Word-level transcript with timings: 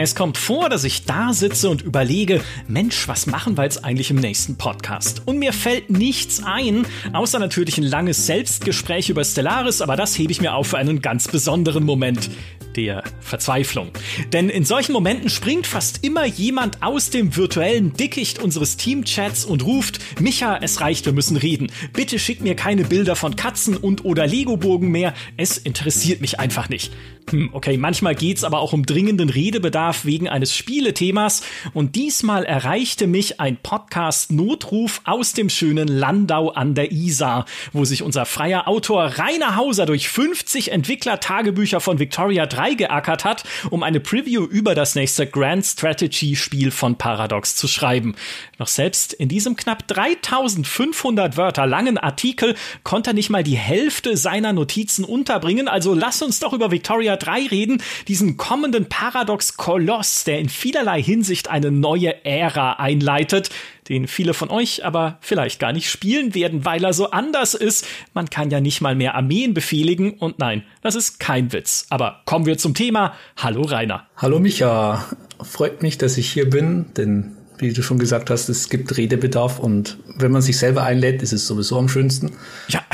Es 0.00 0.14
kommt 0.14 0.38
vor, 0.38 0.68
dass 0.68 0.84
ich 0.84 1.06
da 1.06 1.32
sitze 1.32 1.68
und 1.68 1.82
überlege, 1.82 2.40
Mensch, 2.68 3.08
was 3.08 3.26
machen 3.26 3.58
wir 3.58 3.64
jetzt 3.64 3.84
eigentlich 3.84 4.12
im 4.12 4.18
nächsten 4.18 4.56
Podcast? 4.56 5.22
Und 5.26 5.40
mir 5.40 5.52
fällt 5.52 5.90
nichts 5.90 6.40
ein, 6.44 6.86
außer 7.12 7.40
natürlich 7.40 7.78
ein 7.78 7.82
langes 7.84 8.24
Selbstgespräch 8.24 9.08
über 9.08 9.24
Stellaris, 9.24 9.82
aber 9.82 9.96
das 9.96 10.16
hebe 10.16 10.30
ich 10.30 10.40
mir 10.40 10.54
auf 10.54 10.68
für 10.68 10.78
einen 10.78 11.02
ganz 11.02 11.26
besonderen 11.26 11.82
Moment 11.82 12.30
der 12.76 13.04
Verzweiflung. 13.20 13.90
Denn 14.32 14.48
in 14.48 14.64
solchen 14.64 14.92
Momenten 14.92 15.30
springt 15.30 15.66
fast 15.66 16.04
immer 16.04 16.24
jemand 16.24 16.82
aus 16.82 17.10
dem 17.10 17.36
virtuellen 17.36 17.92
Dickicht 17.94 18.40
unseres 18.40 18.76
Teamchats 18.76 19.44
und 19.44 19.64
ruft, 19.64 20.00
Micha, 20.20 20.58
es 20.60 20.80
reicht, 20.80 21.06
wir 21.06 21.12
müssen 21.12 21.36
reden. 21.36 21.70
Bitte 21.92 22.18
schick 22.18 22.40
mir 22.40 22.54
keine 22.54 22.84
Bilder 22.84 23.16
von 23.16 23.36
Katzen 23.36 23.76
und 23.76 24.04
oder 24.04 24.26
Legoburgen 24.26 24.90
mehr. 24.90 25.14
Es 25.36 25.58
interessiert 25.58 26.20
mich 26.20 26.40
einfach 26.40 26.68
nicht. 26.68 26.92
Hm, 27.30 27.50
okay, 27.52 27.76
manchmal 27.76 28.14
geht's 28.14 28.44
aber 28.44 28.60
auch 28.60 28.72
um 28.72 28.86
dringenden 28.86 29.28
Redebedarf 29.28 30.04
wegen 30.04 30.28
eines 30.28 30.56
Spielethemas 30.56 31.42
und 31.74 31.94
diesmal 31.94 32.44
erreichte 32.44 33.06
mich 33.06 33.40
ein 33.40 33.58
Podcast-Notruf 33.58 35.02
aus 35.04 35.34
dem 35.34 35.50
schönen 35.50 35.88
Landau 35.88 36.50
an 36.50 36.74
der 36.74 36.90
Isar, 36.90 37.44
wo 37.72 37.84
sich 37.84 38.02
unser 38.02 38.24
freier 38.24 38.66
Autor 38.66 39.18
Rainer 39.18 39.56
Hauser 39.56 39.84
durch 39.84 40.08
50 40.08 40.72
Entwickler-Tagebücher 40.72 41.80
von 41.80 41.98
Victoria 41.98 42.46
3 42.58 42.74
geackert 42.74 43.24
hat, 43.24 43.44
um 43.70 43.84
eine 43.84 44.00
Preview 44.00 44.44
über 44.44 44.74
das 44.74 44.96
nächste 44.96 45.26
Grand 45.28 45.64
Strategy-Spiel 45.64 46.72
von 46.72 46.96
Paradox 46.98 47.54
zu 47.54 47.68
schreiben. 47.68 48.16
Noch 48.58 48.66
selbst 48.66 49.12
in 49.12 49.28
diesem 49.28 49.54
knapp 49.54 49.86
3500 49.86 51.36
Wörter 51.36 51.66
langen 51.66 51.98
Artikel 51.98 52.56
konnte 52.82 53.10
er 53.10 53.14
nicht 53.14 53.30
mal 53.30 53.44
die 53.44 53.56
Hälfte 53.56 54.16
seiner 54.16 54.52
Notizen 54.52 55.04
unterbringen, 55.04 55.68
also 55.68 55.94
lass 55.94 56.20
uns 56.20 56.40
doch 56.40 56.52
über 56.52 56.72
Victoria 56.72 57.16
3 57.16 57.46
reden, 57.46 57.82
diesen 58.08 58.36
kommenden 58.36 58.88
Paradox-Koloss, 58.88 60.24
der 60.24 60.40
in 60.40 60.48
vielerlei 60.48 61.00
Hinsicht 61.00 61.48
eine 61.48 61.70
neue 61.70 62.24
Ära 62.24 62.72
einleitet, 62.72 63.50
den 63.88 64.06
viele 64.06 64.34
von 64.34 64.50
euch 64.50 64.84
aber 64.84 65.18
vielleicht 65.20 65.60
gar 65.60 65.72
nicht 65.72 65.90
spielen 65.90 66.34
werden, 66.34 66.64
weil 66.64 66.84
er 66.84 66.92
so 66.92 67.10
anders 67.10 67.54
ist. 67.54 67.86
Man 68.14 68.28
kann 68.30 68.50
ja 68.50 68.60
nicht 68.60 68.80
mal 68.80 68.94
mehr 68.94 69.14
Armeen 69.14 69.54
befehligen 69.54 70.12
und 70.12 70.38
nein, 70.38 70.62
das 70.82 70.94
ist 70.94 71.18
kein 71.20 71.52
Witz. 71.52 71.86
Aber 71.90 72.22
kommen 72.24 72.46
wir 72.46 72.58
zum 72.58 72.74
Thema. 72.74 73.14
Hallo 73.36 73.62
Rainer. 73.62 74.06
Hallo 74.16 74.38
Micha. 74.38 75.04
Freut 75.40 75.82
mich, 75.82 75.98
dass 75.98 76.18
ich 76.18 76.30
hier 76.30 76.50
bin, 76.50 76.86
denn 76.96 77.36
wie 77.58 77.72
du 77.72 77.82
schon 77.82 77.98
gesagt 77.98 78.30
hast, 78.30 78.48
es 78.48 78.68
gibt 78.68 78.96
Redebedarf 78.96 79.58
und 79.58 79.98
wenn 80.16 80.30
man 80.30 80.42
sich 80.42 80.58
selber 80.58 80.84
einlädt, 80.84 81.22
ist 81.22 81.32
es 81.32 81.46
sowieso 81.46 81.78
am 81.78 81.88
schönsten. 81.88 82.32
Ja. 82.68 82.82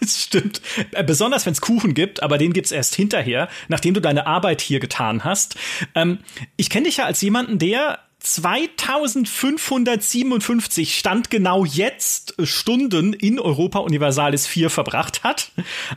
Das 0.00 0.22
stimmt. 0.22 0.62
Äh, 0.92 1.02
besonders 1.02 1.44
wenn 1.44 1.54
es 1.54 1.60
Kuchen 1.60 1.92
gibt, 1.92 2.22
aber 2.22 2.38
den 2.38 2.52
gibt's 2.52 2.70
erst 2.70 2.94
hinterher, 2.94 3.48
nachdem 3.66 3.94
du 3.94 4.00
deine 4.00 4.28
Arbeit 4.28 4.60
hier 4.60 4.78
getan 4.78 5.24
hast. 5.24 5.56
Ähm, 5.96 6.18
ich 6.56 6.70
kenne 6.70 6.86
dich 6.86 6.98
ja 6.98 7.04
als 7.04 7.20
jemanden, 7.20 7.58
der 7.58 7.98
2557 8.20 10.98
Stand 10.98 11.30
genau 11.30 11.64
jetzt 11.64 12.34
Stunden 12.42 13.12
in 13.12 13.38
Europa 13.38 13.78
Universalis 13.78 14.48
4 14.48 14.70
verbracht 14.70 15.22
hat. 15.22 15.52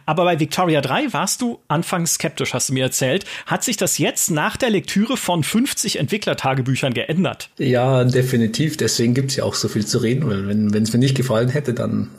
Aber 0.06 0.26
bei 0.26 0.40
Victoria 0.40 0.82
3 0.82 1.14
warst 1.14 1.42
du 1.42 1.58
anfangs 1.68 2.14
skeptisch, 2.16 2.54
hast 2.54 2.70
du 2.70 2.74
mir 2.74 2.84
erzählt. 2.84 3.26
Hat 3.48 3.64
sich 3.64 3.76
das 3.76 3.98
jetzt 3.98 4.30
nach 4.30 4.56
der 4.56 4.70
Lektüre 4.70 5.18
von 5.18 5.44
50 5.44 5.98
Entwicklertagebüchern 5.98 6.94
geändert? 6.94 7.50
Ja, 7.58 8.04
definitiv. 8.04 8.78
Deswegen 8.78 9.16
gibt's 9.16 9.36
ja 9.36 9.44
auch 9.44 9.56
so 9.56 9.68
viel 9.68 9.86
zu 9.86 9.98
reden, 9.98 10.28
weil 10.28 10.48
wenn 10.48 10.84
es 10.84 10.94
mir 10.94 11.00
nicht 11.00 11.18
gefallen 11.18 11.50
hätte, 11.50 11.74
dann 11.74 12.12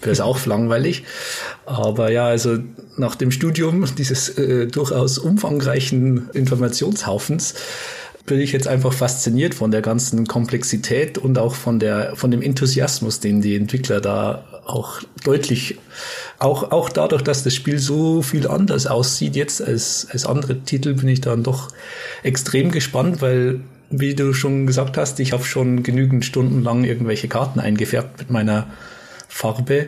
wäre 0.00 0.12
es 0.12 0.20
auch 0.20 0.44
langweilig. 0.44 1.04
Aber 1.64 2.12
ja, 2.12 2.26
also 2.26 2.58
nach 2.98 3.14
dem 3.14 3.30
Studium 3.30 3.86
dieses 3.96 4.28
äh, 4.28 4.66
durchaus 4.66 5.16
umfangreichen 5.16 6.28
Informationshaufens 6.34 7.54
bin 8.28 8.40
ich 8.40 8.52
jetzt 8.52 8.68
einfach 8.68 8.92
fasziniert 8.92 9.54
von 9.54 9.70
der 9.70 9.82
ganzen 9.82 10.26
Komplexität 10.26 11.18
und 11.18 11.38
auch 11.38 11.54
von 11.54 11.80
der 11.80 12.14
von 12.14 12.30
dem 12.30 12.42
Enthusiasmus, 12.42 13.20
den 13.20 13.40
die 13.40 13.56
Entwickler 13.56 14.00
da 14.00 14.44
auch 14.66 15.00
deutlich 15.24 15.78
auch 16.38 16.70
auch 16.70 16.88
dadurch, 16.90 17.22
dass 17.22 17.42
das 17.42 17.54
Spiel 17.54 17.78
so 17.78 18.22
viel 18.22 18.46
anders 18.46 18.86
aussieht 18.86 19.34
jetzt 19.34 19.60
als 19.60 20.06
als 20.12 20.26
andere 20.26 20.60
Titel, 20.60 20.94
bin 20.94 21.08
ich 21.08 21.20
dann 21.20 21.42
doch 21.42 21.68
extrem 22.22 22.70
gespannt, 22.70 23.20
weil 23.20 23.60
wie 23.90 24.14
du 24.14 24.34
schon 24.34 24.66
gesagt 24.66 24.96
hast, 24.98 25.18
ich 25.18 25.32
habe 25.32 25.44
schon 25.44 25.82
genügend 25.82 26.24
Stunden 26.24 26.62
lang 26.62 26.84
irgendwelche 26.84 27.26
Karten 27.28 27.58
eingefärbt 27.58 28.18
mit 28.18 28.30
meiner 28.30 28.66
Farbe. 29.28 29.86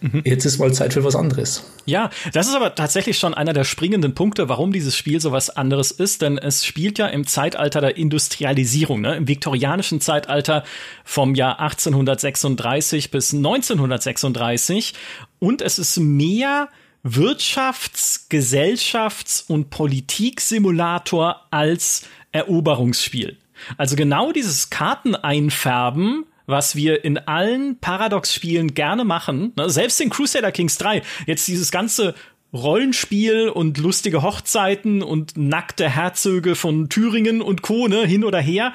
Mhm. 0.00 0.22
Jetzt 0.24 0.44
ist 0.44 0.58
mal 0.58 0.72
Zeit 0.72 0.92
für 0.92 1.04
was 1.04 1.16
anderes. 1.16 1.64
Ja, 1.86 2.10
das 2.32 2.48
ist 2.48 2.54
aber 2.54 2.74
tatsächlich 2.74 3.18
schon 3.18 3.34
einer 3.34 3.52
der 3.52 3.64
springenden 3.64 4.14
Punkte, 4.14 4.48
warum 4.48 4.72
dieses 4.72 4.96
Spiel 4.96 5.20
so 5.20 5.32
was 5.32 5.50
anderes 5.50 5.90
ist, 5.90 6.22
denn 6.22 6.38
es 6.38 6.64
spielt 6.64 6.98
ja 6.98 7.06
im 7.06 7.26
Zeitalter 7.26 7.80
der 7.80 7.96
Industrialisierung, 7.96 9.00
ne? 9.00 9.16
im 9.16 9.28
viktorianischen 9.28 10.00
Zeitalter 10.00 10.64
vom 11.04 11.34
Jahr 11.34 11.60
1836 11.60 13.10
bis 13.10 13.34
1936 13.34 14.94
und 15.38 15.62
es 15.62 15.78
ist 15.78 15.98
mehr 15.98 16.68
Wirtschafts-, 17.04 18.30
Gesellschafts- 18.30 19.44
und 19.46 19.70
Politiksimulator 19.70 21.46
als 21.50 22.04
Eroberungsspiel. 22.32 23.36
Also 23.76 23.94
genau 23.94 24.32
dieses 24.32 24.70
Karteneinfärben 24.70 26.24
was 26.46 26.76
wir 26.76 27.04
in 27.04 27.18
allen 27.18 27.78
Paradox-Spielen 27.78 28.74
gerne 28.74 29.04
machen, 29.04 29.52
ne? 29.56 29.70
selbst 29.70 30.00
in 30.00 30.10
Crusader 30.10 30.52
Kings 30.52 30.78
3, 30.78 31.02
jetzt 31.26 31.48
dieses 31.48 31.70
ganze 31.70 32.14
Rollenspiel 32.54 33.48
und 33.48 33.78
lustige 33.78 34.22
Hochzeiten 34.22 35.02
und 35.02 35.36
nackte 35.36 35.90
Herzöge 35.90 36.54
von 36.54 36.88
Thüringen 36.88 37.42
und 37.42 37.62
Co. 37.62 37.88
Ne, 37.88 38.06
hin 38.06 38.24
oder 38.24 38.38
her. 38.40 38.72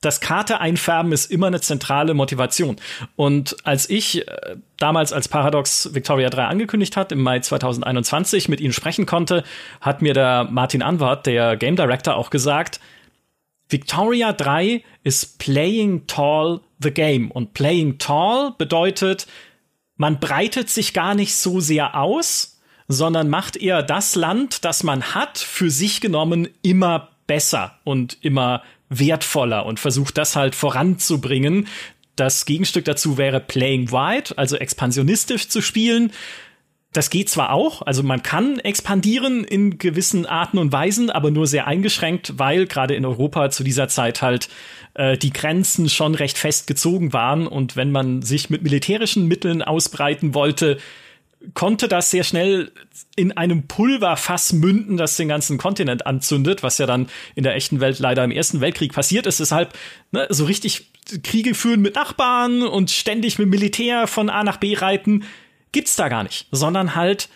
Das 0.00 0.20
Karte 0.20 0.60
einfärben 0.60 1.12
ist 1.12 1.30
immer 1.30 1.46
eine 1.46 1.60
zentrale 1.60 2.12
Motivation. 2.14 2.76
Und 3.14 3.56
als 3.62 3.88
ich 3.88 4.26
äh, 4.26 4.56
damals 4.78 5.12
als 5.12 5.28
Paradox 5.28 5.94
Victoria 5.94 6.28
3 6.28 6.46
angekündigt 6.46 6.96
hat, 6.96 7.12
im 7.12 7.22
Mai 7.22 7.38
2021 7.38 8.48
mit 8.48 8.60
Ihnen 8.60 8.72
sprechen 8.72 9.06
konnte, 9.06 9.44
hat 9.80 10.02
mir 10.02 10.12
der 10.12 10.48
Martin 10.50 10.82
Anwart, 10.82 11.26
der 11.26 11.56
Game 11.56 11.76
Director, 11.76 12.16
auch 12.16 12.30
gesagt, 12.30 12.80
Victoria 13.68 14.32
3 14.32 14.82
ist 15.04 15.38
Playing 15.38 16.06
Tall 16.06 16.60
the 16.80 16.90
Game. 16.90 17.30
Und 17.30 17.54
Playing 17.54 17.98
Tall 17.98 18.54
bedeutet, 18.58 19.26
man 19.96 20.20
breitet 20.20 20.68
sich 20.68 20.92
gar 20.92 21.14
nicht 21.14 21.34
so 21.34 21.60
sehr 21.60 21.96
aus, 21.96 22.60
sondern 22.88 23.28
macht 23.28 23.56
eher 23.56 23.82
das 23.82 24.14
Land, 24.14 24.64
das 24.64 24.82
man 24.82 25.14
hat, 25.14 25.38
für 25.38 25.70
sich 25.70 26.00
genommen 26.00 26.48
immer 26.62 27.10
besser 27.26 27.78
und 27.84 28.18
immer 28.20 28.62
wertvoller 28.88 29.64
und 29.64 29.80
versucht 29.80 30.18
das 30.18 30.36
halt 30.36 30.54
voranzubringen. 30.54 31.68
Das 32.16 32.44
Gegenstück 32.44 32.84
dazu 32.84 33.16
wäre 33.16 33.40
Playing 33.40 33.90
Wide, 33.90 34.36
also 34.36 34.56
expansionistisch 34.56 35.48
zu 35.48 35.62
spielen 35.62 36.12
das 36.92 37.08
geht 37.08 37.30
zwar 37.30 37.52
auch, 37.52 37.82
also 37.82 38.02
man 38.02 38.22
kann 38.22 38.58
expandieren 38.58 39.44
in 39.44 39.78
gewissen 39.78 40.26
Arten 40.26 40.58
und 40.58 40.72
Weisen, 40.72 41.08
aber 41.08 41.30
nur 41.30 41.46
sehr 41.46 41.66
eingeschränkt, 41.66 42.38
weil 42.38 42.66
gerade 42.66 42.94
in 42.94 43.06
Europa 43.06 43.50
zu 43.50 43.64
dieser 43.64 43.88
Zeit 43.88 44.20
halt 44.20 44.50
äh, 44.94 45.16
die 45.16 45.32
Grenzen 45.32 45.88
schon 45.88 46.14
recht 46.14 46.36
fest 46.36 46.66
gezogen 46.66 47.14
waren 47.14 47.46
und 47.46 47.76
wenn 47.76 47.92
man 47.92 48.20
sich 48.20 48.50
mit 48.50 48.62
militärischen 48.62 49.26
Mitteln 49.26 49.62
ausbreiten 49.62 50.34
wollte, 50.34 50.78
konnte 51.54 51.88
das 51.88 52.10
sehr 52.10 52.24
schnell 52.24 52.70
in 53.16 53.32
einem 53.32 53.66
Pulverfass 53.66 54.52
münden, 54.52 54.96
das 54.96 55.16
den 55.16 55.28
ganzen 55.28 55.58
Kontinent 55.58 56.06
anzündet, 56.06 56.62
was 56.62 56.78
ja 56.78 56.86
dann 56.86 57.08
in 57.34 57.42
der 57.42 57.56
echten 57.56 57.80
Welt 57.80 57.98
leider 57.98 58.22
im 58.22 58.30
Ersten 58.30 58.60
Weltkrieg 58.60 58.92
passiert 58.92 59.26
ist. 59.26 59.40
Deshalb 59.40 59.72
ne, 60.12 60.26
so 60.30 60.44
richtig 60.44 60.90
Kriege 61.22 61.54
führen 61.54 61.80
mit 61.80 61.96
Nachbarn 61.96 62.62
und 62.62 62.90
ständig 62.90 63.38
mit 63.38 63.48
Militär 63.48 64.06
von 64.06 64.30
A 64.30 64.44
nach 64.44 64.58
B 64.58 64.74
reiten, 64.76 65.24
gibt's 65.72 65.96
da 65.96 66.08
gar 66.08 66.22
nicht, 66.22 66.46
sondern 66.52 66.94
halt 66.94 67.28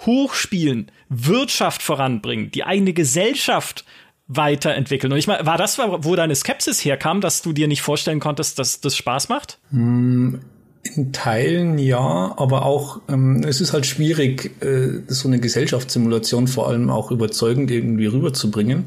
hochspielen, 0.00 0.90
Wirtschaft 1.08 1.82
voranbringen, 1.82 2.50
die 2.50 2.64
eigene 2.64 2.92
Gesellschaft 2.92 3.84
weiterentwickeln. 4.26 5.12
Und 5.12 5.18
ich 5.18 5.26
meine, 5.26 5.46
war 5.46 5.58
das, 5.58 5.78
wo 5.78 6.16
deine 6.16 6.34
Skepsis 6.34 6.84
herkam, 6.84 7.20
dass 7.20 7.42
du 7.42 7.52
dir 7.52 7.68
nicht 7.68 7.82
vorstellen 7.82 8.20
konntest, 8.20 8.58
dass 8.58 8.80
das 8.80 8.96
Spaß 8.96 9.28
macht? 9.28 9.58
Hm, 9.70 10.40
in 10.82 11.12
Teilen 11.12 11.78
ja, 11.78 12.34
aber 12.36 12.64
auch 12.64 13.00
ähm, 13.08 13.42
es 13.46 13.60
ist 13.60 13.72
halt 13.72 13.86
schwierig, 13.86 14.62
äh, 14.62 15.02
so 15.08 15.28
eine 15.28 15.40
Gesellschaftssimulation 15.40 16.48
vor 16.48 16.68
allem 16.68 16.90
auch 16.90 17.10
überzeugend 17.10 17.70
irgendwie 17.70 18.06
rüberzubringen. 18.06 18.86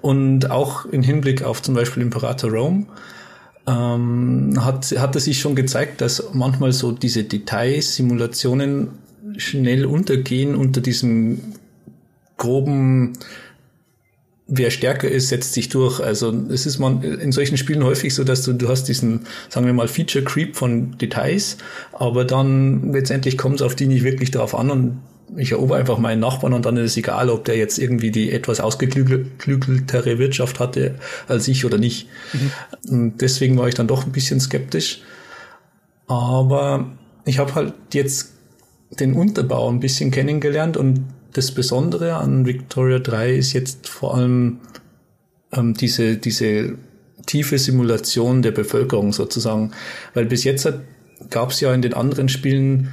Und 0.00 0.50
auch 0.50 0.86
im 0.86 1.02
Hinblick 1.02 1.44
auf 1.44 1.62
zum 1.62 1.74
Beispiel 1.74 2.02
Imperator 2.02 2.50
Rome 2.50 2.86
ähm, 3.66 4.54
hat, 4.64 4.86
hat 4.98 5.16
es 5.16 5.24
sich 5.24 5.40
schon 5.40 5.54
gezeigt, 5.54 6.00
dass 6.00 6.30
manchmal 6.32 6.72
so 6.72 6.92
diese 6.92 7.24
Detailsimulationen 7.24 8.88
schnell 9.36 9.86
untergehen 9.86 10.54
unter 10.54 10.80
diesem 10.80 11.40
groben 12.36 13.14
wer 14.54 14.70
stärker 14.70 15.08
ist, 15.08 15.28
setzt 15.28 15.54
sich 15.54 15.70
durch. 15.70 16.00
Also 16.00 16.32
es 16.50 16.66
ist 16.66 16.78
man 16.78 17.02
in 17.02 17.32
solchen 17.32 17.56
Spielen 17.56 17.84
häufig 17.84 18.14
so, 18.14 18.22
dass 18.22 18.42
du, 18.42 18.52
du 18.52 18.68
hast 18.68 18.84
diesen, 18.84 19.26
sagen 19.48 19.64
wir 19.64 19.72
mal, 19.72 19.88
Feature 19.88 20.24
Creep 20.24 20.56
von 20.56 20.98
Details, 20.98 21.56
aber 21.92 22.24
dann 22.24 22.92
letztendlich 22.92 23.38
kommt 23.38 23.56
es 23.56 23.62
auf 23.62 23.74
die 23.74 23.86
nicht 23.86 24.04
wirklich 24.04 24.30
darauf 24.30 24.54
an 24.54 24.70
und 24.70 24.98
ich 25.36 25.52
erober 25.52 25.76
einfach 25.76 25.98
meinen 25.98 26.20
Nachbarn 26.20 26.52
und 26.52 26.66
dann 26.66 26.76
ist 26.76 26.92
es 26.92 26.96
egal, 26.96 27.30
ob 27.30 27.44
der 27.44 27.56
jetzt 27.56 27.78
irgendwie 27.78 28.10
die 28.10 28.32
etwas 28.32 28.60
ausgeklügeltere 28.60 30.18
Wirtschaft 30.18 30.60
hatte 30.60 30.96
als 31.28 31.48
ich 31.48 31.64
oder 31.64 31.78
nicht. 31.78 32.08
Mhm. 32.32 32.50
Und 32.88 33.20
deswegen 33.20 33.58
war 33.58 33.68
ich 33.68 33.74
dann 33.74 33.86
doch 33.88 34.04
ein 34.04 34.12
bisschen 34.12 34.40
skeptisch. 34.40 35.02
Aber 36.06 36.92
ich 37.24 37.38
habe 37.38 37.54
halt 37.54 37.74
jetzt 37.92 38.32
den 39.00 39.14
Unterbau 39.14 39.70
ein 39.70 39.80
bisschen 39.80 40.10
kennengelernt 40.10 40.76
und 40.76 41.04
das 41.32 41.52
Besondere 41.52 42.16
an 42.16 42.44
Victoria 42.44 42.98
3 42.98 43.34
ist 43.34 43.54
jetzt 43.54 43.88
vor 43.88 44.14
allem 44.14 44.58
ähm, 45.52 45.74
diese, 45.74 46.16
diese 46.16 46.74
tiefe 47.24 47.58
Simulation 47.58 48.42
der 48.42 48.50
Bevölkerung 48.50 49.12
sozusagen. 49.12 49.72
Weil 50.12 50.26
bis 50.26 50.44
jetzt 50.44 50.70
gab 51.30 51.50
es 51.50 51.60
ja 51.60 51.72
in 51.72 51.82
den 51.82 51.94
anderen 51.94 52.28
Spielen 52.28 52.92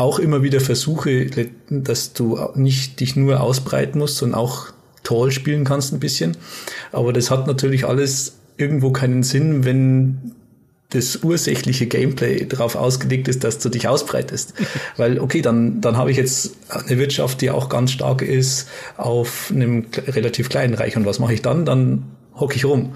auch 0.00 0.18
immer 0.18 0.42
wieder 0.42 0.60
Versuche, 0.60 1.26
dass 1.68 2.14
du 2.14 2.38
nicht 2.54 3.00
dich 3.00 3.16
nur 3.16 3.40
ausbreiten 3.40 3.98
musst, 3.98 4.16
sondern 4.16 4.40
auch 4.40 4.68
Tall 5.02 5.30
spielen 5.30 5.64
kannst 5.64 5.92
ein 5.92 6.00
bisschen. 6.00 6.36
Aber 6.90 7.12
das 7.12 7.30
hat 7.30 7.46
natürlich 7.46 7.86
alles 7.86 8.38
irgendwo 8.56 8.92
keinen 8.92 9.22
Sinn, 9.22 9.64
wenn 9.64 10.32
das 10.90 11.22
ursächliche 11.22 11.86
Gameplay 11.86 12.46
darauf 12.46 12.74
ausgelegt 12.74 13.28
ist, 13.28 13.44
dass 13.44 13.58
du 13.58 13.68
dich 13.68 13.86
ausbreitest. 13.86 14.54
Weil, 14.96 15.20
okay, 15.20 15.42
dann, 15.42 15.80
dann 15.80 15.96
habe 15.96 16.10
ich 16.10 16.16
jetzt 16.16 16.56
eine 16.68 16.98
Wirtschaft, 16.98 17.40
die 17.42 17.50
auch 17.50 17.68
ganz 17.68 17.92
stark 17.92 18.22
ist 18.22 18.68
auf 18.96 19.52
einem 19.54 19.86
relativ 20.08 20.48
kleinen 20.48 20.74
Reich. 20.74 20.96
Und 20.96 21.06
was 21.06 21.18
mache 21.18 21.34
ich 21.34 21.42
dann? 21.42 21.64
Dann 21.64 22.04
hocke 22.34 22.56
ich 22.56 22.64
rum. 22.64 22.94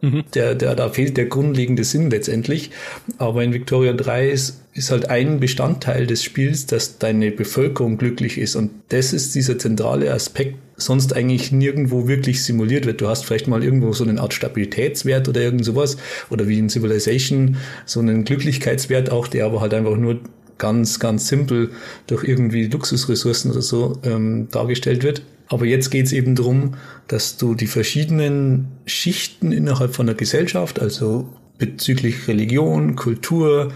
Mhm. 0.00 0.24
Der, 0.34 0.54
der, 0.54 0.74
da 0.74 0.88
fehlt 0.88 1.16
der 1.16 1.26
grundlegende 1.26 1.84
Sinn 1.84 2.10
letztendlich. 2.10 2.70
Aber 3.18 3.42
in 3.42 3.52
Victoria 3.52 3.92
3 3.92 4.28
ist, 4.30 4.60
ist 4.72 4.90
halt 4.90 5.10
ein 5.10 5.40
Bestandteil 5.40 6.06
des 6.06 6.22
Spiels, 6.22 6.66
dass 6.66 6.98
deine 6.98 7.30
Bevölkerung 7.30 7.98
glücklich 7.98 8.38
ist. 8.38 8.56
Und 8.56 8.70
das 8.88 9.12
ist 9.12 9.34
dieser 9.34 9.58
zentrale 9.58 10.12
Aspekt, 10.12 10.58
sonst 10.76 11.14
eigentlich 11.14 11.52
nirgendwo 11.52 12.08
wirklich 12.08 12.42
simuliert 12.42 12.86
wird. 12.86 13.00
Du 13.00 13.08
hast 13.08 13.24
vielleicht 13.24 13.48
mal 13.48 13.62
irgendwo 13.62 13.92
so 13.92 14.04
eine 14.04 14.20
Art 14.20 14.34
Stabilitätswert 14.34 15.28
oder 15.28 15.40
irgend 15.40 15.64
sowas. 15.64 15.96
Oder 16.30 16.48
wie 16.48 16.58
in 16.58 16.68
Civilization 16.68 17.56
so 17.86 18.00
einen 18.00 18.24
Glücklichkeitswert 18.24 19.10
auch, 19.10 19.28
der 19.28 19.46
aber 19.46 19.60
halt 19.60 19.74
einfach 19.74 19.96
nur 19.96 20.20
ganz, 20.58 21.00
ganz 21.00 21.26
simpel 21.26 21.70
durch 22.06 22.22
irgendwie 22.22 22.66
Luxusressourcen 22.66 23.50
oder 23.50 23.62
so 23.62 23.98
ähm, 24.04 24.48
dargestellt 24.50 25.02
wird. 25.02 25.22
Aber 25.50 25.66
jetzt 25.66 25.90
geht 25.90 26.06
es 26.06 26.12
eben 26.12 26.36
darum, 26.36 26.76
dass 27.08 27.36
du 27.36 27.54
die 27.54 27.66
verschiedenen 27.66 28.68
Schichten 28.86 29.50
innerhalb 29.50 29.96
von 29.96 30.06
der 30.06 30.14
Gesellschaft, 30.14 30.80
also 30.80 31.28
bezüglich 31.58 32.28
Religion, 32.28 32.94
Kultur, 32.94 33.72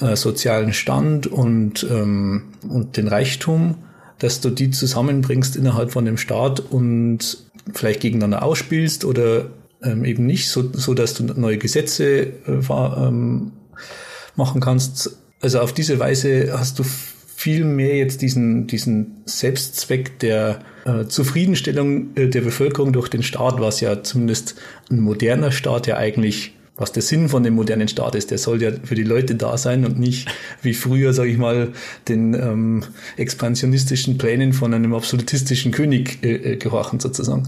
äh, 0.00 0.16
sozialen 0.16 0.72
Stand 0.72 1.26
und, 1.26 1.86
ähm, 1.88 2.44
und 2.66 2.96
den 2.96 3.06
Reichtum, 3.06 3.76
dass 4.18 4.40
du 4.40 4.48
die 4.48 4.70
zusammenbringst 4.70 5.56
innerhalb 5.56 5.90
von 5.92 6.06
dem 6.06 6.16
Staat 6.16 6.60
und 6.60 7.44
vielleicht 7.74 8.00
gegeneinander 8.00 8.42
ausspielst 8.42 9.04
oder 9.04 9.50
ähm, 9.82 10.06
eben 10.06 10.24
nicht, 10.24 10.48
so, 10.48 10.72
so 10.72 10.94
dass 10.94 11.12
du 11.12 11.24
neue 11.24 11.58
Gesetze 11.58 12.28
äh, 12.46 12.62
ähm, 12.70 13.52
machen 14.36 14.62
kannst. 14.62 15.18
Also 15.42 15.60
auf 15.60 15.74
diese 15.74 15.98
Weise 15.98 16.58
hast 16.58 16.78
du 16.78 16.82
viel 16.82 17.64
mehr 17.64 17.96
jetzt 17.96 18.22
diesen, 18.22 18.66
diesen 18.66 19.20
Selbstzweck 19.26 20.18
der 20.18 20.60
äh, 20.84 21.06
Zufriedenstellung 21.06 22.16
äh, 22.16 22.28
der 22.28 22.40
Bevölkerung 22.40 22.92
durch 22.92 23.08
den 23.08 23.22
Staat, 23.22 23.60
was 23.60 23.80
ja 23.80 24.02
zumindest 24.02 24.56
ein 24.90 25.00
moderner 25.00 25.52
Staat 25.52 25.86
ja 25.86 25.96
eigentlich 25.96 26.52
was 26.80 26.92
der 26.92 27.02
Sinn 27.02 27.28
von 27.28 27.42
dem 27.42 27.54
modernen 27.54 27.88
Staat 27.88 28.14
ist. 28.14 28.30
Der 28.30 28.38
soll 28.38 28.62
ja 28.62 28.72
für 28.82 28.94
die 28.94 29.02
Leute 29.02 29.34
da 29.34 29.58
sein 29.58 29.84
und 29.84 30.00
nicht 30.00 30.28
wie 30.62 30.72
früher, 30.72 31.12
sage 31.12 31.28
ich 31.28 31.36
mal, 31.36 31.68
den 32.08 32.32
ähm, 32.32 32.82
expansionistischen 33.18 34.16
Plänen 34.16 34.54
von 34.54 34.72
einem 34.72 34.94
absolutistischen 34.94 35.72
König 35.72 36.24
äh, 36.24 36.52
äh 36.52 36.56
gehorchen 36.56 36.98
sozusagen. 36.98 37.46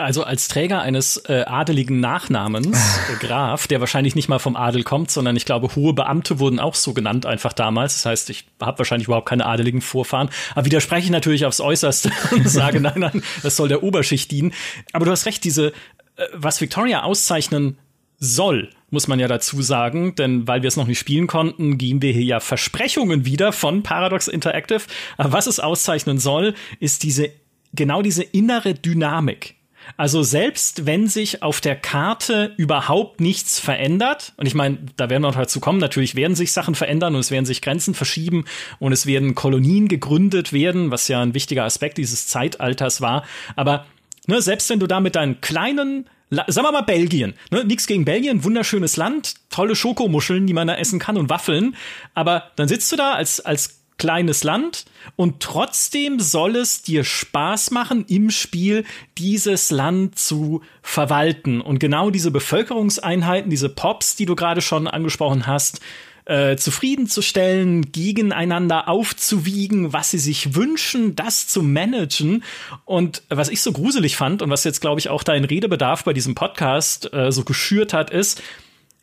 Also 0.00 0.24
als 0.24 0.48
Träger 0.48 0.80
eines 0.80 1.18
äh, 1.28 1.44
adeligen 1.46 2.00
Nachnamens, 2.00 2.98
äh, 3.12 3.24
Graf, 3.24 3.66
der 3.66 3.80
wahrscheinlich 3.80 4.14
nicht 4.14 4.28
mal 4.28 4.38
vom 4.38 4.56
Adel 4.56 4.82
kommt, 4.82 5.10
sondern 5.10 5.36
ich 5.36 5.44
glaube, 5.44 5.74
hohe 5.76 5.92
Beamte 5.92 6.38
wurden 6.38 6.58
auch 6.58 6.74
so 6.74 6.94
genannt 6.94 7.26
einfach 7.26 7.52
damals. 7.52 7.94
Das 7.94 8.06
heißt, 8.06 8.30
ich 8.30 8.46
habe 8.60 8.78
wahrscheinlich 8.78 9.08
überhaupt 9.08 9.28
keine 9.28 9.46
adeligen 9.46 9.80
Vorfahren. 9.80 10.30
Aber 10.54 10.64
widerspreche 10.64 11.04
ich 11.04 11.10
natürlich 11.10 11.44
aufs 11.44 11.60
Äußerste 11.60 12.10
und 12.32 12.48
sage, 12.48 12.80
nein, 12.80 12.98
nein, 12.98 13.22
das 13.42 13.56
soll 13.56 13.68
der 13.68 13.82
Oberschicht 13.82 14.30
dienen. 14.30 14.52
Aber 14.92 15.04
du 15.04 15.10
hast 15.10 15.26
recht, 15.26 15.44
diese, 15.44 15.68
äh, 15.68 16.24
was 16.32 16.60
Victoria 16.60 17.02
auszeichnen 17.02 17.78
soll, 18.18 18.70
muss 18.90 19.08
man 19.08 19.20
ja 19.20 19.28
dazu 19.28 19.62
sagen, 19.62 20.14
denn 20.14 20.46
weil 20.48 20.62
wir 20.62 20.68
es 20.68 20.76
noch 20.76 20.86
nicht 20.86 20.98
spielen 20.98 21.26
konnten, 21.26 21.78
geben 21.78 22.02
wir 22.02 22.12
hier 22.12 22.24
ja 22.24 22.40
Versprechungen 22.40 23.24
wieder 23.24 23.52
von 23.52 23.82
Paradox 23.82 24.28
Interactive. 24.28 24.82
Aber 25.16 25.32
was 25.32 25.46
es 25.46 25.60
auszeichnen 25.60 26.18
soll, 26.18 26.54
ist 26.80 27.02
diese, 27.02 27.30
genau 27.72 28.02
diese 28.02 28.22
innere 28.22 28.74
Dynamik 28.74 29.59
also 29.96 30.22
selbst 30.22 30.86
wenn 30.86 31.08
sich 31.08 31.42
auf 31.42 31.60
der 31.60 31.76
Karte 31.76 32.54
überhaupt 32.56 33.20
nichts 33.20 33.58
verändert, 33.58 34.32
und 34.36 34.46
ich 34.46 34.54
meine, 34.54 34.78
da 34.96 35.10
werden 35.10 35.22
wir 35.22 35.28
noch 35.28 35.36
dazu 35.36 35.60
kommen, 35.60 35.78
natürlich 35.78 36.14
werden 36.14 36.34
sich 36.36 36.52
Sachen 36.52 36.74
verändern 36.74 37.14
und 37.14 37.20
es 37.20 37.30
werden 37.30 37.46
sich 37.46 37.62
Grenzen 37.62 37.94
verschieben 37.94 38.44
und 38.78 38.92
es 38.92 39.06
werden 39.06 39.34
Kolonien 39.34 39.88
gegründet 39.88 40.52
werden, 40.52 40.90
was 40.90 41.08
ja 41.08 41.20
ein 41.20 41.34
wichtiger 41.34 41.64
Aspekt 41.64 41.98
dieses 41.98 42.26
Zeitalters 42.26 43.00
war. 43.00 43.24
Aber 43.56 43.86
ne, 44.26 44.40
selbst 44.42 44.70
wenn 44.70 44.80
du 44.80 44.86
da 44.86 45.00
mit 45.00 45.16
deinen 45.16 45.40
kleinen 45.40 46.06
Sagen 46.30 46.64
wir 46.64 46.70
mal 46.70 46.82
Belgien. 46.82 47.34
Ne? 47.50 47.64
Nichts 47.64 47.88
gegen 47.88 48.04
Belgien, 48.04 48.44
wunderschönes 48.44 48.96
Land, 48.96 49.34
tolle 49.50 49.74
Schokomuscheln, 49.74 50.46
die 50.46 50.52
man 50.52 50.68
da 50.68 50.76
essen 50.76 51.00
kann 51.00 51.16
und 51.16 51.28
Waffeln. 51.28 51.74
Aber 52.14 52.52
dann 52.54 52.68
sitzt 52.68 52.92
du 52.92 52.96
da 52.96 53.14
als, 53.14 53.40
als 53.40 53.79
kleines 54.00 54.42
Land 54.42 54.86
und 55.14 55.40
trotzdem 55.40 56.18
soll 56.18 56.56
es 56.56 56.82
dir 56.82 57.04
Spaß 57.04 57.70
machen, 57.70 58.06
im 58.08 58.30
Spiel 58.30 58.84
dieses 59.18 59.70
Land 59.70 60.18
zu 60.18 60.62
verwalten. 60.82 61.60
Und 61.60 61.78
genau 61.78 62.10
diese 62.10 62.30
Bevölkerungseinheiten, 62.30 63.50
diese 63.50 63.68
Pops, 63.68 64.16
die 64.16 64.26
du 64.26 64.34
gerade 64.34 64.62
schon 64.62 64.88
angesprochen 64.88 65.46
hast, 65.46 65.80
äh, 66.24 66.56
zufriedenzustellen, 66.56 67.92
gegeneinander 67.92 68.88
aufzuwiegen, 68.88 69.92
was 69.92 70.12
sie 70.12 70.18
sich 70.18 70.54
wünschen, 70.54 71.14
das 71.14 71.46
zu 71.46 71.62
managen. 71.62 72.42
Und 72.86 73.22
was 73.28 73.50
ich 73.50 73.60
so 73.60 73.72
gruselig 73.72 74.16
fand 74.16 74.40
und 74.40 74.48
was 74.48 74.64
jetzt, 74.64 74.80
glaube 74.80 75.00
ich, 75.00 75.10
auch 75.10 75.22
dein 75.22 75.44
Redebedarf 75.44 76.04
bei 76.04 76.14
diesem 76.14 76.34
Podcast 76.34 77.12
äh, 77.12 77.30
so 77.30 77.44
geschürt 77.44 77.92
hat, 77.92 78.10
ist, 78.10 78.42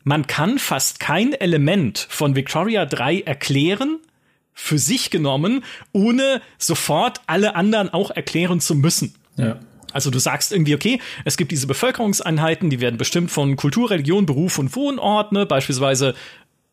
man 0.02 0.26
kann 0.26 0.58
fast 0.58 1.00
kein 1.00 1.34
Element 1.34 2.06
von 2.08 2.34
Victoria 2.34 2.86
3 2.86 3.20
erklären, 3.20 3.98
für 4.60 4.78
sich 4.78 5.10
genommen, 5.10 5.62
ohne 5.92 6.42
sofort 6.58 7.20
alle 7.28 7.54
anderen 7.54 7.90
auch 7.90 8.10
erklären 8.10 8.58
zu 8.60 8.74
müssen. 8.74 9.14
Ja. 9.36 9.60
Also 9.92 10.10
du 10.10 10.18
sagst 10.18 10.52
irgendwie, 10.52 10.74
okay, 10.74 11.00
es 11.24 11.36
gibt 11.36 11.52
diese 11.52 11.68
Bevölkerungseinheiten, 11.68 12.68
die 12.68 12.80
werden 12.80 12.98
bestimmt 12.98 13.30
von 13.30 13.54
Kultur, 13.54 13.90
Religion, 13.90 14.26
Beruf 14.26 14.58
und 14.58 14.74
Wohnort, 14.74 15.30
ne? 15.30 15.46
beispielsweise 15.46 16.14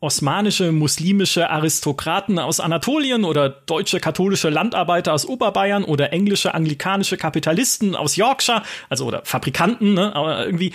osmanische, 0.00 0.72
muslimische 0.72 1.48
Aristokraten 1.48 2.38
aus 2.38 2.60
Anatolien 2.60 3.24
oder 3.24 3.48
deutsche 3.48 3.98
katholische 3.98 4.50
Landarbeiter 4.50 5.14
aus 5.14 5.24
Oberbayern 5.24 5.84
oder 5.84 6.12
englische 6.12 6.54
anglikanische 6.54 7.16
Kapitalisten 7.16 7.96
aus 7.96 8.16
Yorkshire, 8.16 8.62
also 8.90 9.06
oder 9.06 9.22
Fabrikanten, 9.24 9.94
ne, 9.94 10.14
aber 10.14 10.44
irgendwie 10.44 10.74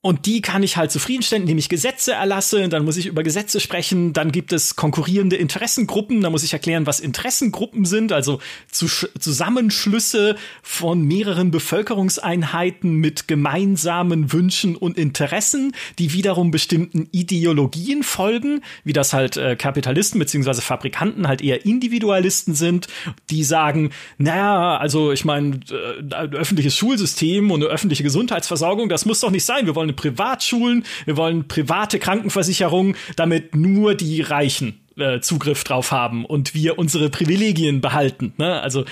und 0.00 0.26
die 0.26 0.42
kann 0.42 0.62
ich 0.62 0.76
halt 0.76 0.92
zufriedenstellen, 0.92 1.42
indem 1.42 1.58
ich 1.58 1.68
Gesetze 1.68 2.12
erlasse, 2.12 2.68
dann 2.68 2.84
muss 2.84 2.96
ich 2.96 3.06
über 3.06 3.24
Gesetze 3.24 3.58
sprechen, 3.58 4.12
dann 4.12 4.30
gibt 4.30 4.52
es 4.52 4.76
konkurrierende 4.76 5.34
Interessengruppen, 5.34 6.20
da 6.20 6.30
muss 6.30 6.44
ich 6.44 6.52
erklären, 6.52 6.86
was 6.86 7.00
Interessengruppen 7.00 7.84
sind, 7.84 8.12
also 8.12 8.38
Zusammenschlüsse 8.70 10.36
von 10.62 11.02
mehreren 11.02 11.50
Bevölkerungseinheiten 11.50 12.94
mit 12.94 13.26
gemeinsamen 13.26 14.32
Wünschen 14.32 14.76
und 14.76 14.96
Interessen, 14.96 15.72
die 15.98 16.12
wiederum 16.12 16.52
bestimmten 16.52 17.08
Ideologien 17.10 18.04
folgen, 18.04 18.62
wie 18.84 18.92
das 18.92 19.12
halt 19.12 19.36
äh, 19.36 19.56
Kapitalisten 19.56 20.20
beziehungsweise 20.20 20.62
Fabrikanten 20.62 21.26
halt 21.26 21.42
eher 21.42 21.66
Individualisten 21.66 22.54
sind, 22.54 22.86
die 23.30 23.42
sagen, 23.42 23.90
naja, 24.16 24.76
also 24.76 25.10
ich 25.10 25.24
meine, 25.24 25.58
äh, 25.70 26.14
öffentliches 26.36 26.76
Schulsystem 26.76 27.50
und 27.50 27.64
eine 27.64 27.72
öffentliche 27.72 28.04
Gesundheitsversorgung, 28.04 28.88
das 28.88 29.04
muss 29.04 29.18
doch 29.18 29.32
nicht 29.32 29.44
sein, 29.44 29.66
wir 29.66 29.74
wollen 29.74 29.87
wollen 29.88 29.96
Privatschulen, 29.96 30.84
wir 31.04 31.16
wollen 31.16 31.48
private 31.48 31.98
Krankenversicherungen, 31.98 32.96
damit 33.16 33.54
nur 33.54 33.94
die 33.94 34.20
Reichen 34.20 34.80
äh, 34.96 35.20
Zugriff 35.20 35.64
drauf 35.64 35.92
haben 35.92 36.24
und 36.24 36.54
wir 36.54 36.78
unsere 36.78 37.10
Privilegien 37.10 37.80
behalten. 37.80 38.34
Ne? 38.36 38.60
Also 38.60 38.84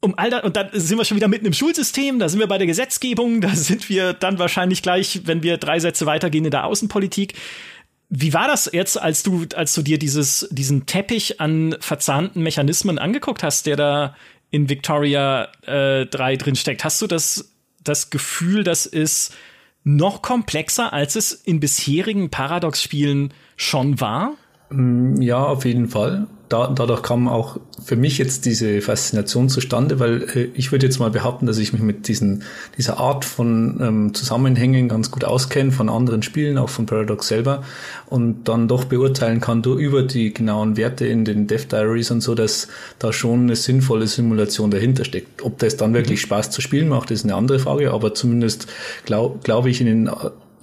um 0.00 0.14
all 0.18 0.30
das, 0.30 0.44
und 0.44 0.56
dann 0.56 0.68
sind 0.72 0.98
wir 0.98 1.04
schon 1.04 1.16
wieder 1.16 1.28
mitten 1.28 1.46
im 1.46 1.54
Schulsystem, 1.54 2.18
da 2.18 2.28
sind 2.28 2.38
wir 2.38 2.46
bei 2.46 2.58
der 2.58 2.66
Gesetzgebung, 2.66 3.40
da 3.40 3.54
sind 3.54 3.88
wir 3.88 4.12
dann 4.12 4.38
wahrscheinlich 4.38 4.82
gleich, 4.82 5.22
wenn 5.24 5.42
wir 5.42 5.56
drei 5.56 5.78
Sätze 5.78 6.06
weitergehen 6.06 6.44
in 6.44 6.50
der 6.50 6.64
Außenpolitik. 6.64 7.34
Wie 8.10 8.34
war 8.34 8.46
das 8.46 8.70
jetzt, 8.72 9.00
als 9.00 9.22
du, 9.22 9.46
als 9.56 9.74
du 9.74 9.82
dir 9.82 9.98
dieses, 9.98 10.46
diesen 10.50 10.86
Teppich 10.86 11.40
an 11.40 11.74
verzahnten 11.80 12.42
Mechanismen 12.42 12.98
angeguckt 12.98 13.42
hast, 13.42 13.66
der 13.66 13.76
da 13.76 14.16
in 14.50 14.68
Victoria 14.68 15.48
äh, 15.62 16.06
3 16.06 16.36
drin 16.36 16.54
steckt? 16.54 16.84
Hast 16.84 17.00
du 17.00 17.06
das, 17.06 17.50
das 17.82 18.10
Gefühl, 18.10 18.62
das 18.62 18.86
ist 18.86 19.34
noch 19.84 20.22
komplexer, 20.22 20.92
als 20.92 21.14
es 21.14 21.32
in 21.32 21.60
bisherigen 21.60 22.30
Paradox-Spielen 22.30 23.32
schon 23.56 24.00
war? 24.00 24.34
Mm, 24.70 25.20
ja, 25.20 25.44
auf 25.44 25.64
jeden 25.64 25.88
Fall. 25.88 26.26
Da, 26.50 26.68
dadurch 26.68 27.02
kam 27.02 27.26
auch 27.26 27.58
für 27.82 27.96
mich 27.96 28.18
jetzt 28.18 28.44
diese 28.44 28.80
Faszination 28.82 29.48
zustande, 29.48 29.98
weil 29.98 30.22
äh, 30.34 30.48
ich 30.54 30.72
würde 30.72 30.86
jetzt 30.86 30.98
mal 30.98 31.10
behaupten, 31.10 31.46
dass 31.46 31.58
ich 31.58 31.72
mich 31.72 31.82
mit 31.82 32.06
diesen, 32.06 32.44
dieser 32.76 32.98
Art 32.98 33.24
von 33.24 33.80
ähm, 33.80 34.14
Zusammenhängen 34.14 34.88
ganz 34.88 35.10
gut 35.10 35.24
auskenne, 35.24 35.72
von 35.72 35.88
anderen 35.88 36.22
Spielen, 36.22 36.58
auch 36.58 36.68
von 36.68 36.86
Paradox 36.86 37.28
selber, 37.28 37.64
und 38.06 38.44
dann 38.44 38.68
doch 38.68 38.84
beurteilen 38.84 39.40
kann 39.40 39.62
durch, 39.62 39.80
über 39.80 40.02
die 40.02 40.34
genauen 40.34 40.76
Werte 40.76 41.06
in 41.06 41.24
den 41.24 41.46
Dev 41.46 41.66
Diaries 41.66 42.10
und 42.10 42.20
so, 42.20 42.34
dass 42.34 42.68
da 42.98 43.12
schon 43.12 43.42
eine 43.42 43.56
sinnvolle 43.56 44.06
Simulation 44.06 44.70
dahinter 44.70 45.04
steckt. 45.04 45.42
Ob 45.42 45.58
das 45.58 45.76
dann 45.76 45.94
wirklich 45.94 46.20
mhm. 46.20 46.26
Spaß 46.26 46.50
zu 46.50 46.60
spielen 46.60 46.88
macht, 46.88 47.10
ist 47.10 47.24
eine 47.24 47.34
andere 47.34 47.58
Frage, 47.58 47.90
aber 47.90 48.14
zumindest 48.14 48.66
glaube 49.06 49.40
glaub 49.42 49.66
ich 49.66 49.80
in 49.80 49.86
den 49.86 50.10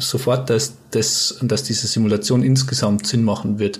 sofort, 0.01 0.49
dass, 0.49 0.73
dass, 0.91 1.37
dass 1.41 1.63
diese 1.63 1.87
Simulation 1.87 2.43
insgesamt 2.43 3.07
Sinn 3.07 3.23
machen 3.23 3.59
wird. 3.59 3.79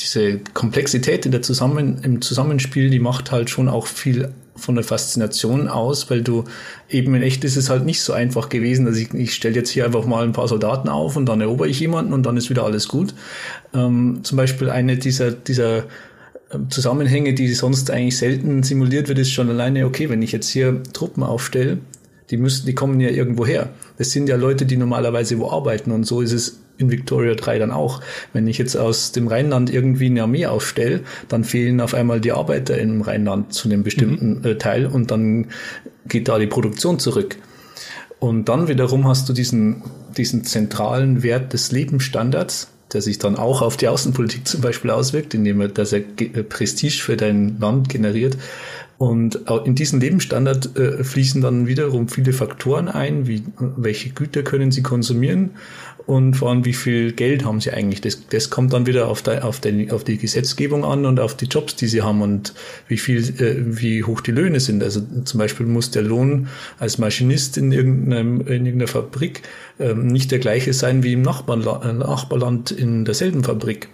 Diese 0.00 0.38
Komplexität 0.54 1.26
in 1.26 1.32
der 1.32 1.42
Zusammen, 1.42 1.98
im 2.02 2.20
Zusammenspiel, 2.22 2.90
die 2.90 3.00
macht 3.00 3.32
halt 3.32 3.50
schon 3.50 3.68
auch 3.68 3.86
viel 3.86 4.32
von 4.58 4.74
der 4.74 4.84
Faszination 4.84 5.68
aus, 5.68 6.10
weil 6.10 6.22
du 6.22 6.44
eben 6.90 7.14
in 7.14 7.22
echt 7.22 7.44
ist 7.44 7.56
es 7.56 7.70
halt 7.70 7.84
nicht 7.84 8.00
so 8.00 8.12
einfach 8.12 8.48
gewesen, 8.48 8.86
dass 8.86 8.96
ich, 8.96 9.14
ich 9.14 9.34
stelle 9.34 9.54
jetzt 9.54 9.70
hier 9.70 9.84
einfach 9.84 10.04
mal 10.04 10.24
ein 10.24 10.32
paar 10.32 10.48
Soldaten 10.48 10.88
auf 10.88 11.16
und 11.16 11.26
dann 11.26 11.40
erober 11.40 11.66
ich 11.66 11.80
jemanden 11.80 12.12
und 12.12 12.24
dann 12.24 12.36
ist 12.36 12.50
wieder 12.50 12.64
alles 12.64 12.88
gut. 12.88 13.14
Ähm, 13.74 14.20
zum 14.22 14.36
Beispiel 14.36 14.70
eine 14.70 14.96
dieser, 14.96 15.30
dieser 15.30 15.84
ähm, 16.52 16.70
Zusammenhänge, 16.70 17.34
die 17.34 17.52
sonst 17.54 17.90
eigentlich 17.90 18.18
selten 18.18 18.62
simuliert 18.62 19.08
wird, 19.08 19.18
ist 19.18 19.30
schon 19.30 19.48
alleine, 19.48 19.86
okay, 19.86 20.10
wenn 20.10 20.22
ich 20.22 20.32
jetzt 20.32 20.48
hier 20.48 20.82
Truppen 20.92 21.22
aufstelle, 21.22 21.78
die 22.30 22.36
müssen, 22.36 22.66
die 22.66 22.74
kommen 22.74 23.00
ja 23.00 23.08
irgendwo 23.08 23.46
her. 23.46 23.70
Das 23.96 24.10
sind 24.10 24.28
ja 24.28 24.36
Leute, 24.36 24.66
die 24.66 24.76
normalerweise 24.76 25.38
wo 25.38 25.50
arbeiten 25.50 25.90
und 25.90 26.04
so 26.04 26.20
ist 26.20 26.32
es 26.32 26.60
in 26.78 26.90
Victoria 26.90 27.34
3 27.34 27.58
dann 27.58 27.72
auch. 27.72 28.00
Wenn 28.32 28.46
ich 28.46 28.58
jetzt 28.58 28.76
aus 28.76 29.12
dem 29.12 29.26
Rheinland 29.26 29.72
irgendwie 29.72 30.06
eine 30.06 30.22
Armee 30.22 30.46
aufstelle, 30.46 31.00
dann 31.28 31.44
fehlen 31.44 31.80
auf 31.80 31.94
einmal 31.94 32.20
die 32.20 32.32
Arbeiter 32.32 32.78
im 32.78 33.02
Rheinland 33.02 33.52
zu 33.52 33.68
einem 33.68 33.82
bestimmten 33.82 34.38
mhm. 34.38 34.44
Äh, 34.44 34.58
Teil 34.58 34.86
und 34.86 35.10
dann 35.10 35.48
geht 36.06 36.28
da 36.28 36.38
die 36.38 36.46
Produktion 36.46 36.98
zurück. 36.98 37.36
Und 38.20 38.48
dann 38.48 38.68
wiederum 38.68 39.06
hast 39.06 39.28
du 39.28 39.32
diesen, 39.32 39.82
diesen 40.16 40.44
zentralen 40.44 41.22
Wert 41.22 41.52
des 41.52 41.70
Lebensstandards, 41.70 42.68
der 42.92 43.02
sich 43.02 43.18
dann 43.18 43.36
auch 43.36 43.62
auf 43.62 43.76
die 43.76 43.88
Außenpolitik 43.88 44.48
zum 44.48 44.60
Beispiel 44.60 44.90
auswirkt, 44.90 45.34
indem 45.34 45.60
er, 45.60 45.68
dass 45.68 45.92
er 45.92 46.00
Prestige 46.00 47.00
für 47.02 47.16
dein 47.16 47.58
Land 47.60 47.88
generiert. 47.88 48.36
Und 48.98 49.40
in 49.64 49.76
diesen 49.76 50.00
Lebensstandard 50.00 50.76
äh, 50.76 51.04
fließen 51.04 51.40
dann 51.40 51.68
wiederum 51.68 52.08
viele 52.08 52.32
Faktoren 52.32 52.88
ein, 52.88 53.28
wie 53.28 53.44
welche 53.58 54.10
Güter 54.10 54.42
können 54.42 54.72
sie 54.72 54.82
konsumieren 54.82 55.52
und 56.08 56.34
vor 56.34 56.48
allem 56.48 56.64
wie 56.64 56.72
viel 56.72 57.12
Geld 57.12 57.44
haben 57.44 57.60
sie 57.60 57.70
eigentlich. 57.70 58.00
Das, 58.00 58.26
das 58.30 58.48
kommt 58.48 58.72
dann 58.72 58.86
wieder 58.86 59.08
auf, 59.08 59.20
die, 59.20 59.42
auf, 59.42 59.60
die, 59.60 59.92
auf 59.92 60.04
die 60.04 60.16
Gesetzgebung 60.16 60.82
an 60.82 61.04
und 61.04 61.20
auf 61.20 61.36
die 61.36 61.44
Jobs, 61.44 61.76
die 61.76 61.86
sie 61.86 62.00
haben 62.00 62.22
und 62.22 62.54
wie 62.88 62.96
viel, 62.96 63.18
äh, 63.40 63.56
wie 63.58 64.02
hoch 64.02 64.22
die 64.22 64.32
Löhne 64.32 64.58
sind. 64.58 64.82
Also 64.82 65.02
zum 65.24 65.38
Beispiel 65.38 65.66
muss 65.66 65.90
der 65.90 66.02
Lohn 66.02 66.48
als 66.78 66.96
Maschinist 66.96 67.58
in, 67.58 67.72
irgendeinem, 67.72 68.40
in 68.40 68.64
irgendeiner 68.64 68.88
Fabrik 68.88 69.42
ähm, 69.78 70.06
nicht 70.06 70.30
der 70.30 70.38
gleiche 70.38 70.72
sein 70.72 71.02
wie 71.02 71.12
im 71.12 71.20
Nachbarland, 71.20 71.98
Nachbarland 71.98 72.70
in 72.70 73.04
derselben 73.04 73.44
Fabrik. 73.44 73.88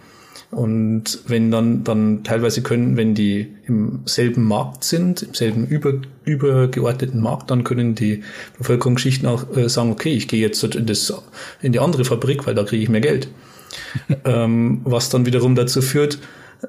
Und 0.54 1.18
wenn 1.26 1.50
dann, 1.50 1.82
dann 1.82 2.22
teilweise 2.22 2.62
können, 2.62 2.96
wenn 2.96 3.14
die 3.14 3.48
im 3.66 4.02
selben 4.04 4.44
Markt 4.44 4.84
sind, 4.84 5.22
im 5.22 5.34
selben 5.34 5.66
über, 5.66 5.94
übergeordneten 6.24 7.20
Markt, 7.20 7.50
dann 7.50 7.64
können 7.64 7.94
die 7.94 8.22
Bevölkerungsschichten 8.58 9.28
auch 9.28 9.56
äh, 9.56 9.68
sagen, 9.68 9.90
okay, 9.90 10.14
ich 10.14 10.28
gehe 10.28 10.40
jetzt 10.40 10.62
in, 10.62 10.86
das, 10.86 11.12
in 11.60 11.72
die 11.72 11.80
andere 11.80 12.04
Fabrik, 12.04 12.46
weil 12.46 12.54
da 12.54 12.62
kriege 12.62 12.82
ich 12.82 12.88
mehr 12.88 13.00
Geld. 13.00 13.28
ähm, 14.24 14.80
was 14.84 15.08
dann 15.08 15.26
wiederum 15.26 15.56
dazu 15.56 15.82
führt, 15.82 16.18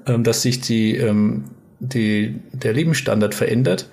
ähm, 0.08 0.24
dass 0.24 0.42
sich 0.42 0.62
die, 0.62 0.96
ähm, 0.96 1.44
die, 1.80 2.36
der 2.54 2.74
Lebensstandard 2.74 3.36
verändert 3.36 3.88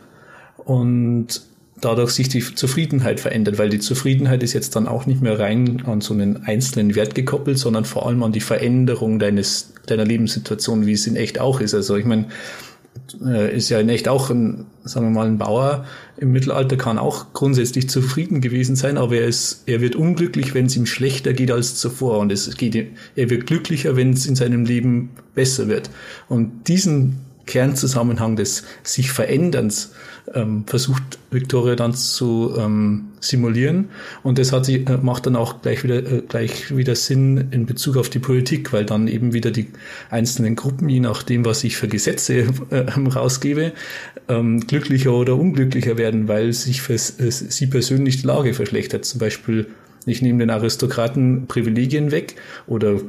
und 0.57 1.43
dadurch 1.83 2.13
sich 2.13 2.29
die 2.29 2.41
Zufriedenheit 2.41 3.21
verändert, 3.21 3.59
weil 3.59 3.69
die 3.69 3.81
Zufriedenheit 3.81 4.43
ist 4.43 4.55
jetzt 4.55 4.77
dann 4.77 4.89
auch 4.89 5.05
nicht 5.05 5.21
mehr 5.21 5.39
rein 5.39 5.83
an 5.85 6.01
so 6.01 6.15
einen 6.15 6.45
einzelnen 6.45 6.95
Wert 6.95 7.15
gekoppelt, 7.15 7.59
sondern 7.59 7.85
vor 7.85 8.07
allem 8.07 8.23
an 8.23 8.33
die 8.33 8.41
Veränderung 8.41 9.19
deines, 9.19 9.75
deiner 9.87 10.05
Lebenssituation, 10.05 10.87
wie 10.87 10.93
es 10.93 11.07
in 11.07 11.17
echt 11.17 11.41
auch 11.41 11.61
ist. 11.61 11.75
Also 11.75 11.97
ich 11.97 12.05
meine, 12.05 12.29
äh, 13.25 13.55
ist 13.57 13.69
ja 13.69 13.81
in 13.81 13.89
echt 13.89 14.09
auch 14.09 14.31
ein, 14.31 14.67
sagen 14.85 15.07
wir 15.07 15.11
mal, 15.11 15.27
ein 15.27 15.39
Bauer 15.39 15.85
im 16.17 16.31
Mittelalter 16.31 16.77
kann 16.77 16.99
auch 16.99 17.33
grundsätzlich 17.33 17.89
zufrieden 17.89 18.41
gewesen 18.41 18.77
sein, 18.77 18.97
aber 18.97 19.17
er 19.17 19.27
ist, 19.27 19.65
er 19.67 19.81
wird 19.81 19.97
unglücklich, 19.97 20.55
wenn 20.55 20.67
es 20.67 20.77
ihm 20.77 20.87
schlechter 20.87 21.33
geht 21.33 21.51
als 21.51 21.77
zuvor 21.77 22.19
und 22.19 22.31
es 22.31 22.57
geht, 22.57 22.93
er 23.17 23.31
wird 23.31 23.47
glücklicher, 23.47 23.97
wenn 23.97 24.13
es 24.13 24.27
in 24.27 24.37
seinem 24.37 24.65
Leben 24.65 25.11
besser 25.35 25.69
wird. 25.69 25.91
Und 26.29 26.69
diesen 26.69 27.21
Kernzusammenhang 27.47 28.37
des 28.37 28.65
sich 28.85 29.11
Veränderns 29.11 29.93
ähm, 30.35 30.65
versucht 30.67 31.03
Victoria 31.31 31.75
dann 31.75 31.95
zu 31.95 32.55
ähm, 32.59 33.09
simulieren. 33.21 33.89
Und 34.23 34.39
das 34.39 34.53
hat 34.53 34.65
sie, 34.65 34.85
äh, 34.85 34.99
macht 35.01 35.27
dann 35.27 35.37
auch 35.37 35.63
gleich 35.63 35.85
wieder, 35.85 35.99
äh, 35.99 36.23
gleich 36.27 36.75
wieder 36.77 36.95
Sinn 36.95 37.49
in 37.51 37.67
Bezug 37.67 37.97
auf 37.97 38.09
die 38.09 38.19
Politik, 38.19 38.73
weil 38.73 38.85
dann 38.85 39.09
eben 39.09 39.33
wieder 39.33 39.51
die 39.51 39.69
einzelnen 40.11 40.57
Gruppen, 40.57 40.89
je 40.89 41.01
nachdem, 41.01 41.45
was 41.45 41.65
ich 41.65 41.77
für 41.77 41.89
Gesetze 41.89 42.47
äh, 42.71 42.91
rausgebe, 42.99 43.73
ähm, 44.29 44.61
glücklicher 44.67 45.13
oder 45.13 45.37
unglücklicher 45.37 45.99
werden, 45.99 46.29
weil 46.29 46.53
sich 46.53 46.83
für 46.83 46.95
äh, 46.95 46.99
sie 46.99 47.67
persönlich 47.67 48.21
die 48.21 48.27
Lage 48.27 48.55
verschlechtert. 48.55 49.05
Zum 49.05 49.21
Beispiel, 49.21 49.67
ich 50.07 50.23
nehme 50.23 50.41
den 50.41 50.51
Aristokraten 50.51 51.47
Privilegien 51.47 52.11
weg 52.11 52.37
oder 52.67 53.01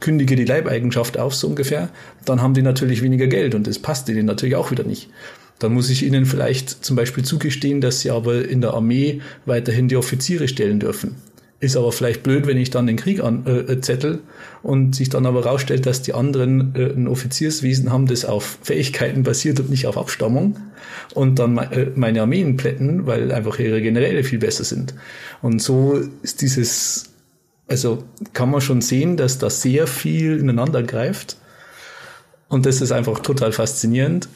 kündige 0.00 0.36
die 0.36 0.44
Leibeigenschaft 0.44 1.18
auf, 1.18 1.34
so 1.34 1.48
ungefähr, 1.48 1.88
dann 2.24 2.40
haben 2.42 2.54
die 2.54 2.62
natürlich 2.62 3.02
weniger 3.02 3.26
Geld 3.26 3.54
und 3.54 3.66
das 3.66 3.78
passt 3.78 4.08
denen 4.08 4.26
natürlich 4.26 4.54
auch 4.54 4.70
wieder 4.70 4.84
nicht. 4.84 5.10
Dann 5.58 5.72
muss 5.72 5.90
ich 5.90 6.04
ihnen 6.04 6.26
vielleicht 6.26 6.84
zum 6.84 6.96
Beispiel 6.96 7.24
zugestehen, 7.24 7.80
dass 7.80 8.00
sie 8.00 8.10
aber 8.10 8.48
in 8.48 8.60
der 8.60 8.74
Armee 8.74 9.20
weiterhin 9.44 9.88
die 9.88 9.96
Offiziere 9.96 10.48
stellen 10.48 10.78
dürfen. 10.78 11.16
Ist 11.60 11.76
aber 11.76 11.90
vielleicht 11.90 12.22
blöd, 12.22 12.46
wenn 12.46 12.56
ich 12.56 12.70
dann 12.70 12.86
den 12.86 12.96
Krieg 12.96 13.20
anzettel 13.20 14.14
äh, 14.14 14.66
und 14.66 14.94
sich 14.94 15.08
dann 15.08 15.26
aber 15.26 15.44
rausstellt, 15.44 15.86
dass 15.86 16.02
die 16.02 16.14
anderen 16.14 16.72
äh, 16.76 16.84
ein 16.84 17.08
Offizierswesen 17.08 17.90
haben, 17.90 18.06
das 18.06 18.24
auf 18.24 18.58
Fähigkeiten 18.62 19.24
basiert 19.24 19.58
und 19.58 19.68
nicht 19.68 19.88
auf 19.88 19.98
Abstammung 19.98 20.56
und 21.14 21.40
dann 21.40 21.54
me 21.54 21.72
äh, 21.72 21.90
meine 21.96 22.20
Armeen 22.20 22.56
plätten, 22.56 23.06
weil 23.06 23.32
einfach 23.32 23.58
ihre 23.58 23.82
Generäle 23.82 24.22
viel 24.22 24.38
besser 24.38 24.62
sind. 24.62 24.94
Und 25.42 25.60
so 25.60 26.00
ist 26.22 26.42
dieses, 26.42 27.10
also 27.66 28.04
kann 28.34 28.50
man 28.50 28.60
schon 28.60 28.80
sehen, 28.80 29.16
dass 29.16 29.38
da 29.38 29.50
sehr 29.50 29.88
viel 29.88 30.38
ineinander 30.38 30.84
greift. 30.84 31.38
Und 32.48 32.66
das 32.66 32.80
ist 32.80 32.92
einfach 32.92 33.18
total 33.18 33.50
faszinierend. 33.50 34.28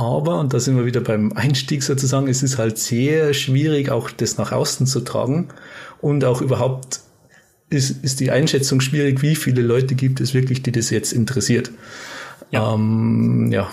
Aber, 0.00 0.40
und 0.40 0.54
da 0.54 0.60
sind 0.60 0.78
wir 0.78 0.86
wieder 0.86 1.02
beim 1.02 1.32
Einstieg 1.34 1.82
sozusagen, 1.82 2.26
es 2.26 2.42
ist 2.42 2.56
halt 2.56 2.78
sehr 2.78 3.34
schwierig, 3.34 3.90
auch 3.90 4.10
das 4.10 4.38
nach 4.38 4.50
außen 4.50 4.86
zu 4.86 5.00
tragen 5.00 5.48
und 6.00 6.24
auch 6.24 6.40
überhaupt 6.40 7.00
ist, 7.68 8.02
ist 8.02 8.18
die 8.20 8.30
Einschätzung 8.30 8.80
schwierig, 8.80 9.20
wie 9.20 9.36
viele 9.36 9.60
Leute 9.60 9.94
gibt 9.94 10.22
es 10.22 10.32
wirklich, 10.32 10.62
die 10.62 10.72
das 10.72 10.88
jetzt 10.88 11.12
interessiert. 11.12 11.70
Ja. 12.50 12.72
Ähm, 12.72 13.52
ja. 13.52 13.70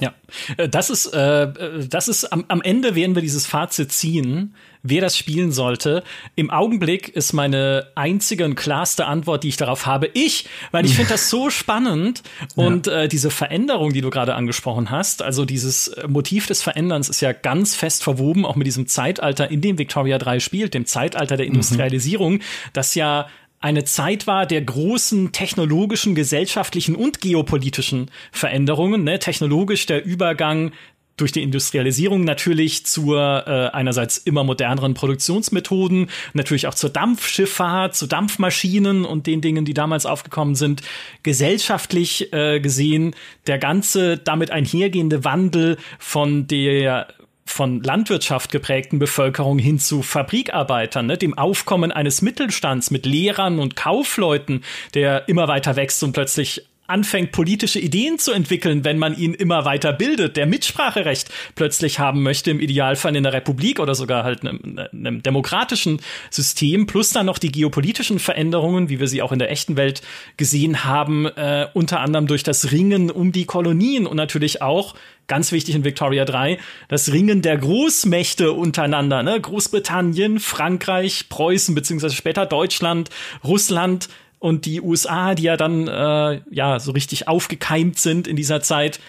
ja. 0.00 0.12
Äh, 0.56 0.68
das 0.68 0.90
ist, 0.90 1.14
äh, 1.14 1.44
äh, 1.44 1.86
das 1.88 2.08
ist 2.08 2.32
am, 2.32 2.44
am 2.48 2.60
Ende 2.60 2.96
werden 2.96 3.14
wir 3.14 3.22
dieses 3.22 3.46
Fazit 3.46 3.92
ziehen, 3.92 4.56
wer 4.84 5.00
das 5.00 5.18
spielen 5.18 5.50
sollte. 5.50 6.04
Im 6.36 6.50
Augenblick 6.50 7.08
ist 7.08 7.32
meine 7.32 7.88
einzige 7.96 8.44
und 8.44 8.54
klarste 8.54 9.06
Antwort, 9.06 9.42
die 9.42 9.48
ich 9.48 9.56
darauf 9.56 9.86
habe, 9.86 10.08
ich, 10.12 10.46
weil 10.70 10.84
ich 10.84 10.94
finde 10.94 11.10
das 11.10 11.30
so 11.30 11.50
spannend 11.50 12.22
und 12.54 12.86
ja. 12.86 13.02
äh, 13.02 13.08
diese 13.08 13.30
Veränderung, 13.30 13.92
die 13.92 14.02
du 14.02 14.10
gerade 14.10 14.34
angesprochen 14.34 14.90
hast, 14.90 15.22
also 15.22 15.44
dieses 15.44 15.88
äh, 15.88 16.06
Motiv 16.06 16.46
des 16.46 16.62
Veränderns 16.62 17.08
ist 17.08 17.22
ja 17.22 17.32
ganz 17.32 17.74
fest 17.74 18.04
verwoben, 18.04 18.44
auch 18.44 18.56
mit 18.56 18.66
diesem 18.66 18.86
Zeitalter, 18.86 19.50
in 19.50 19.62
dem 19.62 19.78
Victoria 19.78 20.18
3 20.18 20.38
spielt, 20.38 20.74
dem 20.74 20.86
Zeitalter 20.86 21.36
der 21.36 21.46
mhm. 21.46 21.54
Industrialisierung, 21.54 22.34
mhm. 22.34 22.42
das 22.74 22.94
ja 22.94 23.26
eine 23.64 23.84
Zeit 23.84 24.26
war 24.26 24.44
der 24.44 24.60
großen 24.60 25.32
technologischen, 25.32 26.14
gesellschaftlichen 26.14 26.94
und 26.94 27.22
geopolitischen 27.22 28.10
Veränderungen. 28.30 29.04
Ne? 29.04 29.18
Technologisch 29.18 29.86
der 29.86 30.04
Übergang 30.04 30.72
durch 31.16 31.32
die 31.32 31.42
Industrialisierung 31.42 32.24
natürlich 32.24 32.86
zur 32.86 33.44
äh, 33.46 33.68
einerseits 33.74 34.18
immer 34.18 34.44
moderneren 34.44 34.94
Produktionsmethoden, 34.94 36.10
natürlich 36.32 36.66
auch 36.66 36.74
zur 36.74 36.90
Dampfschifffahrt, 36.90 37.94
zu 37.94 38.06
Dampfmaschinen 38.06 39.04
und 39.04 39.26
den 39.26 39.40
Dingen, 39.40 39.64
die 39.64 39.74
damals 39.74 40.06
aufgekommen 40.06 40.54
sind. 40.54 40.82
Gesellschaftlich 41.22 42.32
äh, 42.32 42.60
gesehen 42.60 43.14
der 43.46 43.58
ganze 43.58 44.18
damit 44.18 44.50
einhergehende 44.50 45.24
Wandel 45.24 45.78
von 45.98 46.46
der 46.46 47.08
von 47.46 47.82
Landwirtschaft 47.82 48.50
geprägten 48.50 48.98
Bevölkerung 48.98 49.58
hin 49.58 49.78
zu 49.78 50.02
Fabrikarbeitern, 50.02 51.06
ne, 51.06 51.18
dem 51.18 51.36
Aufkommen 51.36 51.92
eines 51.92 52.22
Mittelstands 52.22 52.90
mit 52.90 53.04
Lehrern 53.04 53.58
und 53.58 53.76
Kaufleuten, 53.76 54.64
der 54.94 55.28
immer 55.28 55.46
weiter 55.46 55.76
wächst 55.76 56.02
und 56.02 56.12
plötzlich 56.12 56.66
anfängt, 56.86 57.32
politische 57.32 57.78
Ideen 57.78 58.18
zu 58.18 58.32
entwickeln, 58.32 58.84
wenn 58.84 58.98
man 58.98 59.16
ihn 59.16 59.32
immer 59.32 59.64
weiter 59.64 59.92
bildet, 59.92 60.36
der 60.36 60.46
Mitspracherecht 60.46 61.30
plötzlich 61.54 61.98
haben 61.98 62.22
möchte, 62.22 62.50
im 62.50 62.60
Idealfall 62.60 63.16
in 63.16 63.22
der 63.22 63.32
Republik 63.32 63.80
oder 63.80 63.94
sogar 63.94 64.22
halt 64.24 64.42
einem, 64.42 64.78
einem 64.92 65.22
demokratischen 65.22 66.00
System, 66.30 66.86
plus 66.86 67.10
dann 67.10 67.26
noch 67.26 67.38
die 67.38 67.50
geopolitischen 67.50 68.18
Veränderungen, 68.18 68.90
wie 68.90 69.00
wir 69.00 69.08
sie 69.08 69.22
auch 69.22 69.32
in 69.32 69.38
der 69.38 69.50
echten 69.50 69.76
Welt 69.76 70.02
gesehen 70.36 70.84
haben, 70.84 71.26
äh, 71.26 71.68
unter 71.72 72.00
anderem 72.00 72.26
durch 72.26 72.42
das 72.42 72.70
Ringen 72.70 73.10
um 73.10 73.32
die 73.32 73.46
Kolonien 73.46 74.06
und 74.06 74.16
natürlich 74.16 74.60
auch 74.60 74.94
ganz 75.26 75.52
wichtig 75.52 75.74
in 75.74 75.84
Victoria 75.84 76.26
3, 76.26 76.58
das 76.88 77.12
Ringen 77.12 77.40
der 77.40 77.56
Großmächte 77.56 78.52
untereinander, 78.52 79.22
ne? 79.22 79.40
Großbritannien, 79.40 80.38
Frankreich, 80.38 81.30
Preußen, 81.30 81.74
beziehungsweise 81.74 82.14
später 82.14 82.44
Deutschland, 82.44 83.08
Russland, 83.42 84.08
und 84.44 84.66
die 84.66 84.82
USA, 84.82 85.34
die 85.34 85.44
ja 85.44 85.56
dann 85.56 85.88
äh, 85.88 86.42
ja 86.50 86.78
so 86.78 86.92
richtig 86.92 87.28
aufgekeimt 87.28 87.98
sind 87.98 88.28
in 88.28 88.36
dieser 88.36 88.60
Zeit, 88.60 89.00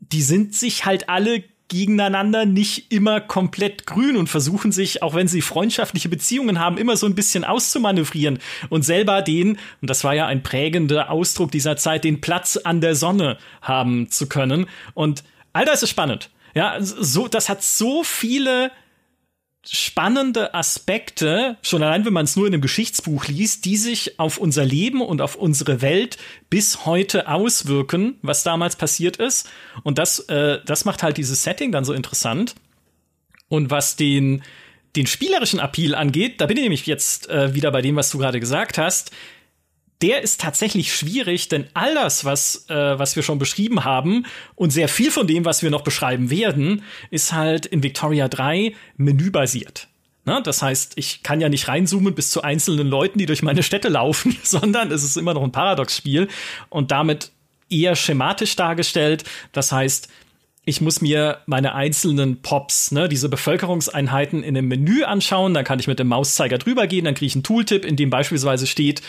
die 0.00 0.20
sind 0.20 0.52
sich 0.56 0.84
halt 0.84 1.08
alle 1.08 1.44
gegeneinander 1.68 2.44
nicht 2.44 2.90
immer 2.90 3.20
komplett 3.20 3.86
grün 3.86 4.16
und 4.16 4.28
versuchen 4.28 4.72
sich, 4.72 5.00
auch 5.00 5.14
wenn 5.14 5.28
sie 5.28 5.42
freundschaftliche 5.42 6.08
Beziehungen 6.08 6.58
haben, 6.58 6.76
immer 6.76 6.96
so 6.96 7.06
ein 7.06 7.14
bisschen 7.14 7.44
auszumanövrieren 7.44 8.40
und 8.68 8.84
selber 8.84 9.22
den, 9.22 9.58
und 9.80 9.90
das 9.90 10.02
war 10.02 10.16
ja 10.16 10.26
ein 10.26 10.42
prägender 10.42 11.08
Ausdruck 11.08 11.52
dieser 11.52 11.76
Zeit, 11.76 12.02
den 12.02 12.20
Platz 12.20 12.56
an 12.56 12.80
der 12.80 12.96
Sonne 12.96 13.38
haben 13.62 14.10
zu 14.10 14.28
können. 14.28 14.66
Und 14.94 15.22
all 15.52 15.66
das 15.66 15.84
ist 15.84 15.90
spannend. 15.90 16.30
Ja, 16.56 16.78
so, 16.80 17.28
das 17.28 17.48
hat 17.48 17.62
so 17.62 18.02
viele 18.02 18.72
spannende 19.70 20.54
Aspekte, 20.54 21.56
schon 21.62 21.82
allein 21.82 22.04
wenn 22.04 22.12
man 22.12 22.24
es 22.24 22.36
nur 22.36 22.46
in 22.46 22.52
einem 22.52 22.62
Geschichtsbuch 22.62 23.26
liest, 23.26 23.64
die 23.64 23.76
sich 23.76 24.18
auf 24.18 24.38
unser 24.38 24.64
Leben 24.64 25.00
und 25.00 25.20
auf 25.20 25.36
unsere 25.36 25.80
Welt 25.80 26.18
bis 26.50 26.84
heute 26.86 27.28
auswirken, 27.28 28.18
was 28.22 28.42
damals 28.42 28.76
passiert 28.76 29.16
ist. 29.16 29.48
Und 29.82 29.98
das, 29.98 30.20
äh, 30.28 30.60
das 30.64 30.84
macht 30.84 31.02
halt 31.02 31.16
dieses 31.16 31.42
Setting 31.42 31.72
dann 31.72 31.84
so 31.84 31.92
interessant. 31.92 32.54
Und 33.48 33.70
was 33.70 33.96
den, 33.96 34.42
den 34.96 35.06
spielerischen 35.06 35.60
Appeal 35.60 35.94
angeht, 35.94 36.40
da 36.40 36.46
bin 36.46 36.56
ich 36.56 36.62
nämlich 36.62 36.86
jetzt 36.86 37.28
äh, 37.30 37.54
wieder 37.54 37.70
bei 37.70 37.82
dem, 37.82 37.96
was 37.96 38.10
du 38.10 38.18
gerade 38.18 38.40
gesagt 38.40 38.78
hast 38.78 39.12
der 40.04 40.20
ist 40.20 40.38
tatsächlich 40.38 40.94
schwierig, 40.94 41.48
denn 41.48 41.66
all 41.72 41.94
das, 41.94 42.26
was, 42.26 42.68
äh, 42.68 42.98
was 42.98 43.16
wir 43.16 43.22
schon 43.22 43.38
beschrieben 43.38 43.84
haben 43.84 44.26
und 44.54 44.68
sehr 44.68 44.88
viel 44.88 45.10
von 45.10 45.26
dem, 45.26 45.46
was 45.46 45.62
wir 45.62 45.70
noch 45.70 45.80
beschreiben 45.80 46.28
werden, 46.28 46.82
ist 47.10 47.32
halt 47.32 47.64
in 47.64 47.82
Victoria 47.82 48.28
3 48.28 48.74
menübasiert. 48.98 49.88
Na, 50.26 50.42
das 50.42 50.60
heißt, 50.60 50.92
ich 50.96 51.22
kann 51.22 51.40
ja 51.40 51.48
nicht 51.48 51.68
reinzoomen 51.68 52.14
bis 52.14 52.30
zu 52.30 52.42
einzelnen 52.42 52.86
Leuten, 52.86 53.18
die 53.18 53.24
durch 53.24 53.42
meine 53.42 53.62
Städte 53.62 53.88
laufen, 53.88 54.36
sondern 54.42 54.92
es 54.92 55.04
ist 55.04 55.16
immer 55.16 55.32
noch 55.32 55.42
ein 55.42 55.52
Paradox-Spiel 55.52 56.28
und 56.68 56.90
damit 56.90 57.30
eher 57.70 57.96
schematisch 57.96 58.56
dargestellt. 58.56 59.24
Das 59.52 59.72
heißt, 59.72 60.08
ich 60.66 60.82
muss 60.82 61.00
mir 61.00 61.38
meine 61.46 61.74
einzelnen 61.74 62.42
Pops, 62.42 62.90
ne, 62.90 63.08
diese 63.08 63.30
Bevölkerungseinheiten 63.30 64.42
in 64.42 64.54
einem 64.54 64.68
Menü 64.68 65.04
anschauen, 65.04 65.54
dann 65.54 65.64
kann 65.64 65.78
ich 65.78 65.86
mit 65.86 65.98
dem 65.98 66.08
Mauszeiger 66.08 66.58
drüber 66.58 66.86
gehen, 66.86 67.06
dann 67.06 67.14
kriege 67.14 67.26
ich 67.26 67.36
einen 67.36 67.42
Tooltip, 67.42 67.86
in 67.86 67.96
dem 67.96 68.10
beispielsweise 68.10 68.66
steht, 68.66 69.00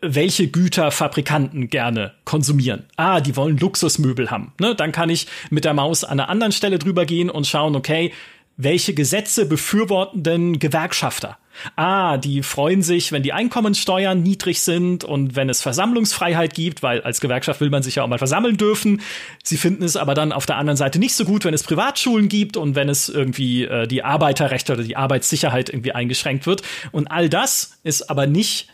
welche 0.00 0.48
Güter 0.48 0.90
Fabrikanten 0.90 1.70
gerne 1.70 2.12
konsumieren. 2.24 2.84
Ah, 2.96 3.20
die 3.20 3.36
wollen 3.36 3.58
Luxusmöbel 3.58 4.30
haben. 4.30 4.52
Ne? 4.60 4.74
Dann 4.74 4.92
kann 4.92 5.10
ich 5.10 5.26
mit 5.50 5.64
der 5.64 5.74
Maus 5.74 6.04
an 6.04 6.20
einer 6.20 6.28
anderen 6.28 6.52
Stelle 6.52 6.78
drüber 6.78 7.06
gehen 7.06 7.30
und 7.30 7.46
schauen, 7.46 7.76
okay, 7.76 8.12
welche 8.56 8.94
Gesetze 8.94 9.44
befürworten 9.46 10.22
denn 10.22 10.58
Gewerkschafter? 10.58 11.36
Ah, 11.74 12.16
die 12.16 12.42
freuen 12.42 12.82
sich, 12.82 13.12
wenn 13.12 13.22
die 13.22 13.32
Einkommenssteuern 13.32 14.22
niedrig 14.22 14.60
sind 14.60 15.04
und 15.04 15.36
wenn 15.36 15.48
es 15.48 15.62
Versammlungsfreiheit 15.62 16.54
gibt, 16.54 16.82
weil 16.82 17.02
als 17.02 17.20
Gewerkschaft 17.20 17.60
will 17.60 17.70
man 17.70 17.82
sich 17.82 17.96
ja 17.96 18.02
auch 18.02 18.08
mal 18.08 18.18
versammeln 18.18 18.56
dürfen. 18.56 19.02
Sie 19.42 19.56
finden 19.56 19.84
es 19.84 19.96
aber 19.96 20.14
dann 20.14 20.32
auf 20.32 20.46
der 20.46 20.56
anderen 20.56 20.76
Seite 20.76 20.98
nicht 20.98 21.14
so 21.14 21.24
gut, 21.24 21.44
wenn 21.44 21.54
es 21.54 21.62
Privatschulen 21.62 22.28
gibt 22.28 22.56
und 22.56 22.74
wenn 22.74 22.88
es 22.88 23.08
irgendwie 23.08 23.64
äh, 23.64 23.86
die 23.86 24.02
Arbeiterrechte 24.02 24.72
oder 24.72 24.82
die 24.82 24.96
Arbeitssicherheit 24.96 25.68
irgendwie 25.68 25.92
eingeschränkt 25.92 26.46
wird. 26.46 26.62
Und 26.92 27.10
all 27.10 27.28
das 27.28 27.78
ist 27.82 28.10
aber 28.10 28.26
nicht 28.26 28.68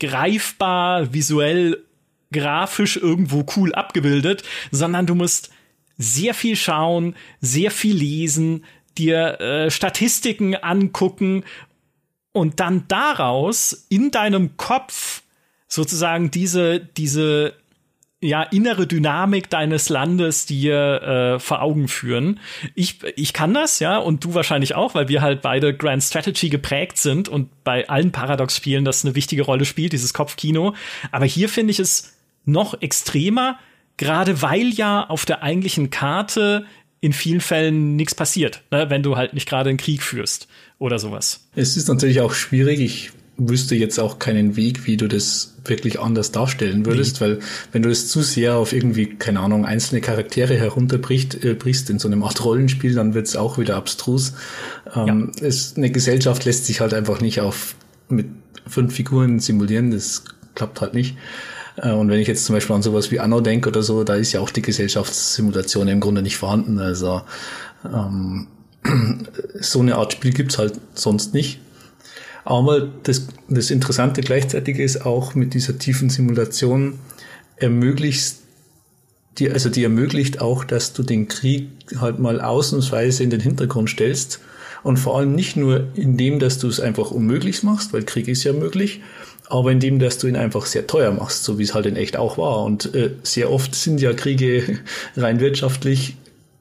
greifbar, 0.00 1.12
visuell, 1.12 1.84
grafisch 2.32 2.96
irgendwo 2.96 3.46
cool 3.56 3.74
abgebildet, 3.74 4.42
sondern 4.70 5.06
du 5.06 5.14
musst 5.14 5.50
sehr 5.98 6.34
viel 6.34 6.56
schauen, 6.56 7.14
sehr 7.40 7.70
viel 7.70 7.96
lesen, 7.96 8.64
dir 8.96 9.40
äh, 9.40 9.70
Statistiken 9.70 10.56
angucken 10.56 11.44
und 12.32 12.60
dann 12.60 12.84
daraus 12.88 13.86
in 13.88 14.10
deinem 14.10 14.56
Kopf 14.56 15.22
sozusagen 15.68 16.30
diese, 16.30 16.80
diese 16.80 17.54
ja, 18.22 18.42
innere 18.42 18.86
Dynamik 18.86 19.48
deines 19.48 19.88
Landes 19.88 20.44
dir 20.44 21.02
äh, 21.02 21.38
vor 21.38 21.62
Augen 21.62 21.88
führen. 21.88 22.38
Ich, 22.74 22.98
ich 23.16 23.32
kann 23.32 23.54
das, 23.54 23.78
ja, 23.78 23.96
und 23.96 24.24
du 24.24 24.34
wahrscheinlich 24.34 24.74
auch, 24.74 24.94
weil 24.94 25.08
wir 25.08 25.22
halt 25.22 25.40
beide 25.40 25.74
Grand 25.74 26.02
Strategy 26.02 26.50
geprägt 26.50 26.98
sind 26.98 27.28
und 27.28 27.48
bei 27.64 27.88
allen 27.88 28.12
Paradox-Spielen 28.12 28.84
das 28.84 29.04
eine 29.04 29.14
wichtige 29.14 29.42
Rolle 29.42 29.64
spielt, 29.64 29.92
dieses 29.94 30.12
Kopfkino. 30.12 30.74
Aber 31.12 31.24
hier 31.24 31.48
finde 31.48 31.70
ich 31.70 31.80
es 31.80 32.14
noch 32.44 32.80
extremer, 32.82 33.58
gerade 33.96 34.42
weil 34.42 34.68
ja 34.68 35.08
auf 35.08 35.24
der 35.24 35.42
eigentlichen 35.42 35.88
Karte 35.88 36.66
in 37.00 37.14
vielen 37.14 37.40
Fällen 37.40 37.96
nichts 37.96 38.14
passiert, 38.14 38.62
ne, 38.70 38.90
wenn 38.90 39.02
du 39.02 39.16
halt 39.16 39.32
nicht 39.32 39.48
gerade 39.48 39.70
einen 39.70 39.78
Krieg 39.78 40.02
führst 40.02 40.46
oder 40.78 40.98
sowas. 40.98 41.48
Es 41.54 41.78
ist 41.78 41.88
natürlich 41.88 42.20
auch 42.20 42.34
schwierig. 42.34 42.80
Ich 42.80 43.12
wüsste 43.48 43.74
jetzt 43.74 43.98
auch 43.98 44.18
keinen 44.18 44.56
Weg, 44.56 44.86
wie 44.86 44.96
du 44.96 45.08
das 45.08 45.54
wirklich 45.64 45.98
anders 45.98 46.30
darstellen 46.30 46.86
würdest, 46.86 47.20
nee. 47.20 47.26
weil 47.26 47.38
wenn 47.72 47.82
du 47.82 47.88
das 47.88 48.08
zu 48.08 48.22
sehr 48.22 48.56
auf 48.56 48.72
irgendwie, 48.72 49.06
keine 49.06 49.40
Ahnung, 49.40 49.64
einzelne 49.64 50.00
Charaktere 50.00 50.56
herunterbrichst 50.56 51.44
äh, 51.44 51.54
brichst 51.54 51.90
in 51.90 51.98
so 51.98 52.08
einem 52.08 52.22
Art 52.22 52.44
Rollenspiel, 52.44 52.94
dann 52.94 53.14
wird 53.14 53.26
es 53.26 53.36
auch 53.36 53.58
wieder 53.58 53.76
abstrus. 53.76 54.34
Ähm, 54.94 55.32
ja. 55.40 55.46
es, 55.46 55.76
eine 55.76 55.90
Gesellschaft 55.90 56.44
lässt 56.44 56.66
sich 56.66 56.80
halt 56.80 56.94
einfach 56.94 57.20
nicht 57.20 57.40
auf 57.40 57.74
mit 58.08 58.26
fünf 58.66 58.94
Figuren 58.94 59.40
simulieren, 59.40 59.90
das 59.90 60.24
klappt 60.54 60.80
halt 60.80 60.94
nicht. 60.94 61.16
Äh, 61.76 61.92
und 61.92 62.10
wenn 62.10 62.20
ich 62.20 62.28
jetzt 62.28 62.44
zum 62.44 62.54
Beispiel 62.54 62.76
an 62.76 62.82
sowas 62.82 63.10
wie 63.10 63.20
Anno 63.20 63.40
denke 63.40 63.70
oder 63.70 63.82
so, 63.82 64.04
da 64.04 64.14
ist 64.14 64.32
ja 64.32 64.40
auch 64.40 64.50
die 64.50 64.62
Gesellschaftssimulation 64.62 65.88
im 65.88 66.00
Grunde 66.00 66.22
nicht 66.22 66.36
vorhanden. 66.36 66.78
Also 66.78 67.22
ähm, 67.84 68.48
so 69.60 69.80
eine 69.80 69.96
Art 69.96 70.12
Spiel 70.12 70.32
gibt's 70.32 70.58
halt 70.58 70.80
sonst 70.94 71.34
nicht. 71.34 71.60
Aber 72.44 72.88
das, 73.02 73.28
das 73.48 73.70
Interessante 73.70 74.20
gleichzeitig 74.22 74.78
ist 74.78 75.04
auch 75.04 75.34
mit 75.34 75.54
dieser 75.54 75.78
tiefen 75.78 76.10
Simulation 76.10 76.98
ermöglicht 77.56 78.36
die, 79.38 79.50
also 79.50 79.68
die 79.70 79.82
ermöglicht 79.82 80.40
auch, 80.40 80.64
dass 80.64 80.92
du 80.92 81.02
den 81.02 81.28
Krieg 81.28 81.68
halt 81.98 82.18
mal 82.18 82.40
ausnahmsweise 82.40 83.22
in 83.22 83.30
den 83.30 83.40
Hintergrund 83.40 83.90
stellst 83.90 84.40
und 84.82 84.98
vor 84.98 85.18
allem 85.18 85.34
nicht 85.34 85.56
nur 85.56 85.88
in 85.94 86.16
dem, 86.16 86.38
dass 86.38 86.58
du 86.58 86.68
es 86.68 86.80
einfach 86.80 87.10
unmöglich 87.10 87.62
machst, 87.62 87.92
weil 87.92 88.02
Krieg 88.02 88.28
ist 88.28 88.44
ja 88.44 88.52
möglich, 88.52 89.00
aber 89.48 89.72
in 89.72 89.80
dem, 89.80 89.98
dass 89.98 90.18
du 90.18 90.26
ihn 90.26 90.36
einfach 90.36 90.66
sehr 90.66 90.86
teuer 90.86 91.10
machst, 91.12 91.44
so 91.44 91.58
wie 91.58 91.64
es 91.64 91.74
halt 91.74 91.86
in 91.86 91.96
echt 91.96 92.16
auch 92.16 92.38
war. 92.38 92.64
Und 92.64 92.94
äh, 92.94 93.10
sehr 93.22 93.50
oft 93.50 93.74
sind 93.74 94.00
ja 94.00 94.12
Kriege 94.12 94.78
rein 95.16 95.40
wirtschaftlich 95.40 96.16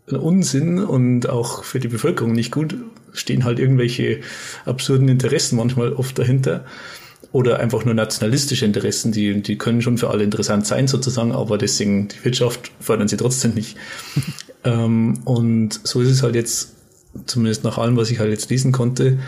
Unsinn 0.08 0.80
und 0.80 1.30
auch 1.30 1.63
für 1.63 1.80
die 1.80 1.88
Bevölkerung 1.88 2.34
nicht 2.34 2.52
gut, 2.52 2.76
stehen 3.13 3.43
halt 3.43 3.60
irgendwelche 3.60 4.22
absurden 4.65 5.08
Interessen 5.10 5.58
manchmal 5.58 5.93
oft 5.93 6.17
dahinter 6.17 6.65
oder 7.32 7.60
einfach 7.60 7.86
nur 7.86 7.93
nationalistische 7.93 8.65
Interessen, 8.65 9.12
die, 9.12 9.41
die 9.41 9.58
können 9.58 9.82
schon 9.82 9.98
für 9.98 10.10
alle 10.10 10.24
interessant 10.24 10.65
sein 10.65 10.88
sozusagen, 10.88 11.32
aber 11.32 11.58
deswegen 11.58 12.08
die 12.08 12.26
Wirtschaft 12.26 12.72
fördern 12.80 13.08
sie 13.08 13.17
trotzdem 13.17 13.54
nicht. 13.54 13.78
ähm, 14.63 15.19
und 15.26 15.80
so 15.84 16.02
ist 16.02 16.10
es 16.10 16.24
halt 16.24 16.36
jetzt, 16.36 16.74
zumindest 17.26 17.63
nach 17.63 17.78
allem, 17.78 17.98
was 17.98 18.10
ich 18.10 18.19
halt 18.19 18.32
jetzt 18.32 18.50
lesen 18.50 18.72
konnte, 18.72 19.19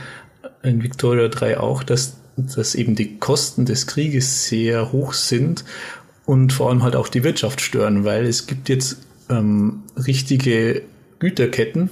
in 0.63 0.84
Victoria 0.84 1.28
3 1.28 1.60
auch, 1.60 1.84
dass, 1.84 2.17
dass 2.38 2.76
eben 2.76 2.96
die 2.96 3.17
Kosten 3.17 3.65
des 3.65 3.88
Krieges 3.88 4.48
sehr 4.48 4.91
hoch 4.91 5.13
sind 5.13 5.63
und 6.26 6.54
vor 6.54 6.70
allem 6.70 6.84
halt 6.84 6.96
auch 6.96 7.08
die 7.08 7.24
Wirtschaft 7.24 7.62
stören, 7.62 8.04
weil 8.04 8.26
es 8.26 8.48
gibt 8.48 8.70
jetzt 8.70 8.98
ähm, 9.30 9.84
richtige 9.96 10.84
Güterketten. 11.20 11.89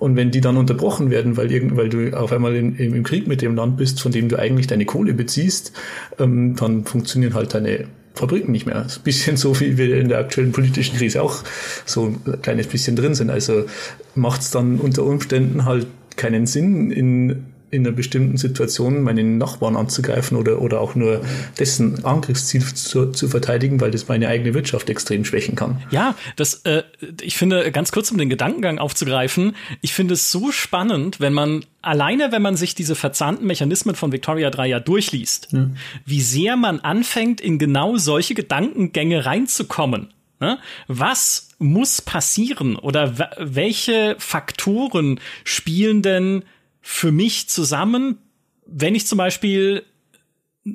Und 0.00 0.16
wenn 0.16 0.30
die 0.30 0.40
dann 0.40 0.56
unterbrochen 0.56 1.10
werden, 1.10 1.36
weil, 1.36 1.52
irgend, 1.52 1.76
weil 1.76 1.90
du 1.90 2.16
auf 2.18 2.32
einmal 2.32 2.56
in, 2.56 2.74
im 2.76 3.02
Krieg 3.02 3.28
mit 3.28 3.42
dem 3.42 3.54
Land 3.54 3.76
bist, 3.76 4.00
von 4.00 4.10
dem 4.10 4.30
du 4.30 4.38
eigentlich 4.38 4.66
deine 4.66 4.86
Kohle 4.86 5.12
beziehst, 5.12 5.72
ähm, 6.18 6.56
dann 6.56 6.84
funktionieren 6.86 7.34
halt 7.34 7.52
deine 7.52 7.84
Fabriken 8.14 8.50
nicht 8.50 8.64
mehr. 8.64 8.84
Ist 8.86 8.98
ein 8.98 9.04
bisschen 9.04 9.36
so, 9.36 9.60
wie 9.60 9.76
wir 9.76 9.98
in 9.98 10.08
der 10.08 10.18
aktuellen 10.18 10.52
politischen 10.52 10.96
Krise 10.96 11.22
auch 11.22 11.44
so 11.84 12.06
ein 12.06 12.40
kleines 12.40 12.66
bisschen 12.66 12.96
drin 12.96 13.14
sind. 13.14 13.30
Also 13.30 13.66
macht 14.14 14.40
es 14.40 14.50
dann 14.50 14.78
unter 14.78 15.04
Umständen 15.04 15.66
halt 15.66 15.86
keinen 16.16 16.46
Sinn, 16.46 16.90
in 16.90 17.44
in 17.70 17.86
einer 17.86 17.94
bestimmten 17.94 18.36
Situation 18.36 19.02
meinen 19.02 19.38
Nachbarn 19.38 19.76
anzugreifen 19.76 20.36
oder, 20.36 20.60
oder 20.60 20.80
auch 20.80 20.94
nur 20.94 21.22
dessen 21.58 22.04
Angriffsziel 22.04 22.64
zu, 22.74 23.12
zu 23.12 23.28
verteidigen, 23.28 23.80
weil 23.80 23.90
das 23.90 24.08
meine 24.08 24.28
eigene 24.28 24.54
Wirtschaft 24.54 24.90
extrem 24.90 25.24
schwächen 25.24 25.54
kann. 25.54 25.82
Ja, 25.90 26.16
das, 26.36 26.62
äh, 26.64 26.82
ich 27.20 27.36
finde, 27.36 27.70
ganz 27.72 27.92
kurz 27.92 28.10
um 28.10 28.18
den 28.18 28.28
Gedankengang 28.28 28.78
aufzugreifen, 28.78 29.54
ich 29.80 29.92
finde 29.92 30.14
es 30.14 30.32
so 30.32 30.50
spannend, 30.50 31.20
wenn 31.20 31.32
man 31.32 31.64
alleine, 31.82 32.32
wenn 32.32 32.42
man 32.42 32.56
sich 32.56 32.74
diese 32.74 32.94
verzahnten 32.94 33.46
Mechanismen 33.46 33.94
von 33.94 34.12
Victoria 34.12 34.50
3 34.50 34.66
ja 34.66 34.80
durchliest, 34.80 35.48
ja. 35.52 35.70
wie 36.04 36.20
sehr 36.20 36.56
man 36.56 36.80
anfängt, 36.80 37.40
in 37.40 37.58
genau 37.58 37.96
solche 37.96 38.34
Gedankengänge 38.34 39.24
reinzukommen. 39.24 40.08
Ne? 40.40 40.58
Was 40.88 41.50
muss 41.58 42.00
passieren 42.00 42.76
oder 42.76 43.14
welche 43.38 44.16
Faktoren 44.18 45.20
spielen 45.44 46.02
denn 46.02 46.44
für 46.80 47.12
mich 47.12 47.48
zusammen, 47.48 48.18
wenn 48.66 48.94
ich 48.94 49.06
zum 49.06 49.18
Beispiel 49.18 49.84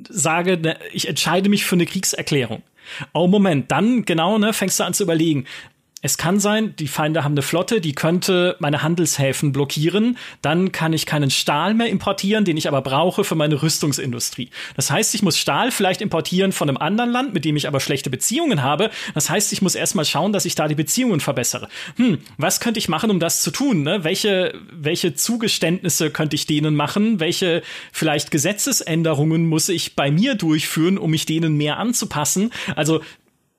sage, 0.08 0.56
ne, 0.58 0.78
ich 0.92 1.08
entscheide 1.08 1.48
mich 1.48 1.64
für 1.64 1.76
eine 1.76 1.86
Kriegserklärung. 1.86 2.62
Oh 3.12 3.26
Moment, 3.26 3.70
dann 3.70 4.04
genau, 4.04 4.38
ne, 4.38 4.52
fängst 4.52 4.78
du 4.78 4.84
an 4.84 4.94
zu 4.94 5.02
überlegen, 5.02 5.46
es 6.02 6.18
kann 6.18 6.38
sein, 6.38 6.76
die 6.76 6.88
Feinde 6.88 7.24
haben 7.24 7.32
eine 7.32 7.42
Flotte, 7.42 7.80
die 7.80 7.94
könnte 7.94 8.56
meine 8.58 8.82
Handelshäfen 8.82 9.52
blockieren. 9.52 10.18
Dann 10.42 10.70
kann 10.70 10.92
ich 10.92 11.06
keinen 11.06 11.30
Stahl 11.30 11.72
mehr 11.72 11.88
importieren, 11.88 12.44
den 12.44 12.58
ich 12.58 12.68
aber 12.68 12.82
brauche 12.82 13.24
für 13.24 13.34
meine 13.34 13.62
Rüstungsindustrie. 13.62 14.50
Das 14.76 14.90
heißt, 14.90 15.14
ich 15.14 15.22
muss 15.22 15.38
Stahl 15.38 15.70
vielleicht 15.70 16.02
importieren 16.02 16.52
von 16.52 16.68
einem 16.68 16.76
anderen 16.76 17.10
Land, 17.10 17.32
mit 17.32 17.46
dem 17.46 17.56
ich 17.56 17.66
aber 17.66 17.80
schlechte 17.80 18.10
Beziehungen 18.10 18.62
habe. 18.62 18.90
Das 19.14 19.30
heißt, 19.30 19.52
ich 19.54 19.62
muss 19.62 19.74
erstmal 19.74 20.04
schauen, 20.04 20.34
dass 20.34 20.44
ich 20.44 20.54
da 20.54 20.68
die 20.68 20.74
Beziehungen 20.74 21.20
verbessere. 21.20 21.68
Hm, 21.96 22.18
was 22.36 22.60
könnte 22.60 22.78
ich 22.78 22.88
machen, 22.88 23.10
um 23.10 23.18
das 23.18 23.42
zu 23.42 23.50
tun? 23.50 23.82
Ne? 23.82 24.04
Welche, 24.04 24.52
welche 24.70 25.14
Zugeständnisse 25.14 26.10
könnte 26.10 26.36
ich 26.36 26.46
denen 26.46 26.76
machen? 26.76 27.20
Welche 27.20 27.62
vielleicht 27.90 28.30
Gesetzesänderungen 28.30 29.46
muss 29.48 29.70
ich 29.70 29.96
bei 29.96 30.10
mir 30.10 30.34
durchführen, 30.34 30.98
um 30.98 31.10
mich 31.10 31.24
denen 31.24 31.56
mehr 31.56 31.78
anzupassen? 31.78 32.52
Also 32.76 33.00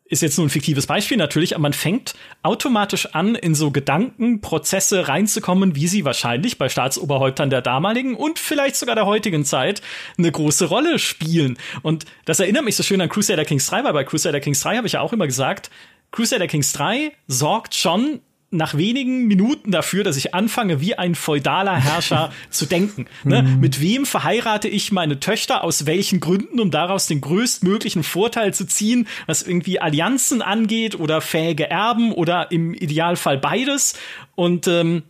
ist 0.09 0.21
jetzt 0.21 0.37
nur 0.37 0.47
ein 0.47 0.49
fiktives 0.49 0.87
Beispiel 0.87 1.17
natürlich, 1.17 1.53
aber 1.53 1.63
man 1.63 1.73
fängt 1.73 2.15
automatisch 2.43 3.07
an, 3.13 3.35
in 3.35 3.55
so 3.55 3.71
Gedankenprozesse 3.71 5.07
reinzukommen, 5.07 5.75
wie 5.75 5.87
sie 5.87 6.05
wahrscheinlich 6.05 6.57
bei 6.57 6.69
Staatsoberhäuptern 6.69 7.49
der 7.49 7.61
damaligen 7.61 8.15
und 8.15 8.39
vielleicht 8.39 8.75
sogar 8.75 8.95
der 8.95 9.05
heutigen 9.05 9.45
Zeit 9.45 9.81
eine 10.17 10.31
große 10.31 10.65
Rolle 10.65 10.99
spielen. 10.99 11.57
Und 11.81 12.05
das 12.25 12.39
erinnert 12.39 12.63
mich 12.63 12.75
so 12.75 12.83
schön 12.83 13.01
an 13.01 13.09
Crusader 13.09 13.45
Kings 13.45 13.67
3, 13.67 13.83
weil 13.83 13.93
bei 13.93 14.03
Crusader 14.03 14.39
Kings 14.39 14.61
3 14.61 14.77
habe 14.77 14.87
ich 14.87 14.93
ja 14.93 15.01
auch 15.01 15.13
immer 15.13 15.27
gesagt, 15.27 15.69
Crusader 16.11 16.47
Kings 16.47 16.71
3 16.73 17.11
sorgt 17.27 17.75
schon 17.75 18.21
nach 18.49 18.77
wenigen 18.77 19.27
Minuten 19.27 19.71
dafür, 19.71 20.05
dass 20.05 20.15
ich 20.15 20.33
anfange, 20.33 20.79
wie 20.79 20.95
ein 20.95 21.15
feudaler 21.15 21.75
Herrscher 21.75 22.31
zu 22.49 22.65
denken. 22.65 23.05
Ne? 23.25 23.43
Mhm. 23.43 23.60
Mit 23.60 23.81
wem 23.81 24.05
verheirate 24.05 24.69
ich 24.69 24.91
meine 24.91 25.19
Töchter, 25.19 25.63
aus 25.63 25.86
welchen 25.86 26.21
Gründen, 26.21 26.60
um 26.60 26.71
daraus 26.71 27.07
den 27.07 27.19
größtmöglichen 27.19 28.03
Vorteil 28.03 28.53
zu 28.53 28.65
ziehen, 28.65 29.07
was 29.25 29.43
irgendwie 29.43 29.81
Allianzen 29.81 30.41
angeht 30.41 30.97
oder 30.97 31.19
fähige 31.19 31.69
Erben 31.69 32.13
oder 32.13 32.51
im 32.51 32.73
Idealfall 32.73 33.38
beides. 33.38 33.95
Und 34.36 34.67
ähm, 34.67 35.03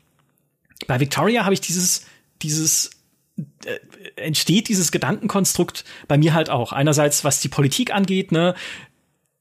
bei 0.87 0.99
Victoria 0.99 1.43
habe 1.43 1.53
ich 1.53 1.61
dieses, 1.61 2.07
dieses 2.41 2.89
äh, 3.37 3.77
entsteht 4.15 4.67
dieses 4.67 4.91
Gedankenkonstrukt 4.91 5.85
bei 6.07 6.17
mir 6.17 6.33
halt 6.33 6.49
auch. 6.49 6.71
Einerseits, 6.71 7.23
was 7.23 7.39
die 7.39 7.49
Politik 7.49 7.93
angeht, 7.93 8.31
ne, 8.31 8.55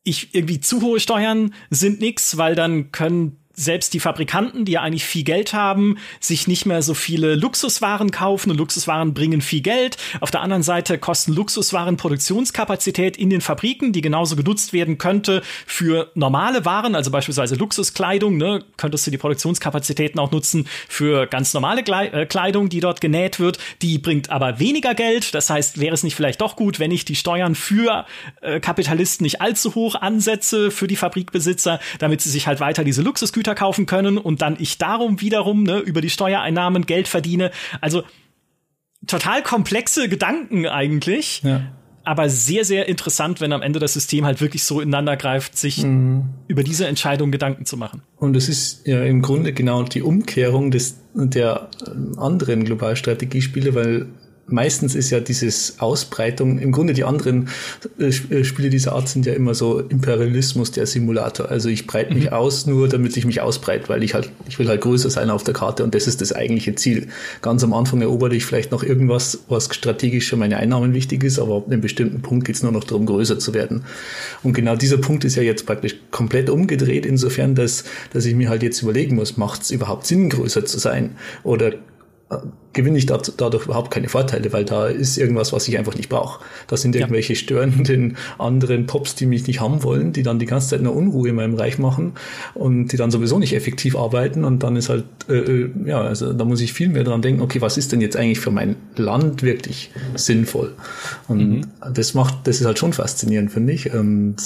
ich 0.04 0.34
irgendwie 0.34 0.60
zu 0.60 0.82
hohe 0.82 1.00
Steuern 1.00 1.54
sind 1.70 2.00
nix, 2.00 2.36
weil 2.36 2.54
dann 2.54 2.92
können 2.92 3.38
selbst 3.56 3.94
die 3.94 4.00
Fabrikanten, 4.00 4.66
die 4.66 4.72
ja 4.72 4.82
eigentlich 4.82 5.04
viel 5.04 5.24
Geld 5.24 5.54
haben, 5.54 5.96
sich 6.20 6.46
nicht 6.46 6.66
mehr 6.66 6.82
so 6.82 6.92
viele 6.94 7.34
Luxuswaren 7.34 8.10
kaufen 8.10 8.50
und 8.50 8.58
Luxuswaren 8.58 9.14
bringen 9.14 9.40
viel 9.40 9.62
Geld. 9.62 9.96
Auf 10.20 10.30
der 10.30 10.42
anderen 10.42 10.62
Seite 10.62 10.98
kosten 10.98 11.32
Luxuswaren 11.32 11.96
Produktionskapazität 11.96 13.16
in 13.16 13.30
den 13.30 13.40
Fabriken, 13.40 13.92
die 13.92 14.02
genauso 14.02 14.36
genutzt 14.36 14.74
werden 14.74 14.98
könnte 14.98 15.42
für 15.66 16.10
normale 16.14 16.64
Waren, 16.66 16.94
also 16.94 17.10
beispielsweise 17.10 17.54
Luxuskleidung, 17.54 18.36
ne, 18.36 18.62
könntest 18.76 19.06
du 19.06 19.10
die 19.10 19.18
Produktionskapazitäten 19.18 20.20
auch 20.20 20.30
nutzen 20.30 20.68
für 20.88 21.26
ganz 21.26 21.54
normale 21.54 21.80
äh, 21.80 22.26
Kleidung, 22.26 22.68
die 22.68 22.80
dort 22.80 23.00
genäht 23.00 23.40
wird. 23.40 23.58
Die 23.80 23.98
bringt 23.98 24.30
aber 24.30 24.60
weniger 24.60 24.94
Geld. 24.94 25.34
Das 25.34 25.48
heißt, 25.48 25.80
wäre 25.80 25.94
es 25.94 26.02
nicht 26.02 26.14
vielleicht 26.14 26.42
doch 26.42 26.56
gut, 26.56 26.78
wenn 26.78 26.90
ich 26.90 27.06
die 27.06 27.14
Steuern 27.14 27.54
für 27.54 28.04
äh, 28.42 28.60
Kapitalisten 28.60 29.24
nicht 29.24 29.40
allzu 29.40 29.74
hoch 29.74 29.94
ansetze, 29.94 30.70
für 30.70 30.86
die 30.86 30.96
Fabrikbesitzer, 30.96 31.80
damit 31.98 32.20
sie 32.20 32.28
sich 32.30 32.46
halt 32.46 32.60
weiter 32.60 32.84
diese 32.84 33.00
Luxusgüter 33.00 33.45
Güter 33.46 33.54
kaufen 33.54 33.86
können 33.86 34.18
und 34.18 34.42
dann 34.42 34.56
ich 34.58 34.76
darum 34.76 35.20
wiederum 35.20 35.62
ne, 35.62 35.78
über 35.78 36.00
die 36.00 36.10
Steuereinnahmen 36.10 36.84
Geld 36.84 37.06
verdiene. 37.06 37.52
Also 37.80 38.02
total 39.06 39.42
komplexe 39.42 40.08
Gedanken 40.08 40.66
eigentlich. 40.66 41.42
Ja. 41.44 41.72
Aber 42.02 42.28
sehr, 42.28 42.64
sehr 42.64 42.88
interessant, 42.88 43.40
wenn 43.40 43.52
am 43.52 43.62
Ende 43.62 43.78
das 43.78 43.92
System 43.92 44.24
halt 44.24 44.40
wirklich 44.40 44.62
so 44.64 44.80
ineinander 44.80 45.16
greift, 45.16 45.56
sich 45.56 45.82
mhm. 45.82 46.24
über 46.46 46.62
diese 46.62 46.86
Entscheidung 46.86 47.32
Gedanken 47.32 47.66
zu 47.66 47.76
machen. 47.76 48.02
Und 48.16 48.36
es 48.36 48.48
ist 48.48 48.86
ja 48.86 49.02
im 49.02 49.22
Grunde 49.22 49.52
genau 49.52 49.82
die 49.82 50.02
Umkehrung 50.02 50.70
des, 50.70 50.98
der 51.14 51.68
anderen 52.16 52.64
Globalstrategiespiele, 52.64 53.74
weil 53.74 54.06
meistens 54.48 54.94
ist 54.94 55.10
ja 55.10 55.20
dieses 55.20 55.80
Ausbreitung, 55.80 56.58
im 56.58 56.72
Grunde 56.72 56.92
die 56.92 57.04
anderen 57.04 57.48
äh, 57.98 58.06
äh, 58.06 58.44
Spiele 58.44 58.70
dieser 58.70 58.92
Art 58.92 59.08
sind 59.08 59.26
ja 59.26 59.32
immer 59.32 59.54
so 59.54 59.80
Imperialismus 59.80 60.70
der 60.70 60.86
Simulator. 60.86 61.50
Also 61.50 61.68
ich 61.68 61.86
breite 61.86 62.14
mich 62.14 62.26
mhm. 62.26 62.32
aus, 62.32 62.66
nur 62.66 62.88
damit 62.88 63.16
ich 63.16 63.26
mich 63.26 63.40
ausbreite, 63.40 63.88
weil 63.88 64.02
ich 64.02 64.14
halt, 64.14 64.30
ich 64.48 64.58
will 64.58 64.68
halt 64.68 64.80
größer 64.80 65.10
sein 65.10 65.30
auf 65.30 65.42
der 65.42 65.54
Karte 65.54 65.82
und 65.84 65.94
das 65.94 66.06
ist 66.06 66.20
das 66.20 66.32
eigentliche 66.32 66.74
Ziel. 66.74 67.08
Ganz 67.42 67.64
am 67.64 67.72
Anfang 67.72 68.00
erobere 68.00 68.34
ich 68.34 68.44
vielleicht 68.44 68.70
noch 68.70 68.82
irgendwas, 68.82 69.40
was 69.48 69.68
strategisch 69.74 70.28
für 70.28 70.36
meine 70.36 70.58
Einnahmen 70.58 70.94
wichtig 70.94 71.24
ist, 71.24 71.38
aber 71.38 71.56
ab 71.56 71.66
einem 71.66 71.80
bestimmten 71.80 72.22
Punkt 72.22 72.46
geht 72.46 72.56
es 72.56 72.62
nur 72.62 72.72
noch 72.72 72.84
darum, 72.84 73.06
größer 73.06 73.38
zu 73.38 73.52
werden. 73.54 73.84
Und 74.42 74.52
genau 74.52 74.76
dieser 74.76 74.98
Punkt 74.98 75.24
ist 75.24 75.36
ja 75.36 75.42
jetzt 75.42 75.66
praktisch 75.66 75.96
komplett 76.10 76.50
umgedreht, 76.50 77.04
insofern, 77.04 77.54
dass, 77.54 77.84
dass 78.12 78.24
ich 78.24 78.34
mir 78.34 78.48
halt 78.48 78.62
jetzt 78.62 78.82
überlegen 78.82 79.16
muss, 79.16 79.36
macht 79.36 79.62
es 79.62 79.70
überhaupt 79.70 80.06
Sinn, 80.06 80.30
größer 80.30 80.64
zu 80.64 80.78
sein? 80.78 81.16
Oder 81.42 81.74
gewinne 82.72 82.98
ich 82.98 83.06
dadurch 83.06 83.64
überhaupt 83.66 83.90
keine 83.90 84.08
Vorteile, 84.08 84.52
weil 84.52 84.64
da 84.64 84.88
ist 84.88 85.16
irgendwas, 85.16 85.52
was 85.52 85.68
ich 85.68 85.78
einfach 85.78 85.94
nicht 85.94 86.08
brauche. 86.08 86.44
Da 86.66 86.76
sind 86.76 86.96
irgendwelche 86.96 87.34
ja. 87.34 87.38
störenden 87.38 88.16
anderen 88.38 88.86
Pops, 88.86 89.14
die 89.14 89.26
mich 89.26 89.46
nicht 89.46 89.60
haben 89.60 89.82
wollen, 89.84 90.12
die 90.12 90.24
dann 90.24 90.38
die 90.38 90.46
ganze 90.46 90.70
Zeit 90.70 90.82
nur 90.82 90.94
Unruhe 90.94 91.28
in 91.28 91.36
meinem 91.36 91.54
Reich 91.54 91.78
machen 91.78 92.12
und 92.54 92.88
die 92.88 92.96
dann 92.96 93.10
sowieso 93.10 93.38
nicht 93.38 93.54
effektiv 93.54 93.96
arbeiten 93.96 94.44
und 94.44 94.62
dann 94.64 94.76
ist 94.76 94.88
halt, 94.88 95.04
äh, 95.28 95.34
äh, 95.34 95.70
ja, 95.86 96.00
also 96.00 96.32
da 96.32 96.44
muss 96.44 96.60
ich 96.60 96.72
viel 96.72 96.88
mehr 96.88 97.04
dran 97.04 97.22
denken, 97.22 97.40
okay, 97.42 97.60
was 97.60 97.78
ist 97.78 97.92
denn 97.92 98.00
jetzt 98.00 98.16
eigentlich 98.16 98.40
für 98.40 98.50
mein 98.50 98.76
Land 98.96 99.42
wirklich 99.42 99.90
sinnvoll? 100.16 100.74
Und 101.28 101.38
mhm. 101.38 101.66
das 101.94 102.14
macht, 102.14 102.46
das 102.46 102.60
ist 102.60 102.66
halt 102.66 102.78
schon 102.78 102.92
faszinierend, 102.92 103.52
finde 103.52 103.72
ich. 103.72 103.94
Und 103.94 104.36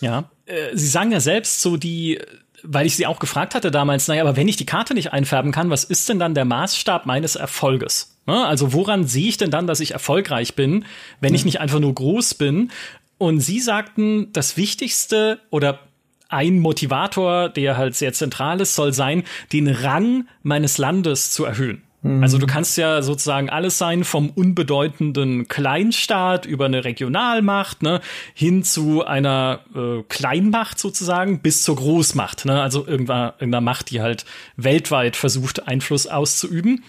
ja, 0.00 0.30
äh, 0.44 0.74
Sie 0.74 0.86
sagen 0.86 1.12
ja 1.12 1.20
selbst 1.20 1.62
so 1.62 1.78
die 1.78 2.20
weil 2.62 2.86
ich 2.86 2.96
sie 2.96 3.06
auch 3.06 3.18
gefragt 3.18 3.54
hatte 3.54 3.70
damals, 3.70 4.08
naja, 4.08 4.22
aber 4.22 4.36
wenn 4.36 4.48
ich 4.48 4.56
die 4.56 4.66
Karte 4.66 4.94
nicht 4.94 5.12
einfärben 5.12 5.52
kann, 5.52 5.70
was 5.70 5.84
ist 5.84 6.08
denn 6.08 6.18
dann 6.18 6.34
der 6.34 6.44
Maßstab 6.44 7.06
meines 7.06 7.36
Erfolges? 7.36 8.16
Ne? 8.26 8.44
Also 8.46 8.72
woran 8.72 9.06
sehe 9.06 9.28
ich 9.28 9.36
denn 9.36 9.50
dann, 9.50 9.66
dass 9.66 9.80
ich 9.80 9.92
erfolgreich 9.92 10.54
bin, 10.54 10.84
wenn 11.20 11.34
ich 11.34 11.44
nicht 11.44 11.60
einfach 11.60 11.80
nur 11.80 11.94
groß 11.94 12.34
bin? 12.34 12.70
Und 13.18 13.40
sie 13.40 13.60
sagten, 13.60 14.32
das 14.32 14.56
Wichtigste 14.56 15.40
oder 15.50 15.80
ein 16.28 16.60
Motivator, 16.60 17.48
der 17.48 17.76
halt 17.76 17.94
sehr 17.94 18.12
zentral 18.12 18.60
ist, 18.60 18.74
soll 18.74 18.92
sein, 18.92 19.24
den 19.52 19.68
Rang 19.68 20.26
meines 20.42 20.78
Landes 20.78 21.32
zu 21.32 21.44
erhöhen. 21.44 21.82
Mhm. 22.02 22.22
Also 22.22 22.38
du 22.38 22.46
kannst 22.46 22.76
ja 22.78 23.02
sozusagen 23.02 23.50
alles 23.50 23.78
sein 23.78 24.04
vom 24.04 24.30
unbedeutenden 24.30 25.48
Kleinstaat 25.48 26.46
über 26.46 26.66
eine 26.66 26.84
Regionalmacht 26.84 27.82
ne, 27.82 28.00
hin 28.34 28.62
zu 28.62 29.04
einer 29.04 29.60
äh, 29.74 30.02
Kleinmacht 30.08 30.78
sozusagen 30.78 31.40
bis 31.40 31.62
zur 31.62 31.76
Großmacht. 31.76 32.46
Ne? 32.46 32.60
Also 32.60 32.86
irgendeiner, 32.86 33.34
irgendeiner 33.38 33.60
Macht, 33.60 33.90
die 33.90 34.00
halt 34.00 34.24
weltweit 34.56 35.16
versucht, 35.16 35.68
Einfluss 35.68 36.06
auszuüben. 36.06 36.82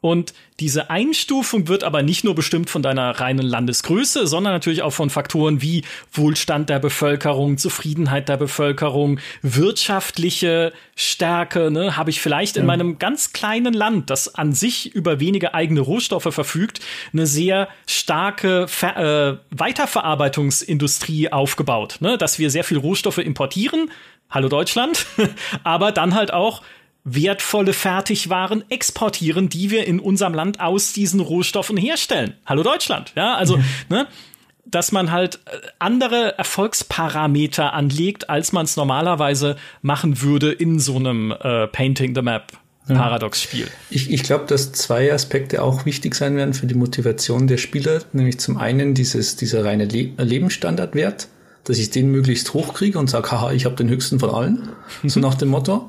Und 0.00 0.32
diese 0.60 0.90
Einstufung 0.90 1.66
wird 1.66 1.82
aber 1.82 2.02
nicht 2.02 2.24
nur 2.24 2.34
bestimmt 2.34 2.70
von 2.70 2.82
deiner 2.82 3.18
reinen 3.18 3.46
Landesgröße, 3.46 4.26
sondern 4.26 4.52
natürlich 4.52 4.82
auch 4.82 4.92
von 4.92 5.10
Faktoren 5.10 5.60
wie 5.60 5.82
Wohlstand 6.12 6.68
der 6.68 6.78
Bevölkerung, 6.78 7.58
Zufriedenheit 7.58 8.28
der 8.28 8.36
Bevölkerung, 8.36 9.18
wirtschaftliche 9.42 10.72
Stärke. 10.94 11.70
Ne? 11.70 11.96
Habe 11.96 12.10
ich 12.10 12.20
vielleicht 12.20 12.56
in 12.56 12.66
meinem 12.66 12.98
ganz 12.98 13.32
kleinen 13.32 13.74
Land, 13.74 14.10
das 14.10 14.34
an 14.36 14.52
sich 14.52 14.94
über 14.94 15.18
wenige 15.20 15.54
eigene 15.54 15.80
Rohstoffe 15.80 16.32
verfügt, 16.32 16.80
eine 17.12 17.26
sehr 17.26 17.68
starke 17.86 18.68
Ver 18.68 18.96
äh, 18.96 19.38
Weiterverarbeitungsindustrie 19.50 21.32
aufgebaut, 21.32 21.96
ne? 22.00 22.18
dass 22.18 22.38
wir 22.38 22.50
sehr 22.50 22.64
viel 22.64 22.78
Rohstoffe 22.78 23.18
importieren. 23.18 23.90
Hallo 24.30 24.48
Deutschland, 24.48 25.06
aber 25.64 25.90
dann 25.90 26.14
halt 26.14 26.32
auch 26.32 26.62
wertvolle 27.14 27.72
Fertigwaren 27.72 28.64
exportieren, 28.68 29.48
die 29.48 29.70
wir 29.70 29.86
in 29.86 30.00
unserem 30.00 30.34
Land 30.34 30.60
aus 30.60 30.92
diesen 30.92 31.20
Rohstoffen 31.20 31.76
herstellen. 31.76 32.34
Hallo 32.46 32.62
Deutschland, 32.62 33.12
ja, 33.16 33.34
also, 33.34 33.56
mhm. 33.56 33.64
ne, 33.88 34.06
dass 34.64 34.92
man 34.92 35.10
halt 35.10 35.36
äh, 35.46 35.58
andere 35.78 36.36
Erfolgsparameter 36.38 37.72
anlegt, 37.72 38.28
als 38.28 38.52
man 38.52 38.64
es 38.64 38.76
normalerweise 38.76 39.56
machen 39.82 40.20
würde 40.20 40.52
in 40.52 40.78
so 40.78 40.96
einem 40.96 41.32
äh, 41.32 41.66
Painting 41.68 42.14
the 42.14 42.22
Map 42.22 42.52
Paradox-Spiel. 42.94 43.68
Ich, 43.90 44.10
ich 44.10 44.22
glaube, 44.22 44.46
dass 44.46 44.72
zwei 44.72 45.12
Aspekte 45.12 45.62
auch 45.62 45.84
wichtig 45.84 46.14
sein 46.14 46.36
werden 46.36 46.54
für 46.54 46.66
die 46.66 46.74
Motivation 46.74 47.46
der 47.46 47.58
Spieler, 47.58 48.00
nämlich 48.12 48.38
zum 48.40 48.56
einen 48.56 48.94
dieses, 48.94 49.36
dieser 49.36 49.64
reine 49.64 49.84
Le 49.84 50.12
Lebensstandardwert, 50.16 51.28
dass 51.64 51.78
ich 51.78 51.90
den 51.90 52.10
möglichst 52.10 52.54
hoch 52.54 52.74
kriege 52.74 52.98
und 52.98 53.10
sage, 53.10 53.30
haha, 53.30 53.52
ich 53.52 53.64
habe 53.66 53.76
den 53.76 53.88
höchsten 53.88 54.18
von 54.18 54.30
allen, 54.30 54.68
so 55.04 55.20
nach 55.20 55.34
dem 55.34 55.48
Motto. 55.48 55.86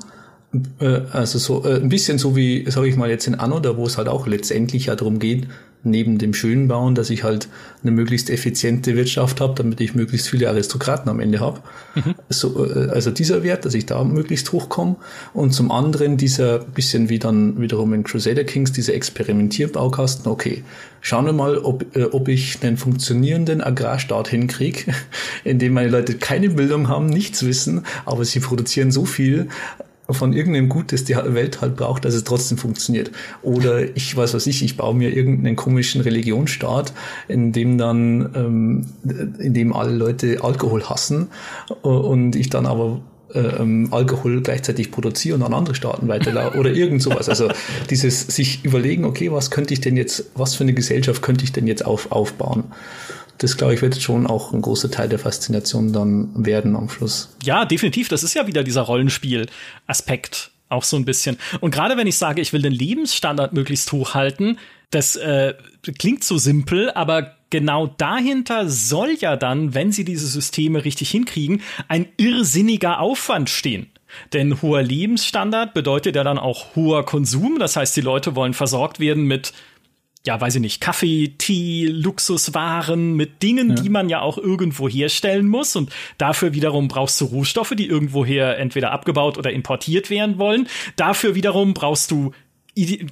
Äh, 0.79 1.01
also 1.11 1.37
so 1.37 1.63
äh, 1.65 1.75
ein 1.75 1.89
bisschen 1.89 2.17
so 2.17 2.35
wie, 2.35 2.69
sage 2.69 2.87
ich 2.87 2.95
mal, 2.95 3.09
jetzt 3.09 3.27
in 3.27 3.35
Anno, 3.35 3.59
da 3.59 3.77
wo 3.77 3.85
es 3.85 3.97
halt 3.97 4.07
auch 4.07 4.27
letztendlich 4.27 4.87
ja 4.87 4.95
darum 4.95 5.19
geht, 5.19 5.47
neben 5.83 6.17
dem 6.17 6.33
schönen 6.33 6.67
Bauen, 6.67 6.93
dass 6.93 7.09
ich 7.09 7.23
halt 7.23 7.47
eine 7.81 7.91
möglichst 7.91 8.29
effiziente 8.29 8.95
Wirtschaft 8.95 9.39
habe, 9.39 9.53
damit 9.55 9.79
ich 9.79 9.95
möglichst 9.95 10.27
viele 10.27 10.49
Aristokraten 10.49 11.09
am 11.09 11.21
Ende 11.21 11.39
habe. 11.39 11.61
Mhm. 11.95 12.15
So, 12.29 12.65
äh, 12.65 12.89
also 12.89 13.11
dieser 13.11 13.43
Wert, 13.43 13.63
dass 13.63 13.73
ich 13.73 13.85
da 13.85 14.03
möglichst 14.03 14.51
hochkomme. 14.51 14.97
Und 15.33 15.51
zum 15.51 15.71
anderen 15.71 16.17
dieser 16.17 16.59
bisschen 16.59 17.09
wie 17.09 17.19
dann 17.19 17.61
wiederum 17.61 17.93
in 17.93 18.03
Crusader 18.03 18.43
Kings, 18.43 18.73
dieser 18.73 18.93
Experimentierbaukasten, 18.93 20.29
okay, 20.29 20.63
schauen 20.99 21.25
wir 21.25 21.33
mal, 21.33 21.59
ob, 21.59 21.95
äh, 21.95 22.05
ob 22.05 22.27
ich 22.27 22.61
einen 22.61 22.75
funktionierenden 22.75 23.61
Agrarstaat 23.61 24.27
hinkriege, 24.27 24.93
in 25.45 25.59
dem 25.59 25.73
meine 25.73 25.89
Leute 25.89 26.15
keine 26.15 26.49
Bildung 26.49 26.89
haben, 26.89 27.05
nichts 27.05 27.45
wissen, 27.45 27.85
aber 28.05 28.25
sie 28.25 28.41
produzieren 28.41 28.91
so 28.91 29.05
viel, 29.05 29.47
von 30.09 30.33
irgendeinem 30.33 30.69
Gut, 30.69 30.91
das 30.91 31.03
die 31.03 31.15
Welt 31.15 31.61
halt 31.61 31.75
braucht, 31.75 32.05
dass 32.05 32.13
es 32.13 32.23
trotzdem 32.23 32.57
funktioniert. 32.57 33.11
Oder 33.41 33.95
ich 33.95 34.15
weiß 34.15 34.33
was 34.33 34.47
ich, 34.47 34.63
ich 34.63 34.77
baue 34.77 34.95
mir 34.95 35.15
irgendeinen 35.15 35.55
komischen 35.55 36.01
Religionsstaat, 36.01 36.93
in 37.27 37.51
dem 37.51 37.77
dann, 37.77 38.29
ähm, 38.35 38.85
in 39.39 39.53
dem 39.53 39.73
alle 39.73 39.95
Leute 39.95 40.43
Alkohol 40.43 40.83
hassen 40.83 41.27
und 41.81 42.35
ich 42.35 42.49
dann 42.49 42.65
aber 42.65 43.01
äh, 43.33 43.39
ähm, 43.39 43.89
Alkohol 43.91 44.41
gleichzeitig 44.41 44.91
produziere 44.91 45.35
und 45.35 45.43
an 45.43 45.53
andere 45.53 45.75
Staaten 45.75 46.07
weiter 46.07 46.55
oder 46.59 46.71
irgend 46.71 47.01
sowas. 47.01 47.29
Also 47.29 47.49
dieses 47.89 48.21
sich 48.21 48.65
überlegen, 48.65 49.05
okay, 49.05 49.31
was 49.31 49.51
könnte 49.51 49.73
ich 49.73 49.81
denn 49.81 49.97
jetzt, 49.97 50.31
was 50.35 50.55
für 50.55 50.63
eine 50.63 50.73
Gesellschaft 50.73 51.21
könnte 51.21 51.43
ich 51.43 51.51
denn 51.51 51.67
jetzt 51.67 51.85
auf, 51.85 52.11
aufbauen? 52.11 52.65
Das 53.39 53.57
glaube 53.57 53.73
ich 53.73 53.81
wird 53.81 54.01
schon 54.01 54.27
auch 54.27 54.53
ein 54.53 54.61
großer 54.61 54.91
Teil 54.91 55.09
der 55.09 55.19
Faszination 55.19 55.91
dann 55.91 56.45
werden 56.45 56.75
am 56.75 56.89
Schluss. 56.89 57.35
Ja, 57.43 57.65
definitiv. 57.65 58.09
Das 58.09 58.23
ist 58.23 58.35
ja 58.35 58.47
wieder 58.47 58.63
dieser 58.63 58.81
Rollenspiel-Aspekt 58.81 60.51
auch 60.69 60.83
so 60.83 60.97
ein 60.97 61.05
bisschen. 61.05 61.37
Und 61.59 61.71
gerade 61.71 61.97
wenn 61.97 62.07
ich 62.07 62.17
sage, 62.17 62.41
ich 62.41 62.53
will 62.53 62.61
den 62.61 62.71
Lebensstandard 62.71 63.53
möglichst 63.53 63.91
hochhalten, 63.91 64.59
das 64.91 65.15
äh, 65.15 65.53
klingt 65.97 66.23
so 66.23 66.37
simpel, 66.37 66.91
aber 66.91 67.35
genau 67.49 67.87
dahinter 67.87 68.69
soll 68.69 69.15
ja 69.19 69.35
dann, 69.35 69.73
wenn 69.73 69.91
sie 69.91 70.05
diese 70.05 70.27
Systeme 70.27 70.85
richtig 70.85 71.09
hinkriegen, 71.09 71.61
ein 71.87 72.07
irrsinniger 72.17 72.99
Aufwand 72.99 73.49
stehen. 73.49 73.87
Denn 74.33 74.61
hoher 74.61 74.81
Lebensstandard 74.81 75.73
bedeutet 75.73 76.15
ja 76.15 76.23
dann 76.23 76.39
auch 76.39 76.75
hoher 76.75 77.05
Konsum. 77.05 77.59
Das 77.59 77.75
heißt, 77.75 77.95
die 77.95 78.01
Leute 78.01 78.35
wollen 78.35 78.53
versorgt 78.53 78.99
werden 78.99 79.25
mit 79.25 79.53
ja, 80.29 80.39
weiß 80.39 80.55
ich 80.55 80.61
nicht, 80.61 80.79
Kaffee, 80.79 81.33
Tee, 81.39 81.87
Luxuswaren 81.87 83.15
mit 83.15 83.41
Dingen, 83.41 83.69
ja. 83.69 83.75
die 83.77 83.89
man 83.89 84.09
ja 84.09 84.21
auch 84.21 84.37
irgendwo 84.37 84.87
herstellen 84.87 85.47
muss. 85.47 85.75
Und 85.75 85.91
dafür 86.19 86.53
wiederum 86.53 86.87
brauchst 86.87 87.19
du 87.19 87.25
Rohstoffe, 87.25 87.73
die 87.75 87.87
irgendwoher 87.87 88.59
entweder 88.59 88.91
abgebaut 88.91 89.39
oder 89.39 89.51
importiert 89.51 90.11
werden 90.11 90.37
wollen. 90.37 90.67
Dafür 90.97 91.33
wiederum 91.33 91.73
brauchst 91.73 92.11
du 92.11 92.31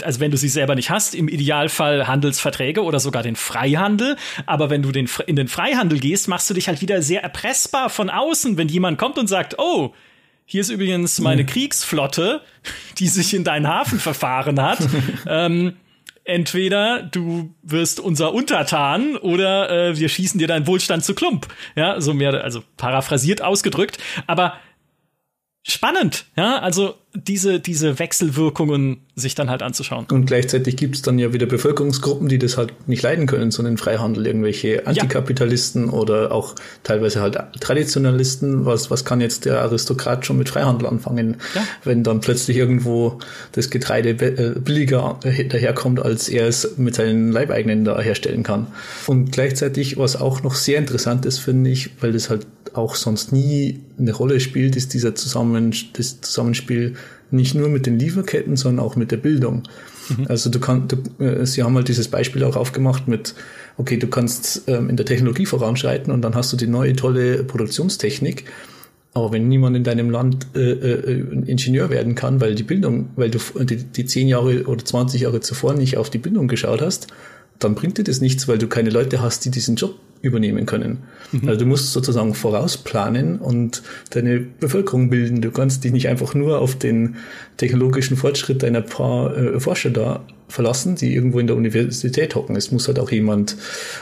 also 0.04 0.20
wenn 0.20 0.32
du 0.32 0.38
sie 0.38 0.48
selber 0.48 0.76
nicht 0.76 0.92
hast, 0.92 1.14
im 1.14 1.28
Idealfall 1.28 2.08
Handelsverträge 2.08 2.84
oder 2.84 3.00
sogar 3.00 3.24
den 3.24 3.36
Freihandel. 3.36 4.16
Aber 4.46 4.70
wenn 4.70 4.84
du 4.84 4.92
den, 4.92 5.10
in 5.26 5.36
den 5.36 5.48
Freihandel 5.48 6.00
gehst, 6.00 6.28
machst 6.28 6.50
du 6.50 6.54
dich 6.54 6.68
halt 6.68 6.82
wieder 6.82 7.02
sehr 7.02 7.24
erpressbar 7.24 7.90
von 7.90 8.12
außen, 8.12 8.56
wenn 8.58 8.70
jemand 8.70 9.00
kommt 9.00 9.18
und 9.18 9.28
sagt, 9.28 9.56
oh, 9.58 9.94
hier 10.46 10.62
ist 10.62 10.70
übrigens 10.70 11.20
meine. 11.20 11.46
Kriegsflotte, 11.46 12.42
die 13.00 13.08
sich 13.08 13.34
in 13.34 13.44
deinen 13.44 13.68
Hafen 13.68 14.00
verfahren 14.00 14.62
hat. 14.62 14.88
ähm, 15.28 15.74
entweder 16.28 17.04
du 17.04 17.54
wirst 17.62 18.00
unser 18.00 18.34
Untertan 18.34 19.16
oder 19.16 19.70
äh, 19.70 19.98
wir 19.98 20.10
schießen 20.10 20.40
dir 20.40 20.48
deinen 20.48 20.68
Wohlstand 20.68 21.04
zu 21.04 21.16
Klump. 21.16 21.48
Ja, 21.76 22.02
so 22.02 22.14
mehr, 22.14 22.44
also 22.44 22.64
paraphrasiert 22.76 23.42
ausgedrückt. 23.42 23.98
Aber 24.28 24.58
spannend, 25.64 26.26
ja, 26.36 26.60
also 26.60 26.96
diese, 27.26 27.60
diese 27.60 28.00
Wechselwirkungen 28.00 28.98
sich 29.16 29.34
dann 29.34 29.50
halt 29.50 29.64
anzuschauen. 29.64 30.06
Und 30.12 30.26
gleichzeitig 30.26 30.76
gibt 30.76 30.96
es 30.96 31.02
dann 31.02 31.18
ja 31.18 31.34
wieder 31.34 31.48
Bevölkerungsgruppen, 31.48 32.28
die 32.28 32.38
das 32.38 32.58
halt 32.58 32.88
nicht 32.88 33.02
leiden 33.02 33.26
können, 33.26 33.50
so 33.52 33.64
einen 33.64 33.78
Freihandel, 33.78 34.28
irgendwelche 34.28 34.86
Antikapitalisten 34.86 35.88
ja. 35.88 35.94
oder 35.94 36.32
auch 36.32 36.54
teilweise 36.84 37.22
halt 37.22 37.38
Traditionalisten. 37.60 38.66
Was, 38.66 38.92
was 38.92 39.06
kann 39.06 39.22
jetzt 39.22 39.46
der 39.46 39.62
Aristokrat 39.62 40.26
schon 40.26 40.38
mit 40.38 40.50
Freihandel 40.50 40.88
anfangen, 40.88 41.38
ja. 41.56 41.64
wenn 41.84 42.04
dann 42.04 42.22
plötzlich 42.22 42.58
irgendwo 42.58 43.20
das 43.54 43.70
Getreide 43.70 44.10
äh, 44.10 44.60
billiger 44.60 45.20
daherkommt, 45.24 46.00
als 46.00 46.30
er 46.30 46.48
es 46.48 46.78
mit 46.78 46.96
seinen 46.96 47.32
Leibeigenen 47.32 47.86
da 47.86 48.00
herstellen 48.00 48.44
kann. 48.44 48.68
Und 49.08 49.32
gleichzeitig, 49.32 49.98
was 49.98 50.16
auch 50.16 50.44
noch 50.44 50.56
sehr 50.56 50.78
interessant 50.78 51.26
ist, 51.26 51.40
finde 51.40 51.72
ich, 51.72 51.90
weil 52.02 52.14
das 52.14 52.30
halt 52.30 52.46
auch 52.74 52.96
sonst 52.96 53.32
nie 53.32 53.82
eine 53.98 54.14
Rolle 54.14 54.40
spielt, 54.40 54.76
ist 54.76 54.94
dieser 54.94 55.16
Zusammen, 55.16 55.74
das 55.94 56.22
Zusammenspiel 56.22 56.96
nicht 57.32 57.56
nur 57.56 57.70
mit 57.70 57.86
den 57.86 58.00
Lieferketten, 58.00 58.56
sondern 58.56 58.86
auch 58.86 58.96
mit 58.96 59.12
der 59.12 59.18
Bildung. 59.18 59.64
Mhm. 60.10 60.26
Also 60.28 60.50
du 60.50 60.60
kannst, 60.60 60.96
äh, 61.20 61.46
sie 61.46 61.64
haben 61.64 61.76
halt 61.76 61.88
dieses 61.88 62.08
Beispiel 62.08 62.44
auch 62.44 62.56
aufgemacht 62.56 63.08
mit, 63.08 63.36
okay, 63.78 63.98
du 63.98 64.08
kannst 64.08 64.64
ähm, 64.68 64.90
in 64.90 64.98
der 64.98 65.06
Technologie 65.06 65.46
voranschreiten 65.46 66.12
und 66.12 66.22
dann 66.22 66.36
hast 66.36 66.52
du 66.54 66.58
die 66.58 66.68
neue 66.68 66.96
tolle 66.96 67.44
Produktionstechnik. 67.44 68.46
Aber 69.14 69.32
wenn 69.32 69.48
niemand 69.48 69.76
in 69.76 69.84
deinem 69.84 70.12
Land 70.12 70.48
äh, 70.56 70.74
äh, 70.74 71.26
Ingenieur 71.48 71.90
werden 71.90 72.14
kann, 72.14 72.40
weil 72.40 72.54
die 72.54 72.64
Bildung, 72.64 73.10
weil 73.16 73.32
du 73.32 73.40
die, 73.64 73.78
die 73.78 74.06
zehn 74.06 74.28
Jahre 74.28 74.64
oder 74.66 74.86
20 74.86 75.22
Jahre 75.22 75.40
zuvor 75.40 75.74
nicht 75.74 75.98
auf 75.98 76.12
die 76.12 76.20
Bildung 76.20 76.48
geschaut 76.48 76.82
hast, 76.82 77.08
dann 77.60 77.76
bringt 77.76 77.98
dir 77.98 78.04
das 78.04 78.22
nichts, 78.22 78.48
weil 78.48 78.58
du 78.58 78.68
keine 78.68 78.90
Leute 78.90 79.22
hast, 79.22 79.46
die 79.46 79.52
diesen 79.52 79.76
Job 79.76 79.96
übernehmen 80.22 80.66
können. 80.66 81.00
Mhm. 81.32 81.48
Also 81.48 81.60
du 81.62 81.66
musst 81.66 81.94
sozusagen 81.94 82.34
vorausplanen 82.34 83.40
und 83.40 83.84
deine 84.12 84.40
Bevölkerung 84.40 85.10
bilden. 85.10 85.42
Du 85.42 85.52
kannst 85.52 85.84
dich 85.84 85.92
nicht 85.92 86.08
einfach 86.08 86.34
nur 86.34 86.60
auf 86.60 86.76
den 86.76 87.18
technologischen 87.58 88.18
Fortschritt 88.18 88.64
deiner 88.64 88.82
paar 88.82 89.36
äh, 89.36 89.60
Forscher 89.60 89.90
da 89.90 90.26
verlassen, 90.48 90.96
die 90.96 91.14
irgendwo 91.14 91.40
in 91.40 91.48
der 91.48 91.56
Universität 91.56 92.36
hocken. 92.36 92.56
Es 92.56 92.72
muss 92.72 92.88
halt 92.88 93.00
auch 93.00 93.12
jemand 93.12 93.58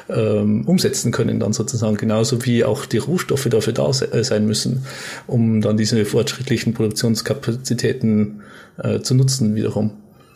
ähm, 0.10 0.66
umsetzen 0.68 1.12
können, 1.12 1.40
dann 1.40 1.54
sozusagen, 1.54 1.98
genauso 1.98 2.46
wie 2.46 2.64
auch 2.64 2.86
die 2.86 3.00
Rohstoffe 3.00 3.48
dafür 3.50 3.74
da 3.74 3.92
se 3.92 4.12
äh, 4.14 4.24
sein 4.24 4.46
müssen, 4.46 4.86
um 5.28 5.62
dann 5.62 5.76
diese 5.76 6.06
fortschrittlichen 6.06 6.74
Produktionskapazitäten 6.74 8.42
äh, 8.78 9.00
zu 9.00 9.16
nutzen 9.16 9.56
wiederum. 9.56 9.92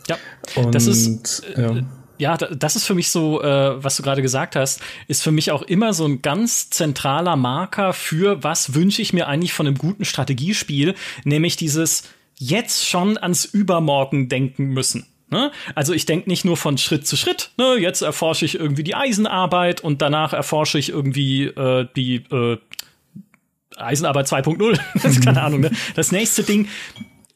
Ja, 0.08 0.18
und, 0.56 0.74
das 0.74 0.88
ist 0.88 1.42
ja 1.56 1.76
äh, 1.76 1.82
ja, 2.20 2.36
das 2.36 2.76
ist 2.76 2.86
für 2.86 2.94
mich 2.94 3.10
so, 3.10 3.42
äh, 3.42 3.82
was 3.82 3.96
du 3.96 4.02
gerade 4.02 4.22
gesagt 4.22 4.54
hast, 4.54 4.80
ist 5.08 5.22
für 5.22 5.32
mich 5.32 5.50
auch 5.50 5.62
immer 5.62 5.94
so 5.94 6.06
ein 6.06 6.20
ganz 6.20 6.68
zentraler 6.70 7.36
Marker 7.36 7.92
für, 7.94 8.44
was 8.44 8.74
wünsche 8.74 9.00
ich 9.00 9.12
mir 9.12 9.26
eigentlich 9.26 9.54
von 9.54 9.66
einem 9.66 9.78
guten 9.78 10.04
Strategiespiel, 10.04 10.94
nämlich 11.24 11.56
dieses 11.56 12.04
jetzt 12.36 12.86
schon 12.86 13.16
ans 13.18 13.46
Übermorgen 13.46 14.28
denken 14.28 14.66
müssen. 14.66 15.06
Ne? 15.30 15.50
Also 15.74 15.94
ich 15.94 16.06
denke 16.06 16.28
nicht 16.28 16.44
nur 16.44 16.56
von 16.56 16.76
Schritt 16.76 17.06
zu 17.06 17.16
Schritt. 17.16 17.50
Ne? 17.56 17.76
Jetzt 17.78 18.02
erforsche 18.02 18.44
ich 18.44 18.58
irgendwie 18.58 18.84
die 18.84 18.94
Eisenarbeit 18.94 19.80
und 19.80 20.02
danach 20.02 20.32
erforsche 20.32 20.78
ich 20.78 20.90
irgendwie 20.90 21.44
äh, 21.44 21.86
die 21.96 22.16
äh, 22.30 22.58
Eisenarbeit 23.76 24.26
2.0. 24.26 25.24
Keine 25.24 25.42
Ahnung. 25.42 25.60
Ne? 25.60 25.70
Das 25.94 26.12
nächste 26.12 26.42
Ding 26.42 26.68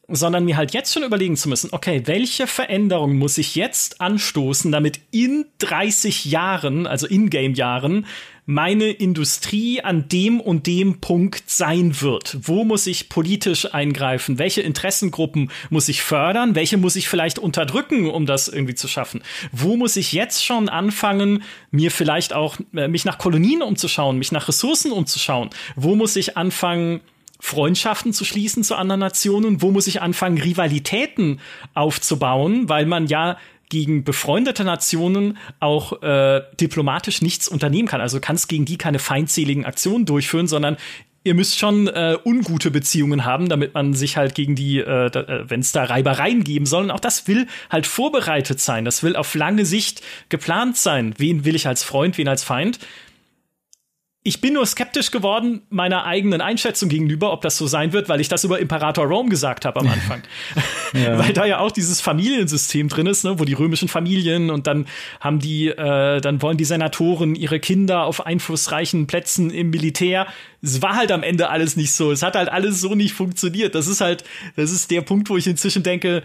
sondern 0.09 0.45
mir 0.45 0.57
halt 0.57 0.75
jetzt 0.75 0.93
schon 0.93 1.03
überlegen 1.03 1.37
zu 1.37 1.49
müssen, 1.49 1.71
okay, 1.73 2.03
welche 2.05 2.47
Veränderung 2.47 3.17
muss 3.17 3.39
ich 3.39 3.55
jetzt 3.55 4.01
anstoßen, 4.01 4.71
damit 4.71 5.01
in 5.11 5.47
30 5.59 6.27
Jahren, 6.27 6.87
also 6.87 7.07
in-game-Jahren, 7.07 8.07
meine 8.47 8.91
Industrie 8.91 9.81
an 9.81 10.09
dem 10.09 10.41
und 10.41 10.67
dem 10.67 11.01
Punkt 11.01 11.49
sein 11.49 12.03
wird. 12.03 12.37
Wo 12.43 12.65
muss 12.65 12.87
ich 12.87 13.09
politisch 13.09 13.73
eingreifen? 13.73 14.39
Welche 14.39 14.61
Interessengruppen 14.61 15.51
muss 15.71 15.89
ich 15.89 16.03
fördern? 16.03 16.55
Welche 16.55 16.77
muss 16.77 16.97
ich 16.97 17.09
vielleicht 17.09 17.39
unterdrücken, 17.39 18.11
um 18.11 18.27
das 18.27 18.49
irgendwie 18.49 18.75
zu 18.75 18.87
schaffen? 18.87 19.23
Wo 19.51 19.77
muss 19.77 19.97
ich 19.97 20.13
jetzt 20.13 20.45
schon 20.45 20.69
anfangen, 20.69 21.43
mir 21.71 21.91
vielleicht 21.91 22.35
auch 22.35 22.59
äh, 22.75 22.89
mich 22.89 23.07
nach 23.07 23.17
Kolonien 23.17 23.63
umzuschauen, 23.63 24.19
mich 24.19 24.33
nach 24.33 24.49
Ressourcen 24.49 24.93
umzuschauen? 24.93 25.49
Wo 25.75 25.95
muss 25.95 26.15
ich 26.17 26.37
anfangen, 26.37 27.01
Freundschaften 27.45 28.15
zu 28.15 28.25
schließen 28.25 28.65
zu 28.65 28.75
anderen 28.75 29.01
Nationen? 29.01 29.61
Wo 29.61 29.71
muss 29.71 29.87
ich 29.87 30.01
anfangen, 30.01 30.39
Rivalitäten 30.39 31.41
aufzubauen, 31.75 32.71
weil 32.71 32.87
man 32.87 33.07
ja 33.07 33.37
gegen 33.69 34.03
befreundete 34.03 34.65
Nationen 34.65 35.37
auch 35.61 36.03
äh, 36.03 36.41
diplomatisch 36.59 37.21
nichts 37.21 37.47
unternehmen 37.47 37.87
kann. 37.87 38.01
Also 38.01 38.19
kannst 38.19 38.49
gegen 38.49 38.65
die 38.65 38.79
keine 38.79 38.99
feindseligen 38.99 39.67
Aktionen 39.67 40.07
durchführen, 40.07 40.47
sondern 40.47 40.79
ihr 41.23 41.35
müsst 41.35 41.59
schon 41.59 41.87
äh, 41.89 42.17
ungute 42.25 42.71
Beziehungen 42.71 43.27
haben, 43.27 43.51
damit 43.51 43.75
man 43.75 43.93
sich 43.93 44.17
halt 44.17 44.35
gegen 44.35 44.55
die, 44.55 44.79
äh, 44.79 45.07
äh 45.07 45.45
wenn 45.47 45.61
es 45.61 45.73
da 45.73 45.85
Reibereien 45.85 46.45
geben 46.45 46.65
soll. 46.65 46.85
Und 46.85 46.91
auch 46.91 47.01
das 47.01 47.29
will 47.29 47.47
halt 47.69 47.87
vorbereitet 47.87 48.59
sein. 48.59 48.87
Das 48.87 49.03
will 49.03 49.17
auf 49.17 49.35
lange 49.35 49.67
Sicht 49.67 50.03
geplant 50.31 50.79
sein. 50.79 51.15
Wen 51.19 51.45
will 51.45 51.57
ich 51.57 51.67
als 51.67 51.85
Freund, 51.85 52.17
wen 52.17 52.29
als 52.29 52.43
Feind? 52.43 52.79
Ich 54.27 54.41
bin 54.41 54.55
nur 54.55 54.65
skeptisch 54.65 55.11
geworden 55.11 55.61
meiner 55.69 56.07
eigenen 56.07 56.41
Einschätzung 56.41 56.89
gegenüber, 56.89 57.31
ob 57.31 57.43
das 57.43 57.59
so 57.59 57.67
sein 57.67 57.93
wird, 57.93 58.09
weil 58.09 58.23
ich 58.23 58.29
das 58.29 58.43
über 58.43 58.59
Imperator 58.59 59.05
Rome 59.05 59.29
gesagt 59.29 59.67
habe 59.67 59.81
am 59.81 59.87
Anfang. 59.87 60.23
ja. 60.95 61.19
weil 61.19 61.35
da 61.35 61.45
ja 61.45 61.59
auch 61.59 61.71
dieses 61.71 62.01
Familiensystem 62.01 62.89
drin 62.89 63.07
ist, 63.07 63.25
ne, 63.25 63.39
wo 63.39 63.45
die 63.45 63.53
römischen 63.53 63.87
Familien 63.87 64.51
und 64.51 64.67
dann 64.67 64.87
haben 65.21 65.41
die, 65.41 65.69
äh, 65.69 66.23
dann 66.23 66.41
wollen 66.41 66.57
die 66.57 66.65
Senatoren 66.65 67.35
ihre 67.35 67.61
Kinder 67.61 68.05
auf 68.05 68.25
einflussreichen 68.25 69.07
Plätzen 69.07 69.51
im 69.51 69.69
Militär. 69.69 70.27
Es 70.63 70.81
war 70.81 70.97
halt 70.97 71.13
am 71.13 71.23
Ende 71.23 71.51
alles 71.51 71.77
nicht 71.77 71.93
so. 71.93 72.11
Es 72.11 72.23
hat 72.23 72.35
halt 72.35 72.49
alles 72.49 72.81
so 72.81 72.95
nicht 72.95 73.13
funktioniert. 73.13 73.75
Das 73.75 73.87
ist 73.87 74.01
halt, 74.01 74.25
das 74.57 74.71
ist 74.71 74.91
der 74.91 75.03
Punkt, 75.03 75.29
wo 75.29 75.37
ich 75.37 75.47
inzwischen 75.47 75.83
denke, 75.83 76.23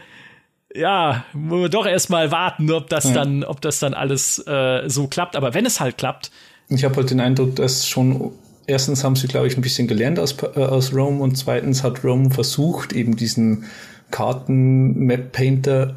ja, 0.73 1.25
wollen 1.33 1.63
wir 1.63 1.69
doch 1.69 1.85
erstmal 1.85 2.31
warten, 2.31 2.71
ob 2.71 2.89
das 2.89 3.05
ja. 3.05 3.13
dann, 3.13 3.43
ob 3.43 3.59
das 3.59 3.79
dann 3.79 3.93
alles 3.93 4.39
äh, 4.47 4.87
so 4.87 5.07
klappt. 5.07 5.35
Aber 5.35 5.53
wenn 5.53 5.65
es 5.65 5.81
halt 5.81 5.97
klappt, 5.97 6.31
ich 6.69 6.83
habe 6.83 6.95
halt 6.95 7.09
den 7.09 7.19
Eindruck, 7.19 7.55
dass 7.55 7.87
schon 7.87 8.31
erstens 8.69 9.03
haben 9.03 9.15
sie, 9.15 9.27
glaube 9.27 9.47
ich, 9.47 9.57
ein 9.57 9.61
bisschen 9.61 9.87
gelernt 9.87 10.19
aus, 10.19 10.35
äh, 10.55 10.59
aus 10.59 10.93
Rome 10.93 11.21
und 11.21 11.37
zweitens 11.37 11.83
hat 11.83 12.03
Rome 12.03 12.29
versucht, 12.29 12.93
eben 12.93 13.15
diesen 13.15 13.65
Karten-Map-Painter 14.11 15.95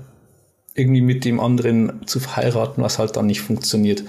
irgendwie 0.75 1.03
mit 1.03 1.25
dem 1.25 1.39
anderen 1.39 2.07
zu 2.07 2.19
verheiraten, 2.19 2.83
was 2.83 2.99
halt 2.99 3.17
dann 3.17 3.27
nicht 3.27 3.43
funktioniert. 3.43 4.05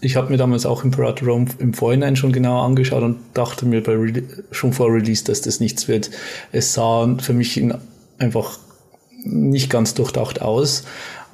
Ich 0.00 0.14
habe 0.16 0.30
mir 0.30 0.36
damals 0.36 0.64
auch 0.64 0.84
Imperator 0.84 1.28
Rome 1.28 1.46
im 1.58 1.74
Vorhinein 1.74 2.14
schon 2.14 2.30
genauer 2.30 2.62
angeschaut 2.62 3.02
und 3.02 3.18
dachte 3.34 3.66
mir 3.66 3.82
bei 3.82 4.22
schon 4.52 4.72
vor 4.72 4.92
Release, 4.92 5.24
dass 5.24 5.40
das 5.40 5.58
nichts 5.58 5.88
wird. 5.88 6.10
Es 6.52 6.74
sah 6.74 7.16
für 7.18 7.32
mich 7.32 7.60
einfach 8.18 8.58
nicht 9.24 9.70
ganz 9.70 9.94
durchdacht 9.94 10.40
aus, 10.40 10.84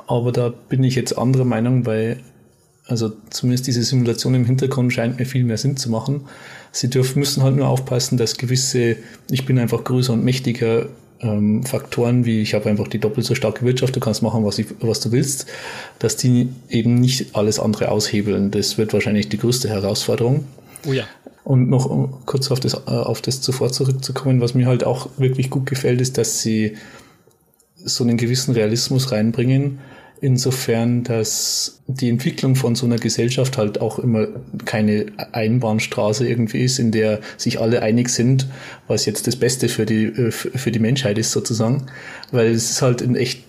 aber 0.06 0.32
da 0.32 0.52
bin 0.68 0.82
ich 0.82 0.94
jetzt 0.94 1.18
anderer 1.18 1.44
Meinung, 1.44 1.84
weil 1.84 2.20
also 2.90 3.12
zumindest 3.30 3.68
diese 3.68 3.84
Simulation 3.84 4.34
im 4.34 4.44
Hintergrund 4.44 4.92
scheint 4.92 5.18
mir 5.18 5.24
viel 5.24 5.44
mehr 5.44 5.56
Sinn 5.56 5.76
zu 5.76 5.90
machen. 5.90 6.22
Sie 6.72 6.90
dürfen, 6.90 7.20
müssen 7.20 7.42
halt 7.42 7.54
nur 7.54 7.68
aufpassen, 7.68 8.18
dass 8.18 8.36
gewisse, 8.36 8.96
ich 9.30 9.46
bin 9.46 9.58
einfach 9.60 9.84
größer 9.84 10.12
und 10.12 10.24
mächtiger 10.24 10.88
ähm, 11.20 11.62
Faktoren, 11.62 12.24
wie 12.24 12.40
ich 12.40 12.54
habe 12.54 12.68
einfach 12.68 12.88
die 12.88 12.98
doppelt 12.98 13.26
so 13.26 13.36
starke 13.36 13.64
Wirtschaft, 13.64 13.94
du 13.94 14.00
kannst 14.00 14.22
machen, 14.22 14.44
was, 14.44 14.58
ich, 14.58 14.66
was 14.80 14.98
du 15.00 15.12
willst, 15.12 15.46
dass 16.00 16.16
die 16.16 16.48
eben 16.68 16.96
nicht 16.96 17.36
alles 17.36 17.60
andere 17.60 17.90
aushebeln. 17.90 18.50
Das 18.50 18.76
wird 18.76 18.92
wahrscheinlich 18.92 19.28
die 19.28 19.38
größte 19.38 19.68
Herausforderung. 19.68 20.46
Oh 20.88 20.92
ja. 20.92 21.04
Und 21.44 21.70
noch 21.70 21.86
um 21.86 22.26
kurz 22.26 22.50
auf 22.50 22.58
das, 22.58 22.74
äh, 22.74 22.90
auf 22.90 23.22
das 23.22 23.40
zuvor 23.40 23.70
zurückzukommen, 23.70 24.40
was 24.40 24.54
mir 24.54 24.66
halt 24.66 24.82
auch 24.82 25.10
wirklich 25.16 25.48
gut 25.48 25.66
gefällt, 25.66 26.00
ist, 26.00 26.18
dass 26.18 26.42
sie 26.42 26.76
so 27.76 28.02
einen 28.02 28.16
gewissen 28.16 28.52
Realismus 28.52 29.12
reinbringen 29.12 29.78
Insofern, 30.22 31.02
dass 31.02 31.80
die 31.86 32.10
Entwicklung 32.10 32.54
von 32.54 32.74
so 32.74 32.84
einer 32.84 32.98
Gesellschaft 32.98 33.56
halt 33.56 33.80
auch 33.80 33.98
immer 33.98 34.28
keine 34.66 35.06
Einbahnstraße 35.32 36.28
irgendwie 36.28 36.62
ist, 36.62 36.78
in 36.78 36.92
der 36.92 37.20
sich 37.38 37.58
alle 37.58 37.80
einig 37.80 38.10
sind, 38.10 38.46
was 38.86 39.06
jetzt 39.06 39.26
das 39.26 39.36
Beste 39.36 39.70
für 39.70 39.86
die, 39.86 40.04
äh, 40.04 40.30
für 40.30 40.70
die 40.70 40.78
Menschheit 40.78 41.16
ist 41.16 41.32
sozusagen. 41.32 41.86
Weil 42.32 42.48
es 42.48 42.70
ist 42.70 42.82
halt 42.82 43.00
in 43.00 43.16
echt 43.16 43.44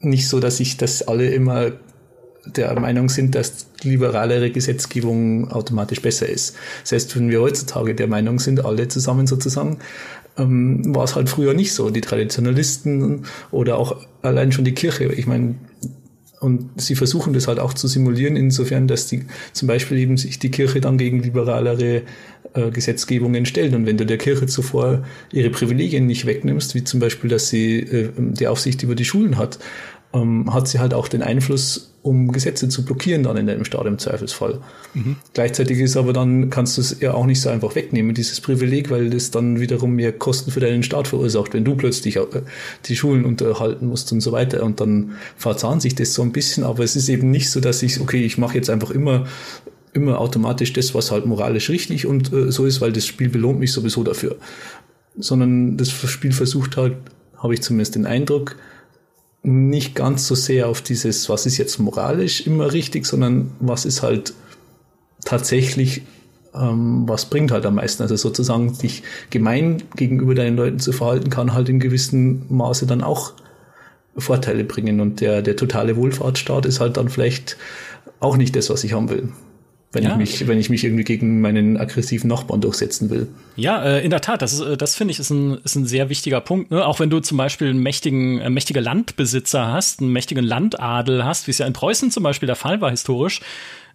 nicht 0.00 0.28
so, 0.28 0.40
dass 0.40 0.56
sich 0.56 0.78
das 0.78 1.06
alle 1.06 1.28
immer 1.28 1.72
der 2.46 2.78
Meinung 2.80 3.08
sind, 3.08 3.34
dass 3.34 3.66
liberalere 3.82 4.50
Gesetzgebung 4.50 5.50
automatisch 5.50 6.00
besser 6.00 6.28
ist. 6.28 6.56
Selbst 6.84 7.14
wenn 7.16 7.30
wir 7.30 7.40
heutzutage 7.40 7.94
der 7.94 8.08
Meinung 8.08 8.38
sind, 8.38 8.64
alle 8.64 8.88
zusammen 8.88 9.26
sozusagen, 9.26 9.78
ähm, 10.38 10.94
war 10.94 11.04
es 11.04 11.14
halt 11.16 11.28
früher 11.28 11.54
nicht 11.54 11.72
so. 11.72 11.90
Die 11.90 12.00
Traditionalisten 12.00 13.26
oder 13.50 13.78
auch 13.78 13.96
allein 14.22 14.52
schon 14.52 14.64
die 14.64 14.74
Kirche. 14.74 15.04
Ich 15.12 15.26
meine, 15.26 15.56
und 16.40 16.80
sie 16.80 16.96
versuchen 16.96 17.32
das 17.32 17.46
halt 17.46 17.60
auch 17.60 17.72
zu 17.72 17.86
simulieren, 17.86 18.34
insofern, 18.34 18.88
dass 18.88 19.06
die 19.06 19.26
zum 19.52 19.68
Beispiel 19.68 19.98
eben 19.98 20.16
sich 20.16 20.40
die 20.40 20.50
Kirche 20.50 20.80
dann 20.80 20.98
gegen 20.98 21.22
liberalere 21.22 22.02
äh, 22.54 22.70
Gesetzgebungen 22.70 23.46
stellt. 23.46 23.74
Und 23.74 23.86
wenn 23.86 23.96
du 23.96 24.04
der 24.04 24.18
Kirche 24.18 24.46
zuvor 24.46 25.04
ihre 25.30 25.50
Privilegien 25.50 26.06
nicht 26.06 26.26
wegnimmst, 26.26 26.74
wie 26.74 26.82
zum 26.82 26.98
Beispiel, 26.98 27.30
dass 27.30 27.48
sie 27.48 27.78
äh, 27.78 28.10
die 28.16 28.48
Aufsicht 28.48 28.82
über 28.82 28.96
die 28.96 29.04
Schulen 29.04 29.38
hat, 29.38 29.60
ähm, 30.12 30.52
hat 30.52 30.68
sie 30.68 30.78
halt 30.78 30.94
auch 30.94 31.08
den 31.08 31.22
Einfluss, 31.22 31.92
um 32.02 32.32
Gesetze 32.32 32.68
zu 32.68 32.84
blockieren 32.84 33.22
dann 33.22 33.36
in 33.36 33.46
deinem 33.46 33.64
Staat 33.64 33.86
im 33.86 33.98
Zweifelsfall. 33.98 34.60
Mhm. 34.94 35.16
Gleichzeitig 35.34 35.78
ist 35.78 35.96
aber 35.96 36.12
dann, 36.12 36.50
kannst 36.50 36.76
du 36.76 36.80
es 36.80 37.00
ja 37.00 37.14
auch 37.14 37.26
nicht 37.26 37.40
so 37.40 37.48
einfach 37.48 37.74
wegnehmen, 37.74 38.14
dieses 38.14 38.40
Privileg, 38.40 38.90
weil 38.90 39.08
das 39.10 39.30
dann 39.30 39.60
wiederum 39.60 39.94
mehr 39.94 40.12
Kosten 40.12 40.50
für 40.50 40.60
deinen 40.60 40.82
Staat 40.82 41.08
verursacht, 41.08 41.54
wenn 41.54 41.64
du 41.64 41.76
plötzlich 41.76 42.16
äh, 42.16 42.26
die 42.86 42.96
Schulen 42.96 43.24
unterhalten 43.24 43.86
musst 43.86 44.12
und 44.12 44.20
so 44.20 44.32
weiter. 44.32 44.62
Und 44.62 44.80
dann 44.80 45.12
verzahnt 45.36 45.82
sich 45.82 45.94
das 45.94 46.14
so 46.14 46.22
ein 46.22 46.32
bisschen, 46.32 46.64
aber 46.64 46.82
es 46.82 46.96
ist 46.96 47.08
eben 47.08 47.30
nicht 47.30 47.50
so, 47.50 47.60
dass 47.60 47.82
ich, 47.82 48.00
okay, 48.00 48.24
ich 48.24 48.38
mache 48.38 48.56
jetzt 48.56 48.70
einfach 48.70 48.90
immer 48.90 49.26
immer 49.94 50.18
automatisch 50.20 50.72
das, 50.72 50.94
was 50.94 51.10
halt 51.10 51.26
moralisch 51.26 51.68
richtig 51.68 52.06
und 52.06 52.32
äh, 52.32 52.50
so 52.50 52.64
ist, 52.64 52.80
weil 52.80 52.92
das 52.92 53.06
Spiel 53.06 53.28
belohnt 53.28 53.60
mich 53.60 53.72
sowieso 53.72 54.02
dafür. 54.02 54.36
Sondern 55.18 55.76
das 55.76 55.90
Spiel 55.90 56.32
versucht 56.32 56.78
halt, 56.78 56.96
habe 57.36 57.52
ich 57.52 57.60
zumindest 57.60 57.94
den 57.96 58.06
Eindruck, 58.06 58.56
nicht 59.42 59.94
ganz 59.94 60.26
so 60.26 60.34
sehr 60.34 60.68
auf 60.68 60.82
dieses, 60.82 61.28
was 61.28 61.46
ist 61.46 61.58
jetzt 61.58 61.78
moralisch 61.78 62.46
immer 62.46 62.72
richtig, 62.72 63.06
sondern 63.06 63.52
was 63.60 63.84
ist 63.84 64.02
halt 64.02 64.34
tatsächlich, 65.24 66.02
ähm, 66.54 67.08
was 67.08 67.26
bringt 67.26 67.50
halt 67.50 67.66
am 67.66 67.76
meisten. 67.76 68.02
Also 68.02 68.16
sozusagen 68.16 68.78
dich 68.78 69.02
gemein 69.30 69.82
gegenüber 69.96 70.34
deinen 70.34 70.56
Leuten 70.56 70.78
zu 70.78 70.92
verhalten, 70.92 71.30
kann 71.30 71.54
halt 71.54 71.68
in 71.68 71.80
gewissem 71.80 72.42
Maße 72.48 72.86
dann 72.86 73.02
auch 73.02 73.32
Vorteile 74.16 74.64
bringen. 74.64 75.00
Und 75.00 75.20
der, 75.20 75.42
der 75.42 75.56
totale 75.56 75.96
Wohlfahrtsstaat 75.96 76.66
ist 76.66 76.80
halt 76.80 76.96
dann 76.96 77.08
vielleicht 77.08 77.56
auch 78.20 78.36
nicht 78.36 78.54
das, 78.54 78.70
was 78.70 78.84
ich 78.84 78.92
haben 78.92 79.10
will 79.10 79.28
wenn 79.92 80.04
ja. 80.04 80.10
ich 80.12 80.16
mich, 80.16 80.48
wenn 80.48 80.58
ich 80.58 80.70
mich 80.70 80.84
irgendwie 80.84 81.04
gegen 81.04 81.40
meinen 81.40 81.76
aggressiven 81.76 82.28
Nachbarn 82.28 82.60
durchsetzen 82.60 83.10
will. 83.10 83.28
Ja, 83.56 83.82
äh, 83.82 84.04
in 84.04 84.10
der 84.10 84.22
Tat, 84.22 84.40
das 84.40 84.54
ist, 84.54 84.60
äh, 84.60 84.76
das 84.76 84.96
finde 84.96 85.12
ich 85.12 85.18
ist 85.18 85.30
ein, 85.30 85.58
ist 85.64 85.76
ein 85.76 85.84
sehr 85.84 86.08
wichtiger 86.08 86.40
Punkt. 86.40 86.70
Ne? 86.70 86.84
Auch 86.84 86.98
wenn 86.98 87.10
du 87.10 87.20
zum 87.20 87.36
Beispiel 87.36 87.68
einen 87.68 87.82
mächtigen, 87.82 88.40
äh, 88.40 88.48
mächtige 88.48 88.80
Landbesitzer 88.80 89.70
hast, 89.70 90.00
einen 90.00 90.12
mächtigen 90.12 90.44
Landadel 90.44 91.24
hast, 91.24 91.46
wie 91.46 91.50
es 91.50 91.58
ja 91.58 91.66
in 91.66 91.74
Preußen 91.74 92.10
zum 92.10 92.22
Beispiel 92.22 92.46
der 92.46 92.56
Fall 92.56 92.80
war 92.80 92.90
historisch, 92.90 93.40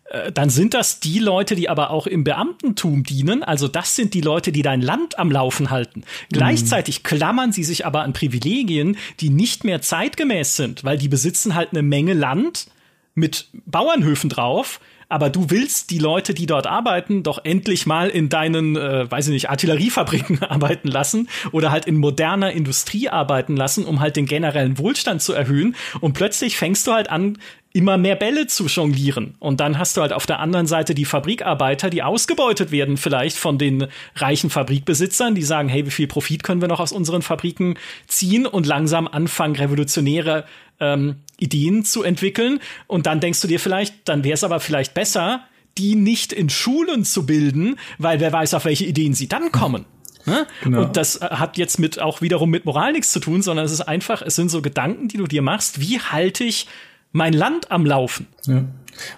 äh, 0.09 0.31
dann 0.31 0.51
sind 0.51 0.75
das 0.75 0.99
die 0.99 1.17
Leute, 1.17 1.55
die 1.55 1.67
aber 1.67 1.89
auch 1.89 2.05
im 2.05 2.23
Beamtentum 2.23 3.03
dienen. 3.03 3.43
Also 3.43 3.67
das 3.67 3.95
sind 3.95 4.13
die 4.13 4.21
Leute, 4.21 4.51
die 4.51 4.61
dein 4.61 4.81
Land 4.81 5.17
am 5.17 5.31
Laufen 5.31 5.71
halten. 5.71 6.01
Mhm. 6.01 6.03
Gleichzeitig 6.31 7.03
klammern 7.03 7.51
sie 7.51 7.63
sich 7.63 7.87
aber 7.87 8.03
an 8.03 8.13
Privilegien, 8.13 8.97
die 9.19 9.29
nicht 9.29 9.63
mehr 9.63 9.81
zeitgemäß 9.81 10.55
sind, 10.55 10.83
weil 10.83 10.99
die 10.99 11.09
besitzen 11.09 11.55
halt 11.55 11.69
eine 11.71 11.81
Menge 11.81 12.13
Land 12.13 12.67
mit 13.15 13.47
Bauernhöfen 13.65 14.29
drauf 14.29 14.79
aber 15.09 15.29
du 15.29 15.49
willst 15.49 15.89
die 15.91 15.99
Leute, 15.99 16.33
die 16.33 16.45
dort 16.45 16.67
arbeiten, 16.67 17.23
doch 17.23 17.39
endlich 17.43 17.85
mal 17.85 18.09
in 18.09 18.29
deinen, 18.29 18.75
äh, 18.75 19.09
weiß 19.09 19.27
ich 19.27 19.33
nicht, 19.33 19.49
Artilleriefabriken 19.49 20.43
arbeiten 20.49 20.89
lassen 20.89 21.29
oder 21.51 21.71
halt 21.71 21.85
in 21.85 21.97
moderner 21.97 22.51
Industrie 22.51 23.09
arbeiten 23.09 23.55
lassen, 23.55 23.85
um 23.85 23.99
halt 23.99 24.15
den 24.15 24.25
generellen 24.25 24.77
Wohlstand 24.77 25.21
zu 25.21 25.33
erhöhen. 25.33 25.75
Und 26.01 26.13
plötzlich 26.13 26.57
fängst 26.57 26.87
du 26.87 26.93
halt 26.93 27.09
an, 27.09 27.37
immer 27.77 27.99
mehr 27.99 28.15
Bälle 28.15 28.47
zu 28.47 28.65
jonglieren. 28.65 29.35
Und 29.37 29.59
dann 29.59 29.77
hast 29.77 29.95
du 29.95 30.01
halt 30.01 30.11
auf 30.11 30.25
der 30.25 30.39
anderen 30.39 30.65
Seite 30.65 30.95
die 30.95 31.05
Fabrikarbeiter, 31.05 31.91
die 31.91 32.01
ausgebeutet 32.01 32.71
werden 32.71 32.97
vielleicht 32.97 33.37
von 33.37 33.59
den 33.59 33.85
reichen 34.15 34.49
Fabrikbesitzern, 34.49 35.35
die 35.35 35.43
sagen, 35.43 35.69
hey, 35.69 35.85
wie 35.85 35.91
viel 35.91 36.07
Profit 36.07 36.41
können 36.41 36.59
wir 36.59 36.67
noch 36.67 36.79
aus 36.79 36.91
unseren 36.91 37.21
Fabriken 37.21 37.75
ziehen 38.07 38.47
und 38.47 38.65
langsam 38.65 39.07
anfangen, 39.07 39.55
revolutionäre 39.55 40.45
ähm, 40.79 41.17
Ideen 41.37 41.85
zu 41.85 42.01
entwickeln. 42.01 42.59
Und 42.87 43.05
dann 43.05 43.19
denkst 43.19 43.41
du 43.41 43.47
dir 43.47 43.59
vielleicht, 43.59 43.93
dann 44.09 44.23
wäre 44.23 44.33
es 44.33 44.43
aber 44.43 44.59
vielleicht 44.59 44.95
besser, 44.95 45.41
die 45.77 45.93
nicht 45.93 46.33
in 46.33 46.49
Schulen 46.49 47.05
zu 47.05 47.27
bilden, 47.27 47.77
weil 47.99 48.19
wer 48.19 48.33
weiß, 48.33 48.55
auf 48.55 48.65
welche 48.65 48.85
Ideen 48.85 49.13
sie 49.13 49.27
dann 49.27 49.51
kommen. 49.51 49.85
Ne? 50.25 50.47
Genau. 50.63 50.81
Und 50.81 50.97
das 50.97 51.17
äh, 51.17 51.27
hat 51.29 51.57
jetzt 51.57 51.77
mit 51.77 52.01
auch 52.01 52.21
wiederum 52.21 52.49
mit 52.49 52.65
Moral 52.65 52.93
nichts 52.93 53.11
zu 53.11 53.19
tun, 53.19 53.43
sondern 53.43 53.67
es 53.67 53.71
ist 53.71 53.81
einfach, 53.81 54.23
es 54.23 54.35
sind 54.35 54.49
so 54.49 54.63
Gedanken, 54.63 55.09
die 55.09 55.17
du 55.17 55.27
dir 55.27 55.43
machst, 55.43 55.79
wie 55.79 55.99
halte 55.99 56.43
ich 56.43 56.65
mein 57.11 57.33
Land 57.33 57.71
am 57.71 57.85
Laufen. 57.85 58.27
Ja. 58.45 58.65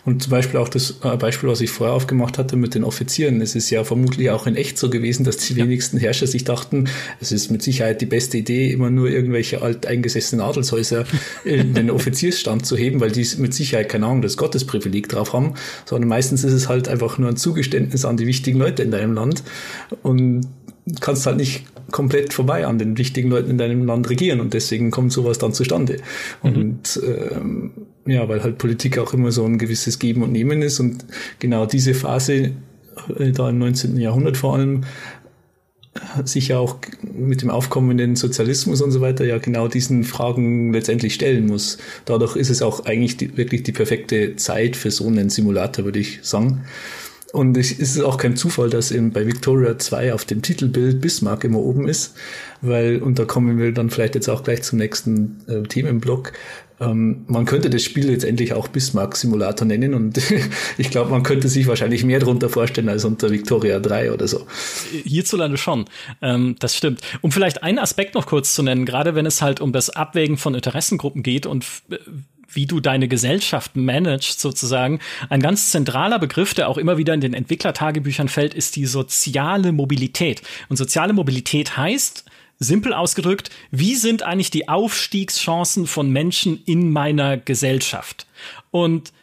Und 0.05 0.23
zum 0.23 0.31
Beispiel 0.31 0.59
auch 0.59 0.69
das 0.69 0.99
äh, 1.03 1.17
Beispiel, 1.17 1.49
was 1.49 1.61
ich 1.61 1.69
vorher 1.69 1.95
aufgemacht 1.95 2.37
hatte 2.37 2.55
mit 2.55 2.75
den 2.75 2.83
Offizieren. 2.83 3.41
Es 3.41 3.55
ist 3.55 3.69
ja 3.69 3.83
vermutlich 3.83 4.29
auch 4.29 4.47
in 4.47 4.55
echt 4.55 4.77
so 4.77 4.89
gewesen, 4.89 5.23
dass 5.23 5.37
die 5.37 5.55
wenigsten 5.55 5.97
Herrscher 5.97 6.27
sich 6.27 6.43
dachten, 6.43 6.89
es 7.19 7.31
ist 7.31 7.49
mit 7.49 7.61
Sicherheit 7.63 8.01
die 8.01 8.05
beste 8.05 8.37
Idee, 8.37 8.71
immer 8.71 8.89
nur 8.89 9.09
irgendwelche 9.09 9.61
alteingesessenen 9.61 10.45
Adelshäuser 10.45 11.05
in 11.43 11.73
den 11.73 11.89
Offiziersstand 11.91 12.65
zu 12.65 12.75
heben, 12.75 12.99
weil 12.99 13.11
die 13.11 13.27
mit 13.37 13.53
Sicherheit 13.53 13.89
keine 13.89 14.05
Ahnung 14.05 14.21
das 14.21 14.37
Gottesprivileg 14.37 15.09
drauf 15.09 15.33
haben, 15.33 15.53
sondern 15.85 16.09
meistens 16.09 16.43
ist 16.43 16.53
es 16.53 16.69
halt 16.69 16.87
einfach 16.87 17.17
nur 17.17 17.29
ein 17.29 17.37
Zugeständnis 17.37 18.05
an 18.05 18.17
die 18.17 18.27
wichtigen 18.27 18.59
Leute 18.59 18.83
in 18.83 18.91
deinem 18.91 19.13
Land. 19.13 19.43
Und 20.03 20.47
kannst 21.01 21.25
halt 21.25 21.37
nicht 21.37 21.65
komplett 21.91 22.33
vorbei 22.33 22.65
an 22.65 22.77
den 22.77 22.97
wichtigen 22.97 23.29
Leuten 23.29 23.49
in 23.49 23.57
deinem 23.57 23.85
Land 23.85 24.09
regieren 24.09 24.39
und 24.39 24.53
deswegen 24.53 24.91
kommt 24.91 25.11
sowas 25.11 25.37
dann 25.37 25.53
zustande. 25.53 25.97
Mhm. 26.43 26.55
Und 26.55 27.01
ähm, 27.05 27.71
ja, 28.05 28.27
weil 28.29 28.43
halt 28.43 28.57
Politik 28.57 28.97
auch 28.97 29.13
immer 29.13 29.31
so 29.31 29.45
ein 29.45 29.57
gewisses 29.57 29.99
Geben 29.99 30.23
und 30.23 30.31
Nehmen 30.31 30.61
ist 30.61 30.79
und 30.79 31.05
genau 31.39 31.65
diese 31.65 31.93
Phase 31.93 32.51
äh, 33.17 33.31
da 33.31 33.49
im 33.49 33.59
19. 33.59 33.97
Jahrhundert 33.97 34.37
vor 34.37 34.55
allem 34.55 34.83
sich 36.23 36.49
ja 36.49 36.59
auch 36.59 36.77
mit 37.01 37.41
dem 37.41 37.49
aufkommenden 37.49 38.15
Sozialismus 38.15 38.81
und 38.81 38.91
so 38.91 39.01
weiter 39.01 39.25
ja 39.25 39.37
genau 39.37 39.67
diesen 39.67 40.03
Fragen 40.03 40.71
letztendlich 40.71 41.15
stellen 41.15 41.47
muss. 41.47 41.77
Dadurch 42.05 42.35
ist 42.35 42.49
es 42.49 42.61
auch 42.61 42.85
eigentlich 42.85 43.17
die, 43.17 43.35
wirklich 43.37 43.63
die 43.63 43.71
perfekte 43.71 44.35
Zeit 44.35 44.75
für 44.75 44.91
so 44.91 45.07
einen 45.07 45.29
Simulator, 45.29 45.85
würde 45.85 45.99
ich 45.99 46.19
sagen. 46.21 46.63
Und 47.31 47.57
es 47.57 47.71
ist 47.71 48.01
auch 48.01 48.17
kein 48.17 48.35
Zufall, 48.35 48.69
dass 48.69 48.91
eben 48.91 49.11
bei 49.11 49.27
Victoria 49.27 49.77
2 49.77 50.13
auf 50.13 50.25
dem 50.25 50.41
Titelbild 50.41 50.99
Bismarck 50.99 51.43
immer 51.43 51.59
oben 51.59 51.87
ist, 51.87 52.15
weil, 52.61 53.01
und 53.01 53.19
da 53.19 53.25
kommen 53.25 53.59
wir 53.59 53.71
dann 53.71 53.91
vielleicht 53.91 54.15
jetzt 54.15 54.29
auch 54.29 54.43
gleich 54.43 54.63
zum 54.63 54.79
nächsten 54.79 55.41
äh, 55.47 55.61
Themenblock, 55.61 56.33
ähm, 56.81 57.25
man 57.27 57.45
könnte 57.45 57.69
das 57.69 57.83
Spiel 57.83 58.09
jetzt 58.09 58.23
endlich 58.23 58.53
auch 58.53 58.67
Bismarck-Simulator 58.69 59.67
nennen 59.67 59.93
und 59.93 60.19
ich 60.77 60.89
glaube, 60.89 61.11
man 61.11 61.23
könnte 61.23 61.49
sich 61.49 61.67
wahrscheinlich 61.67 62.03
mehr 62.03 62.19
darunter 62.19 62.49
vorstellen 62.49 62.89
als 62.89 63.05
unter 63.05 63.29
Victoria 63.29 63.79
3 63.79 64.13
oder 64.13 64.27
so. 64.27 64.47
Hierzulande 65.03 65.57
schon, 65.57 65.85
ähm, 66.21 66.55
das 66.59 66.75
stimmt. 66.75 67.01
Um 67.21 67.31
vielleicht 67.31 67.63
einen 67.63 67.79
Aspekt 67.79 68.15
noch 68.15 68.25
kurz 68.25 68.55
zu 68.55 68.63
nennen, 68.63 68.85
gerade 68.85 69.15
wenn 69.15 69.25
es 69.25 69.41
halt 69.41 69.59
um 69.61 69.73
das 69.73 69.89
Abwägen 69.89 70.37
von 70.37 70.55
Interessengruppen 70.55 71.23
geht 71.23 71.45
und 71.45 71.65
äh, 71.89 71.97
wie 72.51 72.65
du 72.65 72.79
deine 72.79 73.07
Gesellschaft 73.07 73.75
managst 73.75 74.39
sozusagen. 74.39 74.99
Ein 75.29 75.41
ganz 75.41 75.71
zentraler 75.71 76.19
Begriff, 76.19 76.53
der 76.53 76.69
auch 76.69 76.77
immer 76.77 76.97
wieder 76.97 77.13
in 77.13 77.21
den 77.21 77.33
Entwicklertagebüchern 77.33 78.29
fällt, 78.29 78.53
ist 78.53 78.75
die 78.75 78.85
soziale 78.85 79.71
Mobilität. 79.71 80.41
Und 80.67 80.77
soziale 80.77 81.13
Mobilität 81.13 81.77
heißt, 81.77 82.25
simpel 82.59 82.93
ausgedrückt, 82.93 83.49
wie 83.71 83.95
sind 83.95 84.23
eigentlich 84.23 84.51
die 84.51 84.67
Aufstiegschancen 84.67 85.87
von 85.87 86.11
Menschen 86.11 86.61
in 86.65 86.91
meiner 86.91 87.37
Gesellschaft? 87.37 88.27
Und 88.71 89.13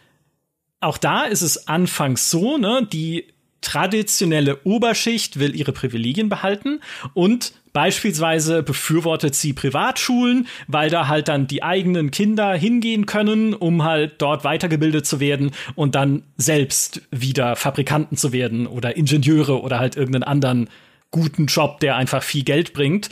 auch 0.80 0.98
da 0.98 1.24
ist 1.24 1.42
es 1.42 1.68
anfangs 1.68 2.30
so, 2.30 2.56
ne, 2.58 2.86
die 2.90 3.26
traditionelle 3.60 4.62
Oberschicht 4.64 5.38
will 5.38 5.56
ihre 5.56 5.72
Privilegien 5.72 6.28
behalten 6.28 6.80
und 7.14 7.52
Beispielsweise 7.76 8.62
befürwortet 8.62 9.34
sie 9.34 9.52
Privatschulen, 9.52 10.48
weil 10.66 10.88
da 10.88 11.08
halt 11.08 11.28
dann 11.28 11.46
die 11.46 11.62
eigenen 11.62 12.10
Kinder 12.10 12.54
hingehen 12.54 13.04
können, 13.04 13.52
um 13.52 13.84
halt 13.84 14.14
dort 14.22 14.44
weitergebildet 14.44 15.04
zu 15.04 15.20
werden 15.20 15.50
und 15.74 15.94
dann 15.94 16.22
selbst 16.38 17.02
wieder 17.10 17.54
Fabrikanten 17.54 18.16
zu 18.16 18.32
werden 18.32 18.66
oder 18.66 18.96
Ingenieure 18.96 19.60
oder 19.60 19.78
halt 19.78 19.94
irgendeinen 19.94 20.22
anderen 20.22 20.70
guten 21.10 21.48
Job, 21.48 21.80
der 21.80 21.96
einfach 21.96 22.22
viel 22.22 22.44
Geld 22.44 22.72
bringt. 22.72 23.10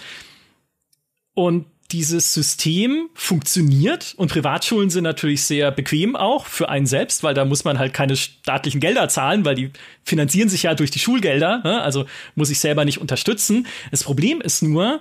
Und 1.35 1.67
dieses 1.91 2.33
System 2.33 3.09
funktioniert 3.15 4.15
und 4.17 4.31
Privatschulen 4.31 4.91
sind 4.91 5.05
natürlich 5.05 5.43
sehr 5.43 5.71
bequem 5.71 6.17
auch 6.17 6.47
für 6.47 6.69
einen 6.69 6.87
selbst, 6.87 7.23
weil 7.23 7.35
da 7.35 7.45
muss 7.45 7.65
man 7.65 7.79
halt 7.79 7.93
keine 7.93 8.17
staatlichen 8.17 8.81
Gelder 8.81 9.09
zahlen, 9.09 9.45
weil 9.45 9.55
die 9.55 9.71
finanzieren 10.03 10.49
sich 10.49 10.65
ja 10.65 10.75
durch 10.75 10.91
die 10.91 10.99
Schulgelder, 10.99 11.61
ne? 11.63 11.83
also 11.83 12.07
muss 12.35 12.51
ich 12.51 12.59
selber 12.59 12.85
nicht 12.85 12.99
unterstützen. 12.99 13.67
Das 13.91 14.03
Problem 14.03 14.41
ist 14.41 14.63
nur, 14.63 15.01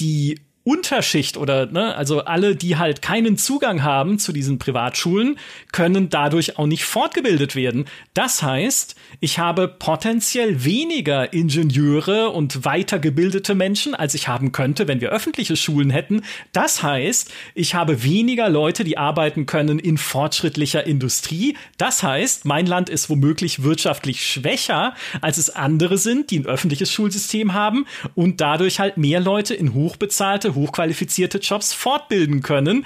die 0.00 0.40
Unterschicht 0.66 1.36
oder 1.36 1.66
ne, 1.66 1.94
also 1.94 2.24
alle, 2.24 2.56
die 2.56 2.76
halt 2.76 3.00
keinen 3.00 3.36
Zugang 3.36 3.84
haben 3.84 4.18
zu 4.18 4.32
diesen 4.32 4.58
Privatschulen, 4.58 5.38
können 5.70 6.08
dadurch 6.08 6.58
auch 6.58 6.66
nicht 6.66 6.84
fortgebildet 6.84 7.54
werden. 7.54 7.84
Das 8.14 8.42
heißt, 8.42 8.96
ich 9.20 9.38
habe 9.38 9.68
potenziell 9.68 10.64
weniger 10.64 11.32
Ingenieure 11.32 12.30
und 12.30 12.64
weitergebildete 12.64 13.54
Menschen, 13.54 13.94
als 13.94 14.14
ich 14.14 14.26
haben 14.26 14.50
könnte, 14.50 14.88
wenn 14.88 15.00
wir 15.00 15.10
öffentliche 15.10 15.54
Schulen 15.54 15.90
hätten. 15.90 16.22
Das 16.52 16.82
heißt, 16.82 17.30
ich 17.54 17.76
habe 17.76 18.02
weniger 18.02 18.48
Leute, 18.48 18.82
die 18.82 18.98
arbeiten 18.98 19.46
können 19.46 19.78
in 19.78 19.98
fortschrittlicher 19.98 20.84
Industrie. 20.84 21.56
Das 21.78 22.02
heißt, 22.02 22.44
mein 22.44 22.66
Land 22.66 22.90
ist 22.90 23.08
womöglich 23.08 23.62
wirtschaftlich 23.62 24.26
schwächer, 24.26 24.94
als 25.20 25.38
es 25.38 25.48
andere 25.48 25.96
sind, 25.96 26.32
die 26.32 26.40
ein 26.40 26.46
öffentliches 26.46 26.90
Schulsystem 26.90 27.54
haben 27.54 27.86
und 28.16 28.40
dadurch 28.40 28.80
halt 28.80 28.96
mehr 28.96 29.20
Leute 29.20 29.54
in 29.54 29.72
hochbezahlte 29.72 30.55
hochqualifizierte 30.56 31.38
Jobs 31.38 31.72
fortbilden 31.72 32.42
können. 32.42 32.84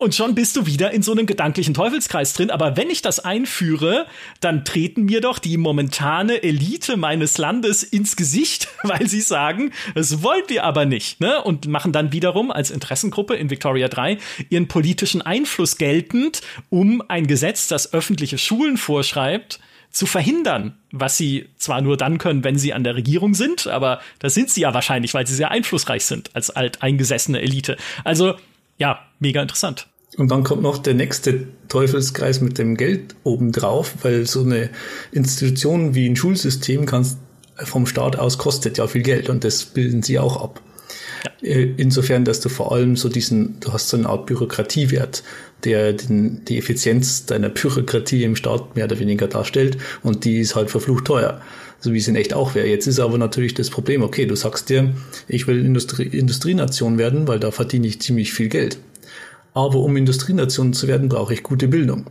Und 0.00 0.14
schon 0.14 0.36
bist 0.36 0.54
du 0.54 0.64
wieder 0.64 0.92
in 0.92 1.02
so 1.02 1.10
einem 1.10 1.26
gedanklichen 1.26 1.74
Teufelskreis 1.74 2.32
drin. 2.32 2.50
Aber 2.50 2.76
wenn 2.76 2.88
ich 2.88 3.02
das 3.02 3.18
einführe, 3.18 4.06
dann 4.40 4.64
treten 4.64 5.02
mir 5.02 5.20
doch 5.20 5.40
die 5.40 5.56
momentane 5.56 6.44
Elite 6.44 6.96
meines 6.96 7.36
Landes 7.36 7.82
ins 7.82 8.14
Gesicht, 8.14 8.68
weil 8.84 9.08
sie 9.08 9.20
sagen, 9.20 9.72
das 9.96 10.22
wollen 10.22 10.44
wir 10.46 10.62
aber 10.62 10.84
nicht. 10.84 11.20
Ne? 11.20 11.42
Und 11.42 11.66
machen 11.66 11.92
dann 11.92 12.12
wiederum 12.12 12.52
als 12.52 12.70
Interessengruppe 12.70 13.34
in 13.34 13.50
Victoria 13.50 13.88
3 13.88 14.18
ihren 14.50 14.68
politischen 14.68 15.20
Einfluss 15.20 15.78
geltend, 15.78 16.42
um 16.70 17.02
ein 17.08 17.26
Gesetz, 17.26 17.66
das 17.66 17.92
öffentliche 17.92 18.38
Schulen 18.38 18.76
vorschreibt, 18.76 19.58
zu 19.90 20.06
verhindern, 20.06 20.76
was 20.92 21.16
sie 21.16 21.48
zwar 21.56 21.80
nur 21.80 21.96
dann 21.96 22.18
können, 22.18 22.44
wenn 22.44 22.58
sie 22.58 22.72
an 22.72 22.84
der 22.84 22.94
Regierung 22.94 23.34
sind, 23.34 23.66
aber 23.66 24.00
das 24.18 24.34
sind 24.34 24.50
sie 24.50 24.62
ja 24.62 24.74
wahrscheinlich, 24.74 25.14
weil 25.14 25.26
sie 25.26 25.34
sehr 25.34 25.50
einflussreich 25.50 26.04
sind 26.04 26.34
als 26.34 26.50
alteingesessene 26.50 27.40
Elite. 27.40 27.76
Also 28.04 28.34
ja, 28.78 29.00
mega 29.18 29.42
interessant. 29.42 29.88
Und 30.16 30.30
dann 30.30 30.42
kommt 30.42 30.62
noch 30.62 30.78
der 30.78 30.94
nächste 30.94 31.48
Teufelskreis 31.68 32.40
mit 32.40 32.58
dem 32.58 32.76
Geld 32.76 33.14
obendrauf, 33.24 33.94
weil 34.02 34.26
so 34.26 34.42
eine 34.42 34.70
Institution 35.12 35.94
wie 35.94 36.08
ein 36.08 36.16
Schulsystem 36.16 36.86
kannst 36.86 37.18
vom 37.56 37.86
Staat 37.86 38.16
aus 38.16 38.38
kostet 38.38 38.78
ja 38.78 38.86
viel 38.86 39.02
Geld 39.02 39.28
und 39.28 39.44
das 39.44 39.64
bilden 39.64 40.02
sie 40.02 40.18
auch 40.18 40.42
ab. 40.42 40.60
Äh, 41.42 41.68
insofern, 41.76 42.24
dass 42.24 42.40
du 42.40 42.48
vor 42.48 42.72
allem 42.72 42.96
so 42.96 43.08
diesen, 43.08 43.60
du 43.60 43.72
hast 43.72 43.88
so 43.88 43.96
eine 43.96 44.08
Art 44.08 44.26
Bürokratiewert 44.26 45.22
der 45.64 45.92
den, 45.92 46.44
die 46.44 46.58
Effizienz 46.58 47.26
deiner 47.26 47.48
Bürokratie 47.48 48.24
im 48.24 48.36
Staat 48.36 48.76
mehr 48.76 48.84
oder 48.84 48.98
weniger 48.98 49.26
darstellt 49.26 49.78
und 50.02 50.24
die 50.24 50.38
ist 50.38 50.54
halt 50.54 50.70
verflucht 50.70 51.04
teuer. 51.06 51.40
So 51.80 51.92
wie 51.92 51.98
es 51.98 52.08
in 52.08 52.16
echt 52.16 52.34
auch 52.34 52.56
wäre. 52.56 52.66
Jetzt 52.66 52.88
ist 52.88 52.98
aber 52.98 53.18
natürlich 53.18 53.54
das 53.54 53.70
Problem, 53.70 54.02
okay, 54.02 54.26
du 54.26 54.34
sagst 54.34 54.68
dir, 54.68 54.94
ich 55.28 55.46
will 55.46 55.64
Industrie, 55.64 56.08
Industrienation 56.08 56.98
werden, 56.98 57.28
weil 57.28 57.38
da 57.38 57.52
verdiene 57.52 57.86
ich 57.86 58.00
ziemlich 58.00 58.32
viel 58.32 58.48
Geld. 58.48 58.78
Aber 59.58 59.80
um 59.80 59.96
Industrienation 59.96 60.72
zu 60.72 60.86
werden, 60.86 61.08
brauche 61.08 61.34
ich 61.34 61.42
gute 61.42 61.66
Bildung. 61.66 62.04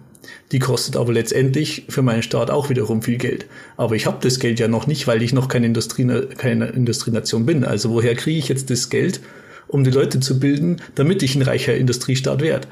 Die 0.52 0.60
kostet 0.60 0.98
aber 0.98 1.14
letztendlich 1.14 1.86
für 1.88 2.02
meinen 2.02 2.22
Staat 2.22 2.52
auch 2.52 2.70
wiederum 2.70 3.02
viel 3.02 3.18
Geld. 3.18 3.46
Aber 3.78 3.96
ich 3.96 4.06
habe 4.06 4.18
das 4.20 4.40
Geld 4.40 4.60
ja 4.60 4.68
noch 4.68 4.86
nicht, 4.86 5.08
weil 5.08 5.24
ich 5.24 5.32
noch 5.32 5.48
keine, 5.48 5.68
Industrie, 5.68 6.06
keine 6.38 6.68
Industrienation 6.68 7.46
bin. 7.46 7.64
Also 7.64 7.92
woher 7.92 8.16
kriege 8.16 8.38
ich 8.38 8.50
jetzt 8.50 8.70
das 8.70 8.90
Geld, 8.90 9.22
um 9.70 9.86
die 9.86 9.92
Leute 9.92 10.20
zu 10.20 10.42
bilden, 10.42 10.82
damit 10.96 11.24
ich 11.24 11.36
ein 11.36 11.42
reicher 11.42 11.74
Industriestaat 11.74 12.42
werde. 12.42 12.68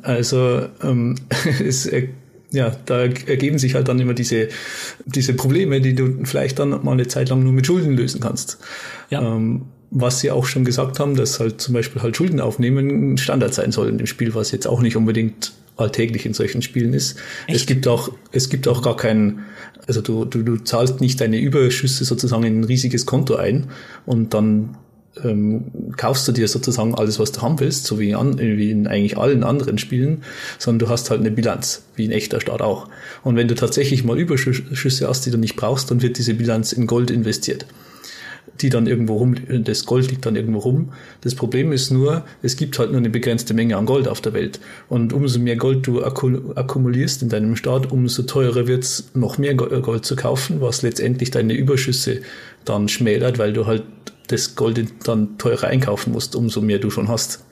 Also 0.00 0.68
ähm, 0.82 1.16
es, 1.62 1.84
äh, 1.84 2.08
ja, 2.50 2.74
da 2.86 3.00
ergeben 3.02 3.58
sich 3.58 3.74
halt 3.74 3.88
dann 3.88 4.00
immer 4.00 4.14
diese, 4.14 4.48
diese 5.04 5.34
Probleme, 5.34 5.82
die 5.82 5.94
du 5.94 6.24
vielleicht 6.24 6.60
dann 6.60 6.70
mal 6.70 6.92
eine 6.92 7.08
Zeit 7.08 7.28
lang 7.28 7.42
nur 7.42 7.52
mit 7.52 7.66
Schulden 7.66 7.94
lösen 7.94 8.22
kannst. 8.22 8.56
Ja. 9.10 9.20
Ähm, 9.20 9.66
was 9.90 10.20
sie 10.20 10.30
auch 10.30 10.46
schon 10.46 10.64
gesagt 10.64 10.98
haben, 10.98 11.16
dass 11.16 11.40
halt 11.40 11.60
zum 11.60 11.74
Beispiel 11.74 12.02
halt 12.02 12.16
Schulden 12.16 12.40
aufnehmen 12.40 13.16
Standard 13.18 13.54
sein 13.54 13.72
soll 13.72 13.88
in 13.88 13.98
dem 13.98 14.06
Spiel, 14.06 14.34
was 14.34 14.50
jetzt 14.50 14.66
auch 14.66 14.80
nicht 14.80 14.96
unbedingt 14.96 15.52
alltäglich 15.76 16.26
in 16.26 16.34
solchen 16.34 16.62
Spielen 16.62 16.94
ist. 16.94 17.16
Echt? 17.46 17.60
Es 17.60 17.66
gibt 17.66 17.86
auch, 17.88 18.10
es 18.32 18.48
gibt 18.48 18.68
auch 18.68 18.82
gar 18.82 18.96
keinen, 18.96 19.40
also 19.86 20.00
du, 20.00 20.24
du, 20.24 20.42
du 20.42 20.56
zahlst 20.58 21.00
nicht 21.00 21.20
deine 21.20 21.38
Überschüsse 21.38 22.04
sozusagen 22.04 22.44
in 22.44 22.60
ein 22.60 22.64
riesiges 22.64 23.06
Konto 23.06 23.36
ein 23.36 23.68
und 24.06 24.34
dann 24.34 24.76
ähm, 25.22 25.64
kaufst 25.96 26.26
du 26.26 26.32
dir 26.32 26.48
sozusagen 26.48 26.94
alles, 26.94 27.18
was 27.18 27.32
du 27.32 27.42
haben 27.42 27.60
willst, 27.60 27.86
so 27.86 27.98
wie, 27.98 28.14
an, 28.14 28.38
wie 28.38 28.70
in 28.70 28.86
eigentlich 28.86 29.16
allen 29.16 29.44
anderen 29.44 29.78
Spielen, 29.78 30.22
sondern 30.58 30.86
du 30.86 30.92
hast 30.92 31.10
halt 31.10 31.20
eine 31.20 31.30
Bilanz, 31.30 31.84
wie 31.94 32.06
ein 32.06 32.10
echter 32.12 32.40
Start 32.40 32.62
auch. 32.62 32.88
Und 33.22 33.36
wenn 33.36 33.48
du 33.48 33.54
tatsächlich 33.54 34.04
mal 34.04 34.18
Überschüsse 34.18 35.08
hast, 35.08 35.26
die 35.26 35.30
du 35.30 35.38
nicht 35.38 35.56
brauchst, 35.56 35.90
dann 35.90 36.02
wird 36.02 36.18
diese 36.18 36.34
Bilanz 36.34 36.72
in 36.72 36.86
Gold 36.86 37.10
investiert 37.10 37.66
die 38.60 38.68
dann 38.68 38.86
irgendwo 38.86 39.16
rum, 39.16 39.34
das 39.64 39.84
Gold 39.84 40.10
liegt 40.10 40.26
dann 40.26 40.36
irgendwo 40.36 40.60
rum. 40.60 40.92
Das 41.22 41.34
Problem 41.34 41.72
ist 41.72 41.90
nur, 41.90 42.24
es 42.42 42.56
gibt 42.56 42.78
halt 42.78 42.90
nur 42.90 42.98
eine 42.98 43.10
begrenzte 43.10 43.52
Menge 43.54 43.76
an 43.76 43.86
Gold 43.86 44.06
auf 44.06 44.20
der 44.20 44.32
Welt. 44.32 44.60
Und 44.88 45.12
umso 45.12 45.38
mehr 45.38 45.56
Gold 45.56 45.86
du 45.86 46.04
akkumulierst 46.04 47.22
in 47.22 47.28
deinem 47.28 47.56
Staat, 47.56 47.90
umso 47.90 48.22
teurer 48.22 48.66
wird's 48.66 49.10
noch 49.14 49.38
mehr 49.38 49.54
Gold 49.54 50.04
zu 50.04 50.16
kaufen, 50.16 50.60
was 50.60 50.82
letztendlich 50.82 51.30
deine 51.30 51.54
Überschüsse 51.54 52.20
dann 52.64 52.88
schmälert, 52.88 53.38
weil 53.38 53.52
du 53.52 53.66
halt 53.66 53.82
das 54.28 54.54
Gold 54.54 54.82
dann 55.04 55.36
teurer 55.38 55.66
einkaufen 55.68 56.12
musst, 56.12 56.36
umso 56.36 56.60
mehr 56.60 56.78
du 56.78 56.90
schon 56.90 57.08
hast. 57.08 57.44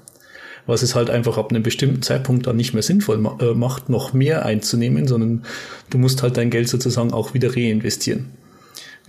Was 0.66 0.82
es 0.82 0.94
halt 0.94 1.10
einfach 1.10 1.36
ab 1.36 1.50
einem 1.50 1.64
bestimmten 1.64 2.02
Zeitpunkt 2.02 2.46
dann 2.46 2.56
nicht 2.56 2.72
mehr 2.72 2.84
sinnvoll 2.84 3.20
äh, 3.40 3.52
macht, 3.54 3.88
noch 3.88 4.12
mehr 4.12 4.46
einzunehmen, 4.46 5.08
sondern 5.08 5.42
du 5.90 5.98
musst 5.98 6.22
halt 6.22 6.36
dein 6.36 6.50
Geld 6.50 6.68
sozusagen 6.68 7.12
auch 7.12 7.34
wieder 7.34 7.56
reinvestieren. 7.56 8.30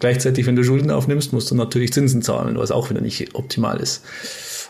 Gleichzeitig, 0.04 0.46
wenn 0.46 0.58
du 0.58 0.66
Schulden 0.66 0.92
aufnimmst, 0.92 1.32
musst 1.32 1.50
du 1.50 1.56
natürlich 1.56 1.94
Zinsen 1.94 2.22
zahlen, 2.22 2.58
was 2.58 2.72
auch 2.72 2.90
wieder 2.90 3.00
nicht 3.00 3.36
optimal 3.36 3.80
ist. 3.80 4.04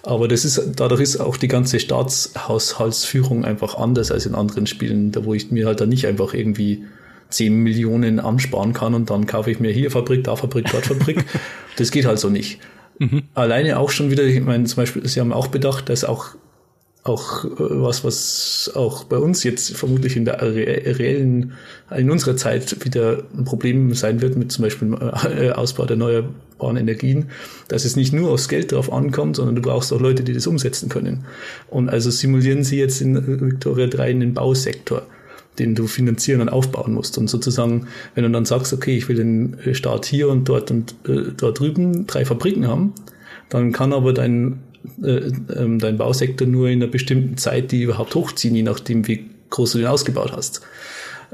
Aber 0.03 0.27
das 0.27 0.45
ist, 0.45 0.61
dadurch 0.75 1.01
ist 1.01 1.17
auch 1.17 1.37
die 1.37 1.47
ganze 1.47 1.79
Staatshaushaltsführung 1.79 3.43
einfach 3.43 3.73
anders 3.79 4.11
als 4.11 4.27
in 4.27 4.35
anderen 4.35 4.67
Spielen, 4.67 5.11
da 5.11 5.25
wo 5.25 5.33
ich 5.33 5.49
mir 5.49 5.65
halt 5.65 5.81
dann 5.81 5.89
nicht 5.89 6.05
einfach 6.05 6.35
irgendwie 6.35 6.83
10 7.29 7.51
Millionen 7.51 8.19
ansparen 8.19 8.73
kann 8.73 8.93
und 8.93 9.09
dann 9.09 9.25
kaufe 9.25 9.49
ich 9.49 9.59
mir 9.59 9.71
hier 9.71 9.89
Fabrik, 9.89 10.23
da 10.23 10.35
Fabrik, 10.35 10.67
dort 10.71 10.85
Fabrik. 10.85 11.25
das 11.77 11.89
geht 11.89 12.05
halt 12.05 12.19
so 12.19 12.29
nicht. 12.29 12.59
Mhm. 12.99 13.23
Alleine 13.33 13.79
auch 13.79 13.89
schon 13.89 14.11
wieder, 14.11 14.21
ich 14.25 14.39
meine, 14.39 14.65
zum 14.65 14.75
Beispiel, 14.75 15.07
Sie 15.07 15.19
haben 15.19 15.33
auch 15.33 15.47
bedacht, 15.47 15.89
dass 15.89 16.03
auch 16.03 16.35
auch 17.03 17.43
äh, 17.45 17.49
was, 17.57 18.03
was 18.03 18.71
auch 18.75 19.03
bei 19.03 19.17
uns 19.17 19.43
jetzt 19.43 19.75
vermutlich 19.75 20.15
in 20.15 20.25
der 20.25 20.41
reellen, 20.41 21.53
in 21.95 22.09
unserer 22.09 22.35
Zeit 22.37 22.83
wieder 22.85 23.23
ein 23.37 23.43
Problem 23.43 23.93
sein 23.93 24.21
wird 24.21 24.37
mit 24.37 24.51
zum 24.51 24.63
Beispiel 24.63 24.95
äh, 25.37 25.49
Ausbau 25.51 25.85
der 25.85 25.95
erneuerbaren 25.95 26.77
Energien, 26.77 27.29
dass 27.67 27.85
es 27.85 27.95
nicht 27.95 28.13
nur 28.13 28.31
aufs 28.31 28.47
Geld 28.47 28.71
drauf 28.71 28.91
ankommt, 28.91 29.35
sondern 29.35 29.55
du 29.55 29.61
brauchst 29.61 29.91
auch 29.91 29.99
Leute, 29.99 30.23
die 30.23 30.33
das 30.33 30.47
umsetzen 30.47 30.89
können. 30.89 31.25
Und 31.69 31.89
also 31.89 32.09
simulieren 32.09 32.63
Sie 32.63 32.77
jetzt 32.77 33.01
in 33.01 33.51
Victoria 33.51 33.87
3 33.87 34.11
in 34.11 34.19
den 34.21 34.33
Bausektor. 34.33 35.03
den 35.59 35.75
du 35.75 35.85
finanzieren 35.85 36.41
und 36.41 36.49
aufbauen 36.49 36.95
musst. 36.95 37.19
Und 37.19 37.29
sozusagen, 37.29 37.85
wenn 38.15 38.23
du 38.23 38.31
dann 38.31 38.43
sagst, 38.43 38.73
okay, 38.73 38.97
ich 38.97 39.07
will 39.07 39.17
den 39.17 39.55
Staat 39.73 40.05
hier 40.05 40.29
und 40.29 40.49
dort 40.49 40.71
und 40.71 40.95
äh, 41.07 41.31
dort 41.37 41.59
drüben 41.59 42.07
drei 42.07 42.25
Fabriken 42.25 42.67
haben, 42.67 42.93
dann 43.49 43.71
kann 43.71 43.93
aber 43.93 44.13
dein, 44.13 44.61
äh, 45.03 45.31
ähm, 45.55 45.79
dein 45.79 45.97
Bausektor 45.97 46.47
nur 46.47 46.69
in 46.69 46.81
einer 46.81 46.91
bestimmten 46.91 47.37
Zeit 47.37 47.71
die 47.71 47.83
überhaupt 47.83 48.15
hochziehen, 48.15 48.55
je 48.55 48.63
nachdem, 48.63 49.07
wie 49.07 49.29
groß 49.49 49.73
du 49.73 49.77
den 49.79 49.87
ausgebaut 49.87 50.33
hast. 50.35 50.61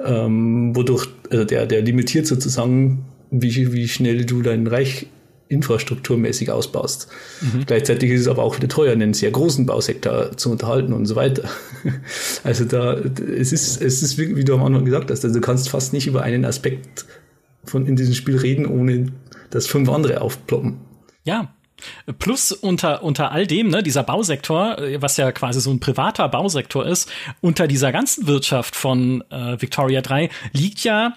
Ähm, 0.04 0.76
wodurch 0.76 1.08
also 1.30 1.44
der, 1.46 1.66
der 1.66 1.82
limitiert 1.82 2.28
sozusagen, 2.28 3.06
wie, 3.32 3.74
wie 3.74 3.88
schnell 3.88 4.26
du 4.26 4.42
dein 4.42 4.68
Reich 4.68 5.08
infrastrukturmäßig 5.50 6.52
ausbaust. 6.52 7.08
Mhm. 7.42 7.66
Gleichzeitig 7.66 8.12
ist 8.12 8.22
es 8.22 8.28
aber 8.28 8.44
auch 8.44 8.56
wieder 8.56 8.68
teuer, 8.68 8.94
einen 8.94 9.16
sehr 9.16 9.32
großen 9.32 9.66
Bausektor 9.66 10.38
zu 10.38 10.52
unterhalten 10.52 10.94
und 10.94 11.06
so 11.06 11.16
weiter. 11.16 11.50
Also 12.44 12.66
da, 12.66 12.94
es 12.94 13.52
ist, 13.52 13.82
es 13.82 14.04
ist, 14.04 14.18
wie 14.18 14.44
du 14.44 14.54
am 14.54 14.64
Anfang 14.64 14.86
gesagt 14.86 15.10
hast, 15.12 15.24
also 15.24 15.40
du 15.40 15.42
kannst 15.42 15.70
fast 15.70 15.94
nicht 15.94 16.08
über 16.08 16.22
einen 16.24 16.46
Aspekt 16.46 17.06
von 17.64 17.86
in 17.86 17.96
diesem 17.96 18.14
Spiel 18.14 18.38
reden, 18.38 18.66
ohne 18.66 19.08
dass 19.50 19.66
fünf 19.66 19.90
andere 19.90 20.22
aufploppen. 20.22 20.78
Ja, 21.24 21.54
Plus 22.20 22.52
unter, 22.52 23.04
unter 23.04 23.32
all 23.32 23.48
dem, 23.48 23.70
ne, 23.70 23.84
dieser 23.84 24.04
Bausektor, 24.04 24.78
was 24.98 25.18
ja 25.18 25.32
quasi 25.32 25.62
so 25.62 25.72
ein 25.72 25.80
privater 25.80 26.28
Bausektor 26.30 26.86
ist, 26.86 27.12
unter 27.42 27.68
dieser 27.68 27.92
ganzen 27.92 28.28
Wirtschaft 28.28 28.76
von 28.76 29.24
äh, 29.30 29.62
Victoria 29.62 30.02
3 30.02 30.30
liegt 30.54 30.84
ja 30.84 31.14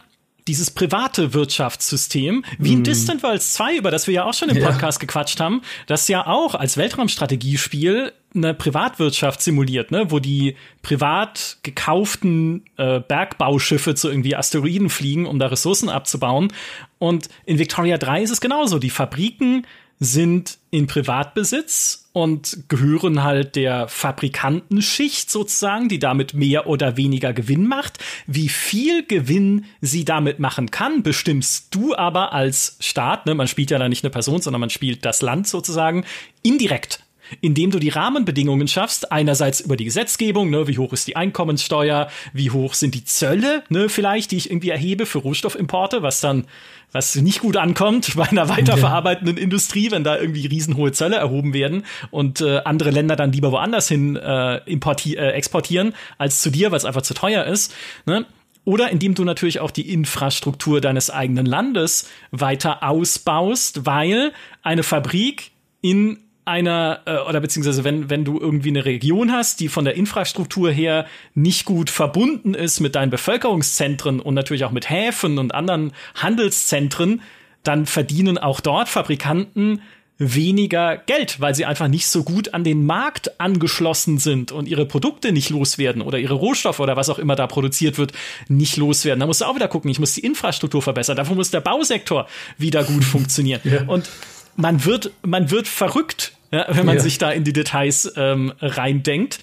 dieses 0.48 0.70
private 0.70 1.34
Wirtschaftssystem, 1.34 2.44
wie 2.58 2.72
in 2.72 2.80
mm. 2.80 2.84
Distant 2.84 3.22
Worlds 3.22 3.52
2, 3.52 3.76
über 3.76 3.90
das 3.90 4.06
wir 4.06 4.14
ja 4.14 4.24
auch 4.24 4.34
schon 4.34 4.48
im 4.48 4.62
Podcast 4.62 5.00
ja. 5.00 5.06
gequatscht 5.06 5.38
haben, 5.40 5.62
das 5.86 6.08
ja 6.08 6.26
auch 6.26 6.54
als 6.54 6.76
Weltraumstrategiespiel 6.76 8.12
eine 8.34 8.54
Privatwirtschaft 8.54 9.40
simuliert, 9.42 9.90
ne, 9.90 10.10
wo 10.10 10.18
die 10.18 10.56
privat 10.80 11.58
gekauften 11.62 12.64
äh, 12.76 13.00
Bergbauschiffe 13.00 13.94
zu 13.94 14.08
irgendwie 14.08 14.34
Asteroiden 14.34 14.90
fliegen, 14.90 15.26
um 15.26 15.38
da 15.38 15.46
Ressourcen 15.46 15.88
abzubauen. 15.88 16.52
Und 16.98 17.28
in 17.44 17.58
Victoria 17.58 17.98
3 17.98 18.22
ist 18.22 18.30
es 18.30 18.40
genauso. 18.40 18.78
Die 18.78 18.90
Fabriken 18.90 19.66
sind 20.02 20.58
in 20.70 20.86
Privatbesitz 20.86 22.08
und 22.12 22.64
gehören 22.68 23.22
halt 23.22 23.56
der 23.56 23.88
Fabrikantenschicht 23.88 25.30
sozusagen, 25.30 25.88
die 25.88 25.98
damit 25.98 26.34
mehr 26.34 26.66
oder 26.66 26.96
weniger 26.96 27.32
Gewinn 27.32 27.66
macht. 27.66 27.98
Wie 28.26 28.48
viel 28.48 29.06
Gewinn 29.06 29.64
sie 29.80 30.04
damit 30.04 30.38
machen 30.38 30.70
kann, 30.70 31.02
bestimmst 31.02 31.74
du 31.74 31.94
aber 31.94 32.32
als 32.32 32.76
Staat, 32.80 33.26
ne? 33.26 33.34
man 33.34 33.48
spielt 33.48 33.70
ja 33.70 33.78
da 33.78 33.88
nicht 33.88 34.04
eine 34.04 34.10
Person, 34.10 34.42
sondern 34.42 34.60
man 34.60 34.70
spielt 34.70 35.04
das 35.04 35.22
Land 35.22 35.46
sozusagen, 35.46 36.04
indirekt 36.42 37.04
indem 37.40 37.70
du 37.70 37.78
die 37.78 37.88
Rahmenbedingungen 37.88 38.68
schaffst, 38.68 39.10
einerseits 39.10 39.60
über 39.60 39.76
die 39.76 39.84
Gesetzgebung, 39.84 40.50
ne, 40.50 40.68
wie 40.68 40.76
hoch 40.76 40.92
ist 40.92 41.06
die 41.06 41.16
Einkommenssteuer, 41.16 42.10
wie 42.32 42.50
hoch 42.50 42.74
sind 42.74 42.94
die 42.94 43.04
Zölle, 43.04 43.64
ne, 43.70 43.88
vielleicht, 43.88 44.32
die 44.32 44.36
ich 44.36 44.50
irgendwie 44.50 44.70
erhebe 44.70 45.06
für 45.06 45.18
Rohstoffimporte, 45.18 46.02
was 46.02 46.20
dann 46.20 46.46
was 46.92 47.16
nicht 47.16 47.40
gut 47.40 47.56
ankommt 47.56 48.14
bei 48.16 48.28
einer 48.28 48.48
weiterverarbeitenden 48.48 49.36
ja. 49.36 49.42
Industrie, 49.42 49.90
wenn 49.90 50.04
da 50.04 50.18
irgendwie 50.18 50.46
riesenhohe 50.46 50.92
Zölle 50.92 51.16
erhoben 51.16 51.54
werden 51.54 51.84
und 52.10 52.40
äh, 52.40 52.60
andere 52.64 52.90
Länder 52.90 53.16
dann 53.16 53.32
lieber 53.32 53.50
woanders 53.50 53.88
hin 53.88 54.16
äh, 54.16 54.58
importi 54.70 55.14
äh, 55.14 55.30
exportieren 55.30 55.94
als 56.18 56.42
zu 56.42 56.50
dir, 56.50 56.70
weil 56.70 56.78
es 56.78 56.84
einfach 56.84 57.02
zu 57.02 57.14
teuer 57.14 57.44
ist. 57.44 57.74
Ne? 58.06 58.26
Oder 58.64 58.90
indem 58.90 59.14
du 59.14 59.24
natürlich 59.24 59.58
auch 59.58 59.72
die 59.72 59.92
Infrastruktur 59.92 60.80
deines 60.80 61.10
eigenen 61.10 61.46
Landes 61.46 62.08
weiter 62.30 62.84
ausbaust, 62.84 63.86
weil 63.86 64.32
eine 64.62 64.84
Fabrik 64.84 65.50
in 65.80 66.18
einer 66.44 67.00
äh, 67.06 67.18
oder 67.28 67.40
beziehungsweise 67.40 67.84
wenn 67.84 68.10
wenn 68.10 68.24
du 68.24 68.38
irgendwie 68.40 68.70
eine 68.70 68.84
Region 68.84 69.32
hast, 69.32 69.60
die 69.60 69.68
von 69.68 69.84
der 69.84 69.94
Infrastruktur 69.94 70.70
her 70.70 71.06
nicht 71.34 71.64
gut 71.64 71.90
verbunden 71.90 72.54
ist 72.54 72.80
mit 72.80 72.94
deinen 72.94 73.10
Bevölkerungszentren 73.10 74.20
und 74.20 74.34
natürlich 74.34 74.64
auch 74.64 74.72
mit 74.72 74.90
Häfen 74.90 75.38
und 75.38 75.54
anderen 75.54 75.92
Handelszentren, 76.14 77.22
dann 77.62 77.86
verdienen 77.86 78.38
auch 78.38 78.60
dort 78.60 78.88
Fabrikanten 78.88 79.80
weniger 80.18 80.96
Geld, 80.98 81.40
weil 81.40 81.54
sie 81.54 81.64
einfach 81.64 81.88
nicht 81.88 82.06
so 82.06 82.22
gut 82.22 82.54
an 82.54 82.64
den 82.64 82.86
Markt 82.86 83.40
angeschlossen 83.40 84.18
sind 84.18 84.52
und 84.52 84.68
ihre 84.68 84.86
Produkte 84.86 85.32
nicht 85.32 85.50
loswerden 85.50 86.02
oder 86.02 86.18
ihre 86.18 86.34
Rohstoffe 86.34 86.80
oder 86.80 86.96
was 86.96 87.10
auch 87.10 87.18
immer 87.18 87.34
da 87.34 87.46
produziert 87.46 87.98
wird, 87.98 88.12
nicht 88.48 88.76
loswerden. 88.76 89.20
Da 89.20 89.26
musst 89.26 89.40
du 89.40 89.46
auch 89.46 89.54
wieder 89.54 89.68
gucken, 89.68 89.90
ich 89.90 89.98
muss 89.98 90.14
die 90.14 90.20
Infrastruktur 90.20 90.82
verbessern, 90.82 91.16
dafür 91.16 91.34
muss 91.34 91.50
der 91.50 91.60
Bausektor 91.60 92.28
wieder 92.58 92.84
gut 92.84 93.04
funktionieren. 93.04 93.60
Ja. 93.64 93.82
Und 93.86 94.08
man 94.56 94.84
wird, 94.84 95.12
man 95.22 95.50
wird 95.50 95.68
verrückt, 95.68 96.32
ja, 96.50 96.66
wenn 96.68 96.86
man 96.86 96.96
ja. 96.96 97.02
sich 97.02 97.18
da 97.18 97.30
in 97.30 97.44
die 97.44 97.52
Details 97.52 98.12
ähm, 98.16 98.52
reindenkt. 98.60 99.40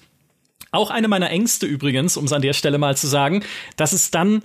Auch 0.72 0.90
eine 0.90 1.08
meiner 1.08 1.30
Ängste 1.30 1.66
übrigens, 1.66 2.16
um 2.16 2.26
es 2.26 2.32
an 2.32 2.42
der 2.42 2.52
Stelle 2.52 2.78
mal 2.78 2.96
zu 2.96 3.08
sagen, 3.08 3.42
dass 3.76 3.92
es 3.92 4.10
dann 4.10 4.42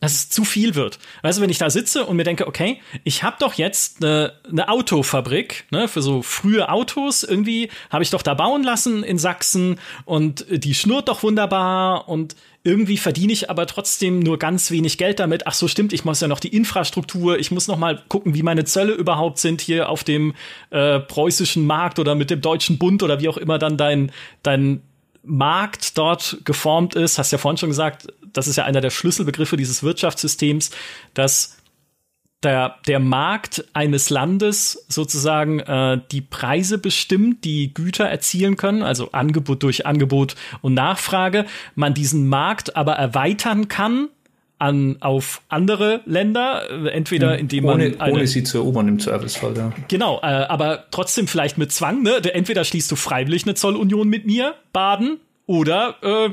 dass 0.00 0.12
es 0.12 0.30
zu 0.30 0.44
viel 0.44 0.74
wird. 0.74 0.98
Weißt 1.22 1.38
du, 1.38 1.42
wenn 1.42 1.50
ich 1.50 1.58
da 1.58 1.68
sitze 1.68 2.06
und 2.06 2.16
mir 2.16 2.24
denke, 2.24 2.46
okay, 2.46 2.80
ich 3.04 3.22
habe 3.22 3.36
doch 3.38 3.54
jetzt 3.54 4.02
eine, 4.02 4.32
eine 4.50 4.68
Autofabrik, 4.68 5.66
ne, 5.70 5.88
für 5.88 6.00
so 6.00 6.22
frühe 6.22 6.70
Autos 6.70 7.22
irgendwie 7.22 7.68
habe 7.90 8.02
ich 8.02 8.10
doch 8.10 8.22
da 8.22 8.34
bauen 8.34 8.62
lassen 8.62 9.04
in 9.04 9.18
Sachsen 9.18 9.78
und 10.06 10.46
die 10.48 10.74
schnurrt 10.74 11.08
doch 11.08 11.22
wunderbar 11.22 12.08
und 12.08 12.34
irgendwie 12.62 12.98
verdiene 12.98 13.32
ich 13.32 13.48
aber 13.48 13.66
trotzdem 13.66 14.18
nur 14.18 14.38
ganz 14.38 14.70
wenig 14.70 14.98
Geld 14.98 15.18
damit. 15.18 15.46
Ach 15.46 15.54
so, 15.54 15.66
stimmt, 15.66 15.92
ich 15.92 16.04
muss 16.04 16.20
ja 16.20 16.28
noch 16.28 16.40
die 16.40 16.54
Infrastruktur, 16.54 17.38
ich 17.38 17.50
muss 17.50 17.68
noch 17.68 17.78
mal 17.78 18.02
gucken, 18.08 18.34
wie 18.34 18.42
meine 18.42 18.64
Zölle 18.64 18.92
überhaupt 18.92 19.38
sind 19.38 19.62
hier 19.62 19.88
auf 19.88 20.04
dem 20.04 20.34
äh, 20.70 21.00
preußischen 21.00 21.64
Markt 21.64 21.98
oder 21.98 22.14
mit 22.14 22.30
dem 22.30 22.42
deutschen 22.42 22.78
Bund 22.78 23.02
oder 23.02 23.20
wie 23.20 23.28
auch 23.28 23.38
immer 23.38 23.58
dann 23.58 23.76
dein 23.76 24.12
dein 24.42 24.82
Markt 25.22 25.96
dort 25.96 26.38
geformt 26.44 26.94
ist. 26.94 27.18
Hast 27.18 27.32
ja 27.32 27.38
vorhin 27.38 27.58
schon 27.58 27.70
gesagt, 27.70 28.08
das 28.32 28.46
ist 28.46 28.56
ja 28.56 28.64
einer 28.64 28.80
der 28.80 28.90
Schlüsselbegriffe 28.90 29.56
dieses 29.56 29.82
Wirtschaftssystems, 29.82 30.70
dass 31.14 31.59
der, 32.42 32.76
der 32.86 33.00
Markt 33.00 33.64
eines 33.74 34.10
Landes 34.10 34.84
sozusagen 34.88 35.60
äh, 35.60 36.00
die 36.10 36.22
Preise 36.22 36.78
bestimmt, 36.78 37.44
die 37.44 37.74
Güter 37.74 38.06
erzielen 38.06 38.56
können, 38.56 38.82
also 38.82 39.12
Angebot 39.12 39.62
durch 39.62 39.86
Angebot 39.86 40.36
und 40.62 40.74
Nachfrage, 40.74 41.46
man 41.74 41.94
diesen 41.94 42.28
Markt 42.28 42.76
aber 42.76 42.94
erweitern 42.94 43.68
kann 43.68 44.08
an 44.58 44.98
auf 45.00 45.40
andere 45.48 46.02
Länder, 46.04 46.92
entweder 46.92 47.38
indem 47.38 47.64
man 47.64 47.74
ohne, 47.76 47.94
eine, 47.98 48.12
ohne 48.12 48.26
sie 48.26 48.44
zu 48.44 48.58
erobern 48.58 48.88
im 48.88 48.98
Zweifelsfall, 48.98 49.56
ja. 49.56 49.72
Genau, 49.88 50.18
äh, 50.18 50.26
aber 50.26 50.84
trotzdem 50.90 51.26
vielleicht 51.26 51.56
mit 51.56 51.72
Zwang, 51.72 52.02
ne? 52.02 52.22
Entweder 52.34 52.64
schließt 52.64 52.90
du 52.90 52.96
freiwillig 52.96 53.44
eine 53.44 53.54
Zollunion 53.54 54.06
mit 54.06 54.26
mir, 54.26 54.54
Baden, 54.74 55.18
oder 55.46 55.96
äh, 56.02 56.30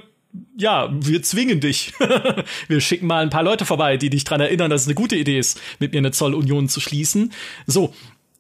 ja, 0.58 0.90
wir 0.92 1.22
zwingen 1.22 1.60
dich. 1.60 1.94
wir 2.68 2.82
schicken 2.82 3.08
mal 3.08 3.24
ein 3.24 3.30
paar 3.30 3.44
Leute 3.44 3.66
vorbei, 3.66 3.98
die 3.98 4.10
dich 4.10 4.24
dran 4.24 4.42
erinnern, 4.42 4.70
dass 4.70 4.82
es 4.82 4.88
eine 4.88 4.96
gute 4.96 5.16
Idee 5.16 5.40
ist, 5.40 5.60
mit 5.80 5.94
mir 5.94 6.00
eine 6.00 6.12
Zollunion 6.12 6.70
zu 6.70 6.80
schließen. 6.80 7.32
So. 7.66 7.94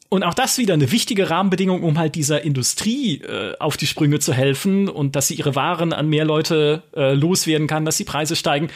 Und 0.10 0.24
auch 0.24 0.34
das 0.34 0.58
wieder 0.58 0.74
eine 0.74 0.92
wichtige 0.92 1.30
Rahmenbedingung, 1.30 1.84
um 1.84 1.98
halt 1.98 2.16
dieser 2.16 2.42
Industrie 2.42 3.22
äh, 3.22 3.58
auf 3.60 3.76
die 3.76 3.88
Sprünge 3.88 4.20
zu 4.20 4.34
helfen 4.34 4.88
und 4.88 5.18
dass 5.18 5.28
sie 5.28 5.36
ihre 5.36 5.56
Waren 5.56 5.92
an 5.92 6.08
mehr 6.08 6.24
Leute 6.24 6.84
äh, 6.96 7.14
loswerden 7.14 7.68
kann, 7.68 7.84
dass 7.84 7.98
die 7.98 8.06
Preise 8.06 8.38
steigen. 8.38 8.70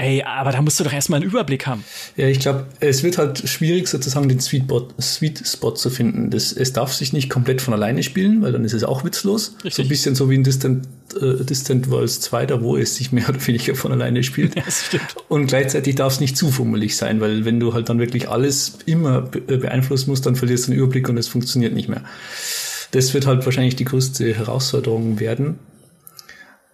Ey, 0.00 0.22
aber 0.22 0.52
da 0.52 0.62
musst 0.62 0.78
du 0.78 0.84
doch 0.84 0.92
erstmal 0.92 1.20
einen 1.20 1.28
Überblick 1.28 1.66
haben. 1.66 1.82
Ja, 2.16 2.28
ich 2.28 2.38
glaube, 2.38 2.66
es 2.78 3.02
wird 3.02 3.18
halt 3.18 3.48
schwierig, 3.48 3.88
sozusagen 3.88 4.28
den 4.28 4.38
Sweet, 4.38 4.62
Sweet 5.00 5.42
Spot 5.44 5.72
zu 5.72 5.90
finden. 5.90 6.30
Das, 6.30 6.52
es 6.52 6.72
darf 6.72 6.92
sich 6.92 7.12
nicht 7.12 7.28
komplett 7.28 7.60
von 7.60 7.74
alleine 7.74 8.04
spielen, 8.04 8.40
weil 8.40 8.52
dann 8.52 8.64
ist 8.64 8.74
es 8.74 8.84
auch 8.84 9.02
witzlos. 9.04 9.56
Richtig. 9.56 9.74
So 9.74 9.82
ein 9.82 9.88
bisschen 9.88 10.14
so 10.14 10.30
wie 10.30 10.36
in 10.36 10.44
Distant, 10.44 10.86
äh, 11.20 11.44
Distant 11.44 11.90
Worlds 11.90 12.20
2, 12.20 12.46
da 12.46 12.62
wo 12.62 12.76
es 12.76 12.94
sich 12.94 13.10
mehr 13.12 13.28
oder 13.28 13.44
weniger 13.44 13.74
von 13.74 13.90
alleine 13.90 14.22
spielt. 14.22 14.54
Ja, 14.54 14.62
das 14.64 14.86
stimmt. 14.86 15.16
Und 15.26 15.48
gleichzeitig 15.48 15.96
darf 15.96 16.12
es 16.12 16.20
nicht 16.20 16.36
zu 16.36 16.52
fummelig 16.52 16.96
sein, 16.96 17.20
weil 17.20 17.44
wenn 17.44 17.58
du 17.58 17.74
halt 17.74 17.88
dann 17.88 17.98
wirklich 17.98 18.28
alles 18.28 18.78
immer 18.86 19.28
äh, 19.48 19.56
beeinflussen 19.56 20.10
musst, 20.10 20.26
dann 20.26 20.36
verlierst 20.36 20.68
du 20.68 20.70
den 20.70 20.78
Überblick 20.78 21.08
und 21.08 21.18
es 21.18 21.26
funktioniert 21.26 21.74
nicht 21.74 21.88
mehr. 21.88 22.04
Das 22.92 23.12
wird 23.14 23.26
halt 23.26 23.44
wahrscheinlich 23.44 23.74
die 23.74 23.84
größte 23.84 24.32
Herausforderung 24.32 25.18
werden. 25.18 25.58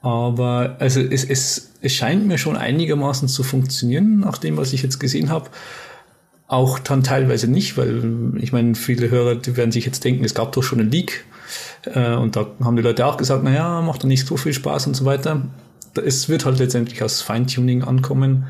Aber 0.05 0.77
also 0.81 1.01
es, 1.01 1.25
es, 1.25 1.71
es 1.81 1.95
scheint 1.95 2.27
mir 2.27 2.37
schon 2.37 2.59
einigermaßen 2.59 3.27
zu 3.27 3.43
funktionieren, 3.43 4.21
nach 4.21 4.37
dem, 4.37 4.59
was 4.59 4.75
ich 4.75 4.83
jetzt 4.83 5.01
gesehen 5.01 5.31
habe. 5.31 5.49
Auch 6.47 6.79
dann 6.79 7.03
teilweise 7.03 7.51
nicht, 7.51 7.79
weil 7.79 8.35
ich 8.37 8.53
meine, 8.53 8.75
viele 8.75 9.09
Hörer, 9.09 9.37
die 9.37 9.57
werden 9.57 9.73
sich 9.73 9.87
jetzt 9.87 10.05
denken, 10.05 10.23
es 10.23 10.35
gab 10.35 10.53
doch 10.53 10.63
schon 10.63 10.79
einen 10.79 10.91
Leak. 10.91 11.25
Äh, 11.87 12.17
und 12.17 12.37
da 12.37 12.49
haben 12.63 12.77
die 12.77 12.83
Leute 12.83 13.07
auch 13.07 13.17
gesagt, 13.17 13.45
naja, 13.45 13.81
macht 13.81 14.03
doch 14.03 14.07
nicht 14.07 14.27
so 14.27 14.37
viel 14.37 14.53
Spaß 14.53 14.89
und 14.89 14.95
so 14.95 15.07
weiter. 15.07 15.41
Es 16.05 16.29
wird 16.29 16.45
halt 16.45 16.59
letztendlich 16.59 17.03
aus 17.03 17.23
Feintuning 17.23 17.83
ankommen. 17.83 18.45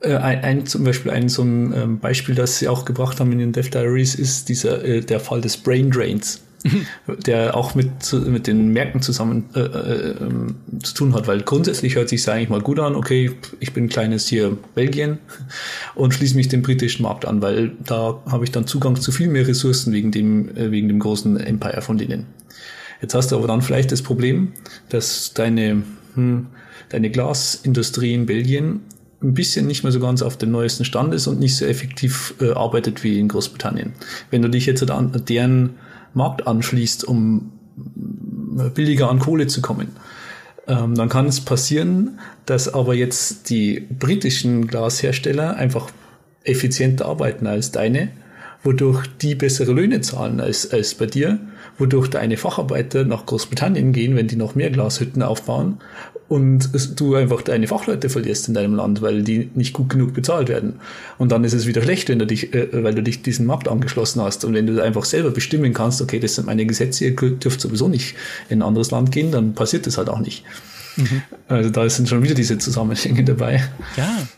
Äh, 0.00 0.16
ein, 0.16 0.44
ein, 0.44 0.66
zum 0.66 0.84
Beispiel 0.84 1.12
ein 1.12 1.30
so 1.30 1.40
ein 1.40 1.72
ähm, 1.72 1.98
Beispiel, 1.98 2.34
das 2.34 2.58
sie 2.58 2.68
auch 2.68 2.84
gebracht 2.84 3.20
haben 3.20 3.32
in 3.32 3.38
den 3.38 3.52
Dev 3.52 3.70
Diaries, 3.70 4.16
ist 4.16 4.50
dieser 4.50 4.84
äh, 4.84 5.00
der 5.00 5.20
Fall 5.20 5.40
des 5.40 5.56
Brain 5.56 5.90
Drains 5.90 6.42
der 7.26 7.56
auch 7.56 7.74
mit, 7.74 8.12
mit 8.12 8.46
den 8.46 8.68
Märkten 8.68 9.02
zusammen 9.02 9.46
äh, 9.54 9.60
äh, 9.60 10.14
ähm, 10.20 10.56
zu 10.82 10.94
tun 10.94 11.14
hat, 11.14 11.26
weil 11.26 11.40
grundsätzlich 11.40 11.94
hört 11.94 12.08
sich 12.08 12.28
eigentlich 12.28 12.50
mal 12.50 12.60
gut 12.60 12.78
an, 12.78 12.94
okay, 12.94 13.32
ich 13.60 13.72
bin 13.72 13.88
kleines 13.88 14.28
hier 14.28 14.56
Belgien 14.74 15.18
und 15.94 16.12
schließe 16.14 16.36
mich 16.36 16.48
dem 16.48 16.62
britischen 16.62 17.02
Markt 17.02 17.24
an, 17.24 17.40
weil 17.40 17.72
da 17.84 18.22
habe 18.26 18.44
ich 18.44 18.52
dann 18.52 18.66
Zugang 18.66 18.96
zu 18.96 19.10
viel 19.12 19.28
mehr 19.28 19.46
Ressourcen 19.46 19.92
wegen 19.92 20.10
dem, 20.10 20.54
äh, 20.56 20.70
wegen 20.70 20.88
dem 20.88 20.98
großen 20.98 21.38
Empire 21.38 21.82
von 21.82 21.98
denen. 21.98 22.26
Jetzt 23.00 23.14
hast 23.14 23.32
du 23.32 23.36
aber 23.36 23.46
dann 23.46 23.62
vielleicht 23.62 23.92
das 23.92 24.02
Problem, 24.02 24.52
dass 24.90 25.32
deine 25.32 25.82
hm, 26.14 26.48
deine 26.90 27.10
Glasindustrie 27.10 28.14
in 28.14 28.26
Belgien 28.26 28.80
ein 29.22 29.34
bisschen 29.34 29.66
nicht 29.66 29.82
mehr 29.82 29.92
so 29.92 30.00
ganz 30.00 30.22
auf 30.22 30.36
dem 30.36 30.50
neuesten 30.50 30.84
Stand 30.84 31.14
ist 31.14 31.26
und 31.26 31.40
nicht 31.40 31.56
so 31.56 31.64
effektiv 31.64 32.34
äh, 32.40 32.52
arbeitet 32.52 33.02
wie 33.02 33.18
in 33.18 33.28
Großbritannien. 33.28 33.92
Wenn 34.30 34.42
du 34.42 34.48
dich 34.48 34.66
jetzt 34.66 34.88
an 34.90 35.12
deren 35.28 35.70
Markt 36.14 36.46
anschließt, 36.46 37.04
um 37.04 37.52
äh, 38.58 38.68
billiger 38.70 39.10
an 39.10 39.18
Kohle 39.18 39.46
zu 39.46 39.60
kommen, 39.60 39.88
ähm, 40.66 40.94
dann 40.94 41.08
kann 41.08 41.26
es 41.26 41.40
passieren, 41.40 42.18
dass 42.46 42.72
aber 42.72 42.94
jetzt 42.94 43.50
die 43.50 43.80
britischen 43.80 44.66
Glashersteller 44.66 45.56
einfach 45.56 45.90
effizienter 46.44 47.06
arbeiten 47.06 47.46
als 47.46 47.72
deine, 47.72 48.10
wodurch 48.62 49.06
die 49.20 49.34
bessere 49.34 49.72
Löhne 49.72 50.00
zahlen 50.00 50.40
als, 50.40 50.70
als 50.72 50.94
bei 50.94 51.06
dir 51.06 51.38
wodurch 51.80 52.08
deine 52.08 52.36
Facharbeiter 52.36 53.04
nach 53.04 53.26
Großbritannien 53.26 53.92
gehen, 53.92 54.14
wenn 54.16 54.28
die 54.28 54.36
noch 54.36 54.54
mehr 54.54 54.70
Glashütten 54.70 55.22
aufbauen 55.22 55.78
und 56.30 56.70
du 57.00 57.16
einfach 57.16 57.42
deine 57.42 57.66
Fachleute 57.66 58.08
verlierst 58.08 58.46
in 58.46 58.54
deinem 58.54 58.76
Land, 58.76 59.02
weil 59.02 59.24
die 59.24 59.50
nicht 59.56 59.72
gut 59.72 59.88
genug 59.88 60.14
bezahlt 60.14 60.48
werden. 60.48 60.74
Und 61.18 61.32
dann 61.32 61.42
ist 61.42 61.54
es 61.54 61.66
wieder 61.66 61.82
schlecht, 61.82 62.08
wenn 62.08 62.20
du 62.20 62.26
dich, 62.26 62.54
äh, 62.54 62.68
weil 62.84 62.94
du 62.94 63.02
dich 63.02 63.22
diesen 63.22 63.46
Markt 63.46 63.66
angeschlossen 63.66 64.22
hast. 64.22 64.44
Und 64.44 64.54
wenn 64.54 64.64
du 64.68 64.80
einfach 64.80 65.04
selber 65.04 65.32
bestimmen 65.32 65.74
kannst, 65.74 66.00
okay, 66.00 66.20
das 66.20 66.36
sind 66.36 66.46
meine 66.46 66.64
Gesetze, 66.66 67.06
ihr 67.06 67.16
dürft 67.16 67.60
sowieso 67.60 67.88
nicht 67.88 68.14
in 68.48 68.60
ein 68.60 68.62
anderes 68.62 68.92
Land 68.92 69.10
gehen, 69.10 69.32
dann 69.32 69.54
passiert 69.54 69.88
das 69.88 69.98
halt 69.98 70.08
auch 70.08 70.20
nicht. 70.20 70.44
Mhm. 70.96 71.22
Also 71.48 71.70
da 71.70 71.90
sind 71.90 72.08
schon 72.08 72.22
wieder 72.22 72.34
diese 72.34 72.58
Zusammenhänge 72.58 73.24
dabei. 73.24 73.64
Ja. 73.96 74.28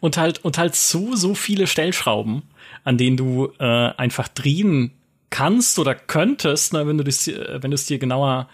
Und 0.00 0.16
halt, 0.16 0.42
und 0.42 0.56
halt 0.56 0.74
so, 0.74 1.16
so 1.16 1.34
viele 1.34 1.66
Stellschrauben, 1.66 2.44
an 2.82 2.96
denen 2.96 3.18
du 3.18 3.52
äh, 3.58 3.64
einfach 3.64 4.28
drehen 4.28 4.92
kannst 5.30 5.78
oder 5.78 5.94
könntest, 5.94 6.72
ne, 6.72 6.86
wenn 6.86 6.98
du 6.98 7.04
das, 7.04 7.26
wenn 7.28 7.70
du 7.70 7.74
es 7.74 7.86
dir 7.86 7.98
genauer 7.98 8.48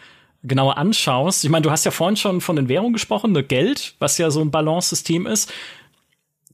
genauer 0.45 0.77
anschaust. 0.77 1.45
Ich 1.45 1.51
meine, 1.51 1.63
du 1.63 1.71
hast 1.71 1.85
ja 1.85 1.91
vorhin 1.91 2.17
schon 2.17 2.41
von 2.41 2.57
den 2.57 2.69
Währungen 2.69 2.93
gesprochen, 2.93 3.33
ne, 3.33 3.45
Geld, 3.45 3.95
was 3.99 4.19
ja 4.19 4.31
so 4.31 4.41
ein 4.41 4.51
Balance-System 4.51 5.27
ist, 5.27 5.53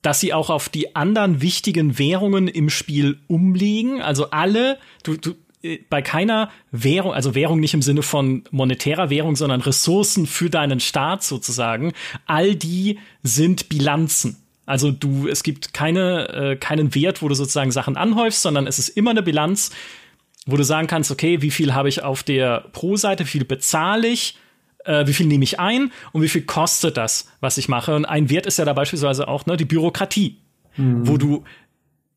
dass 0.03 0.21
sie 0.21 0.33
auch 0.33 0.51
auf 0.51 0.69
die 0.69 0.95
anderen 0.95 1.41
wichtigen 1.41 1.99
Währungen 1.99 2.49
im 2.49 2.71
Spiel 2.71 3.19
umliegen. 3.27 4.01
Also 4.01 4.31
alle, 4.31 4.79
du, 5.03 5.17
du, 5.17 5.35
äh, 5.63 5.79
bei 5.89 6.03
keiner 6.03 6.51
Währung, 6.71 7.13
also 7.13 7.35
Währung 7.35 7.61
nicht 7.61 7.75
im 7.75 7.83
Sinne 7.83 8.03
von 8.03 8.45
monetärer 8.51 9.11
Währung, 9.11 9.37
sondern 9.37 9.61
Ressourcen 9.61 10.27
für 10.27 10.51
deinen 10.51 10.81
Staat 10.81 11.25
sozusagen, 11.25 11.93
all 12.27 12.55
die 12.55 12.99
sind 13.23 13.69
Bilanzen. 13.69 14.37
Also 14.67 14.91
du, 14.91 15.27
es 15.29 15.43
gibt 15.43 15.73
keine, 15.73 16.29
äh, 16.29 16.57
keinen 16.57 16.95
Wert, 16.95 17.23
wo 17.23 17.29
du 17.29 17.35
sozusagen 17.35 17.73
Sachen 17.73 17.97
anhäufst, 17.97 18.43
sondern 18.43 18.67
es 18.67 18.79
ist 18.79 18.91
immer 18.91 19.11
eine 19.11 19.23
Bilanz, 19.23 19.71
wo 20.49 20.57
du 20.57 20.65
sagen 20.65 20.87
kannst, 20.87 21.11
okay, 21.11 21.43
wie 21.43 21.51
viel 21.51 21.75
habe 21.75 21.91
ich 21.91 22.03
auf 22.03 22.23
der 22.23 22.65
Pro-Seite, 22.73 23.25
wie 23.25 23.29
viel 23.29 23.45
bezahle 23.45 24.09
ich, 24.09 24.39
äh, 24.87 25.07
wie 25.07 25.13
viel 25.13 25.27
nehme 25.27 25.45
ich 25.45 25.61
ein 25.61 25.93
und 26.13 26.23
wie 26.23 26.29
viel 26.29 26.43
kostet 26.43 26.97
das, 26.97 27.31
was 27.41 27.59
ich 27.59 27.69
mache. 27.69 27.95
Und 27.95 28.07
ein 28.07 28.31
Wert 28.31 28.47
ist 28.47 28.59
ja 28.59 28.65
da 28.65 28.73
beispielsweise 28.73 29.29
auch 29.29 29.45
ne, 29.45 29.59
die 29.59 29.67
Bürokratie, 29.67 30.39
mhm. 30.79 31.07
wo 31.07 31.19
du 31.19 31.45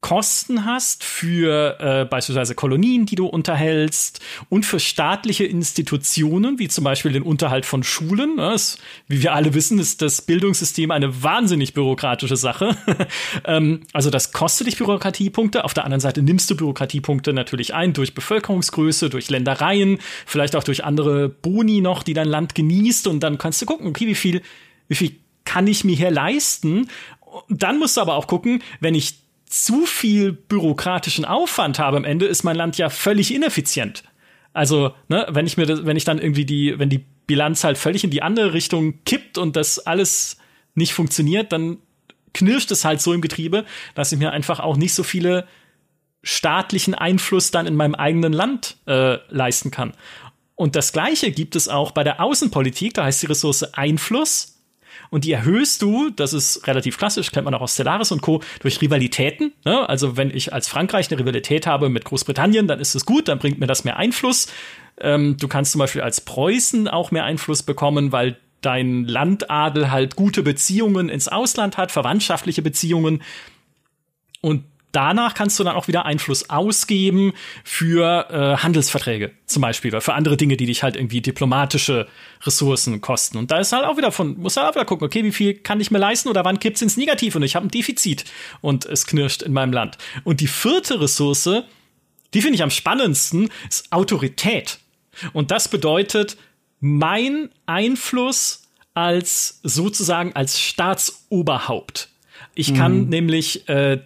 Kosten 0.02 0.66
hast 0.66 1.04
für 1.04 1.80
äh, 1.80 2.06
beispielsweise 2.06 2.56
Kolonien, 2.56 3.06
die 3.06 3.14
du 3.14 3.28
unterhältst 3.28 4.20
und 4.50 4.66
für 4.66 4.80
staatliche 4.80 5.46
Institutionen, 5.46 6.58
wie 6.58 6.68
zum 6.68 6.84
Beispiel 6.84 7.12
den 7.12 7.22
Unterhalt 7.22 7.68
von 7.68 7.84
Schulen. 7.84 8.38
Das, 8.38 8.80
wie 9.08 9.22
wir 9.22 9.34
alle 9.34 9.54
wissen, 9.54 9.78
ist 9.78 10.02
das 10.02 10.24
Bildungssystem 10.24 10.90
eine 10.90 11.22
wahnsinnig 11.22 11.76
bürokratische 11.76 12.36
Sache. 12.36 12.76
ähm, 13.46 13.82
also 13.94 14.10
das 14.10 14.32
kostet 14.32 14.66
dich 14.66 14.78
Bürokratiepunkte. 14.78 15.64
Auf 15.64 15.76
der 15.76 15.86
anderen 15.86 16.02
Seite 16.02 16.24
nimmst 16.24 16.50
du 16.50 16.58
Bürokratiepunkte 16.58 17.32
natürlich 17.32 17.76
ein 17.76 17.94
durch 17.94 18.16
Bevölkerungsgröße, 18.16 19.12
durch 19.12 19.30
Ländereien, 19.30 20.00
vielleicht 20.26 20.56
auch 20.56 20.64
durch 20.64 20.84
andere 20.84 21.30
Boni 21.30 21.80
noch, 21.80 22.02
die 22.02 22.16
dein 22.16 22.28
Land 22.28 22.56
genießt. 22.56 23.06
Und 23.06 23.22
dann 23.22 23.38
kannst 23.38 23.62
du 23.62 23.68
gucken, 23.68 23.86
okay, 23.86 24.08
wie 24.08 24.16
viel, 24.16 24.42
wie 24.88 24.96
viel 24.96 25.16
kann 25.46 25.68
ich 25.68 25.84
mir 25.84 25.96
hier 25.96 26.10
leisten? 26.10 26.90
Dann 27.50 27.78
musst 27.78 27.98
du 27.98 28.02
aber 28.02 28.16
auch 28.16 28.26
gucken, 28.26 28.64
wenn 28.80 28.96
ich 28.96 29.21
zu 29.52 29.86
viel 29.86 30.32
bürokratischen 30.32 31.26
Aufwand 31.26 31.78
habe 31.78 31.98
am 31.98 32.06
Ende, 32.06 32.26
ist 32.26 32.44
mein 32.44 32.56
Land 32.56 32.78
ja 32.78 32.90
völlig 32.90 33.34
ineffizient. 33.34 34.04
Also, 34.54 34.94
ne, 35.08 35.28
wenn 35.30 35.46
ich 35.46 35.58
mir 35.58 35.66
das, 35.66 35.86
wenn 35.86 35.98
ich 35.98 36.06
dann 36.06 36.20
irgendwie 36.20 36.46
die, 36.46 36.80
wenn 36.80 36.90
die 36.90 37.06
Bilanz 37.28 37.64
halt 37.64 37.78
völlig 37.78 38.04
in 38.04 38.12
die 38.12 38.22
andere 38.22 38.54
Richtung 38.54 39.04
kippt 39.06 39.38
und 39.38 39.56
das 39.56 39.80
alles 39.80 40.38
nicht 40.74 40.94
funktioniert, 40.94 41.52
dann 41.52 41.78
knirscht 42.34 42.72
es 42.72 42.86
halt 42.86 43.02
so 43.02 43.14
im 43.14 43.22
Getriebe, 43.22 43.66
dass 43.94 44.12
ich 44.12 44.20
mir 44.20 44.32
einfach 44.32 44.60
auch 44.60 44.78
nicht 44.78 44.94
so 44.94 45.04
viele 45.04 45.48
staatlichen 46.24 46.94
Einfluss 46.94 47.52
dann 47.52 47.68
in 47.68 47.76
meinem 47.76 47.96
eigenen 47.96 48.32
Land 48.32 48.78
äh, 48.88 49.18
leisten 49.30 49.72
kann. 49.72 49.94
Und 50.56 50.76
das 50.76 50.94
Gleiche 50.94 51.32
gibt 51.32 51.56
es 51.56 51.68
auch 51.68 51.92
bei 51.92 52.04
der 52.04 52.22
Außenpolitik, 52.22 52.94
da 52.94 53.06
heißt 53.06 53.24
die 53.24 53.28
Ressource 53.28 53.64
Einfluss. 53.74 54.61
Und 55.12 55.26
die 55.26 55.34
erhöhst 55.34 55.82
du, 55.82 56.10
das 56.10 56.32
ist 56.32 56.66
relativ 56.68 56.98
klassisch, 56.98 57.32
kennt 57.32 57.44
man 57.44 57.54
auch 57.54 57.60
aus 57.60 57.74
Stellaris 57.74 58.14
und 58.14 58.22
Co., 58.22 58.42
durch 58.62 58.82
Rivalitäten. 58.82 59.52
Ne? 59.66 59.88
Also 59.88 60.16
wenn 60.16 60.32
ich 60.32 60.54
als 60.54 60.70
Frankreich 60.70 61.12
eine 61.12 61.20
Rivalität 61.20 61.68
habe 61.68 61.90
mit 61.90 62.06
Großbritannien, 62.06 62.66
dann 62.66 62.80
ist 62.80 62.96
es 62.96 63.06
gut, 63.06 63.28
dann 63.28 63.38
bringt 63.38 63.60
mir 63.60 63.68
das 63.68 63.84
mehr 63.84 63.98
Einfluss. 63.98 64.48
Ähm, 65.02 65.36
du 65.38 65.50
kannst 65.50 65.74
zum 65.74 65.80
Beispiel 65.80 66.02
als 66.02 66.22
Preußen 66.22 66.88
auch 66.88 67.12
mehr 67.12 67.26
Einfluss 67.26 67.62
bekommen, 67.62 68.14
weil 68.14 68.38
dein 68.62 69.04
Landadel 69.04 69.92
halt 69.92 70.16
gute 70.16 70.44
Beziehungen 70.44 71.10
ins 71.10 71.28
Ausland 71.28 71.76
hat, 71.76 71.92
verwandtschaftliche 71.92 72.62
Beziehungen. 72.62 73.22
Und 74.40 74.64
danach 74.92 75.34
kannst 75.34 75.60
du 75.60 75.64
dann 75.64 75.76
auch 75.76 75.88
wieder 75.88 76.06
Einfluss 76.06 76.50
ausgeben 76.50 77.34
für 77.64 78.28
äh, 78.30 78.58
Handelsverträge 78.62 79.32
zum 79.46 79.62
Beispiel 79.62 79.92
oder 79.92 80.02
für 80.02 80.14
andere 80.14 80.38
Dinge, 80.38 80.58
die 80.58 80.66
dich 80.66 80.84
halt 80.84 80.96
irgendwie 80.96 81.22
diplomatische 81.22 82.08
Ressourcen 82.44 83.02
kosten. 83.02 83.38
Und 83.38 83.52
da 83.52 83.60
ist 83.60 83.72
halt 83.72 83.86
auch 83.86 83.98
wieder 83.98 84.12
von, 84.12 84.38
muss 84.40 84.58
halt 84.58 84.68
auch 84.68 84.76
wieder 84.76 84.86
gucken, 84.86 85.06
okay, 85.06 85.24
wie 85.24 85.32
viel 85.32 85.54
kann 85.54 85.80
ich 85.80 85.92
mir 85.92 86.00
leisten 86.00 86.30
oder 86.30 86.46
wann 86.46 86.60
kippt's 86.60 86.82
ins 86.82 86.98
Negativ 86.98 87.36
und 87.36 87.44
ich 87.44 87.56
habe 87.56 87.68
ein 87.68 87.72
Defizit 87.72 88.26
und 88.62 88.86
es 88.86 89.06
knirscht 89.06 89.42
in 89.42 89.54
meinem 89.54 89.74
Land. 89.74 89.98
Und 90.24 90.42
die 90.42 90.48
vierte 90.48 91.00
Ressource, 91.02 91.64
die 92.34 92.42
finde 92.42 92.56
ich 92.56 92.64
am 92.64 92.72
spannendsten, 92.72 93.50
ist 93.70 93.92
Autorität. 93.92 94.80
Und 95.34 95.52
das 95.52 95.68
bedeutet, 95.68 96.38
mein 96.80 97.50
Einfluss 97.66 98.64
als 98.94 99.60
sozusagen 99.64 100.34
als 100.34 100.60
Staatsoberhaupt. 100.60 102.10
Ich 102.54 102.74
kann 102.74 103.04
mhm. 103.04 103.10
nämlich 103.10 103.70
äh, 103.70 104.02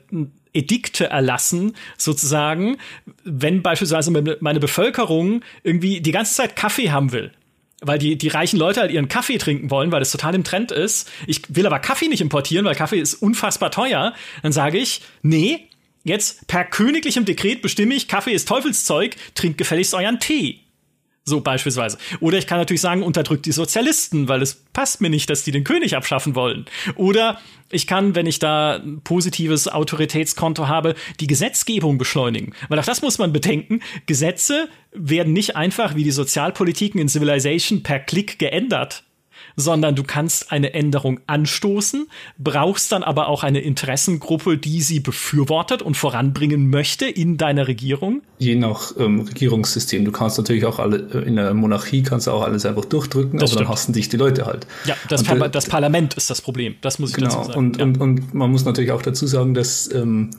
Edikte 0.56 1.10
erlassen, 1.10 1.76
sozusagen, 1.97 2.78
wenn 3.24 3.62
beispielsweise 3.62 4.12
meine 4.39 4.60
Bevölkerung 4.60 5.41
irgendwie 5.64 6.01
die 6.01 6.12
ganze 6.12 6.34
Zeit 6.34 6.56
Kaffee 6.56 6.91
haben 6.91 7.12
will 7.12 7.32
weil 7.82 7.99
die, 7.99 8.18
die 8.18 8.30
reichen 8.30 8.58
Leute 8.58 8.80
halt 8.80 8.91
ihren 8.91 9.10
Kaffee 9.10 9.38
trinken 9.38 9.70
wollen, 9.70 9.91
weil 9.91 9.99
das 9.99 10.12
total 10.12 10.34
im 10.34 10.43
Trend 10.43 10.72
ist. 10.72 11.12
Ich 11.28 11.41
will 11.49 11.66
aber 11.68 11.80
Kaffee 11.80 12.08
nicht 12.08 12.22
importieren, 12.22 12.66
weil 12.66 12.74
Kaffee 12.74 12.99
ist 12.99 13.16
unfassbar 13.16 13.70
teuer. 13.70 14.14
Dann 14.41 14.51
sage 14.51 14.78
ich, 14.78 15.01
nee, 15.22 15.68
jetzt 16.03 16.47
per 16.47 16.64
königlichem 16.64 17.26
Dekret 17.26 17.62
bestimme 17.62 17.93
ich, 17.93 18.08
Kaffee 18.08 18.32
ist 18.32 18.47
Teufelszeug, 18.47 19.16
trinkt 19.36 19.58
gefälligst 19.58 19.93
euren 19.93 20.20
Tee. 20.20 20.64
So 21.28 21.41
beispielsweise. 21.41 21.97
Oder 22.19 22.38
ich 22.38 22.45
kann 22.45 22.59
natürlich 22.59 22.82
sagen, 22.82 23.01
unterdrückt 23.01 23.47
die 23.47 23.51
Sozialisten, 23.51 24.28
weil 24.28 24.43
es 24.43 24.63
passt 24.73 25.01
mir 25.01 25.09
nicht, 25.09 25.28
dass 25.28 25.43
die 25.43 25.49
den 25.49 25.63
König 25.63 25.95
abschaffen 25.95 26.36
wollen. 26.36 26.65
Oder 26.97 27.41
ich 27.71 27.88
kann, 27.88 28.13
wenn 28.13 28.28
ich 28.28 28.38
da 28.38 28.76
ein 28.76 29.01
positives 29.01 29.67
Autoritätskonto 29.67 30.67
habe, 30.67 30.93
die 31.19 31.26
Gesetzgebung 31.26 31.97
beschleunigen. 31.97 32.53
Weil 32.69 32.78
auch 32.78 32.86
das 32.86 33.01
muss 33.01 33.17
man 33.17 33.34
bedenken. 33.34 33.82
Gesetze 34.05 34.69
werden 34.93 35.34
nicht 35.34 35.55
einfach 35.55 35.95
wie 35.95 36.03
die 36.03 36.11
Sozialpolitiken 36.11 37.01
in 37.01 37.09
Civilization 37.09 37.82
per 37.82 37.97
Klick 37.97 38.38
geändert, 38.38 39.03
sondern 39.56 39.95
du 39.95 40.03
kannst 40.03 40.51
eine 40.51 40.74
Änderung 40.74 41.20
anstoßen, 41.28 42.08
brauchst 42.38 42.91
dann 42.91 43.03
aber 43.03 43.28
auch 43.28 43.43
eine 43.43 43.60
Interessengruppe, 43.60 44.58
die 44.58 44.82
sie 44.82 44.99
befürwortet 44.99 45.82
und 45.82 45.95
voranbringen 45.95 46.70
möchte 46.70 47.06
in 47.06 47.38
deiner 47.38 47.68
Regierung. 47.68 48.22
Je 48.38 48.56
nach 48.56 48.93
ähm, 48.97 49.22
Regierungssystem. 49.22 50.03
Du 50.06 50.12
kannst 50.12 50.38
natürlich 50.38 50.66
auch 50.66 50.80
alle, 50.80 50.97
äh, 51.14 51.28
in 51.28 51.38
der 51.38 51.53
Monarchie 51.53 52.03
kannst 52.03 52.28
du 52.28 52.32
auch 52.32 52.43
alles 52.43 52.66
einfach 52.66 52.86
durchdrücken, 52.86 53.39
das 53.39 53.51
aber 53.51 53.60
stimmt. 53.60 53.62
dann 53.62 53.70
hassen 53.74 53.93
dich 53.93 54.10
die 54.10 54.18
Leute 54.18 54.45
halt. 54.45 54.68
Ja, 54.86 54.95
das, 55.10 55.24
Par 55.24 55.49
das 55.49 55.66
Parlament 55.66 56.16
ist 56.16 56.30
das 56.30 56.41
Problem. 56.41 56.76
Das 56.82 56.99
muss 56.99 57.12
ich 57.12 57.16
genau, 57.16 57.30
dazu 57.30 57.43
sagen. 57.47 57.60
Und, 57.60 57.78
ja. 57.78 57.84
und, 57.84 58.01
und 58.01 58.34
man 58.34 58.51
muss 58.51 58.66
natürlich 58.66 58.91
auch 58.91 59.01
dazu 59.01 59.28
sagen, 59.28 59.53
dass 59.53 59.91
ähm, 59.93 60.32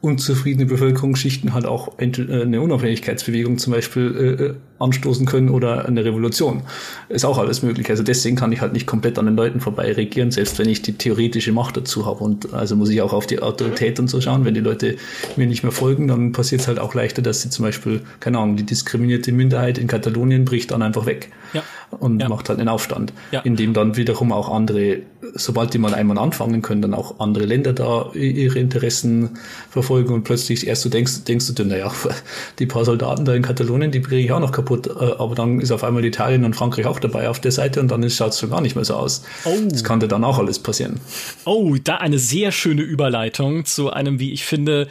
unzufriedene 0.00 0.66
Bevölkerungsschichten 0.66 1.52
halt 1.52 1.66
auch 1.66 1.98
äh, 1.98 2.04
eine 2.04 2.60
Unabhängigkeitsbewegung 2.60 3.58
zum 3.58 3.72
Beispiel 3.72 4.14
äh, 4.16 4.44
äh, 4.44 4.54
anstoßen 4.78 5.26
können 5.26 5.48
oder 5.48 5.86
eine 5.86 6.04
Revolution. 6.04 6.62
Ist 7.08 7.24
auch 7.24 7.38
alles 7.38 7.62
möglich. 7.62 7.88
Also 7.90 8.02
deswegen 8.02 8.36
kann 8.36 8.52
ich 8.52 8.60
halt 8.60 8.72
nicht 8.72 8.86
komplett 8.86 9.18
an 9.18 9.26
den 9.26 9.36
Leuten 9.36 9.60
vorbei 9.60 9.92
regieren, 9.92 10.30
selbst 10.30 10.58
wenn 10.58 10.68
ich 10.68 10.82
die 10.82 10.92
theoretische 10.92 11.52
Macht 11.52 11.76
dazu 11.76 12.06
habe. 12.06 12.22
Und 12.22 12.52
also 12.52 12.76
muss 12.76 12.90
ich 12.90 13.00
auch 13.02 13.12
auf 13.12 13.26
die 13.26 13.40
Autorität 13.40 13.98
und 13.98 14.08
so 14.08 14.20
schauen. 14.20 14.44
Wenn 14.44 14.54
die 14.54 14.60
Leute 14.60 14.96
mir 15.36 15.46
nicht 15.46 15.62
mehr 15.62 15.72
folgen, 15.72 16.08
dann 16.08 16.32
passiert 16.32 16.60
es 16.60 16.68
halt 16.68 16.78
auch 16.78 16.94
leichter, 16.94 17.22
dass 17.22 17.42
sie 17.42 17.50
zum 17.50 17.64
Beispiel, 17.64 18.02
keine 18.20 18.38
Ahnung, 18.38 18.56
die 18.56 18.64
diskriminierte 18.64 19.32
Minderheit 19.32 19.78
in 19.78 19.86
Katalonien 19.86 20.44
bricht 20.44 20.70
dann 20.70 20.82
einfach 20.82 21.06
weg. 21.06 21.30
Ja. 21.52 21.62
und 21.90 22.20
ja. 22.20 22.28
macht 22.28 22.48
halt 22.48 22.58
einen 22.58 22.68
Aufstand, 22.68 23.12
ja. 23.30 23.40
in 23.40 23.56
dem 23.56 23.72
dann 23.72 23.96
wiederum 23.96 24.32
auch 24.32 24.50
andere, 24.50 24.98
sobald 25.34 25.74
die 25.74 25.78
mal 25.78 25.94
einmal 25.94 26.18
anfangen 26.18 26.62
können, 26.62 26.82
dann 26.82 26.94
auch 26.94 27.20
andere 27.20 27.44
Länder 27.44 27.72
da 27.72 28.10
ihre 28.12 28.58
Interessen 28.58 29.38
verfolgen 29.70 30.12
und 30.12 30.24
plötzlich 30.24 30.66
erst 30.66 30.84
du 30.84 30.88
denkst, 30.88 31.24
denkst 31.24 31.46
du 31.46 31.52
dir, 31.52 31.64
naja, 31.64 31.92
die 32.58 32.66
paar 32.66 32.84
Soldaten 32.84 33.24
da 33.24 33.34
in 33.34 33.42
Katalonien, 33.42 33.90
die 33.90 34.00
bringe 34.00 34.22
ich 34.22 34.32
auch 34.32 34.40
noch 34.40 34.52
kaputt, 34.52 34.65
äh, 34.70 35.14
aber 35.18 35.34
dann 35.34 35.60
ist 35.60 35.70
auf 35.70 35.84
einmal 35.84 36.04
Italien 36.04 36.44
und 36.44 36.54
Frankreich 36.54 36.86
auch 36.86 36.98
dabei 36.98 37.28
auf 37.28 37.40
der 37.40 37.52
Seite 37.52 37.80
und 37.80 37.90
dann 37.90 38.08
schaut 38.10 38.30
es 38.30 38.40
schon 38.40 38.50
gar 38.50 38.60
nicht 38.60 38.74
mehr 38.74 38.84
so 38.84 38.94
aus. 38.94 39.22
Oh. 39.44 39.56
Das 39.68 39.84
kann 39.84 40.00
dir 40.00 40.08
dann 40.08 40.24
auch 40.24 40.38
alles 40.38 40.58
passieren. 40.58 41.00
Oh, 41.44 41.76
da 41.82 41.96
eine 41.96 42.18
sehr 42.18 42.52
schöne 42.52 42.82
Überleitung 42.82 43.64
zu 43.64 43.90
einem, 43.90 44.18
wie 44.18 44.32
ich 44.32 44.44
finde, 44.44 44.88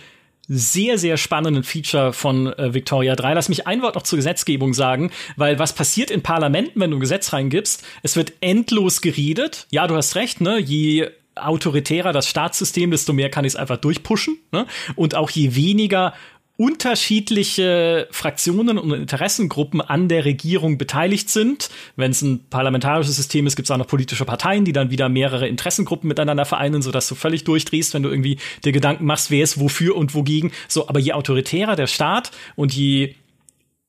sehr, 0.47 0.97
sehr 0.97 1.17
spannenden 1.17 1.63
Feature 1.63 2.13
von 2.13 2.47
äh, 2.53 2.73
Victoria 2.73 3.15
3. 3.15 3.34
Lass 3.34 3.49
mich 3.49 3.67
ein 3.67 3.82
Wort 3.82 3.95
noch 3.95 4.03
zur 4.03 4.17
Gesetzgebung 4.17 4.73
sagen, 4.73 5.11
weil 5.36 5.59
was 5.59 5.73
passiert 5.73 6.11
in 6.11 6.21
Parlamenten, 6.21 6.80
wenn 6.80 6.91
du 6.91 6.97
ein 6.97 7.01
Gesetz 7.01 7.34
reingibst? 7.34 7.84
Es 8.03 8.15
wird 8.15 8.34
endlos 8.41 9.01
geredet. 9.01 9.67
Ja, 9.71 9.88
du 9.88 9.95
hast 9.95 10.15
recht, 10.15 10.41
ne? 10.41 10.59
Je 10.59 11.09
autoritärer 11.36 12.13
das 12.13 12.30
Staatssystem, 12.30 12.91
desto 12.91 13.13
mehr 13.13 13.30
kann 13.30 13.45
ich 13.45 13.53
es 13.53 13.55
einfach 13.55 13.78
durchpushen. 13.78 14.38
Ne? 14.51 14.65
Und 14.95 15.15
auch 15.15 15.30
je 15.30 15.55
weniger 15.55 16.13
unterschiedliche 16.57 18.07
Fraktionen 18.11 18.77
und 18.77 18.91
Interessengruppen 18.93 19.81
an 19.81 20.07
der 20.07 20.23
Regierung 20.23 20.77
beteiligt 20.77 21.29
sind. 21.29 21.69
Wenn 21.97 22.11
es 22.11 22.21
ein 22.21 22.45
parlamentarisches 22.49 23.15
System 23.15 23.45
ist, 23.45 23.55
gibt 23.55 23.67
es 23.67 23.71
auch 23.71 23.77
noch 23.77 23.87
politische 23.87 24.25
Parteien, 24.25 24.63
die 24.63 24.71
dann 24.71 24.89
wieder 24.89 25.09
mehrere 25.09 25.47
Interessengruppen 25.47 26.07
miteinander 26.07 26.45
vereinen, 26.45 26.81
sodass 26.81 27.09
du 27.09 27.15
völlig 27.15 27.43
durchdrehst, 27.43 27.93
wenn 27.93 28.03
du 28.03 28.09
irgendwie 28.09 28.37
dir 28.63 28.71
Gedanken 28.71 29.05
machst, 29.05 29.31
wer 29.31 29.43
ist 29.43 29.59
wofür 29.59 29.97
und 29.97 30.15
wogegen. 30.15 30.51
So, 30.67 30.87
aber 30.87 30.99
je 30.99 31.13
autoritärer 31.13 31.75
der 31.75 31.87
Staat 31.87 32.31
und 32.55 32.73
je 32.73 33.15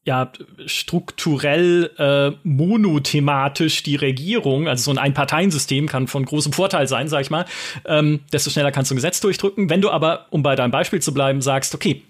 ja, 0.06 0.30
strukturell 0.66 1.90
äh, 1.98 2.30
monothematisch 2.44 3.82
die 3.82 3.96
Regierung, 3.96 4.68
also 4.68 4.84
so 4.84 4.90
ein 4.92 4.98
Einparteiensystem 4.98 5.88
kann 5.88 6.06
von 6.06 6.24
großem 6.24 6.52
Vorteil 6.52 6.86
sein, 6.86 7.08
sag 7.08 7.22
ich 7.22 7.30
mal, 7.30 7.44
ähm, 7.84 8.20
desto 8.32 8.50
schneller 8.50 8.70
kannst 8.70 8.90
du 8.92 8.94
ein 8.94 8.98
Gesetz 8.98 9.20
durchdrücken. 9.20 9.68
Wenn 9.68 9.80
du 9.80 9.90
aber, 9.90 10.26
um 10.30 10.44
bei 10.44 10.54
deinem 10.54 10.70
Beispiel 10.70 11.02
zu 11.02 11.12
bleiben, 11.12 11.42
sagst, 11.42 11.74
okay, 11.74 12.02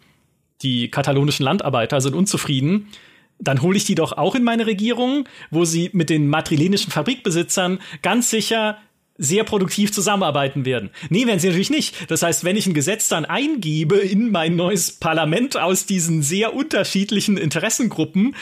die 0.63 0.91
katalonischen 0.91 1.45
Landarbeiter 1.45 2.01
sind 2.01 2.15
unzufrieden, 2.15 2.89
dann 3.39 3.63
hole 3.63 3.77
ich 3.77 3.85
die 3.85 3.95
doch 3.95 4.13
auch 4.13 4.35
in 4.35 4.45
meine 4.45 4.67
Regierung, 4.67 5.29
wo 5.51 5.65
sie 5.65 5.91
mit 5.93 6.11
den 6.11 6.29
madrilenischen 6.29 6.91
Fabrikbesitzern 6.91 7.81
ganz 8.03 8.31
sicher 8.31 8.79
sehr 9.19 9.45
produktiv 9.45 9.93
zusammenarbeiten 9.93 10.65
werden. 10.65 10.91
Nee, 11.09 11.27
werden 11.27 11.41
sie 11.41 11.49
natürlich 11.49 11.71
nicht. 11.71 12.11
Das 12.11 12.23
heißt, 12.23 12.45
wenn 12.45 12.57
ich 12.57 12.67
ein 12.67 12.75
Gesetz 12.75 13.09
dann 13.09 13.25
eingebe 13.25 13.97
in 13.97 14.31
mein 14.31 14.57
neues 14.57 14.93
Parlament 14.93 15.57
aus 15.57 15.87
diesen 15.87 16.23
sehr 16.23 16.55
unterschiedlichen 16.55 17.37
Interessengruppen, 17.39 18.37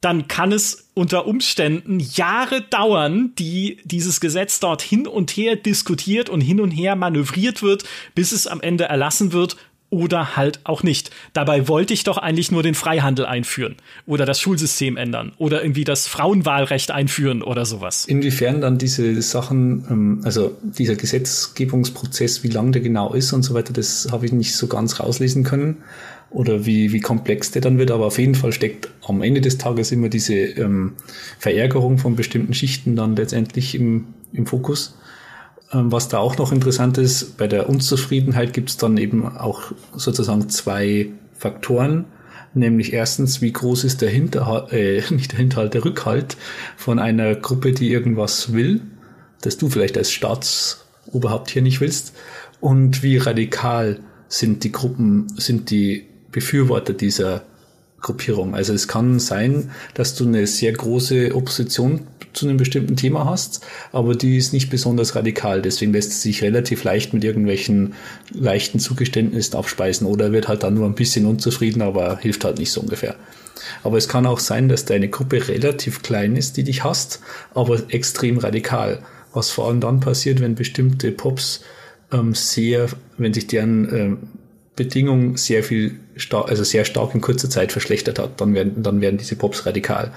dann 0.00 0.28
kann 0.28 0.52
es 0.52 0.90
unter 0.94 1.26
Umständen 1.26 2.00
Jahre 2.00 2.62
dauern, 2.62 3.32
die 3.38 3.78
dieses 3.84 4.20
Gesetz 4.20 4.60
dort 4.60 4.82
hin 4.82 5.06
und 5.06 5.30
her 5.30 5.56
diskutiert 5.56 6.28
und 6.28 6.40
hin 6.40 6.60
und 6.60 6.70
her 6.70 6.96
manövriert 6.96 7.62
wird, 7.62 7.84
bis 8.14 8.32
es 8.32 8.46
am 8.46 8.60
Ende 8.60 8.84
erlassen 8.84 9.32
wird 9.32 9.56
oder 9.96 10.36
halt 10.36 10.60
auch 10.64 10.82
nicht. 10.82 11.10
Dabei 11.32 11.68
wollte 11.68 11.94
ich 11.94 12.04
doch 12.04 12.18
eigentlich 12.18 12.52
nur 12.52 12.62
den 12.62 12.74
Freihandel 12.74 13.24
einführen 13.24 13.76
oder 14.04 14.26
das 14.26 14.38
Schulsystem 14.38 14.98
ändern 14.98 15.32
oder 15.38 15.62
irgendwie 15.62 15.84
das 15.84 16.06
Frauenwahlrecht 16.06 16.90
einführen 16.90 17.42
oder 17.42 17.64
sowas. 17.64 18.04
Inwiefern 18.04 18.60
dann 18.60 18.76
diese 18.76 19.22
Sachen, 19.22 19.86
ähm, 19.88 20.20
also 20.22 20.54
dieser 20.62 20.96
Gesetzgebungsprozess, 20.96 22.44
wie 22.44 22.48
lang 22.48 22.72
der 22.72 22.82
genau 22.82 23.14
ist 23.14 23.32
und 23.32 23.42
so 23.42 23.54
weiter, 23.54 23.72
das 23.72 24.08
habe 24.12 24.26
ich 24.26 24.32
nicht 24.32 24.54
so 24.54 24.66
ganz 24.66 25.00
rauslesen 25.00 25.44
können 25.44 25.78
oder 26.28 26.66
wie, 26.66 26.92
wie 26.92 27.00
komplex 27.00 27.52
der 27.52 27.62
dann 27.62 27.78
wird, 27.78 27.90
aber 27.90 28.04
auf 28.04 28.18
jeden 28.18 28.34
Fall 28.34 28.52
steckt 28.52 28.90
am 29.08 29.22
Ende 29.22 29.40
des 29.40 29.56
Tages 29.56 29.92
immer 29.92 30.10
diese 30.10 30.34
ähm, 30.34 30.92
Verärgerung 31.38 31.96
von 31.96 32.16
bestimmten 32.16 32.52
Schichten 32.52 32.96
dann 32.96 33.16
letztendlich 33.16 33.74
im, 33.74 34.08
im 34.34 34.44
Fokus. 34.44 34.98
Ähm, 35.72 35.90
was 35.90 36.08
da 36.08 36.18
auch 36.18 36.38
noch 36.38 36.52
interessant 36.52 36.98
ist, 36.98 37.36
bei 37.36 37.46
der 37.46 37.68
Unzufriedenheit 37.68 38.52
gibt 38.52 38.70
es 38.70 38.76
dann 38.76 38.96
eben 38.96 39.36
auch 39.36 39.72
sozusagen 39.94 40.48
zwei 40.48 41.10
Faktoren. 41.32 42.04
Nämlich 42.54 42.92
erstens, 42.92 43.42
wie 43.42 43.52
groß 43.52 43.84
ist 43.84 44.00
der 44.00 44.10
Hinterhalt, 44.10 44.72
äh, 44.72 45.02
nicht 45.10 45.32
der 45.32 45.38
Hinterhalt, 45.38 45.74
der 45.74 45.84
Rückhalt 45.84 46.36
von 46.76 46.98
einer 46.98 47.34
Gruppe, 47.34 47.72
die 47.72 47.90
irgendwas 47.90 48.52
will, 48.52 48.80
das 49.42 49.58
du 49.58 49.68
vielleicht 49.68 49.98
als 49.98 50.12
Staatsoberhaupt 50.12 51.50
hier 51.50 51.62
nicht 51.62 51.80
willst. 51.80 52.14
Und 52.60 53.02
wie 53.02 53.18
radikal 53.18 54.00
sind 54.28 54.64
die 54.64 54.72
Gruppen, 54.72 55.26
sind 55.36 55.70
die 55.70 56.06
Befürworter 56.32 56.92
dieser 56.92 57.42
Gruppierung. 58.00 58.54
Also 58.54 58.72
es 58.72 58.88
kann 58.88 59.18
sein, 59.18 59.70
dass 59.94 60.14
du 60.14 60.26
eine 60.26 60.46
sehr 60.46 60.72
große 60.72 61.34
Opposition 61.34 62.06
zu 62.36 62.46
einem 62.46 62.56
bestimmten 62.56 62.96
Thema 62.96 63.24
hast, 63.24 63.66
aber 63.92 64.14
die 64.14 64.36
ist 64.36 64.52
nicht 64.52 64.70
besonders 64.70 65.16
radikal. 65.16 65.62
Deswegen 65.62 65.92
lässt 65.92 66.12
es 66.12 66.22
sich 66.22 66.42
relativ 66.42 66.84
leicht 66.84 67.14
mit 67.14 67.24
irgendwelchen 67.24 67.94
leichten 68.32 68.78
Zugeständnissen 68.78 69.54
aufspeisen 69.54 70.06
oder 70.06 70.32
wird 70.32 70.48
halt 70.48 70.62
dann 70.62 70.74
nur 70.74 70.86
ein 70.86 70.94
bisschen 70.94 71.26
unzufrieden, 71.26 71.82
aber 71.82 72.18
hilft 72.18 72.44
halt 72.44 72.58
nicht 72.58 72.70
so 72.70 72.80
ungefähr. 72.80 73.16
Aber 73.82 73.96
es 73.96 74.08
kann 74.08 74.26
auch 74.26 74.38
sein, 74.38 74.68
dass 74.68 74.84
deine 74.84 75.08
Gruppe 75.08 75.48
relativ 75.48 76.02
klein 76.02 76.36
ist, 76.36 76.56
die 76.56 76.64
dich 76.64 76.84
hasst, 76.84 77.20
aber 77.54 77.82
extrem 77.88 78.38
radikal. 78.38 79.00
Was 79.32 79.50
vor 79.50 79.68
allem 79.68 79.80
dann 79.80 80.00
passiert, 80.00 80.40
wenn 80.40 80.54
bestimmte 80.54 81.12
Pops 81.12 81.62
ähm, 82.12 82.34
sehr, 82.34 82.88
wenn 83.18 83.34
sich 83.34 83.46
deren 83.46 83.94
ähm, 83.94 84.18
Bedingung 84.76 85.38
sehr 85.38 85.64
viel, 85.64 85.98
also 86.30 86.62
sehr 86.62 86.84
stark 86.84 87.14
in 87.14 87.22
kurzer 87.22 87.48
Zeit 87.48 87.72
verschlechtert 87.72 88.18
hat, 88.18 88.40
dann 88.40 88.54
werden, 88.54 88.82
dann 88.82 89.00
werden 89.00 89.16
diese 89.16 89.34
Pops 89.34 89.64
radikal. 89.64 90.12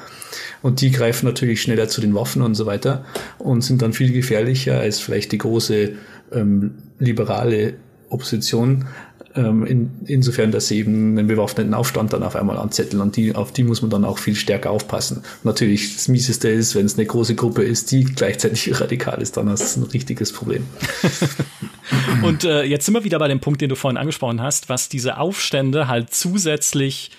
Und 0.62 0.82
die 0.82 0.91
greifen 0.91 1.26
natürlich 1.26 1.62
schneller 1.62 1.88
zu 1.88 2.01
den 2.01 2.14
Waffen 2.14 2.41
und 2.41 2.55
so 2.55 2.66
weiter 2.66 3.05
und 3.38 3.62
sind 3.62 3.82
dann 3.82 3.93
viel 3.93 4.12
gefährlicher 4.12 4.78
als 4.80 4.99
vielleicht 4.99 5.32
die 5.32 5.38
große 5.38 5.93
ähm, 6.34 6.76
liberale 6.99 7.76
Opposition, 8.10 8.86
ähm, 9.40 9.66
in, 9.66 9.92
insofern, 10.06 10.52
dass 10.52 10.68
sie 10.68 10.80
eben 10.80 11.18
einen 11.18 11.28
bewaffneten 11.28 11.74
Aufstand 11.74 12.12
dann 12.14 12.24
auf 12.24 12.36
einmal 12.36 12.58
anzetteln 12.58 13.02
und 13.02 13.16
die, 13.16 13.34
auf 13.36 13.54
die 13.54 13.64
muss 13.64 13.82
man 13.82 13.90
dann 13.90 14.04
auch 14.04 14.18
viel 14.18 14.36
stärker 14.36 14.72
aufpassen. 14.72 15.24
Natürlich, 15.44 15.96
das 15.96 16.08
Mieseste 16.10 16.50
ist, 16.50 16.76
wenn 16.76 16.86
es 16.86 16.98
eine 16.98 17.06
große 17.06 17.36
Gruppe 17.36 17.64
ist, 17.64 17.92
die 17.92 18.04
gleichzeitig 18.04 18.70
radikal 18.82 19.22
ist, 19.22 19.38
dann 19.38 19.50
hast 19.50 19.76
du 19.76 19.82
ein 19.82 19.84
richtiges 19.84 20.34
Problem. 20.34 20.66
und 22.24 22.44
äh, 22.44 22.64
jetzt 22.64 22.86
sind 22.86 22.94
wir 22.94 23.04
wieder 23.04 23.20
bei 23.20 23.28
dem 23.28 23.40
Punkt, 23.40 23.62
den 23.62 23.70
du 23.70 23.76
vorhin 23.76 23.98
angesprochen 23.98 24.42
hast, 24.42 24.70
was 24.70 24.90
diese 24.90 25.18
Aufstände 25.18 25.88
halt 25.88 26.14
zusätzlich 26.14 27.12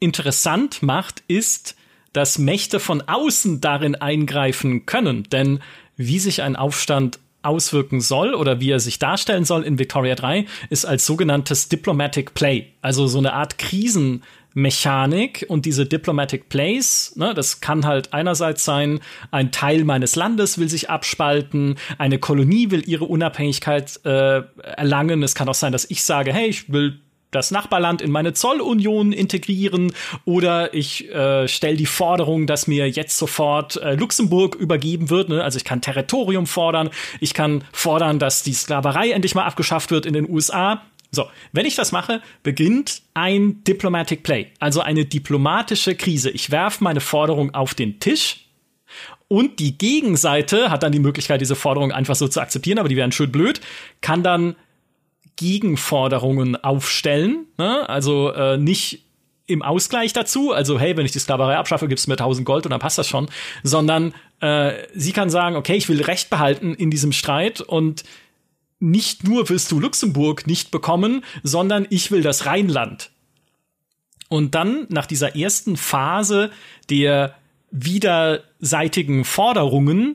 interessant 0.00 0.82
macht, 0.82 1.22
ist, 1.28 1.76
dass 2.12 2.38
Mächte 2.38 2.78
von 2.78 3.00
außen 3.02 3.60
darin 3.60 3.94
eingreifen 3.94 4.86
können. 4.86 5.24
Denn 5.24 5.60
wie 5.96 6.18
sich 6.18 6.42
ein 6.42 6.56
Aufstand 6.56 7.18
auswirken 7.44 8.00
soll 8.00 8.34
oder 8.34 8.60
wie 8.60 8.70
er 8.70 8.80
sich 8.80 8.98
darstellen 8.98 9.44
soll 9.44 9.62
in 9.62 9.78
Victoria 9.78 10.14
3, 10.14 10.46
ist 10.70 10.84
als 10.84 11.06
sogenanntes 11.06 11.68
Diplomatic 11.68 12.34
Play. 12.34 12.72
Also 12.82 13.06
so 13.06 13.18
eine 13.18 13.32
Art 13.32 13.58
Krisenmechanik 13.58 15.46
und 15.48 15.66
diese 15.66 15.86
Diplomatic 15.86 16.48
Plays, 16.48 17.14
ne, 17.16 17.34
das 17.34 17.60
kann 17.60 17.86
halt 17.86 18.12
einerseits 18.12 18.64
sein, 18.64 19.00
ein 19.30 19.52
Teil 19.52 19.84
meines 19.84 20.16
Landes 20.16 20.58
will 20.58 20.68
sich 20.68 20.90
abspalten, 20.90 21.76
eine 21.98 22.18
Kolonie 22.18 22.70
will 22.70 22.82
ihre 22.88 23.04
Unabhängigkeit 23.04 24.00
äh, 24.04 24.42
erlangen. 24.76 25.22
Es 25.22 25.34
kann 25.34 25.48
auch 25.48 25.54
sein, 25.54 25.72
dass 25.72 25.90
ich 25.90 26.02
sage, 26.04 26.32
hey, 26.32 26.48
ich 26.48 26.72
will 26.72 27.00
das 27.34 27.50
Nachbarland 27.50 28.02
in 28.02 28.10
meine 28.10 28.32
Zollunion 28.32 29.12
integrieren 29.12 29.92
oder 30.24 30.74
ich 30.74 31.10
äh, 31.10 31.48
stelle 31.48 31.76
die 31.76 31.86
Forderung, 31.86 32.46
dass 32.46 32.66
mir 32.66 32.88
jetzt 32.88 33.18
sofort 33.18 33.76
äh, 33.76 33.94
Luxemburg 33.94 34.54
übergeben 34.54 35.10
wird. 35.10 35.28
Ne? 35.28 35.42
Also 35.42 35.56
ich 35.56 35.64
kann 35.64 35.80
Territorium 35.80 36.46
fordern, 36.46 36.90
ich 37.20 37.34
kann 37.34 37.64
fordern, 37.72 38.18
dass 38.18 38.42
die 38.42 38.54
Sklaverei 38.54 39.10
endlich 39.10 39.34
mal 39.34 39.44
abgeschafft 39.44 39.90
wird 39.90 40.06
in 40.06 40.12
den 40.12 40.28
USA. 40.28 40.82
So, 41.10 41.26
wenn 41.52 41.64
ich 41.64 41.76
das 41.76 41.92
mache, 41.92 42.22
beginnt 42.42 43.02
ein 43.14 43.62
Diplomatic 43.64 44.24
Play, 44.24 44.48
also 44.58 44.80
eine 44.80 45.04
diplomatische 45.04 45.94
Krise. 45.94 46.30
Ich 46.30 46.50
werfe 46.50 46.82
meine 46.82 47.00
Forderung 47.00 47.54
auf 47.54 47.74
den 47.74 48.00
Tisch 48.00 48.44
und 49.28 49.58
die 49.58 49.78
Gegenseite 49.78 50.70
hat 50.70 50.82
dann 50.82 50.92
die 50.92 50.98
Möglichkeit, 50.98 51.40
diese 51.40 51.56
Forderung 51.56 51.92
einfach 51.92 52.14
so 52.14 52.28
zu 52.28 52.40
akzeptieren, 52.40 52.78
aber 52.78 52.88
die 52.88 52.96
wären 52.96 53.12
schön 53.12 53.32
blöd, 53.32 53.60
kann 54.00 54.22
dann 54.22 54.56
Gegenforderungen 55.36 56.56
aufstellen. 56.62 57.46
Ne? 57.58 57.88
Also 57.88 58.30
äh, 58.32 58.56
nicht 58.56 59.02
im 59.46 59.62
Ausgleich 59.62 60.12
dazu, 60.12 60.52
also 60.52 60.78
hey, 60.78 60.96
wenn 60.96 61.04
ich 61.04 61.12
die 61.12 61.18
Sklaverei 61.18 61.56
abschaffe, 61.56 61.88
gibst 61.88 62.06
du 62.06 62.10
mir 62.10 62.14
1000 62.14 62.46
Gold 62.46 62.64
und 62.64 62.70
dann 62.70 62.80
passt 62.80 62.96
das 62.96 63.08
schon, 63.08 63.28
sondern 63.62 64.14
äh, 64.40 64.72
sie 64.94 65.12
kann 65.12 65.28
sagen, 65.28 65.56
okay, 65.56 65.74
ich 65.74 65.88
will 65.88 66.02
Recht 66.02 66.30
behalten 66.30 66.74
in 66.74 66.90
diesem 66.90 67.12
Streit 67.12 67.60
und 67.60 68.04
nicht 68.80 69.24
nur 69.24 69.48
willst 69.48 69.70
du 69.70 69.80
Luxemburg 69.80 70.46
nicht 70.46 70.70
bekommen, 70.70 71.24
sondern 71.42 71.86
ich 71.90 72.10
will 72.10 72.22
das 72.22 72.46
Rheinland. 72.46 73.10
Und 74.28 74.54
dann 74.54 74.86
nach 74.88 75.06
dieser 75.06 75.36
ersten 75.36 75.76
Phase 75.76 76.50
der 76.90 77.34
widerseitigen 77.70 79.24
Forderungen 79.24 80.14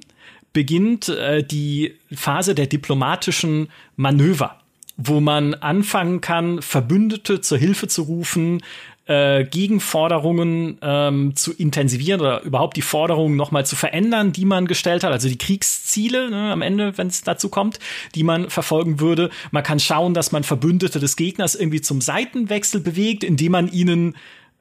beginnt 0.53 1.09
äh, 1.09 1.43
die 1.43 1.95
Phase 2.11 2.55
der 2.55 2.67
diplomatischen 2.67 3.70
Manöver. 3.95 4.59
Wo 5.02 5.22
man 5.22 5.54
anfangen 5.54 6.20
kann, 6.20 6.62
Verbündete 6.62 7.39
zur 7.39 7.58
Hilfe 7.58 7.88
zu 7.88 8.02
rufen, 8.04 8.62
äh, 9.06 9.45
Gegenforderungen 9.45 10.78
ähm, 10.82 11.36
zu 11.36 11.54
intensivieren 11.54 12.20
oder 12.20 12.43
überhaupt 12.43 12.76
die 12.76 12.82
Forderungen 12.82 13.38
nochmal 13.38 13.66
zu 13.66 13.78
verändern, 13.78 14.34
die 14.34 14.43
man 14.43 14.68
gestellt 14.68 15.06
hat, 15.06 15.14
also 15.14 15.30
die 15.30 15.38
Kriegsziele 15.38 16.30
ne, 16.30 16.52
am 16.52 16.62
Ende, 16.62 16.97
wenn 16.97 17.08
es 17.08 17.24
dazu 17.24 17.47
kommt, 17.47 17.80
die 18.14 18.24
man 18.24 18.50
verfolgen 18.50 19.00
würde. 19.00 19.30
Man 19.52 19.64
kann 19.64 19.80
schauen, 19.80 20.14
dass 20.14 20.34
man 20.34 20.43
Verbündete 20.43 21.00
des 21.00 21.16
Gegners 21.16 21.56
irgendwie 21.56 21.82
zum 21.82 22.02
Seitenwechsel 22.02 22.82
bewegt, 22.82 23.24
indem 23.24 23.54
man 23.54 23.72
ihnen 23.72 24.18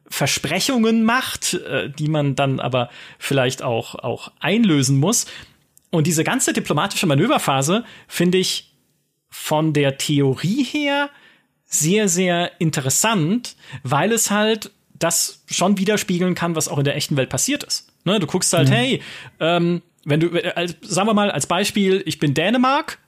Versprechungen 0.09 1.05
macht, 1.05 1.55
äh, 1.55 1.91
die 1.91 2.09
man 2.09 2.37
dann 2.37 2.61
aber 2.61 2.91
vielleicht 3.19 3.63
auch, 3.63 3.97
auch 3.97 4.31
einlösen 4.39 4.99
muss. 4.99 5.27
Und 5.91 6.07
diese 6.07 6.23
ganze 6.23 6.53
diplomatische 6.53 7.07
Manöverphase 7.07 7.85
finde 8.07 8.39
ich 8.39 8.68
von 9.41 9.73
der 9.73 9.97
Theorie 9.99 10.65
her 10.65 11.11
sehr, 11.65 12.09
sehr 12.09 12.61
interessant, 12.61 13.57
weil 13.85 14.13
es 14.13 14.31
halt 14.31 14.73
das 14.99 15.45
schon 15.47 15.79
widerspiegeln 15.79 16.35
kann, 16.35 16.57
was 16.57 16.69
auch 16.69 16.79
in 16.79 16.85
der 16.85 16.97
echten 16.97 17.17
Welt 17.17 17.31
passiert 17.31 17.63
ist. 17.63 17.89
Ne, 18.05 18.19
du 18.19 18.27
guckst 18.27 18.53
halt, 18.53 18.69
mhm. 18.69 18.73
hey, 18.73 19.03
ähm, 19.39 19.83
wenn 20.05 20.21
du, 20.21 20.29
äh, 20.29 20.69
sagen 20.83 21.09
wir 21.09 21.15
mal 21.15 21.31
als 21.31 21.47
Beispiel, 21.47 22.03
ich 22.05 22.19
bin 22.19 22.35
Dänemark 22.35 22.99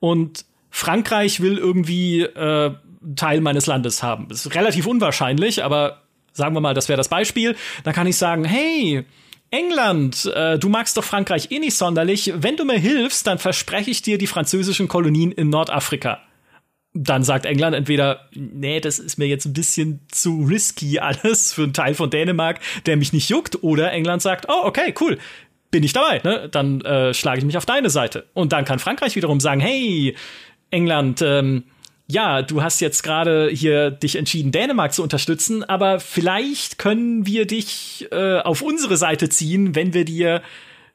und 0.00 0.44
Frankreich 0.70 1.40
will 1.40 1.56
irgendwie 1.56 2.22
äh, 2.22 2.74
Teil 3.14 3.40
meines 3.40 3.66
Landes 3.66 4.02
haben. 4.02 4.26
Das 4.28 4.44
ist 4.44 4.54
relativ 4.54 4.86
unwahrscheinlich, 4.86 5.62
aber 5.62 6.02
sagen 6.32 6.54
wir 6.54 6.60
mal, 6.60 6.74
das 6.74 6.88
wäre 6.88 6.96
das 6.96 7.08
Beispiel. 7.08 7.56
Dann 7.84 7.94
kann 7.94 8.08
ich 8.08 8.16
sagen, 8.16 8.44
hey, 8.44 9.04
England, 9.50 10.30
äh, 10.34 10.58
du 10.58 10.68
magst 10.68 10.96
doch 10.96 11.04
Frankreich 11.04 11.50
eh 11.50 11.58
nicht 11.58 11.76
sonderlich. 11.76 12.32
Wenn 12.36 12.56
du 12.56 12.64
mir 12.64 12.78
hilfst, 12.78 13.26
dann 13.26 13.38
verspreche 13.38 13.90
ich 13.90 14.02
dir 14.02 14.18
die 14.18 14.26
französischen 14.26 14.88
Kolonien 14.88 15.32
in 15.32 15.50
Nordafrika 15.50 16.20
dann 16.98 17.22
sagt 17.22 17.46
England 17.46 17.76
entweder, 17.76 18.28
nee, 18.32 18.80
das 18.80 18.98
ist 18.98 19.18
mir 19.18 19.26
jetzt 19.26 19.44
ein 19.44 19.52
bisschen 19.52 20.00
zu 20.10 20.44
risky 20.48 20.98
alles 20.98 21.52
für 21.52 21.64
einen 21.64 21.74
Teil 21.74 21.94
von 21.94 22.10
Dänemark, 22.10 22.60
der 22.86 22.96
mich 22.96 23.12
nicht 23.12 23.28
juckt, 23.28 23.62
oder 23.62 23.92
England 23.92 24.22
sagt, 24.22 24.46
oh, 24.48 24.64
okay, 24.64 24.94
cool, 25.00 25.18
bin 25.70 25.84
ich 25.84 25.92
dabei, 25.92 26.20
ne? 26.24 26.48
Dann 26.50 26.80
äh, 26.80 27.12
schlage 27.12 27.38
ich 27.38 27.44
mich 27.44 27.56
auf 27.56 27.66
deine 27.66 27.90
Seite. 27.90 28.26
Und 28.32 28.52
dann 28.52 28.64
kann 28.64 28.78
Frankreich 28.78 29.16
wiederum 29.16 29.40
sagen, 29.40 29.60
hey, 29.60 30.16
England, 30.70 31.22
ähm, 31.22 31.64
ja, 32.08 32.42
du 32.42 32.62
hast 32.62 32.80
jetzt 32.80 33.02
gerade 33.02 33.48
hier 33.50 33.90
dich 33.90 34.16
entschieden, 34.16 34.52
Dänemark 34.52 34.92
zu 34.92 35.02
unterstützen, 35.02 35.64
aber 35.64 35.98
vielleicht 35.98 36.78
können 36.78 37.26
wir 37.26 37.46
dich 37.46 38.06
äh, 38.12 38.38
auf 38.38 38.62
unsere 38.62 38.96
Seite 38.96 39.28
ziehen, 39.28 39.74
wenn 39.74 39.92
wir 39.92 40.04
dir 40.04 40.42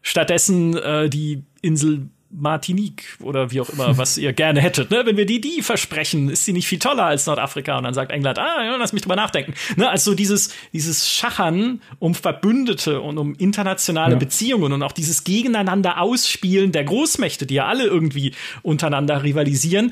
stattdessen 0.02 0.78
äh, 0.78 1.10
die 1.10 1.44
Insel 1.62 2.10
Martinique 2.34 3.18
oder 3.22 3.52
wie 3.52 3.62
auch 3.62 3.70
immer, 3.70 3.98
was 3.98 4.18
ihr 4.18 4.34
gerne 4.34 4.62
hättet. 4.62 4.92
Ne? 4.92 5.06
Wenn 5.06 5.18
wir 5.18 5.26
die, 5.26 5.42
die 5.42 5.62
versprechen, 5.62 6.30
ist 6.30 6.46
sie 6.46 6.54
nicht 6.54 6.68
viel 6.68 6.80
toller 6.80 7.06
als 7.06 7.26
Nordafrika. 7.26 7.78
Und 7.78 7.84
dann 7.84 7.94
sagt 7.94 8.12
England, 8.12 8.40
ah, 8.40 8.64
ja, 8.64 8.76
lass 8.78 8.94
mich 8.94 9.02
drüber 9.02 9.16
nachdenken. 9.16 9.54
Ne? 9.76 9.90
Also 9.90 10.16
dieses, 10.16 10.54
dieses 10.74 11.10
Schachern 11.10 11.82
um 12.00 12.16
Verbündete 12.16 13.02
und 13.02 13.18
um 13.18 13.36
internationale 13.36 14.14
ja. 14.14 14.20
Beziehungen 14.20 14.72
und 14.72 14.84
auch 14.84 14.92
dieses 14.92 15.24
Gegeneinander 15.24 16.00
ausspielen 16.00 16.72
der 16.72 16.84
Großmächte, 16.84 17.46
die 17.46 17.56
ja 17.56 17.66
alle 17.66 17.86
irgendwie 17.86 18.34
untereinander 18.62 19.24
rivalisieren. 19.24 19.92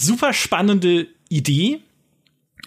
Super 0.00 0.32
spannende 0.32 1.08
Idee. 1.28 1.80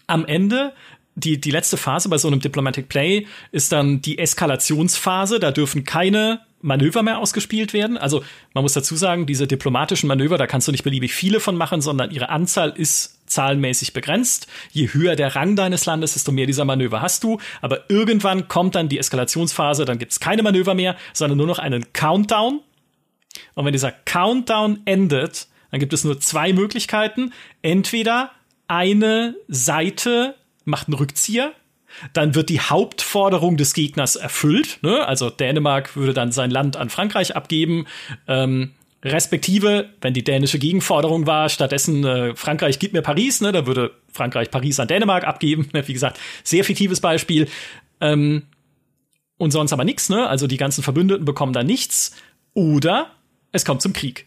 Am 0.06 0.26
Ende 0.26 0.74
die, 1.16 1.40
die 1.40 1.52
letzte 1.52 1.78
Phase 1.78 2.10
bei 2.10 2.18
so 2.18 2.28
einem 2.28 2.40
Diplomatic 2.40 2.90
Play 2.90 3.28
ist 3.52 3.72
dann 3.72 4.02
die 4.02 4.20
Eskalationsphase. 4.20 5.40
Da 5.40 5.52
dürfen 5.52 5.84
keine 5.84 6.42
Manöver 6.62 7.04
mehr 7.04 7.18
ausgespielt 7.18 7.74
werden. 7.74 7.98
Also 7.98 8.24
man 8.54 8.64
muss 8.64 8.74
dazu 8.74 8.96
sagen, 8.96 9.26
diese 9.26 9.48
diplomatischen 9.48 10.08
Manöver, 10.08 10.38
da 10.38 10.48
kannst 10.48 10.68
du 10.68 10.72
nicht 10.72 10.84
beliebig 10.84 11.14
viele 11.14 11.40
von 11.40 11.56
machen, 11.56 11.82
sondern 11.82 12.12
ihre 12.12 12.30
Anzahl 12.30 12.70
ist 12.70 13.20
zahlenmäßig 13.28 13.94
begrenzt. 13.94 14.48
Je 14.72 14.94
höher 14.94 15.16
der 15.16 15.36
Rang 15.36 15.56
deines 15.56 15.86
Landes, 15.86 16.14
desto 16.14 16.32
mehr 16.32 16.46
dieser 16.46 16.66
Manöver 16.66 17.02
hast 17.02 17.24
du. 17.24 17.40
Aber 17.62 17.90
irgendwann 17.90 18.48
kommt 18.48 18.76
dann 18.76 18.90
die 18.90 19.00
Eskalationsphase, 19.00 19.86
dann 19.86 19.98
gibt 19.98 20.12
es 20.12 20.20
keine 20.20 20.44
Manöver 20.44 20.74
mehr, 20.74 20.96
sondern 21.14 21.38
nur 21.38 21.48
noch 21.48 21.60
einen 21.60 21.92
Countdown. 21.94 22.62
Und 23.56 23.66
wenn 23.66 23.74
dieser 23.74 23.92
Countdown 23.92 24.82
endet, 24.86 25.48
dann 25.74 25.80
gibt 25.80 25.92
es 25.92 26.04
nur 26.04 26.20
zwei 26.20 26.54
Möglichkeiten. 26.54 27.34
Entweder 27.64 28.30
eine 28.68 29.36
Seite 29.48 30.36
macht 30.66 30.88
einen 30.88 30.94
Rückzieher 30.94 31.52
dann 32.14 32.34
wird 32.34 32.50
die 32.50 32.60
Hauptforderung 32.60 33.56
des 33.56 33.76
Gegners 33.76 34.16
erfüllt. 34.16 34.80
Ne? 34.82 35.06
Also 35.06 35.30
Dänemark 35.30 35.96
würde 35.96 36.14
dann 36.14 36.32
sein 36.32 36.50
Land 36.50 36.76
an 36.76 36.90
Frankreich 36.90 37.36
abgeben. 37.36 37.86
Ähm, 38.28 38.72
respektive, 39.04 39.90
wenn 40.02 40.16
die 40.16 40.24
dänische 40.24 40.58
Gegenforderung 40.58 41.28
war, 41.28 41.50
stattdessen 41.50 42.04
äh, 42.04 42.36
Frankreich 42.36 42.80
gibt 42.80 42.94
mir 42.94 43.04
Paris, 43.04 43.42
ne, 43.42 43.52
da 43.52 43.68
würde 43.68 43.92
Frankreich 44.12 44.50
Paris 44.50 44.80
an 44.80 44.88
Dänemark 44.88 45.24
abgeben. 45.24 45.70
Wie 45.72 45.94
gesagt, 45.94 46.20
sehr 46.44 46.64
fiktives 46.64 47.00
Beispiel. 47.00 47.48
Ähm, 48.02 48.44
und 49.38 49.52
sonst 49.52 49.74
aber 49.74 49.84
nichts, 49.84 50.10
ne? 50.10 50.28
Also 50.28 50.48
die 50.48 50.58
ganzen 50.58 50.84
Verbündeten 50.84 51.26
bekommen 51.26 51.54
da 51.54 51.64
nichts. 51.64 52.16
Oder 52.54 53.12
es 53.52 53.66
kommt 53.66 53.84
zum 53.84 53.94
Krieg. 53.94 54.26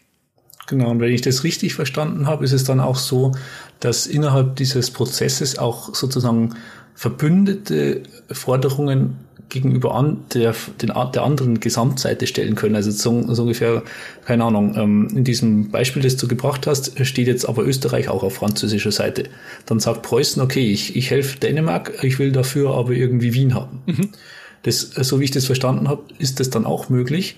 Genau, 0.67 0.91
und 0.91 0.99
wenn 0.99 1.13
ich 1.13 1.21
das 1.21 1.43
richtig 1.43 1.75
verstanden 1.75 2.27
habe, 2.27 2.43
ist 2.43 2.51
es 2.51 2.65
dann 2.65 2.79
auch 2.79 2.97
so, 2.97 3.31
dass 3.79 4.05
innerhalb 4.05 4.57
dieses 4.57 4.91
Prozesses 4.91 5.57
auch 5.57 5.95
sozusagen 5.95 6.55
verbündete 6.93 8.03
Forderungen 8.31 9.15
gegenüber 9.49 9.95
an 9.95 10.25
der, 10.33 10.53
den, 10.81 10.91
der 11.13 11.23
anderen 11.23 11.59
Gesamtseite 11.59 12.27
stellen 12.27 12.55
können. 12.55 12.75
Also 12.75 12.91
so, 12.91 13.33
so 13.33 13.43
ungefähr, 13.43 13.83
keine 14.25 14.43
Ahnung, 14.43 14.75
ähm, 14.75 15.07
in 15.15 15.23
diesem 15.23 15.69
Beispiel, 15.71 16.01
das 16.01 16.17
du 16.17 16.27
gebracht 16.27 16.67
hast, 16.67 16.93
steht 17.05 17.27
jetzt 17.27 17.47
aber 17.47 17.65
Österreich 17.65 18.09
auch 18.09 18.23
auf 18.23 18.35
französischer 18.35 18.91
Seite. 18.91 19.23
Dann 19.65 19.79
sagt 19.79 20.01
Preußen, 20.01 20.41
okay, 20.41 20.69
ich, 20.69 20.95
ich 20.95 21.11
helfe 21.11 21.39
Dänemark, 21.39 22.03
ich 22.03 22.19
will 22.19 22.31
dafür 22.33 22.75
aber 22.75 22.91
irgendwie 22.91 23.33
Wien 23.33 23.53
haben. 23.53 23.83
Mhm. 23.85 24.09
Das, 24.63 24.81
so 24.81 25.19
wie 25.19 25.25
ich 25.25 25.31
das 25.31 25.45
verstanden 25.45 25.87
habe, 25.87 26.03
ist 26.19 26.39
das 26.41 26.49
dann 26.49 26.65
auch 26.65 26.89
möglich. 26.89 27.37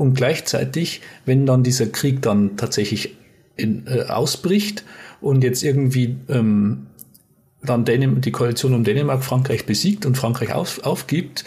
Und 0.00 0.14
gleichzeitig, 0.14 1.02
wenn 1.26 1.44
dann 1.44 1.62
dieser 1.62 1.84
Krieg 1.84 2.22
dann 2.22 2.56
tatsächlich 2.56 3.18
in, 3.56 3.86
äh, 3.86 4.04
ausbricht 4.04 4.82
und 5.20 5.44
jetzt 5.44 5.62
irgendwie 5.62 6.16
ähm, 6.30 6.86
dann 7.62 7.84
Dänem 7.84 8.22
die 8.22 8.30
Koalition 8.30 8.72
um 8.72 8.82
Dänemark 8.82 9.22
Frankreich 9.22 9.66
besiegt 9.66 10.06
und 10.06 10.16
Frankreich 10.16 10.54
auf, 10.54 10.82
aufgibt, 10.84 11.44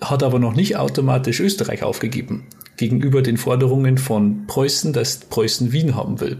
hat 0.00 0.22
aber 0.22 0.38
noch 0.38 0.54
nicht 0.54 0.78
automatisch 0.78 1.40
Österreich 1.40 1.82
aufgegeben 1.82 2.46
gegenüber 2.78 3.20
den 3.20 3.36
Forderungen 3.36 3.98
von 3.98 4.46
Preußen, 4.46 4.94
dass 4.94 5.18
Preußen 5.18 5.70
Wien 5.70 5.94
haben 5.94 6.20
will. 6.20 6.38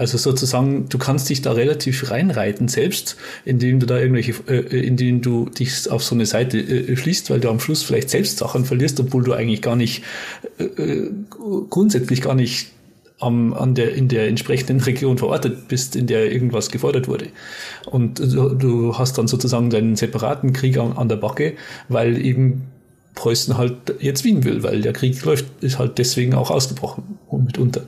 Also 0.00 0.16
sozusagen, 0.16 0.88
du 0.88 0.96
kannst 0.96 1.28
dich 1.28 1.42
da 1.42 1.52
relativ 1.52 2.10
reinreiten 2.10 2.68
selbst, 2.68 3.18
indem 3.44 3.80
du 3.80 3.86
da 3.86 3.98
irgendwelche, 3.98 4.32
äh, 4.48 4.86
indem 4.86 5.20
du 5.20 5.50
dich 5.50 5.90
auf 5.90 6.02
so 6.02 6.14
eine 6.14 6.24
Seite 6.24 6.58
äh, 6.58 6.96
schließt, 6.96 7.28
weil 7.28 7.38
du 7.38 7.50
am 7.50 7.60
Schluss 7.60 7.82
vielleicht 7.82 8.08
selbst 8.08 8.38
Sachen 8.38 8.64
verlierst, 8.64 8.98
obwohl 8.98 9.24
du 9.24 9.34
eigentlich 9.34 9.60
gar 9.60 9.76
nicht 9.76 10.02
äh, 10.58 10.64
äh 10.64 11.10
grundsätzlich 11.68 12.22
gar 12.22 12.34
nicht 12.34 12.68
am, 13.18 13.52
an 13.52 13.74
der, 13.74 13.94
in 13.94 14.08
der 14.08 14.26
entsprechenden 14.28 14.80
Region 14.80 15.18
verortet 15.18 15.68
bist, 15.68 15.94
in 15.96 16.06
der 16.06 16.32
irgendwas 16.32 16.70
gefordert 16.70 17.06
wurde. 17.06 17.26
Und 17.84 18.20
du, 18.20 18.54
du 18.54 18.96
hast 18.96 19.18
dann 19.18 19.28
sozusagen 19.28 19.68
deinen 19.68 19.96
separaten 19.96 20.54
Krieg 20.54 20.78
an, 20.78 20.94
an 20.94 21.10
der 21.10 21.16
Backe, 21.16 21.56
weil 21.90 22.24
eben 22.24 22.62
Preußen 23.16 23.58
halt 23.58 23.74
jetzt 24.00 24.24
Wien 24.24 24.44
will, 24.44 24.62
weil 24.62 24.80
der 24.80 24.94
Krieg 24.94 25.22
läuft, 25.26 25.44
ist 25.60 25.78
halt 25.78 25.98
deswegen 25.98 26.32
auch 26.32 26.50
ausgebrochen 26.50 27.18
und 27.28 27.44
mitunter. 27.44 27.82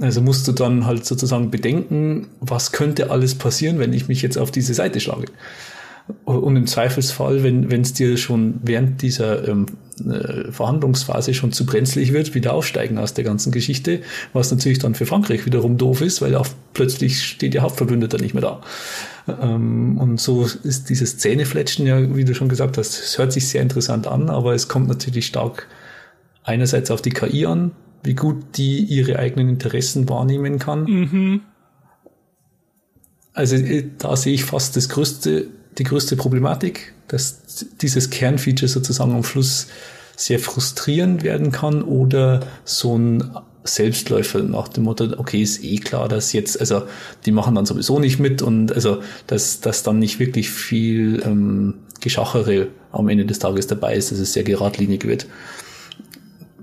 Also 0.00 0.20
musst 0.20 0.46
du 0.46 0.52
dann 0.52 0.86
halt 0.86 1.04
sozusagen 1.04 1.50
bedenken, 1.50 2.28
was 2.40 2.72
könnte 2.72 3.10
alles 3.10 3.34
passieren, 3.34 3.78
wenn 3.78 3.92
ich 3.92 4.08
mich 4.08 4.22
jetzt 4.22 4.38
auf 4.38 4.50
diese 4.50 4.74
Seite 4.74 5.00
schlage. 5.00 5.26
Und 6.24 6.56
im 6.56 6.66
Zweifelsfall, 6.66 7.42
wenn 7.42 7.82
es 7.82 7.92
dir 7.92 8.16
schon 8.16 8.60
während 8.62 9.02
dieser 9.02 9.46
ähm, 9.46 9.66
äh, 10.06 10.50
Verhandlungsphase 10.50 11.34
schon 11.34 11.52
zu 11.52 11.66
brenzlig 11.66 12.12
wird, 12.12 12.34
wieder 12.34 12.54
aufsteigen 12.54 12.96
aus 12.96 13.12
der 13.12 13.24
ganzen 13.24 13.52
Geschichte, 13.52 14.00
was 14.32 14.50
natürlich 14.50 14.78
dann 14.78 14.94
für 14.94 15.04
Frankreich 15.04 15.44
wiederum 15.44 15.76
doof 15.76 16.00
ist, 16.00 16.22
weil 16.22 16.34
auch 16.34 16.46
plötzlich 16.72 17.22
steht 17.22 17.52
der 17.52 17.62
Hauptverbündeter 17.62 18.18
nicht 18.18 18.32
mehr 18.32 18.42
da. 18.42 18.60
Ähm, 19.42 19.98
und 19.98 20.20
so 20.20 20.44
ist 20.62 20.88
dieses 20.88 21.18
Zähnefletschen 21.18 21.86
ja, 21.86 22.16
wie 22.16 22.24
du 22.24 22.34
schon 22.34 22.48
gesagt 22.48 22.78
hast, 22.78 22.98
es 22.98 23.18
hört 23.18 23.32
sich 23.32 23.48
sehr 23.48 23.60
interessant 23.60 24.06
an, 24.06 24.30
aber 24.30 24.54
es 24.54 24.68
kommt 24.68 24.88
natürlich 24.88 25.26
stark 25.26 25.66
einerseits 26.42 26.90
auf 26.90 27.02
die 27.02 27.10
KI 27.10 27.44
an, 27.44 27.72
wie 28.02 28.14
gut 28.14 28.56
die 28.56 28.78
ihre 28.78 29.18
eigenen 29.18 29.48
Interessen 29.48 30.08
wahrnehmen 30.08 30.58
kann. 30.58 30.84
Mhm. 30.84 31.40
Also 33.32 33.56
äh, 33.56 33.84
da 33.98 34.16
sehe 34.16 34.34
ich 34.34 34.44
fast 34.44 34.76
das 34.76 34.88
größte 34.88 35.48
die 35.78 35.84
größte 35.84 36.16
Problematik, 36.16 36.92
dass 37.06 37.66
dieses 37.80 38.10
Kernfeature 38.10 38.68
sozusagen 38.68 39.12
am 39.12 39.24
Schluss 39.24 39.68
sehr 40.16 40.40
frustrierend 40.40 41.22
werden 41.22 41.52
kann 41.52 41.82
oder 41.82 42.40
so 42.64 42.98
ein 42.98 43.30
Selbstläufer 43.62 44.42
nach 44.42 44.68
dem 44.68 44.84
Motto, 44.84 45.04
okay, 45.18 45.42
ist 45.42 45.62
eh 45.62 45.76
klar, 45.76 46.08
dass 46.08 46.32
jetzt, 46.32 46.58
also 46.58 46.82
die 47.26 47.30
machen 47.30 47.54
dann 47.54 47.66
sowieso 47.66 48.00
nicht 48.00 48.18
mit 48.18 48.42
und 48.42 48.72
also 48.72 49.02
dass, 49.26 49.60
dass 49.60 49.82
dann 49.82 49.98
nicht 49.98 50.18
wirklich 50.18 50.50
viel 50.50 51.22
ähm, 51.24 51.74
Geschachere 52.00 52.68
am 52.92 53.08
Ende 53.08 53.26
des 53.26 53.38
Tages 53.38 53.66
dabei 53.66 53.94
ist, 53.94 54.10
dass 54.10 54.18
es 54.18 54.32
sehr 54.32 54.44
geradlinig 54.44 55.06
wird. 55.06 55.26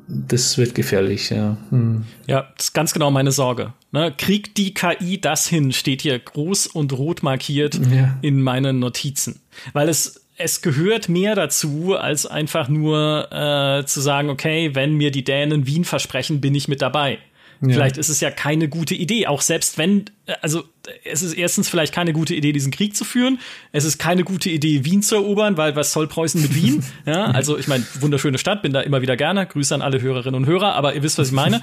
Das 0.07 0.57
wird 0.57 0.75
gefährlich, 0.75 1.29
ja. 1.29 1.57
Hm. 1.69 2.05
Ja, 2.27 2.47
das 2.57 2.67
ist 2.67 2.73
ganz 2.73 2.93
genau 2.93 3.11
meine 3.11 3.31
Sorge. 3.31 3.73
Ne? 3.91 4.13
Kriegt 4.17 4.57
die 4.57 4.73
KI 4.73 5.19
das 5.19 5.47
hin, 5.47 5.71
steht 5.71 6.01
hier 6.01 6.19
groß 6.19 6.67
und 6.67 6.93
rot 6.93 7.23
markiert 7.23 7.79
ja. 7.91 8.17
in 8.21 8.41
meinen 8.41 8.79
Notizen. 8.79 9.39
Weil 9.73 9.89
es 9.89 10.21
es 10.37 10.61
gehört 10.61 11.07
mehr 11.07 11.35
dazu, 11.35 11.95
als 11.95 12.25
einfach 12.25 12.67
nur 12.67 13.31
äh, 13.31 13.85
zu 13.85 14.01
sagen, 14.01 14.29
okay, 14.29 14.71
wenn 14.73 14.95
mir 14.95 15.11
die 15.11 15.23
Dänen 15.23 15.65
Wien 15.65 15.85
versprechen, 15.85 16.41
bin 16.41 16.55
ich 16.55 16.67
mit 16.67 16.81
dabei. 16.81 17.19
Ja. 17.61 17.69
Vielleicht 17.69 17.97
ist 17.97 18.09
es 18.09 18.19
ja 18.19 18.31
keine 18.31 18.67
gute 18.67 18.95
Idee, 18.95 19.27
auch 19.27 19.41
selbst 19.41 19.77
wenn, 19.77 20.05
also 20.41 20.63
es 21.03 21.21
ist 21.21 21.33
erstens 21.33 21.69
vielleicht 21.69 21.93
keine 21.93 22.13
gute 22.13 22.35
Idee, 22.35 22.51
diesen 22.51 22.71
Krieg 22.71 22.95
zu 22.95 23.03
führen. 23.03 23.39
Es 23.71 23.85
ist 23.85 23.97
keine 23.97 24.23
gute 24.23 24.49
Idee, 24.49 24.85
Wien 24.85 25.01
zu 25.01 25.15
erobern, 25.15 25.57
weil 25.57 25.75
was 25.75 25.91
soll 25.91 26.07
Preußen 26.07 26.41
mit 26.41 26.53
Wien? 26.55 26.83
ja, 27.05 27.25
also 27.25 27.57
ich 27.57 27.67
meine, 27.67 27.85
wunderschöne 27.99 28.37
Stadt, 28.37 28.61
bin 28.61 28.73
da 28.73 28.81
immer 28.81 29.01
wieder 29.01 29.17
gerne. 29.17 29.45
Grüße 29.45 29.73
an 29.73 29.81
alle 29.81 30.01
Hörerinnen 30.01 30.35
und 30.35 30.47
Hörer, 30.47 30.73
aber 30.73 30.95
ihr 30.95 31.03
wisst, 31.03 31.17
was 31.17 31.27
ich 31.27 31.33
meine. 31.33 31.61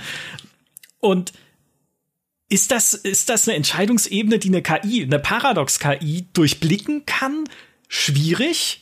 Und 1.01 1.33
ist 2.49 2.71
das, 2.71 2.95
ist 2.95 3.29
das 3.29 3.49
eine 3.49 3.57
Entscheidungsebene, 3.57 4.39
die 4.39 4.49
eine 4.49 4.63
KI, 4.63 5.05
eine 5.05 5.19
Paradox-KI 5.19 6.27
durchblicken 6.33 7.07
kann? 7.07 7.45
Schwierig? 7.89 8.82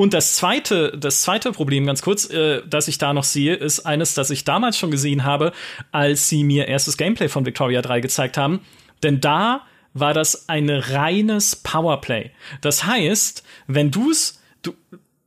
Und 0.00 0.14
das 0.14 0.34
zweite, 0.36 0.96
das 0.96 1.20
zweite 1.20 1.52
Problem, 1.52 1.84
ganz 1.84 2.00
kurz, 2.00 2.24
äh, 2.30 2.62
das 2.66 2.88
ich 2.88 2.96
da 2.96 3.12
noch 3.12 3.22
sehe, 3.22 3.54
ist 3.54 3.80
eines, 3.80 4.14
das 4.14 4.30
ich 4.30 4.44
damals 4.44 4.78
schon 4.78 4.90
gesehen 4.90 5.24
habe, 5.24 5.52
als 5.92 6.26
sie 6.26 6.42
mir 6.42 6.68
erstes 6.68 6.96
Gameplay 6.96 7.28
von 7.28 7.44
Victoria 7.44 7.82
3 7.82 8.00
gezeigt 8.00 8.38
haben. 8.38 8.60
Denn 9.02 9.20
da 9.20 9.60
war 9.92 10.14
das 10.14 10.48
ein 10.48 10.70
reines 10.70 11.54
Powerplay. 11.54 12.30
Das 12.62 12.86
heißt, 12.86 13.44
wenn 13.66 13.90
du's, 13.90 14.40
du, 14.62 14.72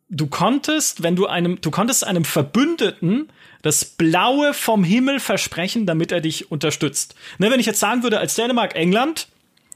du 0.10 0.26
konntest, 0.26 1.04
wenn 1.04 1.16
du 1.16 1.28
einem, 1.28 1.62
du 1.62 1.70
konntest 1.70 2.04
einem 2.04 2.26
Verbündeten 2.26 3.28
das 3.62 3.86
Blaue 3.86 4.56
vom 4.56 4.84
Himmel 4.84 5.20
versprechen, 5.20 5.86
damit 5.86 6.12
er 6.12 6.20
dich 6.20 6.50
unterstützt. 6.50 7.14
Ne, 7.38 7.52
wenn 7.52 7.60
ich 7.60 7.68
jetzt 7.68 7.80
sagen 7.80 8.02
würde, 8.02 8.18
als 8.18 8.34
Dänemark, 8.34 8.76
England, 8.76 9.28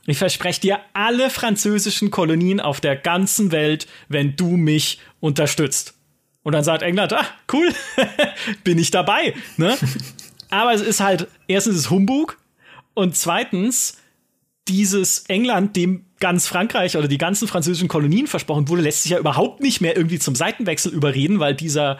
ich 0.07 0.17
verspreche 0.17 0.61
dir 0.61 0.79
alle 0.93 1.29
französischen 1.29 2.11
Kolonien 2.11 2.59
auf 2.59 2.79
der 2.79 2.95
ganzen 2.95 3.51
Welt, 3.51 3.87
wenn 4.07 4.35
du 4.35 4.57
mich 4.57 4.99
unterstützt. 5.19 5.95
Und 6.43 6.53
dann 6.53 6.63
sagt 6.63 6.81
England, 6.81 7.11
ah, 7.11 7.25
cool, 7.51 7.73
bin 8.63 8.79
ich 8.79 8.89
dabei. 8.89 9.33
Ne? 9.57 9.77
Aber 10.49 10.73
es 10.73 10.81
ist 10.81 11.01
halt, 11.01 11.27
erstens 11.47 11.75
ist 11.75 11.89
Humbug 11.89 12.37
und 12.93 13.17
zweitens, 13.17 13.97
dieses 14.69 15.25
England, 15.27 15.75
dem 15.75 16.05
ganz 16.19 16.47
Frankreich 16.47 16.95
oder 16.95 17.09
die 17.09 17.17
ganzen 17.17 17.47
französischen 17.47 17.89
Kolonien 17.89 18.27
versprochen 18.27 18.69
wurde, 18.69 18.83
lässt 18.83 19.03
sich 19.03 19.11
ja 19.11 19.19
überhaupt 19.19 19.61
nicht 19.61 19.81
mehr 19.81 19.97
irgendwie 19.97 20.19
zum 20.19 20.35
Seitenwechsel 20.35 20.93
überreden, 20.93 21.39
weil 21.39 21.53
dieser, 21.53 21.99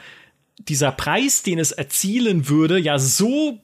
dieser 0.59 0.91
Preis, 0.91 1.43
den 1.43 1.59
es 1.59 1.73
erzielen 1.73 2.47
würde, 2.47 2.79
ja 2.79 2.99
so 2.99 3.59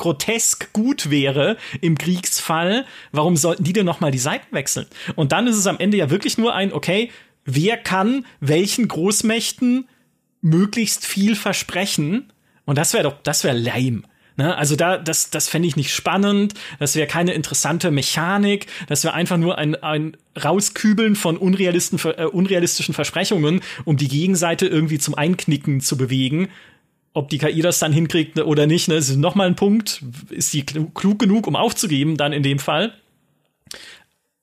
grotesk 0.00 0.72
gut 0.72 1.10
wäre 1.10 1.58
im 1.82 1.98
Kriegsfall, 1.98 2.86
warum 3.12 3.36
sollten 3.36 3.64
die 3.64 3.74
denn 3.74 3.84
noch 3.86 4.00
mal 4.00 4.10
die 4.10 4.18
Seiten 4.18 4.54
wechseln? 4.54 4.86
Und 5.14 5.32
dann 5.32 5.46
ist 5.46 5.56
es 5.56 5.66
am 5.66 5.78
Ende 5.78 5.98
ja 5.98 6.10
wirklich 6.10 6.38
nur 6.38 6.54
ein, 6.54 6.72
okay, 6.72 7.10
wer 7.44 7.76
kann 7.76 8.24
welchen 8.40 8.88
Großmächten 8.88 9.86
möglichst 10.40 11.06
viel 11.06 11.36
versprechen? 11.36 12.32
Und 12.64 12.78
das 12.78 12.94
wäre 12.94 13.04
doch, 13.04 13.16
das 13.22 13.44
wäre 13.44 13.56
lame. 13.56 14.02
Ne? 14.36 14.56
Also 14.56 14.74
da, 14.74 14.96
das, 14.96 15.28
das 15.28 15.50
fände 15.50 15.68
ich 15.68 15.76
nicht 15.76 15.92
spannend, 15.92 16.54
das 16.78 16.94
wäre 16.94 17.06
keine 17.06 17.34
interessante 17.34 17.90
Mechanik, 17.90 18.68
das 18.88 19.04
wäre 19.04 19.12
einfach 19.12 19.36
nur 19.36 19.58
ein, 19.58 19.74
ein 19.74 20.16
Rauskübeln 20.42 21.14
von 21.14 21.36
äh, 21.36 22.24
unrealistischen 22.24 22.94
Versprechungen, 22.94 23.60
um 23.84 23.98
die 23.98 24.08
Gegenseite 24.08 24.66
irgendwie 24.66 24.98
zum 24.98 25.14
Einknicken 25.14 25.82
zu 25.82 25.98
bewegen 25.98 26.48
ob 27.12 27.28
die 27.28 27.38
KI 27.38 27.60
das 27.60 27.78
dann 27.78 27.92
hinkriegt 27.92 28.38
oder 28.38 28.66
nicht, 28.66 28.88
ne, 28.88 28.94
ist 28.94 29.14
nochmal 29.16 29.46
ein 29.46 29.56
Punkt. 29.56 30.02
Ist 30.30 30.52
die 30.52 30.64
klug 30.64 31.18
genug, 31.18 31.46
um 31.46 31.56
aufzugeben, 31.56 32.16
dann 32.16 32.32
in 32.32 32.42
dem 32.42 32.58
Fall? 32.58 32.92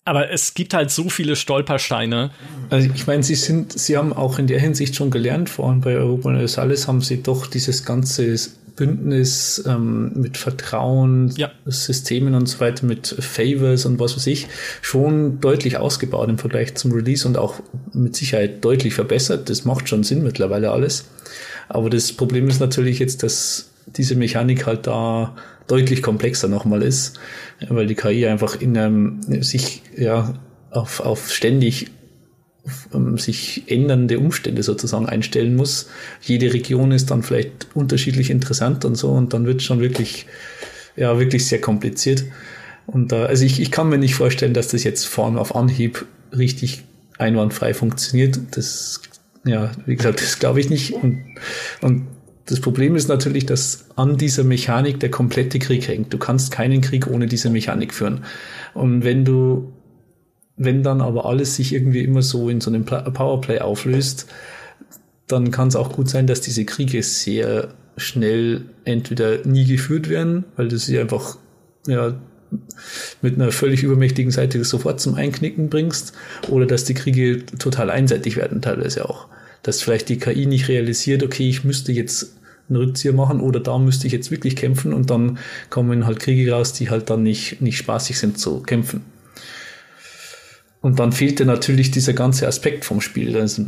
Aber 0.08 0.32
es 0.32 0.54
gibt 0.54 0.74
halt 0.74 0.90
so 0.90 1.10
viele 1.10 1.36
Stolpersteine. 1.36 2.32
Also 2.70 2.90
ich 2.96 3.08
meine, 3.08 3.24
sie 3.24 3.36
sind, 3.36 3.78
sie 3.78 3.98
haben 3.98 4.14
auch 4.14 4.40
in 4.40 4.48
der 4.48 4.58
Hinsicht 4.58 4.96
schon 4.96 5.12
gelernt, 5.12 5.50
vor 5.50 5.68
allem 5.68 5.82
bei 5.82 5.98
Europa 5.98 6.30
Universalis 6.30 6.88
haben 6.88 7.02
sie 7.02 7.22
doch 7.22 7.46
dieses 7.46 7.84
ganze 7.84 8.38
Bündnis 8.78 9.62
ähm, 9.68 10.14
mit 10.16 10.38
Vertrauen, 10.38 11.34
ja. 11.36 11.52
Systemen 11.66 12.36
und 12.36 12.46
so 12.46 12.62
weiter, 12.62 12.86
mit 12.86 13.08
Favors 13.20 13.86
und 13.86 14.00
was 14.00 14.16
weiß 14.16 14.28
ich, 14.28 14.48
schon 14.82 15.42
deutlich 15.42 15.76
ausgebaut 15.76 16.30
im 16.30 16.38
Vergleich 16.38 16.76
zum 16.76 16.94
Release 16.94 17.28
und 17.28 17.38
auch 17.38 17.56
mit 17.92 18.16
Sicherheit 18.16 18.64
deutlich 18.64 18.94
verbessert. 18.94 19.50
Das 19.50 19.66
macht 19.66 19.90
schon 19.90 20.06
Sinn 20.06 20.24
mittlerweile 20.24 20.72
alles. 20.72 21.04
Aber 21.68 21.90
das 21.90 22.14
Problem 22.14 22.48
ist 22.48 22.62
natürlich 22.62 23.00
jetzt, 23.00 23.24
dass 23.24 23.72
diese 23.88 24.16
Mechanik 24.16 24.66
halt 24.66 24.88
da 24.88 25.36
deutlich 25.68 26.02
komplexer 26.02 26.48
nochmal 26.48 26.82
ist, 26.82 27.20
weil 27.70 27.88
die 27.88 27.96
KI 27.96 28.28
einfach 28.28 28.60
in 28.60 28.78
einem 28.78 29.22
sich 29.42 29.82
ja 29.96 30.34
auf, 30.72 31.00
auf 31.00 31.32
ständig 31.32 31.92
um, 32.92 33.18
sich 33.18 33.64
ändernde 33.68 34.20
Umstände 34.20 34.64
sozusagen 34.64 35.08
einstellen 35.08 35.56
muss. 35.56 35.90
Jede 36.22 36.54
Region 36.54 36.92
ist 36.92 37.12
dann 37.12 37.24
vielleicht 37.24 37.68
unterschiedlich 37.74 38.30
interessant 38.30 38.86
und 38.86 38.96
so 38.96 39.12
und 39.12 39.34
dann 39.34 39.46
wird 39.46 39.62
schon 39.62 39.80
wirklich 39.80 40.26
ja 40.96 41.18
wirklich 41.20 41.46
sehr 41.46 41.62
kompliziert. 41.62 42.26
Und 42.86 43.12
da, 43.12 43.26
also 43.26 43.46
ich, 43.46 43.60
ich 43.60 43.72
kann 43.72 43.90
mir 43.90 43.98
nicht 43.98 44.16
vorstellen, 44.16 44.54
dass 44.54 44.70
das 44.70 44.84
jetzt 44.84 45.06
vorn 45.06 45.38
auf 45.38 45.56
Anhieb 45.56 46.06
richtig 46.36 46.84
einwandfrei 47.18 47.74
funktioniert. 47.74 48.40
Das 48.52 49.02
ja, 49.46 49.72
wie 49.86 49.96
gesagt, 49.96 50.22
das 50.22 50.40
glaube 50.40 50.60
ich 50.60 50.70
nicht. 50.70 50.94
Und, 50.94 51.24
und 51.82 52.08
das 52.48 52.62
Problem 52.62 52.96
ist 52.96 53.10
natürlich, 53.10 53.46
dass 53.46 53.86
an 53.98 54.18
dieser 54.18 54.46
Mechanik 54.46 55.02
der 55.02 55.12
komplette 55.12 55.60
Krieg 55.60 55.88
hängt. 55.88 56.14
Du 56.14 56.18
kannst 56.18 56.52
keinen 56.52 56.80
Krieg 56.80 57.08
ohne 57.08 57.28
diese 57.28 57.50
Mechanik 57.50 57.94
führen. 57.94 58.24
Und 58.74 59.04
wenn 59.04 59.26
du, 59.26 59.74
wenn 60.56 60.82
dann 60.82 61.02
aber 61.02 61.26
alles 61.26 61.58
sich 61.58 61.74
irgendwie 61.74 62.04
immer 62.04 62.22
so 62.22 62.50
in 62.50 62.62
so 62.62 62.72
einem 62.72 62.86
Powerplay 62.86 63.60
auflöst, 63.60 64.28
dann 65.28 65.52
kann 65.52 65.68
es 65.68 65.76
auch 65.76 65.92
gut 65.92 66.10
sein, 66.10 66.26
dass 66.26 66.40
diese 66.40 66.64
Kriege 66.64 67.04
sehr 67.04 67.74
schnell 67.98 68.62
entweder 68.86 69.46
nie 69.46 69.66
geführt 69.66 70.08
werden, 70.08 70.46
weil 70.56 70.70
du 70.70 70.78
sie 70.78 70.98
einfach 70.98 71.38
ja, 71.86 72.18
mit 73.22 73.36
einer 73.36 73.52
völlig 73.52 73.84
übermächtigen 73.84 74.32
Seite 74.32 74.64
sofort 74.64 75.02
zum 75.02 75.16
Einknicken 75.16 75.70
bringst, 75.70 76.14
oder 76.48 76.66
dass 76.66 76.86
die 76.86 76.94
Kriege 76.94 77.46
total 77.60 77.90
einseitig 77.90 78.38
werden, 78.38 78.62
teilweise 78.62 79.10
auch 79.10 79.28
dass 79.68 79.82
vielleicht 79.82 80.08
die 80.08 80.18
KI 80.18 80.46
nicht 80.46 80.70
realisiert, 80.70 81.24
okay, 81.24 81.50
ich 81.50 81.66
müsste 81.66 81.92
jetzt 81.92 82.37
einen 82.70 82.78
Rückzieher 82.78 83.14
machen 83.14 83.40
oder 83.40 83.60
da 83.60 83.78
müsste 83.78 84.08
ich 84.08 84.14
jetzt 84.14 84.32
wirklich 84.32 84.56
kämpfen 84.56 84.94
und 84.94 85.10
dann 85.10 85.38
kommen 85.70 86.06
halt 86.06 86.20
Kriege 86.20 86.52
raus, 86.52 86.74
die 86.74 86.90
halt 86.90 87.10
dann 87.10 87.24
nicht, 87.24 87.62
nicht 87.62 87.78
spaßig 87.78 88.20
sind 88.20 88.40
zu 88.40 88.62
kämpfen. 88.62 89.06
Und 90.82 91.00
dann 91.00 91.12
fehlt 91.12 91.40
dir 91.40 91.46
natürlich 91.46 91.92
dieser 91.92 92.14
ganze 92.14 92.48
Aspekt 92.48 92.86
vom 92.86 93.02
Spiel. 93.02 93.34
Das, 93.34 93.60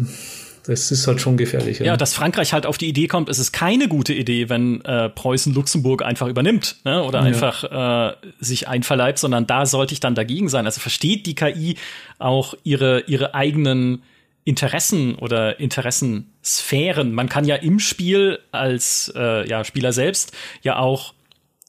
das 0.66 0.92
ist 0.92 1.08
halt 1.08 1.20
schon 1.20 1.38
gefährlich. 1.38 1.80
Ja. 1.80 1.88
ja, 1.88 1.98
dass 1.98 2.14
Frankreich 2.14 2.54
halt 2.54 2.66
auf 2.66 2.78
die 2.78 2.88
Idee 2.88 3.08
kommt, 3.08 3.30
es 3.30 3.40
ist 3.40 3.52
keine 3.52 3.88
gute 3.88 4.14
Idee, 4.14 4.50
wenn 4.50 4.82
äh, 4.86 5.10
Preußen 5.10 5.54
Luxemburg 5.54 6.04
einfach 6.04 6.28
übernimmt 6.28 6.78
ne? 6.86 7.04
oder 7.04 7.20
ja. 7.20 7.26
einfach 7.26 8.12
äh, 8.12 8.16
sich 8.40 8.68
einverleibt, 8.68 9.18
sondern 9.18 9.48
da 9.48 9.66
sollte 9.66 9.94
ich 9.94 10.00
dann 10.00 10.16
dagegen 10.16 10.50
sein. 10.50 10.66
Also 10.66 10.80
versteht 10.80 11.26
die 11.26 11.36
KI 11.36 11.78
auch 12.20 12.54
ihre, 12.64 13.02
ihre 13.02 13.34
eigenen 13.34 14.04
Interessen 14.50 15.14
oder 15.14 15.60
Interessensphären. 15.60 17.14
Man 17.14 17.30
kann 17.30 17.46
ja 17.46 17.56
im 17.56 17.78
Spiel 17.78 18.40
als 18.52 19.14
äh, 19.16 19.48
ja, 19.48 19.64
Spieler 19.64 19.94
selbst 19.94 20.36
ja 20.64 20.80
auch 20.80 21.14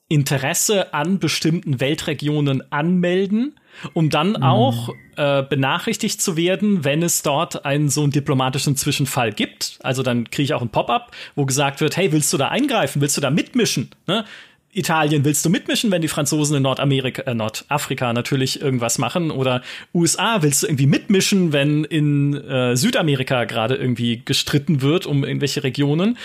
Interesse 0.09 0.95
an 0.95 1.18
bestimmten 1.18 1.78
Weltregionen 1.78 2.72
anmelden, 2.72 3.55
um 3.93 4.09
dann 4.09 4.31
mhm. 4.31 4.43
auch 4.43 4.89
äh, 5.16 5.43
benachrichtigt 5.43 6.22
zu 6.22 6.39
werden, 6.39 6.83
wenn 6.83 7.03
es 7.03 7.20
dort 7.20 7.66
einen 7.66 7.91
so 7.91 8.03
einen 8.03 8.12
diplomatischen 8.12 8.76
Zwischenfall 8.76 9.33
gibt. 9.33 9.78
Also 9.83 10.03
dann 10.03 10.31
kriege 10.31 10.45
ich 10.45 10.55
auch 10.55 10.62
ein 10.62 10.70
Pop-up, 10.70 11.14
wo 11.35 11.45
gesagt 11.45 11.83
wird, 11.83 11.99
hey, 11.99 12.12
willst 12.12 12.33
du 12.33 12.39
da 12.39 12.49
eingreifen, 12.49 13.03
willst 13.03 13.18
du 13.18 13.20
da 13.20 13.31
mitmischen? 13.31 13.91
Ne? 14.07 14.24
Italien, 14.72 15.24
willst 15.24 15.44
du 15.44 15.50
mitmischen, 15.50 15.90
wenn 15.90 16.02
die 16.02 16.08
Franzosen 16.08 16.56
in 16.56 16.62
Nordamerika, 16.62 17.22
äh, 17.22 17.34
Nordafrika 17.34 18.12
natürlich 18.12 18.60
irgendwas 18.60 18.98
machen? 18.98 19.30
Oder 19.30 19.62
USA, 19.92 20.42
willst 20.42 20.62
du 20.62 20.68
irgendwie 20.68 20.86
mitmischen, 20.86 21.52
wenn 21.52 21.84
in 21.84 22.34
äh, 22.34 22.76
Südamerika 22.76 23.44
gerade 23.44 23.74
irgendwie 23.74 24.22
gestritten 24.24 24.80
wird 24.80 25.06
um 25.06 25.24
irgendwelche 25.24 25.64
Regionen? 25.64 26.18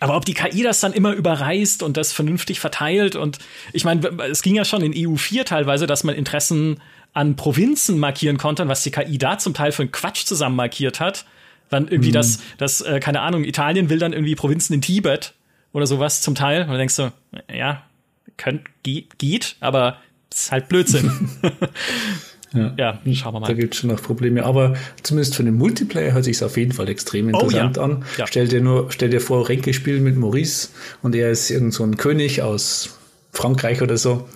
Aber 0.00 0.16
ob 0.16 0.24
die 0.24 0.34
KI 0.34 0.62
das 0.62 0.80
dann 0.80 0.92
immer 0.92 1.12
überreißt 1.12 1.82
und 1.82 1.96
das 1.96 2.12
vernünftig 2.12 2.60
verteilt 2.60 3.16
und 3.16 3.38
ich 3.72 3.84
meine, 3.84 4.06
es 4.28 4.42
ging 4.42 4.54
ja 4.54 4.64
schon 4.64 4.82
in 4.82 4.92
EU4 4.92 5.44
teilweise, 5.44 5.86
dass 5.86 6.04
man 6.04 6.14
Interessen 6.14 6.80
an 7.14 7.36
Provinzen 7.36 7.98
markieren 7.98 8.36
konnte, 8.36 8.68
was 8.68 8.82
die 8.82 8.90
KI 8.90 9.16
da 9.16 9.38
zum 9.38 9.54
Teil 9.54 9.72
für 9.72 9.82
einen 9.82 9.92
Quatsch 9.92 10.26
zusammen 10.26 10.56
markiert 10.56 11.00
hat. 11.00 11.24
Dann 11.70 11.88
irgendwie 11.88 12.10
mhm. 12.10 12.14
das, 12.14 12.40
das, 12.58 12.80
äh, 12.82 13.00
keine 13.00 13.22
Ahnung, 13.22 13.44
Italien 13.44 13.88
will 13.88 13.98
dann 13.98 14.12
irgendwie 14.12 14.34
Provinzen 14.34 14.74
in 14.74 14.82
Tibet 14.82 15.32
oder 15.76 15.86
sowas 15.86 16.22
zum 16.22 16.34
Teil. 16.34 16.62
Und 16.62 16.68
dann 16.68 16.78
denkst 16.78 16.96
du, 16.96 17.12
ja, 17.54 17.82
könnt, 18.38 18.62
geht, 18.82 19.18
geht 19.18 19.56
aber 19.60 19.98
ist 20.32 20.50
halt 20.50 20.68
Blödsinn. 20.68 21.10
ja, 22.54 22.72
ja 22.78 23.00
schauen 23.12 23.34
wir 23.34 23.40
mal. 23.40 23.46
Da 23.46 23.52
gibt 23.52 23.74
es 23.74 23.80
schon 23.80 23.90
noch 23.90 24.02
Probleme. 24.02 24.44
Aber 24.44 24.74
zumindest 25.02 25.36
für 25.36 25.44
den 25.44 25.54
Multiplayer 25.54 26.14
hört 26.14 26.24
sich 26.24 26.42
auf 26.42 26.56
jeden 26.56 26.72
Fall 26.72 26.88
extrem 26.88 27.28
interessant 27.28 27.76
oh, 27.76 27.80
ja. 27.80 27.84
an. 27.84 28.04
Ja. 28.16 28.26
Stell 28.26 28.48
dir 28.48 28.62
nur, 28.62 28.90
stell 28.90 29.10
dir 29.10 29.20
vor, 29.20 29.50
Ränke 29.50 29.74
spielen 29.74 30.02
mit 30.02 30.16
Maurice 30.16 30.70
und 31.02 31.14
er 31.14 31.30
ist 31.30 31.50
irgend 31.50 31.74
so 31.74 31.84
ein 31.84 31.98
König 31.98 32.40
aus 32.40 32.98
Frankreich 33.36 33.82
oder 33.82 33.96
so. 33.96 34.28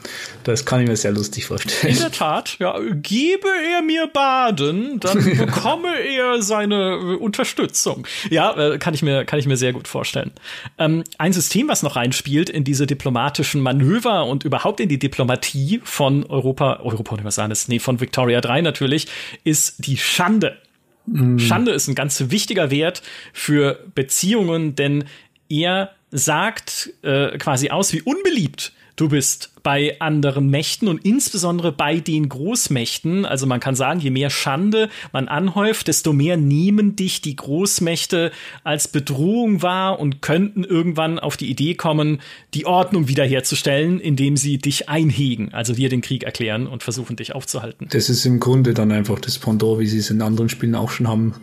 Das 0.45 0.65
kann 0.65 0.81
ich 0.81 0.89
mir 0.89 0.97
sehr 0.97 1.13
lustig 1.13 1.47
vorstellen. 1.47 1.95
In 1.95 2.01
der 2.01 2.13
Tat, 2.13 2.57
ja. 2.59 2.79
Gebe 2.79 3.49
er 3.73 3.83
mir 3.83 4.07
Baden, 4.07 5.01
dann 5.01 5.25
bekomme 5.37 5.99
er 5.99 6.43
seine 6.43 6.95
äh, 6.95 7.17
Unterstützung. 7.17 8.07
Ja, 8.29 8.57
äh, 8.57 8.79
kann 8.79 8.95
ich 8.95 9.03
mir, 9.03 9.25
kann 9.25 9.39
ich 9.39 9.47
mir 9.47 9.57
sehr 9.57 9.73
gut 9.73 9.89
vorstellen. 9.89 10.33
Ähm, 10.79 11.05
ein 11.19 11.33
System, 11.33 11.69
was 11.69 11.83
noch 11.83 11.97
reinspielt 11.97 12.51
in 12.51 12.65
diese 12.65 12.87
diplomatischen 12.87 13.61
Manöver 13.61 14.27
und 14.27 14.45
überhaupt 14.45 14.81
in 14.81 14.89
die 14.89 14.99
Diplomatie 14.99 15.81
von 15.83 16.25
Europa, 16.27 16.81
Europa 16.83 17.15
Universalis, 17.15 17.69
nee, 17.69 17.79
von 17.79 18.01
Victoria 18.01 18.41
3 18.41 18.61
natürlich, 18.61 19.09
ist 19.45 19.87
die 19.87 19.97
Schande. 19.97 20.59
Mm. 21.07 21.39
Schande 21.39 21.73
ist 21.73 21.89
ein 21.89 21.95
ganz 21.95 22.23
wichtiger 22.29 22.71
Wert 22.71 23.03
für 23.33 23.85
Beziehungen, 23.95 24.75
denn 24.75 25.05
er 25.49 25.93
sagt 26.11 26.93
äh, 27.03 27.39
quasi 27.39 27.71
aus, 27.71 27.93
wie 27.93 28.03
unbeliebt 28.03 28.73
du 29.01 29.09
bist 29.09 29.51
bei 29.63 29.99
anderen 30.01 30.51
Mächten 30.51 30.89
und 30.89 31.05
insbesondere 31.05 31.73
bei 31.73 32.01
den 32.01 32.29
Großmächten. 32.29 33.25
Also 33.25 33.47
man 33.47 33.61
kann 33.61 33.75
sagen, 33.75 34.01
je 34.01 34.11
mehr 34.11 34.31
Schande 34.31 34.89
man 35.13 35.29
anhäuft, 35.29 35.89
desto 35.89 36.13
mehr 36.13 36.37
nehmen 36.37 36.97
dich 36.97 37.23
die 37.23 37.37
Großmächte 37.37 38.31
als 38.63 38.89
Bedrohung 38.89 39.63
wahr 39.63 39.99
und 39.99 40.23
könnten 40.23 40.65
irgendwann 40.65 41.19
auf 41.19 41.37
die 41.37 41.51
Idee 41.51 41.75
kommen, 41.75 42.21
die 42.55 42.67
Ordnung 42.67 43.09
wiederherzustellen, 43.09 44.01
indem 44.01 44.37
sie 44.37 44.59
dich 44.59 44.89
einhegen, 44.89 45.53
also 45.53 45.75
dir 45.75 45.89
den 45.89 46.03
Krieg 46.03 46.25
erklären 46.25 46.67
und 46.67 46.83
versuchen, 46.83 47.17
dich 47.17 47.35
aufzuhalten. 47.35 47.89
Das 47.91 48.11
ist 48.11 48.27
im 48.27 48.41
Grunde 48.41 48.75
dann 48.75 48.93
einfach 48.93 49.19
das 49.19 49.39
Pendant, 49.39 49.79
wie 49.79 49.87
sie 49.87 49.99
es 49.99 50.11
in 50.11 50.21
anderen 50.21 50.49
Spielen 50.49 50.75
auch 50.75 50.91
schon 50.91 51.09
haben 51.09 51.35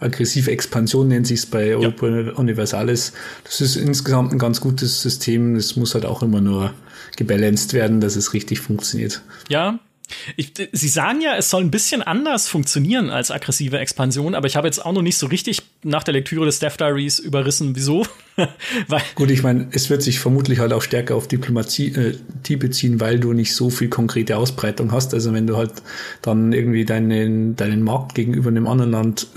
aggressive 0.00 0.50
Expansion 0.50 1.08
nennt 1.08 1.26
sich 1.26 1.40
es 1.40 1.46
bei 1.46 1.76
Europa 1.76 2.08
ja. 2.08 2.32
Universalis. 2.32 3.12
Das 3.44 3.60
ist 3.60 3.76
insgesamt 3.76 4.32
ein 4.32 4.38
ganz 4.38 4.60
gutes 4.60 5.02
System. 5.02 5.56
Es 5.56 5.76
muss 5.76 5.94
halt 5.94 6.06
auch 6.06 6.22
immer 6.22 6.40
nur 6.40 6.72
gebalanced 7.16 7.72
werden, 7.72 8.00
dass 8.00 8.16
es 8.16 8.34
richtig 8.34 8.60
funktioniert. 8.60 9.22
Ja, 9.48 9.78
ich, 10.36 10.52
Sie 10.72 10.88
sagen 10.88 11.20
ja, 11.20 11.36
es 11.36 11.50
soll 11.50 11.62
ein 11.62 11.70
bisschen 11.70 12.02
anders 12.02 12.48
funktionieren 12.48 13.10
als 13.10 13.30
aggressive 13.30 13.78
Expansion, 13.78 14.34
aber 14.34 14.46
ich 14.46 14.56
habe 14.56 14.66
jetzt 14.66 14.84
auch 14.84 14.92
noch 14.92 15.02
nicht 15.02 15.16
so 15.16 15.26
richtig 15.26 15.62
nach 15.82 16.02
der 16.02 16.14
Lektüre 16.14 16.44
des 16.44 16.58
Death 16.58 16.80
Diaries 16.80 17.18
überrissen, 17.18 17.74
wieso. 17.74 18.06
weil 18.88 19.02
Gut, 19.14 19.30
ich 19.30 19.42
meine, 19.42 19.68
es 19.72 19.90
wird 19.90 20.02
sich 20.02 20.20
vermutlich 20.20 20.58
halt 20.58 20.72
auch 20.72 20.82
stärker 20.82 21.14
auf 21.14 21.28
Diplomatie 21.28 22.18
äh, 22.48 22.56
beziehen, 22.56 23.00
weil 23.00 23.20
du 23.20 23.32
nicht 23.32 23.54
so 23.54 23.70
viel 23.70 23.88
konkrete 23.88 24.36
Ausbreitung 24.36 24.92
hast. 24.92 25.14
Also 25.14 25.32
wenn 25.32 25.46
du 25.46 25.56
halt 25.56 25.72
dann 26.22 26.52
irgendwie 26.52 26.84
deinen, 26.84 27.56
deinen 27.56 27.82
Markt 27.82 28.14
gegenüber 28.14 28.48
einem 28.48 28.66
anderen 28.66 28.90
Land 28.90 29.28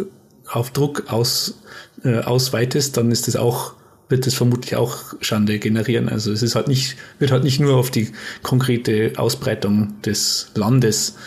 auf 0.47 0.71
Druck 0.71 1.11
aus, 1.11 1.61
äh, 2.03 2.19
ausweitest, 2.19 2.97
dann 2.97 3.11
ist 3.11 3.27
das 3.27 3.35
auch 3.35 3.73
wird 4.09 4.27
es 4.27 4.35
vermutlich 4.35 4.75
auch 4.75 5.13
Schande 5.21 5.59
generieren. 5.59 6.09
Also 6.09 6.31
es 6.31 6.43
ist 6.43 6.55
halt 6.55 6.67
nicht, 6.67 6.97
wird 7.19 7.31
halt 7.31 7.43
nicht 7.43 7.59
nur 7.59 7.75
auf 7.75 7.91
die 7.91 8.11
konkrete 8.41 9.13
Ausbreitung 9.17 10.01
des 10.01 10.51
Landes 10.55 11.17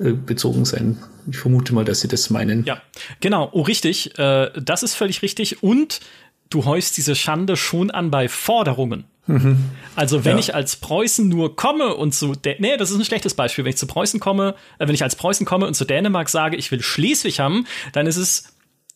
äh, 0.00 0.12
bezogen 0.12 0.64
sein. 0.64 0.98
Ich 1.30 1.38
vermute 1.38 1.74
mal, 1.74 1.84
dass 1.84 2.00
sie 2.00 2.08
das 2.08 2.30
meinen. 2.30 2.64
Ja, 2.64 2.80
genau. 3.20 3.50
Oh, 3.52 3.62
richtig. 3.62 4.18
Äh, 4.18 4.50
das 4.60 4.82
ist 4.82 4.94
völlig 4.94 5.22
richtig. 5.22 5.62
Und 5.62 6.00
du 6.48 6.64
häufst 6.64 6.96
diese 6.96 7.14
Schande 7.14 7.56
schon 7.56 7.90
an 7.90 8.10
bei 8.10 8.28
Forderungen. 8.28 9.04
Mhm. 9.26 9.58
Also 9.94 10.24
wenn 10.24 10.32
ja. 10.32 10.40
ich 10.40 10.54
als 10.54 10.76
Preußen 10.76 11.28
nur 11.28 11.54
komme 11.54 11.94
und 11.94 12.14
zu, 12.14 12.34
nee, 12.58 12.76
das 12.76 12.90
ist 12.90 12.98
ein 12.98 13.04
schlechtes 13.04 13.34
Beispiel. 13.34 13.64
Wenn 13.64 13.70
ich 13.70 13.76
zu 13.76 13.86
Preußen 13.86 14.18
komme, 14.18 14.54
äh, 14.78 14.88
wenn 14.88 14.94
ich 14.94 15.02
als 15.02 15.14
Preußen 15.16 15.46
komme 15.46 15.66
und 15.66 15.74
zu 15.74 15.84
Dänemark 15.84 16.28
sage, 16.28 16.56
ich 16.56 16.70
will 16.72 16.82
Schleswig 16.82 17.38
haben, 17.38 17.66
dann 17.92 18.06
ist 18.06 18.16
es 18.16 18.49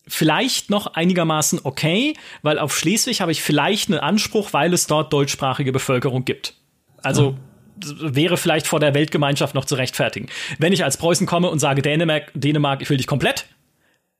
vielleicht 0.07 0.69
noch 0.69 0.87
einigermaßen 0.87 1.61
okay, 1.63 2.13
weil 2.41 2.59
auf 2.59 2.77
Schleswig 2.77 3.21
habe 3.21 3.31
ich 3.31 3.41
vielleicht 3.41 3.89
einen 3.89 3.99
Anspruch, 3.99 4.53
weil 4.53 4.73
es 4.73 4.87
dort 4.87 5.11
deutschsprachige 5.11 5.71
Bevölkerung 5.71 6.25
gibt. 6.25 6.55
Also 7.01 7.35
wäre 7.77 8.37
vielleicht 8.37 8.67
vor 8.67 8.79
der 8.79 8.93
Weltgemeinschaft 8.93 9.53
noch 9.53 9.65
zu 9.65 9.75
rechtfertigen. 9.75 10.27
Wenn 10.59 10.73
ich 10.73 10.83
als 10.83 10.97
Preußen 10.97 11.27
komme 11.27 11.49
und 11.49 11.59
sage 11.59 11.81
Dänemark, 11.81 12.31
Dänemark, 12.33 12.81
ich 12.81 12.89
will 12.89 12.97
dich 12.97 13.07
komplett, 13.07 13.47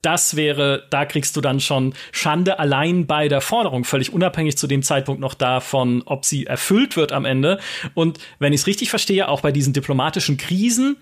das 0.01 0.35
wäre, 0.35 0.85
da 0.91 1.05
kriegst 1.05 1.35
du 1.35 1.41
dann 1.41 1.59
schon 1.59 1.95
Schande 2.11 2.59
allein 2.59 3.07
bei 3.07 3.27
der 3.27 3.41
Forderung, 3.41 3.85
völlig 3.85 4.13
unabhängig 4.13 4.55
zu 4.55 4.67
dem 4.67 4.83
Zeitpunkt 4.83 5.19
noch 5.19 5.33
davon, 5.33 6.03
ob 6.05 6.25
sie 6.25 6.45
erfüllt 6.45 6.95
wird 6.95 7.11
am 7.11 7.25
Ende. 7.25 7.59
Und 7.95 8.19
wenn 8.37 8.53
ich 8.53 8.61
es 8.61 8.67
richtig 8.67 8.91
verstehe, 8.91 9.27
auch 9.27 9.41
bei 9.41 9.51
diesen 9.51 9.73
diplomatischen 9.73 10.37
Krisen, 10.37 10.97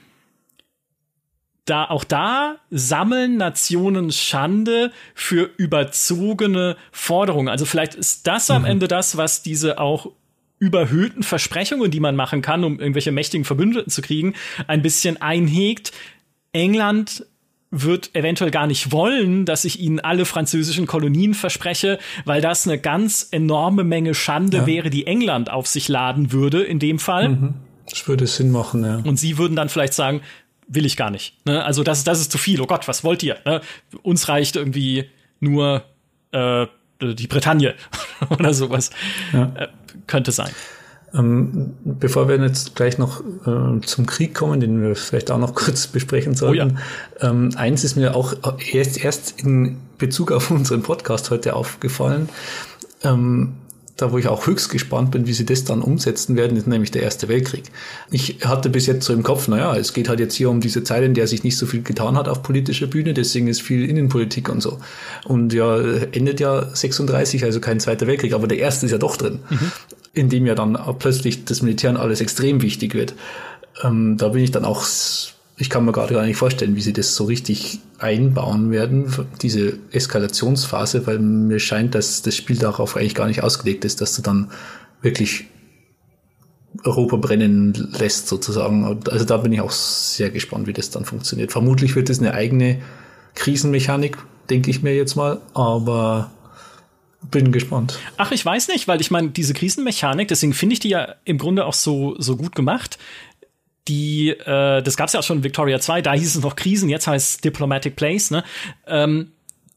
da 1.66 1.86
auch 1.86 2.04
da 2.04 2.58
sammeln 2.70 3.38
Nationen 3.38 4.12
Schande 4.12 4.92
für 5.16 5.50
überzogene 5.58 6.76
Forderungen. 6.92 7.48
Also 7.48 7.66
vielleicht 7.66 7.96
ist 7.96 8.28
das 8.28 8.50
am 8.52 8.64
mhm. 8.64 8.68
Ende 8.68 8.88
das, 8.88 9.18
was 9.18 9.44
diese 9.44 9.80
auch 9.80 10.12
überhöhten 10.60 11.24
Versprechungen, 11.24 11.92
die 11.92 12.00
man 12.00 12.16
machen 12.16 12.42
kann, 12.42 12.64
um 12.64 12.80
irgendwelche 12.80 13.12
mächtigen 13.12 13.46
Verbündeten 13.46 13.92
zu 13.92 14.02
kriegen, 14.02 14.34
ein 14.68 14.82
bisschen 14.82 15.22
einhegt. 15.22 15.92
England 16.54 17.26
wird 17.70 18.12
eventuell 18.14 18.52
gar 18.52 18.68
nicht 18.68 18.92
wollen, 18.92 19.46
dass 19.46 19.66
ich 19.66 19.80
ihnen 19.80 20.00
alle 20.00 20.26
französischen 20.26 20.86
Kolonien 20.86 21.34
verspreche, 21.34 21.98
weil 22.24 22.40
das 22.40 22.68
eine 22.68 22.78
ganz 22.78 23.28
enorme 23.32 23.84
Menge 23.84 24.14
Schande 24.14 24.58
ja. 24.58 24.66
wäre, 24.68 24.90
die 24.90 25.08
England 25.08 25.50
auf 25.50 25.68
sich 25.68 25.90
laden 25.90 26.32
würde 26.32 26.62
in 26.62 26.80
dem 26.80 27.00
Fall. 27.00 27.30
Mhm. 27.30 27.54
Das 27.90 28.08
würde 28.08 28.28
Sinn 28.28 28.52
machen, 28.52 28.84
ja. 28.84 29.02
Und 29.04 29.18
sie 29.18 29.38
würden 29.38 29.56
dann 29.56 29.70
vielleicht 29.70 29.94
sagen, 29.94 30.22
will 30.68 30.86
ich 30.86 30.98
gar 30.98 31.10
nicht. 31.10 31.36
Ne? 31.46 31.64
Also 31.64 31.84
das, 31.84 32.04
das 32.04 32.20
ist 32.20 32.32
zu 32.32 32.38
viel. 32.38 32.62
Oh 32.62 32.66
Gott, 32.66 32.88
was 32.88 33.04
wollt 33.04 33.24
ihr? 33.24 33.38
Ne? 33.46 33.62
Uns 34.02 34.28
reicht 34.30 34.56
irgendwie 34.56 35.10
nur 35.40 35.84
äh, 36.32 36.68
die 37.02 37.28
Bretagne 37.28 37.76
oder 38.30 38.54
sowas. 38.54 38.90
Ja. 39.32 39.52
Äh, 39.56 39.68
könnte 40.08 40.32
sein. 40.32 40.52
Ähm, 41.14 41.74
bevor 41.84 42.28
wir 42.28 42.38
jetzt 42.38 42.76
gleich 42.76 42.98
noch 42.98 43.22
äh, 43.22 43.82
zum 43.82 44.06
Krieg 44.08 44.34
kommen, 44.34 44.60
den 44.60 44.82
wir 44.82 44.96
vielleicht 44.96 45.30
auch 45.30 45.38
noch 45.38 45.54
kurz 45.56 45.88
besprechen 45.88 46.36
sollten, 46.36 46.78
oh 46.78 47.24
ja. 47.24 47.30
ähm, 47.30 47.52
eins 47.56 47.84
ist 47.84 47.96
mir 47.96 48.16
auch 48.16 48.34
erst, 48.72 49.04
erst 49.04 49.42
in 49.42 49.78
Bezug 49.98 50.32
auf 50.32 50.50
unseren 50.50 50.82
Podcast 50.82 51.30
heute 51.30 51.56
aufgefallen. 51.56 52.30
Ähm, 53.04 53.54
da 53.96 54.12
wo 54.12 54.18
ich 54.18 54.28
auch 54.28 54.48
höchst 54.48 54.70
gespannt 54.70 55.12
bin, 55.12 55.28
wie 55.28 55.34
sie 55.34 55.46
das 55.46 55.66
dann 55.66 55.82
umsetzen 55.82 56.36
werden, 56.36 56.58
ist 56.58 56.68
nämlich 56.68 56.92
der 56.92 57.04
Erste 57.04 57.28
Weltkrieg. 57.28 57.66
Ich 58.10 58.40
hatte 58.44 58.70
bis 58.70 58.88
jetzt 58.88 59.06
so 59.06 59.14
im 59.14 59.22
Kopf, 59.22 59.48
naja, 59.48 59.76
es 59.76 59.94
geht 59.94 60.10
halt 60.10 60.20
jetzt 60.20 60.34
hier 60.34 60.50
um 60.50 60.62
diese 60.62 60.84
Zeit, 60.84 61.04
in 61.04 61.14
der 61.14 61.28
sich 61.28 61.44
nicht 61.44 61.58
so 61.58 61.66
viel 61.66 61.84
getan 61.84 62.18
hat 62.18 62.28
auf 62.28 62.42
politischer 62.42 62.88
Bühne, 62.88 63.14
deswegen 63.14 63.48
ist 63.48 63.62
viel 63.62 63.88
Innenpolitik 63.88 64.50
und 64.50 64.62
so. 64.62 64.80
Und 65.26 65.54
ja, 65.54 65.78
endet 66.12 66.40
ja 66.40 66.74
36, 66.74 67.44
also 67.44 67.60
kein 67.60 67.80
Zweiter 67.80 68.08
Weltkrieg, 68.08 68.34
aber 68.34 68.48
der 68.48 68.58
Erste 68.58 68.88
ist 68.88 68.92
ja 68.92 68.98
doch 68.98 69.16
drin, 69.16 69.40
mhm. 69.50 69.72
in 70.14 70.30
dem 70.30 70.46
ja 70.46 70.56
dann 70.56 70.78
plötzlich 70.98 71.46
das 71.46 71.62
Militär 71.62 71.92
und 71.92 71.98
alles 71.98 72.20
extrem 72.20 72.62
wichtig 72.62 72.96
wird. 72.96 73.14
Ähm, 73.84 74.18
da 74.18 74.30
bin 74.30 74.44
ich 74.44 74.52
dann 74.52 74.66
auch 74.66 74.84
ich 75.58 75.70
kann 75.70 75.86
mir 75.86 75.92
gerade 75.92 76.14
gar 76.14 76.26
nicht 76.26 76.38
vorstellen, 76.38 76.76
wie 76.76 76.82
sie 76.82 76.94
das 76.94 77.16
so 77.16 77.26
richtig 77.26 77.80
einbauen 78.00 78.72
werden, 78.72 79.14
diese 79.42 79.78
Eskalationsphase, 79.92 81.06
weil 81.06 81.20
mir 81.20 81.60
scheint, 81.60 81.96
dass 81.96 82.22
das 82.22 82.36
Spiel 82.36 82.58
darauf 82.58 82.98
eigentlich 82.98 83.16
gar 83.16 83.28
nicht 83.28 83.44
ausgelegt 83.44 83.86
ist, 83.86 84.02
dass 84.02 84.16
du 84.16 84.22
dann 84.22 84.50
wirklich 85.02 85.46
Europa 86.84 87.18
brennen 87.18 87.92
lässt 87.98 88.28
sozusagen. 88.28 89.00
Also 89.10 89.26
da 89.26 89.38
bin 89.38 89.54
ich 89.54 89.62
auch 89.62 89.72
sehr 89.72 90.32
gespannt, 90.32 90.66
wie 90.66 90.74
das 90.74 90.90
dann 90.90 91.06
funktioniert. 91.06 91.52
Vermutlich 91.52 91.96
wird 91.96 92.10
es 92.10 92.20
eine 92.20 92.34
eigene 92.34 92.82
Krisenmechanik, 93.36 94.18
denke 94.50 94.72
ich 94.72 94.82
mir 94.82 94.96
jetzt 94.96 95.16
mal, 95.16 95.40
aber 95.54 96.32
bin 97.30 97.52
gespannt. 97.52 98.00
Ach, 98.18 98.32
ich 98.32 98.44
weiß 98.46 98.68
nicht, 98.70 98.88
weil 98.88 99.00
ich 99.00 99.12
meine, 99.12 99.30
diese 99.30 99.54
Krisenmechanik, 99.54 100.28
deswegen 100.28 100.54
finde 100.54 100.74
ich 100.74 100.80
die 100.80 100.90
ja 100.90 101.16
im 101.26 101.38
Grunde 101.38 101.66
auch 101.66 101.74
so, 101.74 102.16
so 102.20 102.36
gut 102.36 102.56
gemacht 102.56 102.98
die, 103.88 104.30
äh, 104.30 104.82
das 104.82 104.98
gab 104.98 105.08
es 105.08 105.14
ja 105.14 105.20
auch 105.20 105.24
schon 105.24 105.38
in 105.38 105.44
Victoria 105.44 105.80
2, 105.80 106.02
da 106.02 106.14
hieß 106.14 106.36
es 106.36 106.42
noch 106.42 106.56
Krisen, 106.56 106.90
jetzt 106.90 107.08
heißt 107.08 107.30
es 107.30 107.38
Diplomatic 107.40 107.96
Place, 107.96 108.32
ne? 108.32 108.44
Ähm, 108.88 109.32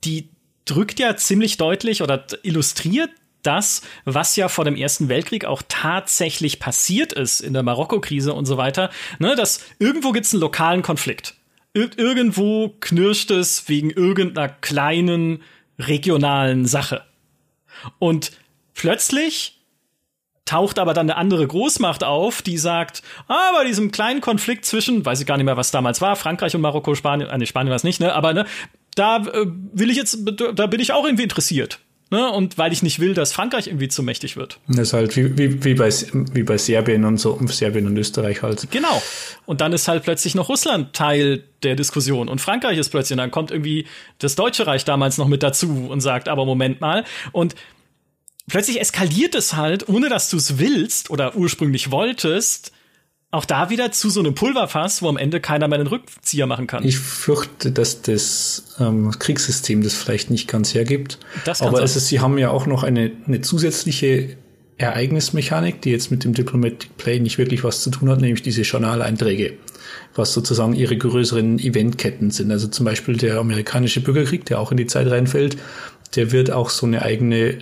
die 0.04 0.28
drückt 0.64 0.98
ja 0.98 1.16
ziemlich 1.16 1.56
deutlich 1.56 2.02
oder 2.02 2.26
illustriert 2.42 3.10
das, 3.42 3.82
was 4.04 4.36
ja 4.36 4.48
vor 4.48 4.64
dem 4.64 4.76
Ersten 4.76 5.08
Weltkrieg 5.08 5.44
auch 5.44 5.62
tatsächlich 5.68 6.58
passiert 6.58 7.12
ist 7.12 7.40
in 7.40 7.52
der 7.52 7.62
Marokko-Krise 7.62 8.32
und 8.32 8.46
so 8.46 8.56
weiter, 8.56 8.90
ne, 9.18 9.36
dass 9.36 9.64
irgendwo 9.78 10.12
gibt's 10.12 10.34
einen 10.34 10.40
lokalen 10.40 10.82
Konflikt. 10.82 11.34
Ir 11.72 11.90
irgendwo 11.96 12.74
knirscht 12.80 13.30
es 13.30 13.68
wegen 13.68 13.90
irgendeiner 13.90 14.48
kleinen 14.48 15.42
regionalen 15.78 16.66
Sache. 16.66 17.04
Und 17.98 18.32
plötzlich 18.74 19.55
taucht 20.46 20.78
aber 20.78 20.94
dann 20.94 21.10
eine 21.10 21.18
andere 21.18 21.46
Großmacht 21.46 22.02
auf, 22.02 22.40
die 22.40 22.56
sagt, 22.56 23.02
ah, 23.28 23.52
bei 23.54 23.64
diesem 23.64 23.90
kleinen 23.90 24.22
Konflikt 24.22 24.64
zwischen, 24.64 25.04
weiß 25.04 25.20
ich 25.20 25.26
gar 25.26 25.36
nicht 25.36 25.44
mehr, 25.44 25.58
was 25.58 25.70
damals 25.70 26.00
war, 26.00 26.16
Frankreich 26.16 26.54
und 26.54 26.62
Marokko, 26.62 26.94
Spanien, 26.94 27.28
äh, 27.28 27.36
nee, 27.36 27.46
Spanien 27.46 27.70
war 27.70 27.76
es 27.76 27.84
nicht, 27.84 28.00
ne, 28.00 28.14
aber 28.14 28.32
ne, 28.32 28.46
da 28.94 29.18
äh, 29.18 29.46
will 29.72 29.90
ich 29.90 29.96
jetzt, 29.96 30.18
da 30.54 30.66
bin 30.66 30.80
ich 30.80 30.92
auch 30.92 31.04
irgendwie 31.04 31.24
interessiert. 31.24 31.80
Ne, 32.08 32.30
und 32.30 32.56
weil 32.56 32.72
ich 32.72 32.84
nicht 32.84 33.00
will, 33.00 33.14
dass 33.14 33.32
Frankreich 33.32 33.66
irgendwie 33.66 33.88
zu 33.88 34.00
mächtig 34.04 34.36
wird. 34.36 34.60
Das 34.68 34.78
ist 34.78 34.92
halt 34.92 35.16
wie, 35.16 35.36
wie, 35.36 35.64
wie, 35.64 35.74
bei, 35.74 35.88
wie 35.88 36.44
bei 36.44 36.56
Serbien 36.56 37.04
und 37.04 37.18
so, 37.18 37.36
Serbien 37.46 37.84
und 37.88 37.96
Österreich 37.96 38.42
halt. 38.42 38.70
Genau. 38.70 39.02
Und 39.44 39.60
dann 39.60 39.72
ist 39.72 39.88
halt 39.88 40.04
plötzlich 40.04 40.36
noch 40.36 40.48
Russland 40.48 40.92
Teil 40.92 41.42
der 41.64 41.74
Diskussion 41.74 42.28
und 42.28 42.40
Frankreich 42.40 42.78
ist 42.78 42.90
plötzlich, 42.90 43.14
und 43.14 43.18
dann 43.18 43.32
kommt 43.32 43.50
irgendwie 43.50 43.86
das 44.18 44.36
Deutsche 44.36 44.68
Reich 44.68 44.84
damals 44.84 45.18
noch 45.18 45.26
mit 45.26 45.42
dazu 45.42 45.88
und 45.90 46.00
sagt, 46.00 46.28
aber 46.28 46.46
Moment 46.46 46.80
mal. 46.80 47.02
Und 47.32 47.56
plötzlich 48.48 48.80
eskaliert 48.80 49.34
es 49.34 49.54
halt, 49.54 49.88
ohne 49.88 50.08
dass 50.08 50.30
du 50.30 50.36
es 50.36 50.58
willst 50.58 51.10
oder 51.10 51.36
ursprünglich 51.36 51.90
wolltest, 51.90 52.72
auch 53.30 53.44
da 53.44 53.70
wieder 53.70 53.92
zu 53.92 54.08
so 54.08 54.20
einem 54.20 54.34
Pulverfass, 54.34 55.02
wo 55.02 55.08
am 55.08 55.16
Ende 55.16 55.40
keiner 55.40 55.68
mehr 55.68 55.78
einen 55.78 55.88
Rückzieher 55.88 56.46
machen 56.46 56.66
kann. 56.66 56.84
Ich 56.84 56.98
fürchte, 56.98 57.72
dass 57.72 58.02
das 58.02 58.76
ähm, 58.78 59.10
Kriegssystem 59.18 59.82
das 59.82 59.94
vielleicht 59.94 60.30
nicht 60.30 60.48
ganz 60.48 60.74
hergibt. 60.74 61.18
Das 61.44 61.60
Aber 61.60 61.82
es 61.82 61.96
ist, 61.96 62.08
sie 62.08 62.20
haben 62.20 62.38
ja 62.38 62.50
auch 62.50 62.66
noch 62.66 62.82
eine, 62.82 63.10
eine 63.26 63.40
zusätzliche 63.40 64.36
Ereignismechanik, 64.78 65.82
die 65.82 65.90
jetzt 65.90 66.10
mit 66.10 66.24
dem 66.24 66.34
Diplomatic 66.34 66.96
Play 66.98 67.18
nicht 67.18 67.38
wirklich 67.38 67.64
was 67.64 67.82
zu 67.82 67.90
tun 67.90 68.10
hat, 68.10 68.20
nämlich 68.20 68.42
diese 68.42 68.62
Journaleinträge, 68.62 69.54
was 70.14 70.32
sozusagen 70.32 70.74
ihre 70.74 70.96
größeren 70.96 71.58
Eventketten 71.58 72.30
sind. 72.30 72.50
Also 72.50 72.68
zum 72.68 72.84
Beispiel 72.84 73.16
der 73.16 73.38
amerikanische 73.38 74.00
Bürgerkrieg, 74.00 74.44
der 74.44 74.60
auch 74.60 74.70
in 74.70 74.76
die 74.76 74.86
Zeit 74.86 75.10
reinfällt, 75.10 75.56
der 76.14 76.30
wird 76.30 76.50
auch 76.50 76.70
so 76.70 76.86
eine 76.86 77.02
eigene 77.02 77.58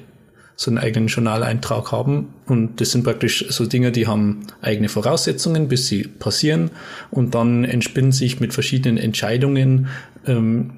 so 0.57 0.71
einen 0.71 0.79
eigenen 0.79 1.09
Journaleintrag 1.09 1.91
haben. 1.93 2.29
Und 2.47 2.81
das 2.81 2.93
sind 2.93 3.05
praktisch 3.05 3.47
so 3.49 3.67
Dinge, 3.67 3.93
die 3.93 4.07
haben 4.07 4.47
eigene 4.63 4.89
Voraussetzungen, 4.89 5.69
bis 5.69 5.89
sie 5.89 6.05
passieren. 6.05 6.71
Und 7.11 7.35
dann 7.35 7.65
entspinnt 7.65 8.15
sich 8.15 8.41
mit 8.41 8.55
verschiedenen 8.55 8.99
Entscheidungen, 8.99 9.89
ähm, 10.27 10.71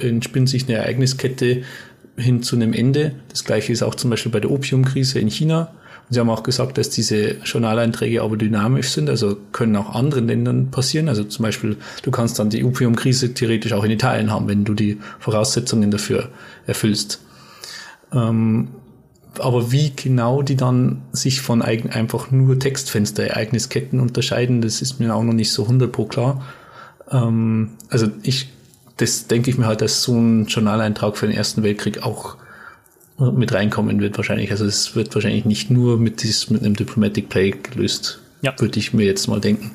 entspinnt 0.00 0.48
sich 0.48 0.66
eine 0.66 0.78
Ereigniskette 0.78 1.62
hin 2.16 2.42
zu 2.42 2.56
einem 2.56 2.72
Ende. 2.72 3.12
Das 3.28 3.44
gleiche 3.44 3.72
ist 3.72 3.82
auch 3.82 3.94
zum 3.94 4.10
Beispiel 4.10 4.32
bei 4.32 4.40
der 4.40 4.50
Opiumkrise 4.50 5.18
in 5.18 5.28
China. 5.28 5.72
Und 6.08 6.14
sie 6.14 6.20
haben 6.20 6.30
auch 6.30 6.42
gesagt, 6.42 6.78
dass 6.78 6.88
diese 6.88 7.36
Journaleinträge 7.44 8.22
aber 8.22 8.38
dynamisch 8.38 8.88
sind, 8.88 9.10
also 9.10 9.36
können 9.52 9.76
auch 9.76 9.94
anderen 9.94 10.26
Ländern 10.26 10.70
passieren. 10.70 11.08
Also 11.10 11.22
zum 11.24 11.42
Beispiel, 11.42 11.76
du 12.02 12.10
kannst 12.10 12.38
dann 12.38 12.48
die 12.48 12.64
Opiumkrise 12.64 13.34
theoretisch 13.34 13.74
auch 13.74 13.84
in 13.84 13.90
Italien 13.90 14.30
haben, 14.30 14.48
wenn 14.48 14.64
du 14.64 14.72
die 14.72 14.98
Voraussetzungen 15.18 15.90
dafür 15.90 16.30
erfüllst. 16.66 17.20
Ähm, 18.10 18.68
aber 19.40 19.72
wie 19.72 19.92
genau 19.94 20.42
die 20.42 20.56
dann 20.56 21.02
sich 21.12 21.40
von 21.40 21.62
einfach 21.62 22.30
nur 22.30 22.58
Textfenster-Ereignisketten 22.58 24.00
unterscheiden, 24.00 24.60
das 24.60 24.82
ist 24.82 25.00
mir 25.00 25.14
auch 25.14 25.22
noch 25.22 25.32
nicht 25.32 25.52
so 25.52 25.64
100 25.64 25.90
pro 25.90 26.06
klar. 26.06 26.44
Ähm, 27.10 27.70
also 27.88 28.08
ich, 28.22 28.48
das 28.96 29.26
denke 29.26 29.50
ich 29.50 29.58
mir 29.58 29.66
halt, 29.66 29.80
dass 29.80 30.02
so 30.02 30.14
ein 30.14 30.46
Journaleintrag 30.46 31.16
für 31.16 31.26
den 31.26 31.36
Ersten 31.36 31.62
Weltkrieg 31.62 32.02
auch 32.02 32.36
mit 33.18 33.52
reinkommen 33.52 34.00
wird 34.00 34.16
wahrscheinlich. 34.16 34.50
Also 34.52 34.64
es 34.64 34.94
wird 34.94 35.14
wahrscheinlich 35.14 35.44
nicht 35.44 35.70
nur 35.70 35.98
mit, 35.98 36.22
dieses, 36.22 36.50
mit 36.50 36.62
einem 36.62 36.76
Diplomatic 36.76 37.28
Play 37.28 37.50
gelöst, 37.50 38.20
ja. 38.42 38.54
würde 38.58 38.78
ich 38.78 38.94
mir 38.94 39.06
jetzt 39.06 39.26
mal 39.26 39.40
denken. 39.40 39.72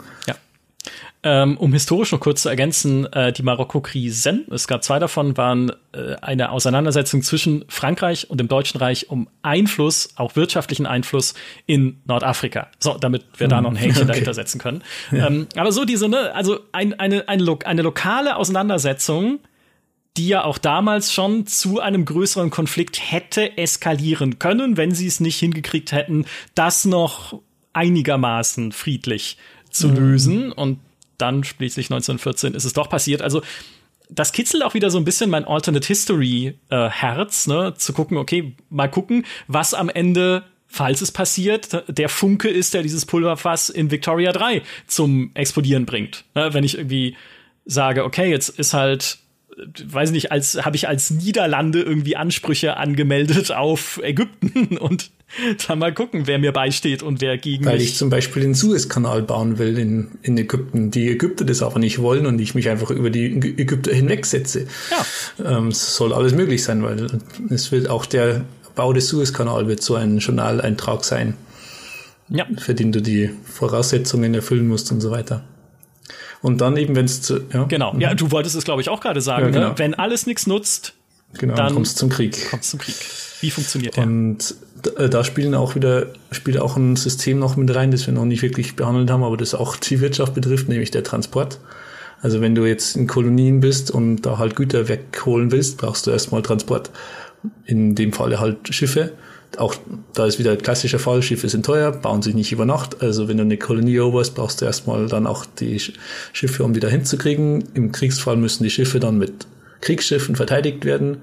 Ähm, 1.26 1.58
um 1.58 1.72
historisch 1.72 2.12
noch 2.12 2.20
kurz 2.20 2.42
zu 2.42 2.50
ergänzen, 2.50 3.06
äh, 3.14 3.32
die 3.32 3.44
Marokko-Krisen, 3.44 4.46
es 4.52 4.68
gab 4.68 4.84
zwei 4.84 5.00
davon, 5.00 5.38
waren 5.38 5.72
äh, 5.94 6.16
eine 6.22 6.52
Auseinandersetzung 6.52 7.22
zwischen 7.22 7.64
Frankreich 7.70 8.30
und 8.30 8.40
dem 8.40 8.50
Deutschen 8.50 8.78
Reich 8.78 9.10
um 9.10 9.30
Einfluss, 9.42 10.10
auch 10.18 10.36
wirtschaftlichen 10.36 10.86
Einfluss 10.86 11.34
in 11.66 12.02
Nordafrika. 12.06 12.68
So, 12.78 12.98
damit 12.98 13.24
wir 13.38 13.48
da 13.48 13.62
noch 13.62 13.70
ein 13.72 13.78
Häkchen 13.78 13.98
okay. 14.04 14.08
dahinter 14.08 14.34
setzen 14.34 14.60
können. 14.60 14.84
Ja. 15.12 15.28
Ähm, 15.28 15.48
aber 15.56 15.72
so 15.72 15.86
diese, 15.86 16.10
ne, 16.10 16.36
also 16.36 16.60
ein, 16.74 17.00
eine, 17.00 17.30
eine, 17.30 17.58
eine 17.64 17.82
lokale 17.82 18.36
Auseinandersetzung, 18.36 19.40
die 20.18 20.28
ja 20.28 20.44
auch 20.44 20.58
damals 20.58 21.14
schon 21.14 21.48
zu 21.48 21.80
einem 21.80 22.04
größeren 22.04 22.50
Konflikt 22.50 23.00
hätte 23.00 23.58
eskalieren 23.58 24.40
können, 24.40 24.76
wenn 24.76 24.92
sie 24.92 25.08
es 25.08 25.22
nicht 25.22 25.40
hingekriegt 25.40 25.94
hätten, 25.94 26.26
das 26.54 26.84
noch 26.84 27.40
einigermaßen 27.72 28.74
friedlich 28.74 29.38
zu 29.70 29.88
mhm. 29.88 29.96
lösen. 29.96 30.52
Und 30.52 30.80
dann 31.24 31.44
schließlich 31.44 31.88
1914 31.88 32.54
ist 32.54 32.66
es 32.66 32.74
doch 32.74 32.90
passiert. 32.90 33.22
Also 33.22 33.42
das 34.10 34.34
kitzelt 34.34 34.64
auch 34.64 34.74
wieder 34.74 34.90
so 34.90 34.98
ein 34.98 35.06
bisschen 35.06 35.30
mein 35.30 35.46
Alternate 35.46 35.88
History 35.88 36.56
äh, 36.70 36.90
Herz, 36.90 37.48
ne, 37.48 37.74
zu 37.76 37.94
gucken, 37.94 38.18
okay, 38.18 38.56
mal 38.70 38.90
gucken, 38.90 39.26
was 39.48 39.74
am 39.74 39.90
Ende 39.90 40.44
falls 40.68 41.02
es 41.02 41.12
passiert, 41.12 41.84
der 41.88 42.10
Funke 42.10 42.50
ist, 42.50 42.74
der 42.74 42.82
dieses 42.82 43.06
Pulverfass 43.06 43.70
in 43.70 43.92
Victoria 43.92 44.32
3 44.32 44.64
zum 44.88 45.30
Explodieren 45.36 45.86
bringt. 45.86 46.26
Ne, 46.36 46.54
wenn 46.54 46.64
ich 46.64 46.78
irgendwie 46.78 47.16
sage, 47.66 48.04
okay, 48.04 48.30
jetzt 48.30 48.50
ist 48.50 48.74
halt 48.74 49.20
weiß 49.86 50.12
nicht, 50.12 50.32
als 50.32 50.66
habe 50.66 50.76
ich 50.76 50.88
als 50.88 51.12
Niederlande 51.12 51.82
irgendwie 51.82 52.16
Ansprüche 52.16 52.78
angemeldet 52.78 53.52
auf 53.52 54.00
Ägypten 54.04 54.78
und 54.80 55.12
dann 55.68 55.80
mal 55.80 55.94
gucken, 55.94 56.28
wer 56.28 56.40
mir 56.40 56.52
beisteht 56.52 57.04
und 57.04 57.22
wer 57.22 57.38
gegen 57.38 57.66
Weil 57.66 57.78
mich. 57.78 57.90
ich 57.90 57.96
zum 57.98 58.10
Beispiel 58.10 58.44
den 58.44 58.54
Suezkanal 58.54 59.22
bauen 59.22 59.58
will 59.58 59.78
in, 59.78 60.12
in 60.22 60.38
Ägypten, 60.38 60.92
die 60.92 61.10
Ägypter 61.10 61.46
das 61.46 61.62
aber 61.62 61.80
nicht 61.80 62.00
wollen 62.00 62.26
und 62.26 62.40
ich 62.40 62.56
mich 62.56 62.70
einfach 62.70 62.90
über 62.90 63.10
die 63.10 63.26
Ägypter 63.26 63.94
hinwegsetze. 63.94 64.68
Ja. 64.92 65.58
Ähm, 65.58 65.70
es 65.70 65.96
soll 65.96 66.14
alles 66.14 66.34
möglich 66.34 66.64
sein, 66.64 66.84
weil 66.84 67.08
es 67.50 67.72
wird 67.72 67.90
auch 67.90 68.06
der 68.06 68.46
Bau 68.76 68.94
des 68.94 69.08
Suezkanal 69.08 69.68
wird 69.68 69.84
so 69.84 69.96
ein 69.96 70.18
Journaleintrag 70.18 71.04
sein, 71.04 71.36
ja. 72.30 72.46
für 72.58 72.74
den 72.74 72.92
du 72.92 73.02
die 73.02 73.30
Voraussetzungen 73.44 74.34
erfüllen 74.34 74.68
musst 74.68 74.92
und 74.92 75.02
so 75.02 75.12
weiter. 75.12 75.44
Und 76.42 76.60
dann 76.60 76.76
eben, 76.76 76.96
wenn 76.96 77.06
es 77.06 77.22
zu. 77.22 77.40
Ja. 77.54 77.64
Genau. 77.66 77.96
Ja, 78.00 78.14
du 78.16 78.32
wolltest 78.32 78.56
es, 78.56 78.66
glaube 78.66 78.82
ich, 78.82 78.90
auch 78.90 79.00
gerade 79.00 79.22
sagen. 79.22 79.46
Ja, 79.46 79.48
ne? 79.48 79.54
genau. 79.54 79.70
ne? 79.70 79.80
Wenn 79.80 79.94
alles 79.94 80.26
nichts 80.26 80.46
nutzt, 80.46 80.94
genau, 81.38 81.56
dann 81.56 81.74
kommst 81.74 81.98
zum 81.98 82.10
Krieg. 82.10 82.50
Kommst 82.50 82.72
zum 82.72 82.80
Krieg. 82.80 82.96
Wie 83.40 83.50
funktioniert 83.50 83.96
der? 83.96 84.04
Und 84.04 84.56
da 84.84 85.24
spielen 85.24 85.56
auch 85.56 85.76
wieder, 85.76 86.08
spielt 86.32 86.60
auch 86.60 86.78
ein 86.78 86.96
System 86.96 87.40
noch 87.40 87.56
mit 87.56 87.74
rein, 87.74 87.92
das 87.92 88.06
wir 88.06 88.14
noch 88.14 88.26
nicht 88.26 88.42
wirklich 88.42 88.76
behandelt 88.76 89.10
haben, 89.10 89.24
aber 89.24 89.38
das 89.38 89.56
auch 89.56 89.76
die 89.76 90.02
Wirtschaft 90.02 90.34
betrifft, 90.34 90.70
nämlich 90.70 90.92
der 90.92 91.04
Transport. 91.04 91.60
Also 92.22 92.42
wenn 92.42 92.56
du 92.56 92.66
jetzt 92.66 92.96
in 92.96 93.08
Kolonien 93.08 93.60
bist 93.60 93.92
und 93.92 94.22
da 94.22 94.38
halt 94.38 94.56
Güter 94.56 94.88
wegholen 94.88 95.52
willst, 95.52 95.78
brauchst 95.78 96.08
du 96.08 96.12
erstmal 96.12 96.42
Transport. 96.42 96.90
In 97.66 97.96
dem 97.96 98.14
Falle 98.14 98.40
halt 98.40 98.74
Schiffe. 98.74 99.12
Auch 99.58 99.76
da 100.14 100.26
ist 100.26 100.40
wieder 100.40 100.52
ein 100.52 100.58
klassischer 100.58 101.00
Fall, 101.00 101.22
Schiffe 101.22 101.50
sind 101.50 101.66
teuer, 101.66 101.92
bauen 101.92 102.22
sich 102.22 102.34
nicht 102.34 102.52
über 102.52 102.66
Nacht. 102.66 103.02
Also 103.02 103.28
wenn 103.28 103.38
du 103.38 103.44
eine 103.44 103.58
Kolonie 103.58 103.98
eroberst, 103.98 104.36
brauchst 104.36 104.62
du 104.62 104.66
erstmal 104.66 105.08
dann 105.08 105.28
auch 105.28 105.46
die 105.46 105.80
Schiffe, 106.32 106.64
um 106.64 106.76
wieder 106.76 106.90
hinzukriegen. 106.90 107.66
Im 107.74 107.92
Kriegsfall 107.92 108.38
müssen 108.38 108.64
die 108.64 108.70
Schiffe 108.70 109.00
dann 109.00 109.18
mit 109.18 109.46
Kriegsschiffen 109.82 110.36
verteidigt 110.36 110.86
werden 110.86 111.18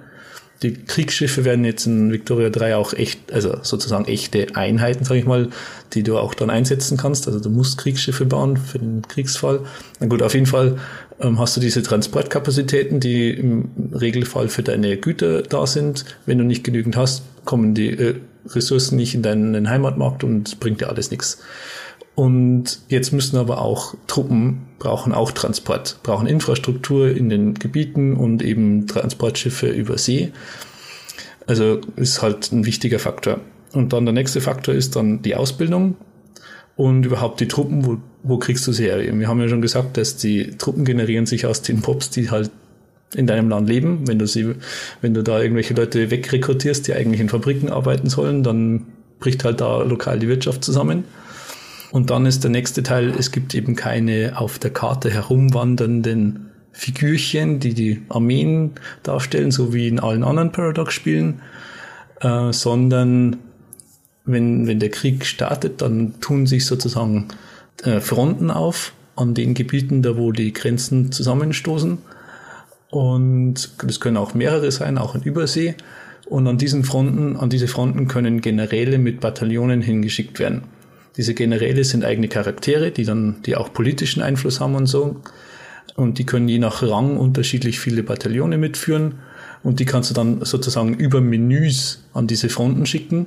die 0.62 0.74
Kriegsschiffe 0.74 1.44
werden 1.44 1.64
jetzt 1.64 1.86
in 1.86 2.12
Victoria 2.12 2.50
3 2.50 2.76
auch 2.76 2.92
echt, 2.92 3.32
also 3.32 3.56
sozusagen 3.62 4.04
echte 4.04 4.54
Einheiten, 4.54 5.04
sage 5.04 5.20
ich 5.20 5.26
mal, 5.26 5.48
die 5.94 6.02
du 6.02 6.18
auch 6.18 6.34
dann 6.34 6.50
einsetzen 6.50 6.98
kannst. 6.98 7.26
Also 7.26 7.40
du 7.40 7.48
musst 7.48 7.78
Kriegsschiffe 7.78 8.26
bauen 8.26 8.58
für 8.58 8.78
den 8.78 9.02
Kriegsfall. 9.08 9.60
Na 10.00 10.06
gut, 10.06 10.22
auf 10.22 10.34
jeden 10.34 10.46
Fall 10.46 10.78
ähm, 11.18 11.38
hast 11.38 11.56
du 11.56 11.60
diese 11.60 11.82
Transportkapazitäten, 11.82 13.00
die 13.00 13.30
im 13.30 13.70
Regelfall 13.98 14.48
für 14.48 14.62
deine 14.62 14.98
Güter 14.98 15.42
da 15.42 15.66
sind. 15.66 16.04
Wenn 16.26 16.36
du 16.36 16.44
nicht 16.44 16.62
genügend 16.62 16.96
hast, 16.96 17.22
kommen 17.46 17.74
die 17.74 17.90
äh, 17.90 18.14
Ressourcen 18.46 18.96
nicht 18.96 19.14
in 19.14 19.22
deinen 19.22 19.68
Heimatmarkt 19.68 20.24
und 20.24 20.60
bringt 20.60 20.82
dir 20.82 20.90
alles 20.90 21.10
nichts. 21.10 21.38
Und 22.20 22.80
jetzt 22.88 23.14
müssen 23.14 23.38
aber 23.38 23.62
auch 23.62 23.94
Truppen 24.06 24.66
brauchen 24.78 25.14
auch 25.14 25.30
Transport, 25.30 26.00
brauchen 26.02 26.26
Infrastruktur 26.26 27.08
in 27.08 27.30
den 27.30 27.54
Gebieten 27.54 28.12
und 28.12 28.42
eben 28.42 28.86
Transportschiffe 28.86 29.68
über 29.68 29.96
See. 29.96 30.30
Also 31.46 31.80
ist 31.96 32.20
halt 32.20 32.52
ein 32.52 32.66
wichtiger 32.66 32.98
Faktor. 32.98 33.40
Und 33.72 33.94
dann 33.94 34.04
der 34.04 34.12
nächste 34.12 34.42
Faktor 34.42 34.74
ist 34.74 34.96
dann 34.96 35.22
die 35.22 35.34
Ausbildung 35.34 35.96
und 36.76 37.06
überhaupt 37.06 37.40
die 37.40 37.48
Truppen, 37.48 37.86
wo, 37.86 37.96
wo 38.22 38.36
kriegst 38.36 38.66
du 38.66 38.72
sie 38.72 38.84
her? 38.84 39.00
Wir 39.00 39.26
haben 39.26 39.40
ja 39.40 39.48
schon 39.48 39.62
gesagt, 39.62 39.96
dass 39.96 40.18
die 40.18 40.58
Truppen 40.58 40.84
generieren 40.84 41.24
sich 41.24 41.46
aus 41.46 41.62
den 41.62 41.80
Pops, 41.80 42.10
die 42.10 42.30
halt 42.30 42.50
in 43.14 43.26
deinem 43.26 43.48
Land 43.48 43.66
leben. 43.66 44.06
Wenn 44.06 44.18
du 44.18 44.26
sie, 44.26 44.56
wenn 45.00 45.14
du 45.14 45.22
da 45.22 45.40
irgendwelche 45.40 45.72
Leute 45.72 46.10
wegrekrutierst, 46.10 46.86
die 46.86 46.92
eigentlich 46.92 47.22
in 47.22 47.30
Fabriken 47.30 47.70
arbeiten 47.70 48.10
sollen, 48.10 48.42
dann 48.42 48.84
bricht 49.20 49.42
halt 49.42 49.62
da 49.62 49.82
lokal 49.84 50.18
die 50.18 50.28
Wirtschaft 50.28 50.62
zusammen. 50.62 51.04
Und 51.92 52.10
dann 52.10 52.26
ist 52.26 52.44
der 52.44 52.50
nächste 52.50 52.82
Teil, 52.82 53.10
es 53.18 53.32
gibt 53.32 53.54
eben 53.54 53.74
keine 53.74 54.34
auf 54.36 54.58
der 54.58 54.70
Karte 54.70 55.10
herumwandernden 55.10 56.50
Figürchen, 56.72 57.58
die 57.58 57.74
die 57.74 58.02
Armeen 58.08 58.72
darstellen, 59.02 59.50
so 59.50 59.74
wie 59.74 59.88
in 59.88 59.98
allen 59.98 60.22
anderen 60.22 60.52
Paradox-Spielen, 60.52 61.42
äh, 62.20 62.52
sondern 62.52 63.38
wenn, 64.24 64.66
wenn 64.66 64.78
der 64.78 64.90
Krieg 64.90 65.26
startet, 65.26 65.82
dann 65.82 66.20
tun 66.20 66.46
sich 66.46 66.66
sozusagen 66.66 67.28
äh, 67.82 68.00
Fronten 68.00 68.50
auf 68.50 68.92
an 69.16 69.34
den 69.34 69.54
Gebieten, 69.54 70.02
da 70.02 70.16
wo 70.16 70.30
die 70.30 70.52
Grenzen 70.52 71.10
zusammenstoßen. 71.10 71.98
Und 72.90 73.70
das 73.84 74.00
können 74.00 74.16
auch 74.16 74.34
mehrere 74.34 74.70
sein, 74.70 74.98
auch 74.98 75.14
in 75.14 75.22
Übersee. 75.22 75.74
Und 76.26 76.46
an 76.46 76.58
diesen 76.58 76.84
Fronten, 76.84 77.36
an 77.36 77.50
diese 77.50 77.66
Fronten 77.66 78.06
können 78.06 78.40
Generäle 78.40 78.98
mit 78.98 79.20
Bataillonen 79.20 79.82
hingeschickt 79.82 80.38
werden. 80.38 80.62
Diese 81.16 81.34
Generäle 81.34 81.84
sind 81.84 82.04
eigene 82.04 82.28
Charaktere, 82.28 82.90
die 82.90 83.04
dann, 83.04 83.42
die 83.44 83.56
auch 83.56 83.72
politischen 83.72 84.22
Einfluss 84.22 84.60
haben 84.60 84.74
und 84.74 84.86
so. 84.86 85.20
Und 85.96 86.18
die 86.18 86.26
können 86.26 86.48
je 86.48 86.58
nach 86.58 86.82
Rang 86.82 87.16
unterschiedlich 87.16 87.80
viele 87.80 88.02
Bataillone 88.02 88.58
mitführen. 88.58 89.14
und 89.62 89.78
die 89.78 89.84
kannst 89.84 90.08
du 90.08 90.14
dann 90.14 90.42
sozusagen 90.44 90.94
über 90.94 91.20
Menüs 91.20 92.02
an 92.14 92.26
diese 92.26 92.48
Fronten 92.48 92.86
schicken 92.86 93.26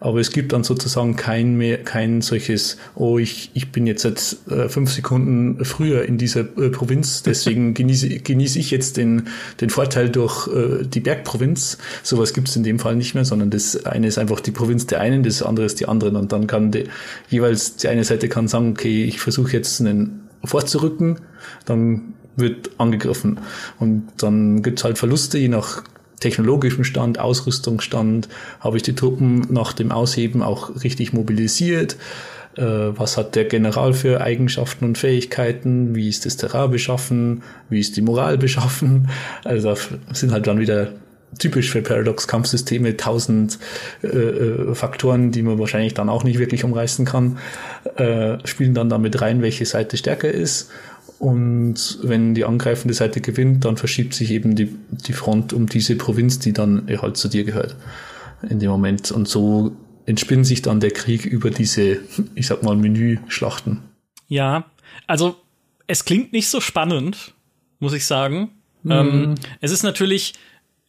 aber 0.00 0.20
es 0.20 0.30
gibt 0.30 0.52
dann 0.52 0.62
sozusagen 0.62 1.16
kein 1.16 1.56
mehr, 1.56 1.82
kein 1.82 2.20
solches, 2.20 2.76
oh, 2.94 3.18
ich, 3.18 3.50
ich 3.54 3.72
bin 3.72 3.86
jetzt 3.86 4.02
seit 4.02 4.36
äh, 4.50 4.68
fünf 4.68 4.92
Sekunden 4.92 5.64
früher 5.64 6.04
in 6.04 6.18
dieser 6.18 6.40
äh, 6.40 6.70
Provinz, 6.70 7.22
deswegen 7.22 7.74
genieße, 7.74 8.08
genieße 8.08 8.58
ich 8.58 8.70
jetzt 8.70 8.96
den, 8.96 9.28
den 9.60 9.70
Vorteil 9.70 10.10
durch 10.10 10.48
äh, 10.48 10.84
die 10.84 11.00
Bergprovinz. 11.00 11.78
Sowas 12.02 12.34
gibt 12.34 12.48
es 12.48 12.56
in 12.56 12.62
dem 12.62 12.78
Fall 12.78 12.96
nicht 12.96 13.14
mehr, 13.14 13.24
sondern 13.24 13.50
das 13.50 13.86
eine 13.86 14.06
ist 14.06 14.18
einfach 14.18 14.40
die 14.40 14.50
Provinz 14.50 14.86
der 14.86 15.00
einen, 15.00 15.22
das 15.22 15.42
andere 15.42 15.66
ist 15.66 15.80
die 15.80 15.86
anderen 15.86 16.16
und 16.16 16.32
dann 16.32 16.46
kann 16.46 16.70
die, 16.70 16.84
jeweils 17.28 17.76
die 17.76 17.88
eine 17.88 18.04
Seite 18.04 18.28
kann 18.28 18.48
sagen, 18.48 18.70
okay, 18.70 19.04
ich 19.04 19.20
versuche 19.20 19.52
jetzt 19.52 19.80
einen 19.80 20.28
vorzurücken, 20.44 21.20
dann 21.64 22.14
wird 22.36 22.70
angegriffen. 22.78 23.40
Und 23.78 24.08
dann 24.18 24.62
gibt's 24.62 24.84
halt 24.84 24.98
Verluste, 24.98 25.38
je 25.38 25.48
nach 25.48 25.82
technologischem 26.20 26.84
Stand, 26.84 27.18
Ausrüstungsstand, 27.18 28.28
habe 28.60 28.76
ich 28.76 28.82
die 28.82 28.94
Truppen 28.94 29.46
nach 29.50 29.72
dem 29.72 29.92
Ausheben 29.92 30.42
auch 30.42 30.82
richtig 30.82 31.12
mobilisiert. 31.12 31.96
Äh, 32.56 32.62
was 32.62 33.16
hat 33.16 33.34
der 33.34 33.44
General 33.44 33.92
für 33.92 34.20
Eigenschaften 34.20 34.84
und 34.84 34.98
Fähigkeiten? 34.98 35.94
Wie 35.94 36.08
ist 36.08 36.24
das 36.26 36.36
Terrain 36.36 36.70
beschaffen? 36.70 37.42
Wie 37.68 37.80
ist 37.80 37.96
die 37.96 38.02
Moral 38.02 38.38
beschaffen? 38.38 39.08
Also 39.44 39.74
sind 40.12 40.32
halt 40.32 40.46
dann 40.46 40.58
wieder 40.58 40.92
typisch 41.38 41.70
für 41.70 41.82
Paradox-Kampfsysteme 41.82 42.96
tausend 42.96 43.58
äh, 44.02 44.06
äh, 44.06 44.74
Faktoren, 44.74 45.32
die 45.32 45.42
man 45.42 45.58
wahrscheinlich 45.58 45.92
dann 45.92 46.08
auch 46.08 46.24
nicht 46.24 46.38
wirklich 46.38 46.64
umreißen 46.64 47.04
kann, 47.04 47.38
äh, 47.96 48.38
spielen 48.44 48.72
dann 48.72 48.88
damit 48.88 49.20
rein, 49.20 49.42
welche 49.42 49.66
Seite 49.66 49.98
stärker 49.98 50.30
ist 50.30 50.70
und 51.18 51.98
wenn 52.02 52.34
die 52.34 52.44
angreifende 52.44 52.94
Seite 52.94 53.20
gewinnt, 53.20 53.64
dann 53.64 53.76
verschiebt 53.76 54.14
sich 54.14 54.30
eben 54.30 54.54
die, 54.54 54.74
die 54.90 55.12
Front 55.12 55.52
um 55.52 55.66
diese 55.66 55.96
Provinz, 55.96 56.38
die 56.38 56.52
dann 56.52 56.86
halt 57.00 57.16
zu 57.16 57.28
dir 57.28 57.44
gehört 57.44 57.76
in 58.48 58.58
dem 58.58 58.70
Moment. 58.70 59.10
Und 59.10 59.26
so 59.26 59.74
entspinnt 60.04 60.46
sich 60.46 60.62
dann 60.62 60.80
der 60.80 60.90
Krieg 60.90 61.24
über 61.24 61.50
diese, 61.50 62.00
ich 62.34 62.46
sag 62.46 62.62
mal, 62.62 62.76
Menüschlachten. 62.76 63.82
Ja, 64.28 64.66
also 65.06 65.36
es 65.86 66.04
klingt 66.04 66.32
nicht 66.32 66.48
so 66.48 66.60
spannend, 66.60 67.34
muss 67.78 67.94
ich 67.94 68.06
sagen. 68.06 68.50
Mhm. 68.82 68.92
Ähm, 68.92 69.34
es 69.60 69.70
ist 69.70 69.84
natürlich 69.84 70.34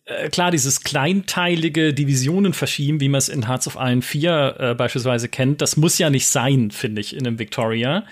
äh, 0.05 0.29
klar, 0.29 0.51
dieses 0.51 0.81
kleinteilige 0.81 1.93
Divisionen 1.93 2.53
verschieben, 2.53 2.99
wie 2.99 3.09
man 3.09 3.19
es 3.19 3.29
in 3.29 3.47
Hearts 3.47 3.67
of 3.67 3.75
Iron 3.75 4.01
4 4.01 4.55
äh, 4.59 4.75
beispielsweise 4.75 5.29
kennt, 5.29 5.61
das 5.61 5.77
muss 5.77 5.97
ja 5.97 6.09
nicht 6.09 6.27
sein, 6.27 6.71
finde 6.71 7.01
ich, 7.01 7.15
in 7.15 7.25
einem 7.25 7.39
Victoria. 7.39 8.05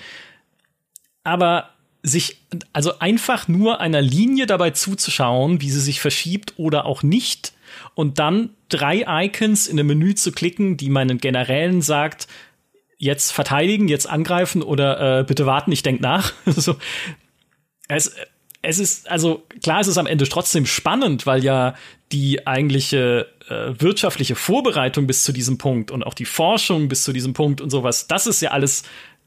Aber 1.23 1.74
sich, 2.05 2.41
also 2.71 2.99
einfach 2.99 3.47
nur 3.47 3.81
einer 3.81 4.01
Linie 4.01 4.45
dabei 4.45 4.71
zuzuschauen, 4.71 5.61
wie 5.61 5.71
sie 5.71 5.81
sich 5.81 5.99
verschiebt 5.99 6.53
oder 6.57 6.85
auch 6.85 7.03
nicht, 7.03 7.53
und 7.93 8.19
dann 8.19 8.51
drei 8.69 9.05
Icons 9.25 9.67
in 9.67 9.79
einem 9.79 9.87
Menü 9.87 10.15
zu 10.15 10.31
klicken, 10.31 10.77
die 10.77 10.89
meinen 10.89 11.17
Generälen 11.17 11.81
sagt, 11.81 12.27
jetzt 12.97 13.31
verteidigen, 13.31 13.87
jetzt 13.87 14.07
angreifen 14.07 14.61
oder 14.61 15.19
äh, 15.19 15.23
bitte 15.23 15.45
warten, 15.45 15.71
ich 15.71 15.83
denk 15.83 16.01
nach. 16.01 16.33
so, 16.45 16.77
es, 17.87 18.15
es 18.61 18.79
ist, 18.79 19.09
also 19.09 19.43
klar, 19.61 19.81
es 19.81 19.87
ist 19.87 19.97
am 19.97 20.07
Ende 20.07 20.27
trotzdem 20.27 20.65
spannend, 20.65 21.25
weil 21.25 21.43
ja 21.43 21.75
die 22.11 22.47
eigentliche 22.47 23.27
äh, 23.49 23.79
wirtschaftliche 23.79 24.35
Vorbereitung 24.35 25.07
bis 25.07 25.23
zu 25.23 25.31
diesem 25.31 25.57
Punkt 25.57 25.91
und 25.91 26.03
auch 26.03 26.13
die 26.13 26.25
Forschung 26.25 26.87
bis 26.87 27.03
zu 27.03 27.13
diesem 27.13 27.33
Punkt 27.33 27.61
und 27.61 27.69
sowas, 27.69 28.07
das 28.07 28.27
ist 28.27 28.41
ja 28.41 28.51
alles 28.51 28.83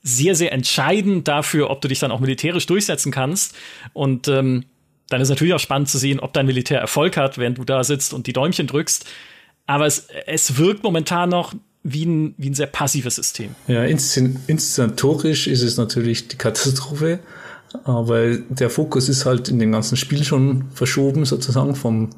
sehr, 0.09 0.35
sehr 0.35 0.53
entscheidend 0.53 1.29
dafür, 1.29 1.71
ob 1.71 1.81
du 1.81 1.89
dich 1.89 1.99
dann 1.99 2.11
auch 2.11 2.21
militärisch 2.21 2.67
durchsetzen 2.67 3.13
kannst. 3.13 3.55
Und 3.93 4.29
ähm, 4.29 4.65
dann 5.09 5.21
ist 5.21 5.29
natürlich 5.29 5.55
auch 5.55 5.61
spannend 5.61 5.89
zu 5.89 5.99
sehen, 5.99 6.21
ob 6.21 6.33
dein 6.33 6.47
Militär 6.47 6.81
Erfolg 6.81 7.17
hat, 7.17 7.39
während 7.39 7.59
du 7.59 7.65
da 7.65 7.85
sitzt 7.85 8.13
und 8.13 8.27
die 8.27 8.33
Däumchen 8.33 8.67
drückst. 8.67 9.07
Aber 9.67 9.87
es, 9.87 10.09
es 10.27 10.57
wirkt 10.57 10.83
momentan 10.83 11.29
noch 11.29 11.55
wie 11.83 12.05
ein, 12.05 12.35
wie 12.37 12.51
ein 12.51 12.55
sehr 12.55 12.67
passives 12.67 13.15
System. 13.15 13.55
Ja, 13.67 13.85
inszenatorisch 13.85 15.47
ist 15.47 15.63
es 15.63 15.77
natürlich 15.77 16.29
die 16.29 16.37
Katastrophe, 16.37 17.21
aber 17.85 18.37
der 18.37 18.71
Fokus 18.71 19.09
ist 19.09 19.27
halt 19.27 19.49
in 19.49 19.59
dem 19.59 19.73
ganzen 19.73 19.97
Spiel 19.97 20.25
schon 20.25 20.71
verschoben, 20.75 21.25
sozusagen 21.25 21.75
vom 21.75 22.11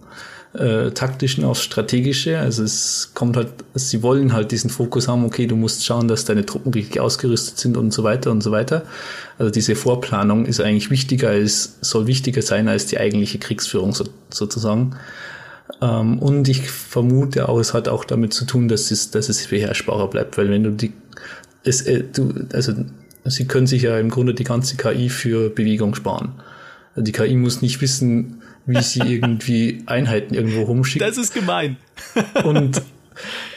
äh, 0.54 0.90
taktischen 0.90 1.44
aufs 1.44 1.62
strategische. 1.62 2.38
Also 2.38 2.64
es 2.64 3.12
kommt 3.14 3.36
halt, 3.36 3.48
sie 3.74 4.02
wollen 4.02 4.32
halt 4.32 4.50
diesen 4.50 4.70
Fokus 4.70 5.06
haben, 5.06 5.24
okay, 5.24 5.46
du 5.46 5.56
musst 5.56 5.84
schauen, 5.84 6.08
dass 6.08 6.24
deine 6.24 6.44
Truppen 6.44 6.72
richtig 6.72 7.00
ausgerüstet 7.00 7.58
sind 7.58 7.76
und 7.76 7.92
so 7.92 8.02
weiter 8.02 8.30
und 8.30 8.42
so 8.42 8.50
weiter. 8.50 8.82
Also 9.38 9.50
diese 9.50 9.76
Vorplanung 9.76 10.46
ist 10.46 10.60
eigentlich 10.60 10.90
wichtiger 10.90 11.28
als, 11.28 11.76
soll 11.80 12.06
wichtiger 12.06 12.42
sein 12.42 12.68
als 12.68 12.86
die 12.86 12.98
eigentliche 12.98 13.38
Kriegsführung 13.38 13.92
so, 13.92 14.04
sozusagen. 14.30 14.96
Ähm, 15.80 16.18
und 16.18 16.48
ich 16.48 16.70
vermute 16.70 17.48
auch, 17.48 17.58
es 17.58 17.72
hat 17.72 17.88
auch 17.88 18.04
damit 18.04 18.34
zu 18.34 18.44
tun, 18.44 18.68
dass 18.68 18.90
es, 18.90 19.10
dass 19.10 19.28
es 19.28 19.46
beherrschbarer 19.46 20.08
bleibt, 20.08 20.36
weil 20.36 20.50
wenn 20.50 20.64
du 20.64 20.70
die, 20.72 20.92
es, 21.62 21.82
äh, 21.82 22.02
du, 22.12 22.34
also 22.52 22.72
sie 23.24 23.46
können 23.46 23.66
sich 23.66 23.82
ja 23.82 23.98
im 23.98 24.10
Grunde 24.10 24.34
die 24.34 24.44
ganze 24.44 24.76
KI 24.76 25.10
für 25.10 25.50
Bewegung 25.50 25.94
sparen. 25.94 26.32
Die 26.96 27.12
KI 27.12 27.36
muss 27.36 27.62
nicht 27.62 27.80
wissen, 27.80 28.39
wie 28.66 28.82
sie 28.82 29.00
irgendwie 29.00 29.82
Einheiten 29.86 30.34
irgendwo 30.34 30.62
rumschicken. 30.62 31.06
Das 31.06 31.16
ist 31.18 31.32
gemein. 31.34 31.76
Und 32.44 32.82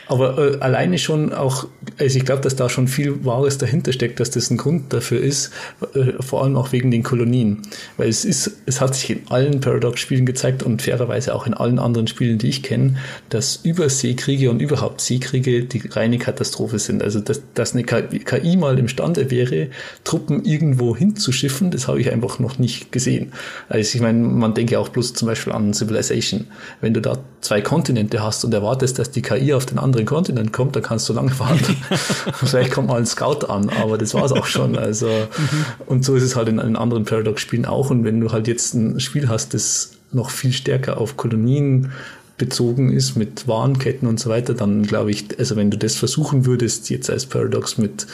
aber 0.07 0.37
äh, 0.37 0.57
alleine 0.59 0.97
schon 0.97 1.33
auch, 1.33 1.67
also 1.97 2.17
ich 2.17 2.25
glaube, 2.25 2.41
dass 2.41 2.55
da 2.55 2.69
schon 2.69 2.87
viel 2.87 3.23
Wahres 3.25 3.57
dahinter 3.57 3.93
steckt, 3.93 4.19
dass 4.19 4.31
das 4.31 4.49
ein 4.49 4.57
Grund 4.57 4.91
dafür 4.91 5.21
ist, 5.21 5.51
äh, 5.93 6.21
vor 6.21 6.43
allem 6.43 6.57
auch 6.57 6.71
wegen 6.71 6.91
den 6.91 7.03
Kolonien. 7.03 7.61
Weil 7.97 8.09
es 8.09 8.25
ist, 8.25 8.51
es 8.65 8.81
hat 8.81 8.95
sich 8.95 9.09
in 9.11 9.21
allen 9.29 9.61
Paradox-Spielen 9.61 10.25
gezeigt 10.25 10.63
und 10.63 10.81
fairerweise 10.81 11.33
auch 11.33 11.47
in 11.47 11.53
allen 11.53 11.79
anderen 11.79 12.07
Spielen, 12.07 12.37
die 12.37 12.49
ich 12.49 12.63
kenne, 12.63 12.97
dass 13.29 13.57
Überseekriege 13.63 14.49
und 14.49 14.61
überhaupt 14.61 14.99
Seekriege 14.99 15.63
die 15.63 15.87
reine 15.87 16.17
Katastrophe 16.17 16.79
sind. 16.79 17.01
Also 17.01 17.19
dass, 17.19 17.41
dass 17.53 17.73
eine 17.73 17.83
KI 17.83 18.57
mal 18.57 18.77
imstande 18.77 19.31
wäre, 19.31 19.69
Truppen 20.03 20.43
irgendwo 20.43 20.95
hinzuschiffen, 20.97 21.71
das 21.71 21.87
habe 21.87 22.01
ich 22.01 22.11
einfach 22.11 22.39
noch 22.39 22.59
nicht 22.59 22.91
gesehen. 22.91 23.31
Also 23.69 23.95
ich 23.95 24.01
meine, 24.01 24.19
man 24.19 24.53
denke 24.53 24.79
auch 24.79 24.89
bloß 24.89 25.13
zum 25.13 25.27
Beispiel 25.27 25.53
an 25.53 25.73
Civilization. 25.73 26.47
Wenn 26.81 26.93
du 26.93 27.01
da 27.01 27.19
zwei 27.39 27.61
Kontinente 27.61 28.21
hast 28.21 28.43
und 28.43 28.53
erwartest, 28.53 28.99
dass 28.99 29.11
die 29.11 29.21
KI 29.21 29.53
auf 29.53 29.65
den 29.65 29.79
anderen 29.79 29.92
anderen 29.93 30.05
Kontinent 30.07 30.53
kommt, 30.53 30.75
da 30.75 30.81
kannst 30.81 31.07
du 31.07 31.13
lange 31.13 31.37
warten. 31.39 31.77
Vielleicht 32.33 32.71
kommt 32.71 32.87
mal 32.87 32.97
ein 32.97 33.05
Scout 33.05 33.45
an, 33.47 33.69
aber 33.69 33.97
das 33.97 34.13
war 34.13 34.25
es 34.25 34.31
auch 34.31 34.45
schon. 34.45 34.77
Also, 34.77 35.07
mhm. 35.07 35.65
und 35.85 36.03
so 36.03 36.15
ist 36.15 36.23
es 36.23 36.35
halt 36.35 36.49
in, 36.49 36.57
in 36.59 36.75
anderen 36.75 37.05
Paradox-Spielen 37.05 37.65
auch. 37.65 37.89
Und 37.91 38.03
wenn 38.03 38.19
du 38.19 38.31
halt 38.31 38.47
jetzt 38.47 38.73
ein 38.73 38.99
Spiel 38.99 39.29
hast, 39.29 39.53
das 39.53 39.91
noch 40.11 40.31
viel 40.31 40.51
stärker 40.51 40.97
auf 40.97 41.15
Kolonien 41.17 41.91
bezogen 42.37 42.91
ist 42.91 43.15
mit 43.15 43.47
Warenketten 43.47 44.07
und 44.07 44.19
so 44.19 44.29
weiter, 44.29 44.53
dann 44.53 44.83
glaube 44.83 45.11
ich, 45.11 45.37
also 45.37 45.55
wenn 45.55 45.69
du 45.69 45.77
das 45.77 45.95
versuchen 45.95 46.45
würdest, 46.45 46.89
jetzt 46.89 47.09
als 47.09 47.25
Paradox 47.25 47.77
mit 47.77 48.07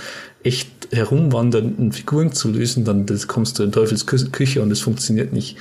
echt 0.43 0.69
herumwandernden 0.91 1.91
Figuren 1.91 2.31
zu 2.31 2.49
lösen, 2.49 2.85
dann 2.85 3.05
kommst 3.27 3.59
du 3.59 3.63
in 3.63 3.71
Teufels 3.71 4.05
Küche 4.05 4.61
und 4.61 4.71
es 4.71 4.81
funktioniert 4.81 5.33
nicht. 5.33 5.57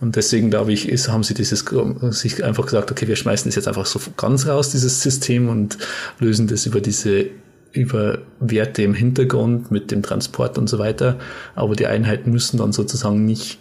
Und 0.00 0.16
deswegen 0.16 0.50
glaube 0.50 0.72
ich, 0.72 0.88
ist, 0.88 1.08
haben 1.08 1.22
sie 1.22 1.34
dieses 1.34 1.64
sich 2.10 2.44
einfach 2.44 2.64
gesagt, 2.64 2.90
okay, 2.90 3.08
wir 3.08 3.16
schmeißen 3.16 3.48
das 3.48 3.56
jetzt 3.56 3.68
einfach 3.68 3.86
so 3.86 4.00
ganz 4.16 4.46
raus, 4.46 4.70
dieses 4.70 5.02
System 5.02 5.48
und 5.48 5.78
lösen 6.18 6.46
das 6.46 6.66
über 6.66 6.80
diese 6.80 7.26
über 7.72 8.18
Werte 8.38 8.82
im 8.82 8.94
Hintergrund 8.94 9.72
mit 9.72 9.90
dem 9.90 10.02
Transport 10.02 10.58
und 10.58 10.68
so 10.68 10.78
weiter. 10.78 11.18
Aber 11.56 11.74
die 11.74 11.86
Einheiten 11.86 12.30
müssen 12.30 12.56
dann 12.56 12.72
sozusagen 12.72 13.24
nicht 13.24 13.58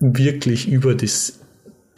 wirklich 0.00 0.68
über 0.68 0.94
das, 0.94 1.38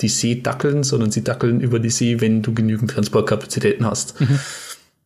die 0.00 0.08
See 0.08 0.40
dackeln, 0.40 0.82
sondern 0.82 1.10
sie 1.10 1.22
dackeln 1.22 1.60
über 1.60 1.78
die 1.78 1.90
See, 1.90 2.20
wenn 2.20 2.42
du 2.42 2.52
genügend 2.54 2.90
Transportkapazitäten 2.90 3.86
hast. 3.86 4.20
Mhm. 4.20 4.40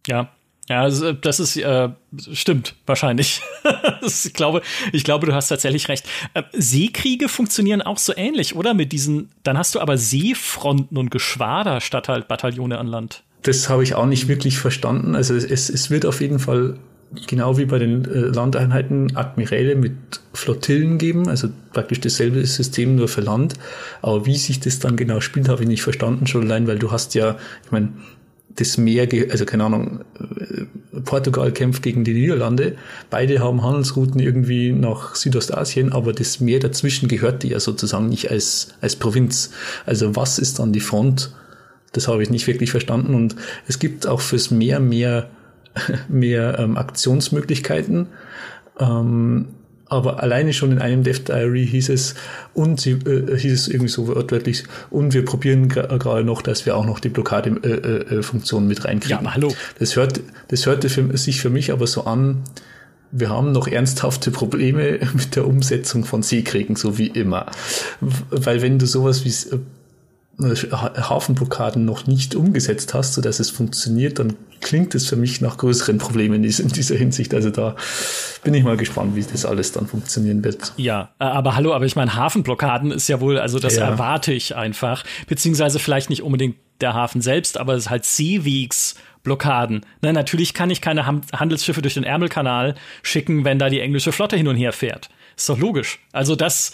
Ja, 0.06 0.30
ja, 0.68 0.82
also, 0.82 1.12
das 1.12 1.40
ist 1.40 1.56
äh, 1.56 1.88
stimmt 2.32 2.74
wahrscheinlich. 2.84 3.40
ich 4.02 4.34
glaube, 4.34 4.60
ich 4.92 5.02
glaube, 5.02 5.26
du 5.26 5.34
hast 5.34 5.48
tatsächlich 5.48 5.88
recht. 5.88 6.06
Äh, 6.34 6.42
Seekriege 6.52 7.28
funktionieren 7.28 7.80
auch 7.80 7.96
so 7.96 8.12
ähnlich, 8.14 8.54
oder? 8.54 8.74
Mit 8.74 8.92
diesen, 8.92 9.30
dann 9.44 9.56
hast 9.56 9.74
du 9.74 9.80
aber 9.80 9.96
Seefronten 9.96 10.98
und 10.98 11.10
Geschwader 11.10 11.80
statt 11.80 12.08
halt 12.08 12.28
Bataillone 12.28 12.76
an 12.78 12.86
Land. 12.86 13.22
Das 13.42 13.70
habe 13.70 13.82
ich 13.82 13.94
auch 13.94 14.06
nicht 14.06 14.28
wirklich 14.28 14.58
verstanden. 14.58 15.14
Also 15.14 15.34
es, 15.34 15.70
es 15.70 15.90
wird 15.90 16.04
auf 16.04 16.20
jeden 16.20 16.38
Fall 16.38 16.78
genau 17.26 17.56
wie 17.58 17.64
bei 17.64 17.78
den 17.78 18.04
äh, 18.04 18.18
Landeinheiten 18.18 19.16
Admiräle 19.16 19.76
mit 19.76 19.92
Flottillen 20.34 20.98
geben, 20.98 21.28
also 21.28 21.48
praktisch 21.72 22.00
dasselbe 22.00 22.44
System 22.44 22.96
nur 22.96 23.08
für 23.08 23.20
Land. 23.20 23.54
Aber 24.02 24.26
wie 24.26 24.36
sich 24.36 24.60
das 24.60 24.78
dann 24.78 24.96
genau 24.96 25.20
spielt, 25.20 25.48
habe 25.48 25.62
ich 25.62 25.68
nicht 25.68 25.82
verstanden, 25.82 26.26
schon 26.26 26.42
allein, 26.42 26.66
weil 26.66 26.78
du 26.78 26.90
hast 26.90 27.14
ja, 27.14 27.36
ich 27.64 27.72
meine, 27.72 27.90
das 28.56 28.76
Meer, 28.76 29.08
also 29.30 29.44
keine 29.44 29.64
Ahnung, 29.64 30.00
äh, 30.18 31.00
Portugal 31.04 31.52
kämpft 31.52 31.82
gegen 31.82 32.04
die 32.04 32.12
Niederlande. 32.12 32.76
Beide 33.08 33.40
haben 33.40 33.62
Handelsrouten 33.62 34.20
irgendwie 34.20 34.72
nach 34.72 35.14
Südostasien, 35.14 35.92
aber 35.92 36.12
das 36.12 36.40
Meer 36.40 36.58
dazwischen 36.58 37.08
gehört 37.08 37.44
ja 37.44 37.60
sozusagen 37.60 38.08
nicht 38.08 38.30
als, 38.30 38.74
als 38.80 38.96
Provinz. 38.96 39.50
Also 39.86 40.16
was 40.16 40.38
ist 40.38 40.58
dann 40.58 40.72
die 40.72 40.80
Front? 40.80 41.32
Das 41.92 42.08
habe 42.08 42.22
ich 42.22 42.30
nicht 42.30 42.46
wirklich 42.46 42.70
verstanden. 42.70 43.14
Und 43.14 43.36
es 43.66 43.78
gibt 43.78 44.06
auch 44.06 44.20
fürs 44.20 44.50
Meer 44.50 44.80
mehr, 44.80 45.30
mehr 46.08 46.58
ähm, 46.58 46.76
Aktionsmöglichkeiten. 46.76 48.08
Ähm, 48.78 49.46
aber 49.88 50.22
alleine 50.22 50.52
schon 50.52 50.72
in 50.72 50.78
einem 50.78 51.02
Dev 51.02 51.20
Diary 51.24 51.66
hieß 51.66 51.88
es, 51.88 52.14
und 52.52 52.80
sie, 52.80 52.92
äh, 52.92 53.36
hieß 53.36 53.52
es 53.52 53.68
irgendwie 53.68 53.88
so 53.88 54.08
wörtlich, 54.08 54.64
und 54.90 55.14
wir 55.14 55.24
probieren 55.24 55.68
gerade 55.68 56.24
noch, 56.24 56.42
dass 56.42 56.66
wir 56.66 56.76
auch 56.76 56.84
noch 56.84 57.00
die 57.00 57.08
Blockade-Funktion 57.08 58.62
äh, 58.62 58.66
äh, 58.66 58.68
mit 58.68 58.84
reinkriegen. 58.84 59.24
Ja, 59.24 59.34
hallo. 59.34 59.54
Das 59.78 59.96
hört, 59.96 60.20
das 60.48 60.66
hörte 60.66 60.88
für, 60.88 61.16
sich 61.16 61.40
für 61.40 61.50
mich 61.50 61.72
aber 61.72 61.86
so 61.86 62.04
an, 62.04 62.42
wir 63.10 63.30
haben 63.30 63.52
noch 63.52 63.66
ernsthafte 63.66 64.30
Probleme 64.30 64.98
mit 65.14 65.36
der 65.36 65.46
Umsetzung 65.46 66.04
von 66.04 66.22
Seekriegen, 66.22 66.76
so 66.76 66.98
wie 66.98 67.06
immer. 67.06 67.46
Weil 68.00 68.60
wenn 68.60 68.78
du 68.78 68.86
sowas 68.86 69.24
wie 69.24 69.54
äh, 69.54 69.58
Hafenblockaden 70.40 71.84
noch 71.84 72.06
nicht 72.06 72.34
umgesetzt 72.34 72.94
hast, 72.94 73.14
so 73.14 73.20
dass 73.20 73.40
es 73.40 73.50
funktioniert, 73.50 74.18
dann 74.20 74.36
klingt 74.60 74.94
es 74.94 75.08
für 75.08 75.16
mich 75.16 75.40
nach 75.40 75.56
größeren 75.56 75.98
Problemen 75.98 76.44
in 76.44 76.68
dieser 76.68 76.96
Hinsicht. 76.96 77.34
Also 77.34 77.50
da 77.50 77.76
bin 78.44 78.54
ich 78.54 78.62
mal 78.62 78.76
gespannt, 78.76 79.16
wie 79.16 79.22
das 79.22 79.44
alles 79.44 79.72
dann 79.72 79.86
funktionieren 79.86 80.44
wird. 80.44 80.72
Ja, 80.76 81.10
äh, 81.18 81.24
aber 81.24 81.56
hallo, 81.56 81.74
aber 81.74 81.86
ich 81.86 81.96
meine, 81.96 82.14
Hafenblockaden 82.14 82.92
ist 82.92 83.08
ja 83.08 83.20
wohl, 83.20 83.38
also 83.38 83.58
das 83.58 83.76
ja. 83.76 83.86
erwarte 83.86 84.32
ich 84.32 84.54
einfach, 84.54 85.04
beziehungsweise 85.26 85.78
vielleicht 85.78 86.10
nicht 86.10 86.22
unbedingt 86.22 86.56
der 86.80 86.94
Hafen 86.94 87.20
selbst, 87.20 87.58
aber 87.58 87.74
es 87.74 87.84
ist 87.84 87.90
halt 87.90 88.04
Seewegsblockaden. 88.04 89.84
Na, 90.02 90.12
natürlich 90.12 90.54
kann 90.54 90.70
ich 90.70 90.80
keine 90.80 91.04
Handelsschiffe 91.06 91.82
durch 91.82 91.94
den 91.94 92.04
Ärmelkanal 92.04 92.76
schicken, 93.02 93.44
wenn 93.44 93.58
da 93.58 93.68
die 93.68 93.80
englische 93.80 94.12
Flotte 94.12 94.36
hin 94.36 94.46
und 94.46 94.56
her 94.56 94.72
fährt. 94.72 95.08
Ist 95.36 95.48
doch 95.48 95.58
logisch. 95.58 96.00
Also 96.12 96.36
das 96.36 96.72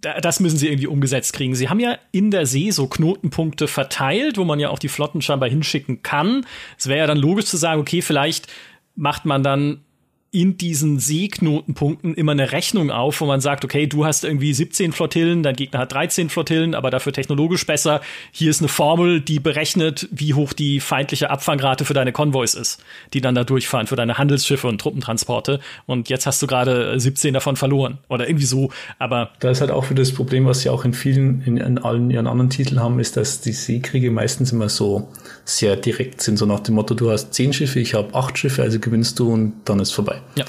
das 0.00 0.40
müssen 0.40 0.58
sie 0.58 0.68
irgendwie 0.68 0.86
umgesetzt 0.86 1.32
kriegen. 1.32 1.54
Sie 1.54 1.68
haben 1.68 1.80
ja 1.80 1.98
in 2.12 2.30
der 2.30 2.46
See 2.46 2.70
so 2.70 2.86
Knotenpunkte 2.86 3.66
verteilt, 3.66 4.38
wo 4.38 4.44
man 4.44 4.60
ja 4.60 4.70
auch 4.70 4.78
die 4.78 4.88
Flotten 4.88 5.22
scheinbar 5.22 5.48
hinschicken 5.48 6.02
kann. 6.02 6.46
Es 6.78 6.86
wäre 6.86 7.00
ja 7.00 7.06
dann 7.06 7.18
logisch 7.18 7.46
zu 7.46 7.56
sagen, 7.56 7.80
okay, 7.80 8.02
vielleicht 8.02 8.46
macht 8.94 9.24
man 9.24 9.42
dann 9.42 9.84
in 10.30 10.58
diesen 10.58 10.98
Seeknotenpunkten 10.98 12.14
immer 12.14 12.32
eine 12.32 12.52
Rechnung 12.52 12.90
auf, 12.90 13.22
wo 13.22 13.24
man 13.26 13.40
sagt, 13.40 13.64
okay, 13.64 13.86
du 13.86 14.04
hast 14.04 14.24
irgendwie 14.24 14.52
17 14.52 14.92
Flottillen, 14.92 15.42
dein 15.42 15.56
Gegner 15.56 15.78
hat 15.80 15.92
13 15.92 16.28
Flottillen, 16.28 16.74
aber 16.74 16.90
dafür 16.90 17.14
technologisch 17.14 17.64
besser. 17.64 18.02
Hier 18.30 18.50
ist 18.50 18.60
eine 18.60 18.68
Formel, 18.68 19.22
die 19.22 19.40
berechnet, 19.40 20.06
wie 20.10 20.34
hoch 20.34 20.52
die 20.52 20.80
feindliche 20.80 21.30
Abfangrate 21.30 21.86
für 21.86 21.94
deine 21.94 22.12
Konvois 22.12 22.54
ist, 22.54 22.84
die 23.14 23.22
dann 23.22 23.34
da 23.34 23.44
durchfahren, 23.44 23.86
für 23.86 23.96
deine 23.96 24.18
Handelsschiffe 24.18 24.68
und 24.68 24.80
Truppentransporte. 24.80 25.60
Und 25.86 26.10
jetzt 26.10 26.26
hast 26.26 26.42
du 26.42 26.46
gerade 26.46 27.00
17 27.00 27.32
davon 27.32 27.56
verloren. 27.56 27.98
Oder 28.08 28.28
irgendwie 28.28 28.46
so. 28.46 28.70
Aber. 28.98 29.30
Da 29.40 29.50
ist 29.50 29.62
halt 29.62 29.70
auch 29.70 29.86
für 29.86 29.94
das 29.94 30.12
Problem, 30.12 30.44
was 30.44 30.60
sie 30.60 30.68
auch 30.68 30.84
in 30.84 30.92
vielen, 30.92 31.40
in, 31.42 31.56
in 31.56 31.78
allen 31.78 32.10
ihren 32.10 32.26
anderen 32.26 32.50
Titeln 32.50 32.80
haben, 32.80 33.00
ist, 33.00 33.16
dass 33.16 33.40
die 33.40 33.52
Seekriege 33.52 34.10
meistens 34.10 34.52
immer 34.52 34.68
so 34.68 35.08
sehr 35.48 35.76
direkt 35.76 36.20
sind, 36.20 36.36
so 36.36 36.46
nach 36.46 36.60
dem 36.60 36.74
Motto, 36.74 36.94
du 36.94 37.10
hast 37.10 37.32
10 37.32 37.54
Schiffe, 37.54 37.80
ich 37.80 37.94
habe 37.94 38.14
8 38.14 38.36
Schiffe, 38.36 38.62
also 38.62 38.78
gewinnst 38.78 39.18
du 39.18 39.32
und 39.32 39.54
dann 39.64 39.80
ist 39.80 39.92
vorbei. 39.92 40.20
Ja. 40.36 40.44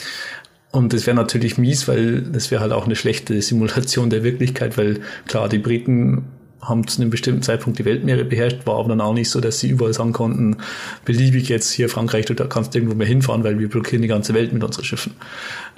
Und 0.72 0.94
das 0.94 1.08
wäre 1.08 1.16
natürlich 1.16 1.58
mies, 1.58 1.88
weil 1.88 2.22
das 2.22 2.52
wäre 2.52 2.62
halt 2.62 2.74
auch 2.74 2.86
eine 2.86 2.96
schlechte 2.96 3.42
Simulation 3.42 4.10
der 4.10 4.24
Wirklichkeit, 4.24 4.78
weil 4.78 5.00
klar, 5.26 5.50
die 5.50 5.58
Briten 5.58 6.26
haben 6.62 6.86
zu 6.86 7.02
einem 7.02 7.10
bestimmten 7.10 7.42
Zeitpunkt 7.42 7.80
die 7.80 7.86
Weltmeere 7.86 8.26
beherrscht, 8.26 8.68
war 8.68 8.78
aber 8.78 8.90
dann 8.90 9.00
auch 9.00 9.14
nicht 9.14 9.30
so, 9.30 9.40
dass 9.40 9.60
sie 9.60 9.70
überall 9.70 9.94
sagen 9.94 10.12
konnten, 10.12 10.58
beliebig 11.06 11.48
jetzt 11.48 11.72
hier 11.72 11.88
Frankreich, 11.88 12.26
du 12.26 12.36
kannst 12.36 12.76
irgendwo 12.76 12.96
mehr 12.96 13.08
hinfahren, 13.08 13.46
weil 13.46 13.58
wir 13.58 13.70
blockieren 13.70 14.02
die 14.02 14.10
ganze 14.10 14.34
Welt 14.34 14.52
mit 14.52 14.64
unseren 14.64 14.84
Schiffen. 14.84 15.14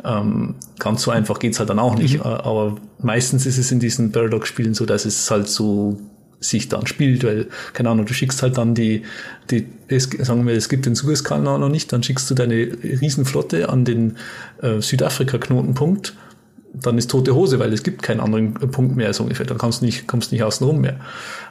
Ähm, 0.04 0.56
ganz 0.80 1.04
so 1.04 1.12
einfach 1.12 1.38
geht's 1.38 1.60
halt 1.60 1.70
dann 1.70 1.78
auch 1.78 1.96
nicht. 1.96 2.18
Mhm. 2.18 2.24
Aber 2.24 2.78
meistens 3.00 3.46
ist 3.46 3.60
es 3.60 3.72
in 3.72 3.80
diesen 3.80 4.12
Paradox-Spielen 4.12 4.74
so, 4.74 4.88
dass 4.88 5.06
es 5.06 5.30
halt 5.30 5.48
so 5.48 6.00
sich 6.42 6.68
dann 6.68 6.88
spielt, 6.88 7.24
weil, 7.24 7.48
keine 7.74 7.92
Ahnung, 7.92 8.06
du 8.06 8.14
schickst 8.14 8.42
halt 8.42 8.58
dann 8.58 8.76
die, 8.76 9.04
die 9.50 9.68
es, 9.88 10.10
sagen 10.20 10.46
wir, 10.46 10.56
es 10.56 10.68
gibt 10.68 10.86
den 10.86 10.96
Suezkanal 10.96 11.60
noch 11.60 11.70
nicht, 11.70 11.94
dann 11.94 12.04
schickst 12.04 12.30
du 12.30 12.34
deine 12.34 12.56
Riesenflotte 12.56 13.70
an 13.70 13.86
den 13.86 14.18
äh, 14.62 14.82
Südafrika-Knotenpunkt, 14.82 16.16
dann 16.74 16.98
ist 16.98 17.12
tote 17.12 17.36
Hose, 17.36 17.60
weil 17.60 17.74
es 17.74 17.84
gibt 17.84 18.02
keinen 18.02 18.20
anderen 18.20 18.54
Punkt 18.54 18.96
mehr, 18.96 19.14
so 19.14 19.24
ungefähr. 19.24 19.46
Dann 19.46 19.58
kommst 19.58 19.82
du 19.82 19.86
nicht, 19.86 20.08
kommst 20.08 20.32
nicht 20.32 20.44
außen 20.44 20.66
rum 20.66 20.82
mehr. 20.82 21.00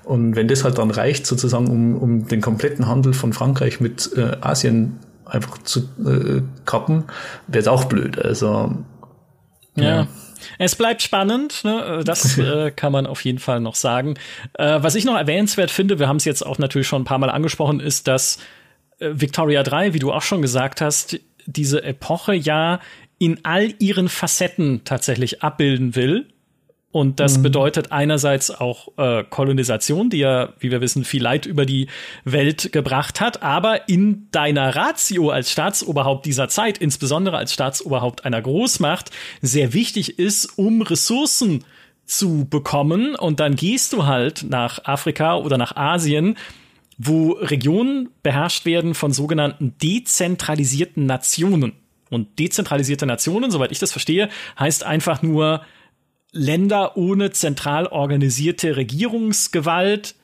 Und 0.04 0.34
wenn 0.34 0.48
das 0.48 0.64
halt 0.64 0.78
dann 0.78 0.90
reicht, 0.90 1.26
sozusagen, 1.26 1.68
um, 1.68 1.96
um 1.96 2.28
den 2.28 2.40
kompletten 2.40 2.86
Handel 2.86 3.12
von 3.12 3.32
Frankreich 3.32 3.80
mit 3.80 4.10
äh, 4.16 4.36
Asien 4.40 4.98
einfach 5.26 5.58
zu 5.58 5.80
äh, 6.04 6.42
kappen, 6.64 7.04
wäre 7.46 7.60
es 7.60 7.68
auch 7.68 7.84
blöd. 7.84 8.18
Also, 8.18 8.74
ja. 9.76 9.84
ja. 9.84 10.08
Es 10.58 10.76
bleibt 10.76 11.02
spannend, 11.02 11.64
ne? 11.64 12.02
das 12.04 12.38
äh, 12.38 12.70
kann 12.70 12.92
man 12.92 13.06
auf 13.06 13.24
jeden 13.24 13.38
Fall 13.38 13.60
noch 13.60 13.74
sagen. 13.74 14.14
Äh, 14.54 14.82
was 14.82 14.94
ich 14.94 15.04
noch 15.04 15.16
erwähnenswert 15.16 15.70
finde, 15.70 15.98
wir 15.98 16.08
haben 16.08 16.16
es 16.16 16.24
jetzt 16.24 16.44
auch 16.44 16.58
natürlich 16.58 16.88
schon 16.88 17.02
ein 17.02 17.06
paar 17.06 17.18
Mal 17.18 17.30
angesprochen, 17.30 17.80
ist, 17.80 18.08
dass 18.08 18.38
äh, 18.98 19.10
Victoria 19.12 19.62
3, 19.62 19.94
wie 19.94 19.98
du 19.98 20.12
auch 20.12 20.22
schon 20.22 20.42
gesagt 20.42 20.80
hast, 20.80 21.18
diese 21.46 21.82
Epoche 21.82 22.34
ja 22.34 22.80
in 23.18 23.40
all 23.44 23.74
ihren 23.78 24.08
Facetten 24.08 24.82
tatsächlich 24.84 25.42
abbilden 25.42 25.94
will 25.94 26.26
und 26.92 27.20
das 27.20 27.38
mhm. 27.38 27.42
bedeutet 27.42 27.92
einerseits 27.92 28.50
auch 28.50 28.88
äh, 28.96 29.22
Kolonisation, 29.22 30.10
die 30.10 30.18
ja, 30.18 30.54
wie 30.58 30.72
wir 30.72 30.80
wissen, 30.80 31.04
viel 31.04 31.22
Leid 31.22 31.46
über 31.46 31.64
die 31.64 31.86
Welt 32.24 32.72
gebracht 32.72 33.20
hat, 33.20 33.42
aber 33.42 33.88
in 33.88 34.26
deiner 34.32 34.74
Ratio 34.74 35.30
als 35.30 35.52
Staatsoberhaupt 35.52 36.26
dieser 36.26 36.48
Zeit, 36.48 36.78
insbesondere 36.78 37.36
als 37.36 37.52
Staatsoberhaupt 37.52 38.24
einer 38.24 38.42
Großmacht, 38.42 39.10
sehr 39.40 39.72
wichtig 39.72 40.18
ist, 40.18 40.58
um 40.58 40.82
Ressourcen 40.82 41.64
zu 42.06 42.48
bekommen. 42.50 43.14
Und 43.14 43.38
dann 43.38 43.54
gehst 43.54 43.92
du 43.92 44.06
halt 44.06 44.44
nach 44.48 44.84
Afrika 44.84 45.36
oder 45.36 45.58
nach 45.58 45.76
Asien, 45.76 46.36
wo 46.98 47.32
Regionen 47.32 48.08
beherrscht 48.24 48.66
werden 48.66 48.94
von 48.94 49.12
sogenannten 49.12 49.76
dezentralisierten 49.80 51.06
Nationen. 51.06 51.72
Und 52.10 52.40
dezentralisierte 52.40 53.06
Nationen, 53.06 53.52
soweit 53.52 53.70
ich 53.70 53.78
das 53.78 53.92
verstehe, 53.92 54.28
heißt 54.58 54.82
einfach 54.82 55.22
nur, 55.22 55.62
Länder 56.32 56.96
ohne 56.96 57.30
zentral 57.30 57.86
organisierte 57.86 58.76
Regierungsgewalt. 58.76 60.14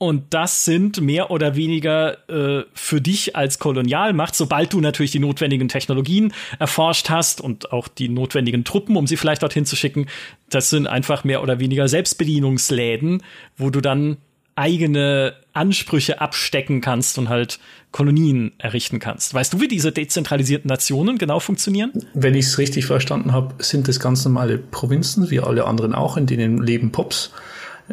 Und 0.00 0.32
das 0.32 0.64
sind 0.64 1.00
mehr 1.00 1.32
oder 1.32 1.56
weniger 1.56 2.28
äh, 2.28 2.64
für 2.72 3.00
dich 3.00 3.34
als 3.34 3.58
Kolonialmacht, 3.58 4.36
sobald 4.36 4.72
du 4.72 4.80
natürlich 4.80 5.10
die 5.10 5.18
notwendigen 5.18 5.68
Technologien 5.68 6.32
erforscht 6.60 7.10
hast 7.10 7.40
und 7.40 7.72
auch 7.72 7.88
die 7.88 8.08
notwendigen 8.08 8.62
Truppen, 8.62 8.96
um 8.96 9.08
sie 9.08 9.16
vielleicht 9.16 9.42
dorthin 9.42 9.66
zu 9.66 9.74
schicken, 9.74 10.06
das 10.50 10.70
sind 10.70 10.86
einfach 10.86 11.24
mehr 11.24 11.42
oder 11.42 11.58
weniger 11.58 11.88
Selbstbedienungsläden, 11.88 13.24
wo 13.56 13.70
du 13.70 13.80
dann 13.80 14.18
eigene 14.54 15.34
Ansprüche 15.58 16.20
abstecken 16.20 16.80
kannst 16.80 17.18
und 17.18 17.28
halt 17.28 17.58
Kolonien 17.92 18.52
errichten 18.58 18.98
kannst. 18.98 19.34
Weißt 19.34 19.52
du, 19.52 19.60
wie 19.60 19.68
diese 19.68 19.92
dezentralisierten 19.92 20.68
Nationen 20.68 21.18
genau 21.18 21.40
funktionieren? 21.40 21.92
Wenn 22.14 22.34
ich 22.34 22.46
es 22.46 22.58
richtig 22.58 22.86
verstanden 22.86 23.32
habe, 23.32 23.62
sind 23.62 23.88
das 23.88 24.00
ganz 24.00 24.24
normale 24.24 24.58
Provinzen, 24.58 25.30
wie 25.30 25.40
alle 25.40 25.66
anderen 25.66 25.94
auch, 25.94 26.16
in 26.16 26.26
denen 26.26 26.62
leben 26.62 26.92
Pops, 26.92 27.32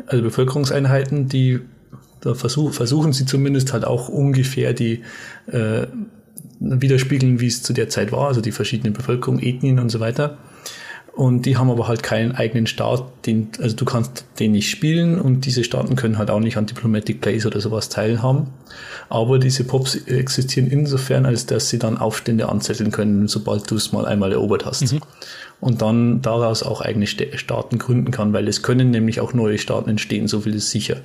also 0.08 0.24
Bevölkerungseinheiten, 0.24 1.28
die 1.28 1.62
da 2.22 2.34
versuch, 2.34 2.74
versuchen 2.74 3.14
sie 3.14 3.26
zumindest 3.26 3.74
halt 3.74 3.86
auch 3.86 4.10
ungefähr 4.10 4.74
die 4.74 5.04
äh, 5.48 5.88
widerspiegeln, 6.60 7.40
wie 7.40 7.48
es 7.48 7.64
zu 7.64 7.74
der 7.74 7.90
Zeit 7.90 8.12
war, 8.12 8.28
also 8.28 8.42
die 8.42 8.52
verschiedenen 8.52 8.94
Bevölkerungen, 8.94 9.44
Ethnien 9.44 9.80
und 9.80 9.90
so 9.90 10.00
weiter. 10.00 10.38
Und 11.16 11.46
die 11.46 11.56
haben 11.56 11.70
aber 11.70 11.88
halt 11.88 12.04
keinen 12.04 12.34
eigenen 12.34 12.68
Staat, 12.68 13.06
den, 13.26 13.48
also 13.62 13.74
du 13.74 13.86
kannst 13.86 14.26
den 14.38 14.52
nicht 14.52 14.70
spielen 14.70 15.20
und 15.20 15.46
diese 15.46 15.64
Staaten 15.64 15.96
können 15.96 16.18
halt 16.18 16.30
auch 16.30 16.42
nicht 16.42 16.58
an 16.58 16.66
Diplomatic 16.66 17.22
Plays 17.22 17.46
oder 17.46 17.62
sowas 17.62 17.88
teilhaben. 17.88 18.48
Aber 19.08 19.40
diese 19.40 19.64
Pops 19.64 19.96
existieren 19.96 20.68
insofern, 20.68 21.26
als 21.26 21.46
dass 21.46 21.70
sie 21.70 21.80
dann 21.80 21.98
Aufstände 21.98 22.50
anzetteln 22.50 22.92
können, 22.92 23.30
sobald 23.30 23.72
du 23.72 23.76
es 23.76 23.94
mal 23.94 24.06
einmal 24.06 24.34
erobert 24.34 24.66
hast. 24.66 24.92
Mhm 24.92 25.02
und 25.66 25.82
dann 25.82 26.22
daraus 26.22 26.62
auch 26.62 26.82
eigene 26.82 27.08
Staaten 27.08 27.80
gründen 27.80 28.12
kann, 28.12 28.34
weil 28.34 28.48
es 28.48 28.62
können 28.62 28.92
nämlich 28.92 29.20
auch 29.20 29.34
neue 29.34 29.58
Staaten 29.58 29.90
entstehen, 29.90 30.28
so 30.28 30.42
viel 30.42 30.54
ist 30.54 30.70
sicher. 30.70 30.98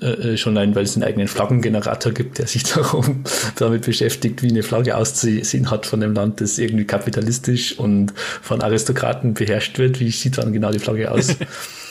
Äh, 0.00 0.06
äh, 0.06 0.36
schon 0.38 0.56
allein, 0.56 0.74
weil 0.74 0.84
es 0.84 0.96
einen 0.96 1.04
eigenen 1.04 1.28
Flaggengenerator 1.28 2.10
gibt, 2.12 2.38
der 2.38 2.46
sich 2.46 2.62
darum 2.74 3.24
damit 3.56 3.84
beschäftigt, 3.84 4.42
wie 4.42 4.48
eine 4.48 4.62
Flagge 4.62 4.96
auszusehen 4.96 5.70
hat 5.70 5.84
von 5.84 6.02
einem 6.02 6.14
Land, 6.14 6.40
das 6.40 6.58
irgendwie 6.58 6.86
kapitalistisch 6.86 7.78
und 7.78 8.14
von 8.16 8.62
Aristokraten 8.62 9.34
beherrscht 9.34 9.78
wird. 9.78 10.00
Wie 10.00 10.10
sieht 10.10 10.38
dann 10.38 10.54
genau 10.54 10.70
die 10.70 10.78
Flagge 10.78 11.10
aus? 11.10 11.36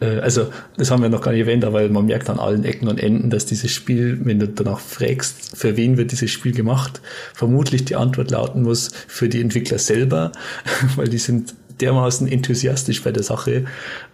Äh, 0.00 0.18
also, 0.18 0.48
das 0.76 0.90
haben 0.90 1.02
wir 1.02 1.08
noch 1.08 1.22
gar 1.22 1.32
nicht 1.32 1.40
erwähnt, 1.40 1.64
aber 1.64 1.88
man 1.88 2.06
merkt 2.06 2.30
an 2.30 2.38
allen 2.38 2.64
Ecken 2.64 2.88
und 2.88 3.00
Enden, 3.00 3.30
dass 3.30 3.46
dieses 3.46 3.70
Spiel, 3.70 4.20
wenn 4.24 4.38
du 4.38 4.48
danach 4.48 4.80
fragst, 4.80 5.56
für 5.56 5.76
wen 5.76 5.96
wird 5.96 6.12
dieses 6.12 6.30
Spiel 6.30 6.52
gemacht, 6.52 7.00
vermutlich 7.34 7.84
die 7.84 7.96
Antwort 7.96 8.30
lauten 8.30 8.62
muss, 8.62 8.90
für 9.06 9.28
die 9.28 9.40
Entwickler 9.40 9.78
selber, 9.78 10.32
weil 10.96 11.08
die 11.08 11.18
sind 11.18 11.54
dermaßen 11.80 12.26
enthusiastisch 12.26 13.02
bei 13.02 13.12
der 13.12 13.22
Sache. 13.22 13.66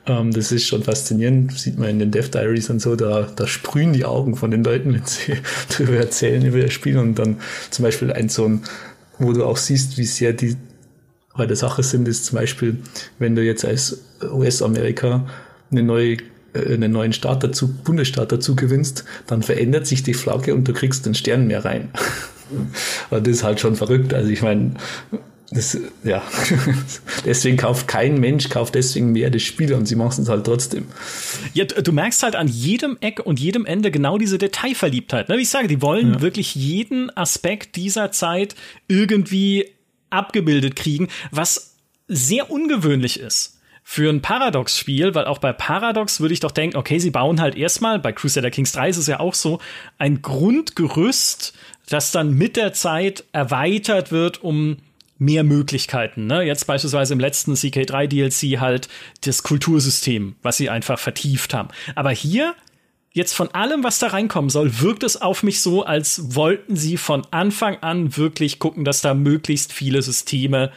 Ähm, 0.06 0.32
das 0.32 0.52
ist 0.52 0.66
schon 0.66 0.82
faszinierend, 0.82 1.52
sieht 1.52 1.78
man 1.78 1.89
in 1.89 1.98
den 1.98 2.11
Dev 2.11 2.28
Diaries 2.28 2.69
und 2.70 2.81
so, 2.81 2.94
da, 2.94 3.27
da 3.35 3.47
sprühen 3.47 3.93
die 3.93 4.05
Augen 4.05 4.36
von 4.36 4.51
den 4.51 4.65
Leuten, 4.65 4.93
wenn 4.93 5.05
sie 5.05 5.35
darüber 5.70 5.97
erzählen, 5.97 6.44
über 6.44 6.61
das 6.61 6.73
Spiel 6.73 6.98
und 6.98 7.19
dann 7.19 7.39
zum 7.70 7.85
Beispiel 7.85 8.12
ein 8.12 8.28
so 8.28 8.44
ein, 8.47 8.62
wo 9.19 9.32
du 9.32 9.44
auch 9.44 9.56
siehst, 9.56 9.97
wie 9.97 10.05
sehr 10.05 10.32
die 10.32 10.56
bei 11.36 11.47
der 11.47 11.56
Sache 11.56 11.82
sind, 11.82 12.06
ist 12.06 12.27
zum 12.27 12.39
Beispiel, 12.39 12.78
wenn 13.19 13.35
du 13.35 13.43
jetzt 13.43 13.65
als 13.65 14.05
US-Amerika 14.23 15.27
eine 15.77 15.87
neue 15.87 16.19
äh, 16.55 16.75
einen 16.75 16.93
neuen 16.93 17.13
Staat 17.13 17.43
dazu, 17.43 17.75
Bundesstaat 17.85 18.33
dazu 18.33 18.57
gewinnst, 18.57 19.05
dann 19.27 19.43
verändert 19.43 19.87
sich 19.87 20.03
die 20.03 20.15
Flagge 20.15 20.55
und 20.55 20.67
du 20.67 20.73
kriegst 20.73 21.05
den 21.05 21.15
Stern 21.15 21.47
mehr 21.47 21.65
rein. 21.65 21.91
Und 23.11 23.27
das 23.27 23.37
ist 23.37 23.43
halt 23.43 23.59
schon 23.59 23.75
verrückt. 23.75 24.13
Also 24.13 24.29
ich 24.29 24.43
meine, 24.43 24.75
das, 25.51 25.79
ja, 26.05 26.23
deswegen 27.25 27.57
kauft 27.57 27.89
kein 27.89 28.21
Mensch, 28.21 28.51
kauft 28.51 28.75
deswegen 28.75 29.13
mehr 29.13 29.31
das 29.31 29.43
Spiel 29.43 29.73
und 29.73 29.87
sie 29.87 29.97
machen 29.97 30.23
es 30.23 30.29
halt 30.29 30.45
trotzdem. 30.45 30.87
Ja, 31.55 31.65
du 31.65 31.91
merkst 31.91 32.23
halt 32.23 32.37
an 32.37 32.47
jedem 32.47 32.99
Eck 33.01 33.21
und 33.25 33.41
jedem 33.41 33.65
Ende 33.65 33.91
genau 33.91 34.19
diese 34.19 34.37
Detailverliebtheit. 34.37 35.31
Ne? 35.31 35.39
Wie 35.39 35.43
ich 35.43 35.49
sage, 35.49 35.69
die 35.69 35.81
wollen 35.81 36.15
ja. 36.15 36.21
wirklich 36.21 36.55
jeden 36.55 37.15
Aspekt 37.17 37.77
dieser 37.77 38.13
Zeit 38.13 38.55
irgendwie 38.89 39.71
abgebildet 40.11 40.77
kriegen, 40.77 41.09
was 41.31 41.77
sehr 42.09 42.51
ungewöhnlich 42.51 43.19
ist 43.19 43.55
für 43.86 44.11
ein 44.11 44.23
Paradox-Spiel, 44.23 45.15
weil 45.15 45.27
auch 45.27 45.39
bei 45.39 45.52
Paradox 45.52 46.19
würde 46.19 46.32
ich 46.32 46.40
doch 46.40 46.51
denken, 46.51 46.78
okay, 46.78 46.98
sie 46.98 47.11
bauen 47.11 47.40
halt 47.40 47.55
erstmal, 47.55 47.98
bei 47.98 48.12
Crusader 48.12 48.51
Kings 48.51 48.73
3 48.73 48.89
ist 48.89 48.97
es 48.97 49.06
ja 49.06 49.20
auch 49.20 49.35
so, 49.35 49.61
ein 49.98 50.23
Grundgerüst, 50.23 51.52
das 51.90 52.11
dann 52.11 52.32
mit 52.32 52.56
der 52.56 52.73
Zeit 52.73 53.24
erweitert 53.32 54.11
wird 54.11 54.43
um 54.43 54.78
mehr 55.19 55.44
Möglichkeiten. 55.44 56.27
Ne? 56.27 56.43
Jetzt 56.43 56.66
beispielsweise 56.66 57.12
im 57.12 57.20
letzten 57.20 57.52
CK3 57.52 58.06
DLC 58.06 58.59
halt 58.59 58.89
das 59.20 59.43
Kultursystem, 59.43 60.35
was 60.43 60.56
sie 60.56 60.70
einfach 60.70 60.98
vertieft 60.98 61.52
haben. 61.52 61.69
Aber 61.94 62.11
hier 62.11 62.55
jetzt 63.12 63.35
von 63.35 63.55
allem, 63.55 63.85
was 63.85 63.98
da 63.98 64.09
reinkommen 64.09 64.51
soll, 64.51 64.81
wirkt 64.81 65.05
es 65.05 65.20
auf 65.20 65.43
mich 65.43 65.61
so, 65.61 65.85
als 65.85 66.35
wollten 66.35 66.74
sie 66.74 66.97
von 66.97 67.27
Anfang 67.31 67.77
an 67.82 68.16
wirklich 68.16 68.59
gucken, 68.59 68.85
dass 68.85 69.02
da 69.02 69.15
möglichst 69.15 69.73
viele 69.73 70.02
Systeme 70.02 70.73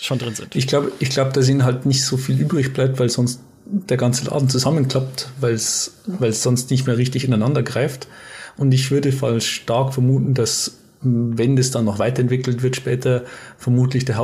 schon 0.00 0.18
drin 0.18 0.34
sind. 0.34 0.54
Ich 0.56 0.66
glaube, 0.66 0.92
ich 1.00 1.10
glaube, 1.10 1.32
dass 1.32 1.48
ihnen 1.48 1.64
halt 1.64 1.84
nicht 1.84 2.04
so 2.04 2.16
viel 2.16 2.40
übrig 2.40 2.72
bleibt, 2.72 2.98
weil 2.98 3.08
sonst 3.08 3.40
der 3.66 3.96
ganze 3.96 4.26
Laden 4.26 4.48
zusammenklappt, 4.48 5.28
weil 5.40 5.54
es 5.54 5.92
sonst 6.30 6.70
nicht 6.70 6.86
mehr 6.86 6.96
richtig 6.96 7.24
ineinander 7.24 7.62
greift. 7.62 8.06
Und 8.56 8.72
ich 8.72 8.90
würde 8.90 9.12
voll 9.12 9.40
stark 9.40 9.92
vermuten, 9.92 10.34
dass 10.34 10.78
wenn 11.00 11.56
das 11.56 11.70
dann 11.70 11.84
noch 11.84 11.98
weiterentwickelt 11.98 12.62
wird 12.62 12.76
später, 12.76 13.24
vermutlich 13.56 14.04
der 14.04 14.16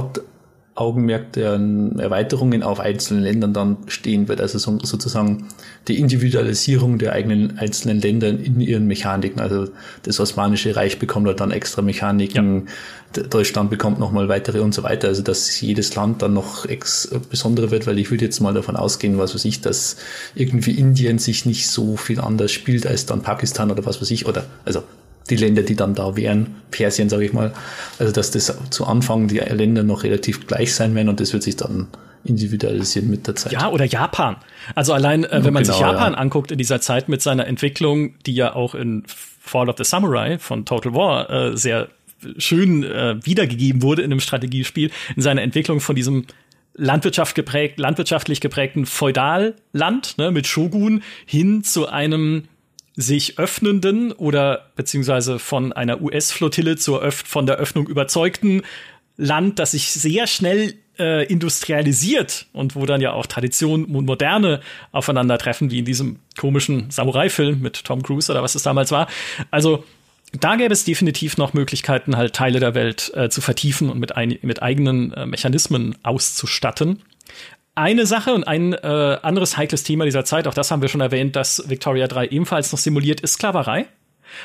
Hauptaugenmerk 0.76 1.32
der 1.34 1.52
Erweiterungen 1.98 2.64
auf 2.64 2.80
einzelnen 2.80 3.22
Ländern 3.22 3.52
dann 3.52 3.76
stehen 3.86 4.26
wird. 4.26 4.40
Also 4.40 4.58
so, 4.58 4.78
sozusagen 4.82 5.46
die 5.86 5.98
Individualisierung 6.00 6.98
der 6.98 7.12
eigenen 7.12 7.58
einzelnen 7.58 8.00
Länder 8.00 8.28
in 8.28 8.60
ihren 8.60 8.86
Mechaniken. 8.86 9.40
Also 9.40 9.68
das 10.02 10.18
Osmanische 10.18 10.74
Reich 10.74 10.98
bekommt 10.98 11.28
halt 11.28 11.40
dann 11.40 11.52
extra 11.52 11.82
Mechaniken, 11.82 12.66
ja. 12.66 13.22
Deutschland 13.30 13.70
bekommt 13.70 14.00
nochmal 14.00 14.28
weitere 14.28 14.58
und 14.58 14.74
so 14.74 14.82
weiter. 14.82 15.06
Also 15.06 15.22
dass 15.22 15.60
jedes 15.60 15.94
Land 15.94 16.22
dann 16.22 16.34
noch 16.34 16.66
ex 16.66 17.08
besonderer 17.30 17.70
wird, 17.70 17.86
weil 17.86 18.00
ich 18.00 18.10
würde 18.10 18.24
jetzt 18.24 18.40
mal 18.40 18.52
davon 18.52 18.74
ausgehen, 18.74 19.16
was 19.18 19.32
weiß 19.36 19.44
ich, 19.44 19.60
dass 19.60 19.96
irgendwie 20.34 20.72
Indien 20.72 21.20
sich 21.20 21.46
nicht 21.46 21.68
so 21.68 21.96
viel 21.96 22.20
anders 22.20 22.50
spielt 22.50 22.84
als 22.84 23.06
dann 23.06 23.22
Pakistan 23.22 23.70
oder 23.70 23.86
was 23.86 24.00
weiß 24.02 24.10
ich. 24.10 24.26
Oder 24.26 24.46
also 24.64 24.82
die 25.30 25.36
Länder, 25.36 25.62
die 25.62 25.74
dann 25.74 25.94
da 25.94 26.16
wären, 26.16 26.56
Persien, 26.70 27.08
sage 27.08 27.24
ich 27.24 27.32
mal. 27.32 27.52
Also 27.98 28.12
dass 28.12 28.30
das 28.30 28.56
zu 28.70 28.86
Anfang 28.86 29.28
die 29.28 29.38
Länder 29.38 29.82
noch 29.82 30.02
relativ 30.02 30.46
gleich 30.46 30.74
sein 30.74 30.94
werden 30.94 31.08
und 31.08 31.20
das 31.20 31.32
wird 31.32 31.42
sich 31.42 31.56
dann 31.56 31.88
individualisieren 32.24 33.10
mit 33.10 33.26
der 33.26 33.36
Zeit. 33.36 33.52
Ja, 33.52 33.68
oder 33.68 33.84
Japan. 33.84 34.36
Also 34.74 34.92
allein, 34.92 35.24
äh, 35.24 35.44
wenn 35.44 35.52
man 35.52 35.62
genau, 35.62 35.74
sich 35.74 35.80
Japan 35.80 36.12
ja. 36.12 36.18
anguckt 36.18 36.50
in 36.50 36.58
dieser 36.58 36.80
Zeit 36.80 37.08
mit 37.08 37.22
seiner 37.22 37.46
Entwicklung, 37.46 38.14
die 38.24 38.34
ja 38.34 38.54
auch 38.54 38.74
in 38.74 39.04
Fall 39.06 39.68
of 39.68 39.76
the 39.76 39.84
Samurai 39.84 40.38
von 40.38 40.64
Total 40.64 40.94
War 40.94 41.30
äh, 41.30 41.56
sehr 41.56 41.88
schön 42.38 42.82
äh, 42.84 43.16
wiedergegeben 43.24 43.82
wurde 43.82 44.02
in 44.02 44.10
einem 44.10 44.20
Strategiespiel, 44.20 44.90
in 45.14 45.22
seiner 45.22 45.42
Entwicklung 45.42 45.80
von 45.80 45.94
diesem 45.94 46.24
Landwirtschaft 46.74 47.34
geprägt, 47.34 47.78
landwirtschaftlich 47.78 48.40
geprägten 48.40 48.86
Feudalland 48.86 50.18
ne, 50.18 50.30
mit 50.30 50.46
Shogun 50.46 51.02
hin 51.26 51.62
zu 51.62 51.88
einem 51.88 52.44
sich 52.96 53.38
öffnenden 53.38 54.12
oder 54.12 54.70
beziehungsweise 54.76 55.38
von 55.38 55.72
einer 55.72 56.00
US-Flottille 56.00 56.76
zur 56.76 57.02
Öff 57.02 57.24
von 57.26 57.46
der 57.46 57.56
Öffnung 57.56 57.88
überzeugten 57.88 58.62
Land, 59.16 59.58
das 59.58 59.72
sich 59.72 59.90
sehr 59.90 60.26
schnell 60.26 60.74
äh, 60.98 61.24
industrialisiert 61.26 62.46
und 62.52 62.76
wo 62.76 62.86
dann 62.86 63.00
ja 63.00 63.12
auch 63.12 63.26
Tradition 63.26 63.84
und 63.84 64.06
Moderne 64.06 64.60
aufeinandertreffen, 64.92 65.70
wie 65.70 65.80
in 65.80 65.84
diesem 65.84 66.20
komischen 66.36 66.90
Samurai-Film 66.90 67.60
mit 67.60 67.84
Tom 67.84 68.02
Cruise 68.02 68.30
oder 68.30 68.42
was 68.42 68.54
es 68.54 68.62
damals 68.62 68.90
war. 68.92 69.08
Also 69.50 69.84
da 70.40 70.56
gäbe 70.56 70.72
es 70.72 70.84
definitiv 70.84 71.36
noch 71.36 71.52
Möglichkeiten, 71.52 72.16
halt 72.16 72.34
Teile 72.34 72.60
der 72.60 72.74
Welt 72.74 73.12
äh, 73.14 73.28
zu 73.28 73.40
vertiefen 73.40 73.88
und 73.90 73.98
mit, 73.98 74.16
ein, 74.16 74.38
mit 74.42 74.62
eigenen 74.62 75.12
äh, 75.12 75.26
Mechanismen 75.26 75.96
auszustatten. 76.02 77.02
Eine 77.76 78.06
Sache 78.06 78.32
und 78.34 78.44
ein 78.44 78.72
äh, 78.72 79.18
anderes 79.22 79.56
heikles 79.56 79.82
Thema 79.82 80.04
dieser 80.04 80.24
Zeit, 80.24 80.46
auch 80.46 80.54
das 80.54 80.70
haben 80.70 80.80
wir 80.80 80.88
schon 80.88 81.00
erwähnt, 81.00 81.34
dass 81.34 81.68
Victoria 81.68 82.06
3 82.06 82.28
ebenfalls 82.28 82.70
noch 82.70 82.78
simuliert, 82.78 83.20
ist 83.20 83.34
Sklaverei. 83.34 83.86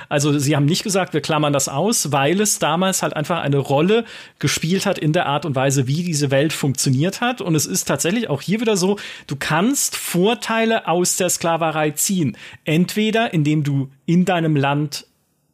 Also 0.08 0.38
sie 0.38 0.56
haben 0.56 0.66
nicht 0.66 0.84
gesagt, 0.84 1.14
wir 1.14 1.22
klammern 1.22 1.54
das 1.54 1.68
aus, 1.68 2.12
weil 2.12 2.42
es 2.42 2.60
damals 2.60 3.02
halt 3.02 3.16
einfach 3.16 3.42
eine 3.42 3.58
Rolle 3.58 4.06
gespielt 4.40 4.86
hat 4.86 4.98
in 4.98 5.14
der 5.14 5.26
Art 5.26 5.46
und 5.46 5.56
Weise, 5.56 5.88
wie 5.88 6.04
diese 6.04 6.32
Welt 6.32 6.54
funktioniert 6.54 7.22
hat. 7.22 7.42
Und 7.42 7.56
es 7.56 7.66
ist 7.66 7.86
tatsächlich 7.86 8.30
auch 8.30 8.42
hier 8.42 8.62
wieder 8.62 8.78
so, 8.78 8.98
du 9.28 9.36
kannst 9.36 9.96
Vorteile 9.96 10.88
aus 10.88 11.18
der 11.18 11.30
Sklaverei 11.30 11.92
ziehen. 11.92 12.38
Entweder 12.66 13.34
indem 13.34 13.64
du 13.64 13.90
in 14.06 14.26
deinem 14.26 14.56
Land 14.56 15.06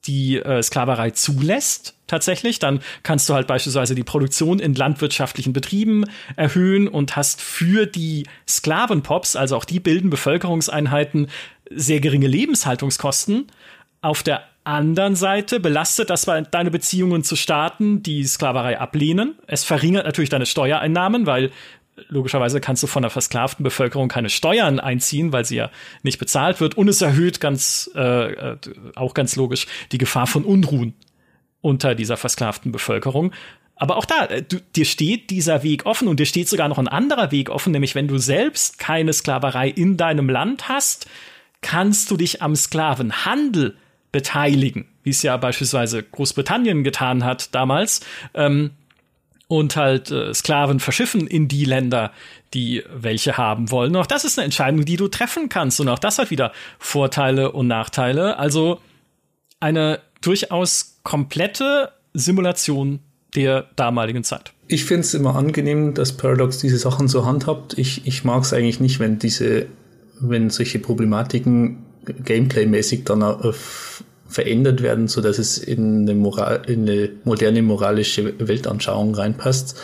die 0.07 0.37
äh, 0.37 0.61
Sklaverei 0.61 1.11
zulässt, 1.11 1.95
tatsächlich, 2.07 2.59
dann 2.59 2.81
kannst 3.03 3.27
du 3.29 3.33
halt 3.33 3.47
beispielsweise 3.47 3.95
die 3.95 4.03
Produktion 4.03 4.59
in 4.59 4.75
landwirtschaftlichen 4.75 5.53
Betrieben 5.53 6.05
erhöhen 6.35 6.87
und 6.87 7.15
hast 7.15 7.41
für 7.41 7.85
die 7.85 8.27
Sklavenpops, 8.47 9.35
also 9.35 9.57
auch 9.57 9.65
die 9.65 9.79
bilden 9.79 10.09
Bevölkerungseinheiten, 10.09 11.27
sehr 11.69 11.99
geringe 11.99 12.27
Lebenshaltungskosten. 12.27 13.47
Auf 14.01 14.21
der 14.21 14.43
anderen 14.63 15.15
Seite 15.15 15.59
belastet 15.59 16.09
das 16.09 16.25
deine 16.51 16.71
Beziehungen 16.71 17.23
zu 17.23 17.35
Staaten, 17.35 18.01
die 18.03 18.23
Sklaverei 18.23 18.79
ablehnen. 18.79 19.35
Es 19.47 19.63
verringert 19.63 20.05
natürlich 20.05 20.29
deine 20.29 20.45
Steuereinnahmen, 20.45 21.25
weil 21.25 21.51
logischerweise 22.07 22.61
kannst 22.61 22.83
du 22.83 22.87
von 22.87 23.01
der 23.01 23.11
versklavten 23.11 23.63
Bevölkerung 23.63 24.07
keine 24.07 24.29
Steuern 24.29 24.79
einziehen, 24.79 25.31
weil 25.31 25.45
sie 25.45 25.55
ja 25.55 25.71
nicht 26.03 26.19
bezahlt 26.19 26.59
wird. 26.59 26.75
Und 26.75 26.87
es 26.87 27.01
erhöht 27.01 27.39
ganz, 27.39 27.89
äh, 27.95 28.31
äh, 28.31 28.57
auch 28.95 29.13
ganz 29.13 29.35
logisch, 29.35 29.67
die 29.91 29.97
Gefahr 29.97 30.27
von 30.27 30.43
Unruhen 30.43 30.93
unter 31.61 31.95
dieser 31.95 32.17
versklavten 32.17 32.71
Bevölkerung. 32.71 33.31
Aber 33.75 33.97
auch 33.97 34.05
da, 34.05 34.25
äh, 34.25 34.41
du, 34.41 34.59
dir 34.75 34.85
steht 34.85 35.29
dieser 35.29 35.63
Weg 35.63 35.85
offen 35.85 36.07
und 36.07 36.19
dir 36.19 36.25
steht 36.25 36.47
sogar 36.49 36.67
noch 36.67 36.77
ein 36.77 36.87
anderer 36.87 37.31
Weg 37.31 37.49
offen, 37.49 37.71
nämlich 37.71 37.95
wenn 37.95 38.07
du 38.07 38.17
selbst 38.17 38.79
keine 38.79 39.13
Sklaverei 39.13 39.69
in 39.69 39.97
deinem 39.97 40.29
Land 40.29 40.69
hast, 40.69 41.07
kannst 41.61 42.11
du 42.11 42.17
dich 42.17 42.41
am 42.41 42.55
Sklavenhandel 42.55 43.75
beteiligen, 44.11 44.85
wie 45.03 45.09
es 45.09 45.23
ja 45.23 45.35
beispielsweise 45.35 46.03
Großbritannien 46.03 46.83
getan 46.83 47.25
hat 47.25 47.53
damals. 47.53 48.01
Ähm, 48.33 48.71
und 49.47 49.75
halt 49.75 50.11
äh, 50.11 50.33
Sklaven 50.33 50.79
verschiffen 50.79 51.27
in 51.27 51.47
die 51.47 51.65
Länder, 51.65 52.11
die 52.53 52.83
welche 52.93 53.37
haben 53.37 53.69
wollen. 53.71 53.95
Und 53.95 54.01
auch 54.01 54.07
das 54.07 54.25
ist 54.25 54.37
eine 54.37 54.45
Entscheidung, 54.45 54.85
die 54.85 54.97
du 54.97 55.07
treffen 55.07 55.49
kannst. 55.49 55.79
Und 55.79 55.89
auch 55.89 55.99
das 55.99 56.17
hat 56.17 56.31
wieder 56.31 56.51
Vorteile 56.79 57.51
und 57.51 57.67
Nachteile. 57.67 58.39
Also 58.39 58.79
eine 59.59 59.99
durchaus 60.21 60.99
komplette 61.03 61.91
Simulation 62.13 62.99
der 63.35 63.67
damaligen 63.75 64.23
Zeit. 64.23 64.53
Ich 64.67 64.85
finde 64.85 65.01
es 65.01 65.13
immer 65.13 65.35
angenehm, 65.35 65.93
dass 65.93 66.17
Paradox 66.17 66.57
diese 66.57 66.77
Sachen 66.77 67.07
so 67.07 67.25
handhabt. 67.25 67.77
Ich, 67.77 68.07
ich 68.07 68.23
mag 68.23 68.43
es 68.43 68.53
eigentlich 68.53 68.79
nicht, 68.79 68.99
wenn 68.99 69.19
diese, 69.19 69.67
wenn 70.19 70.49
solche 70.49 70.79
Problematiken 70.79 71.83
gameplay-mäßig 72.05 73.03
dann 73.03 73.21
auf 73.21 74.03
verändert 74.35 74.83
werden, 74.83 75.07
so 75.07 75.21
dass 75.21 75.39
es 75.39 75.57
in 75.57 76.01
eine, 76.01 76.13
Moral, 76.13 76.63
in 76.67 76.81
eine 76.81 77.09
moderne 77.23 77.61
moralische 77.61 78.33
Weltanschauung 78.37 79.15
reinpasst. 79.15 79.79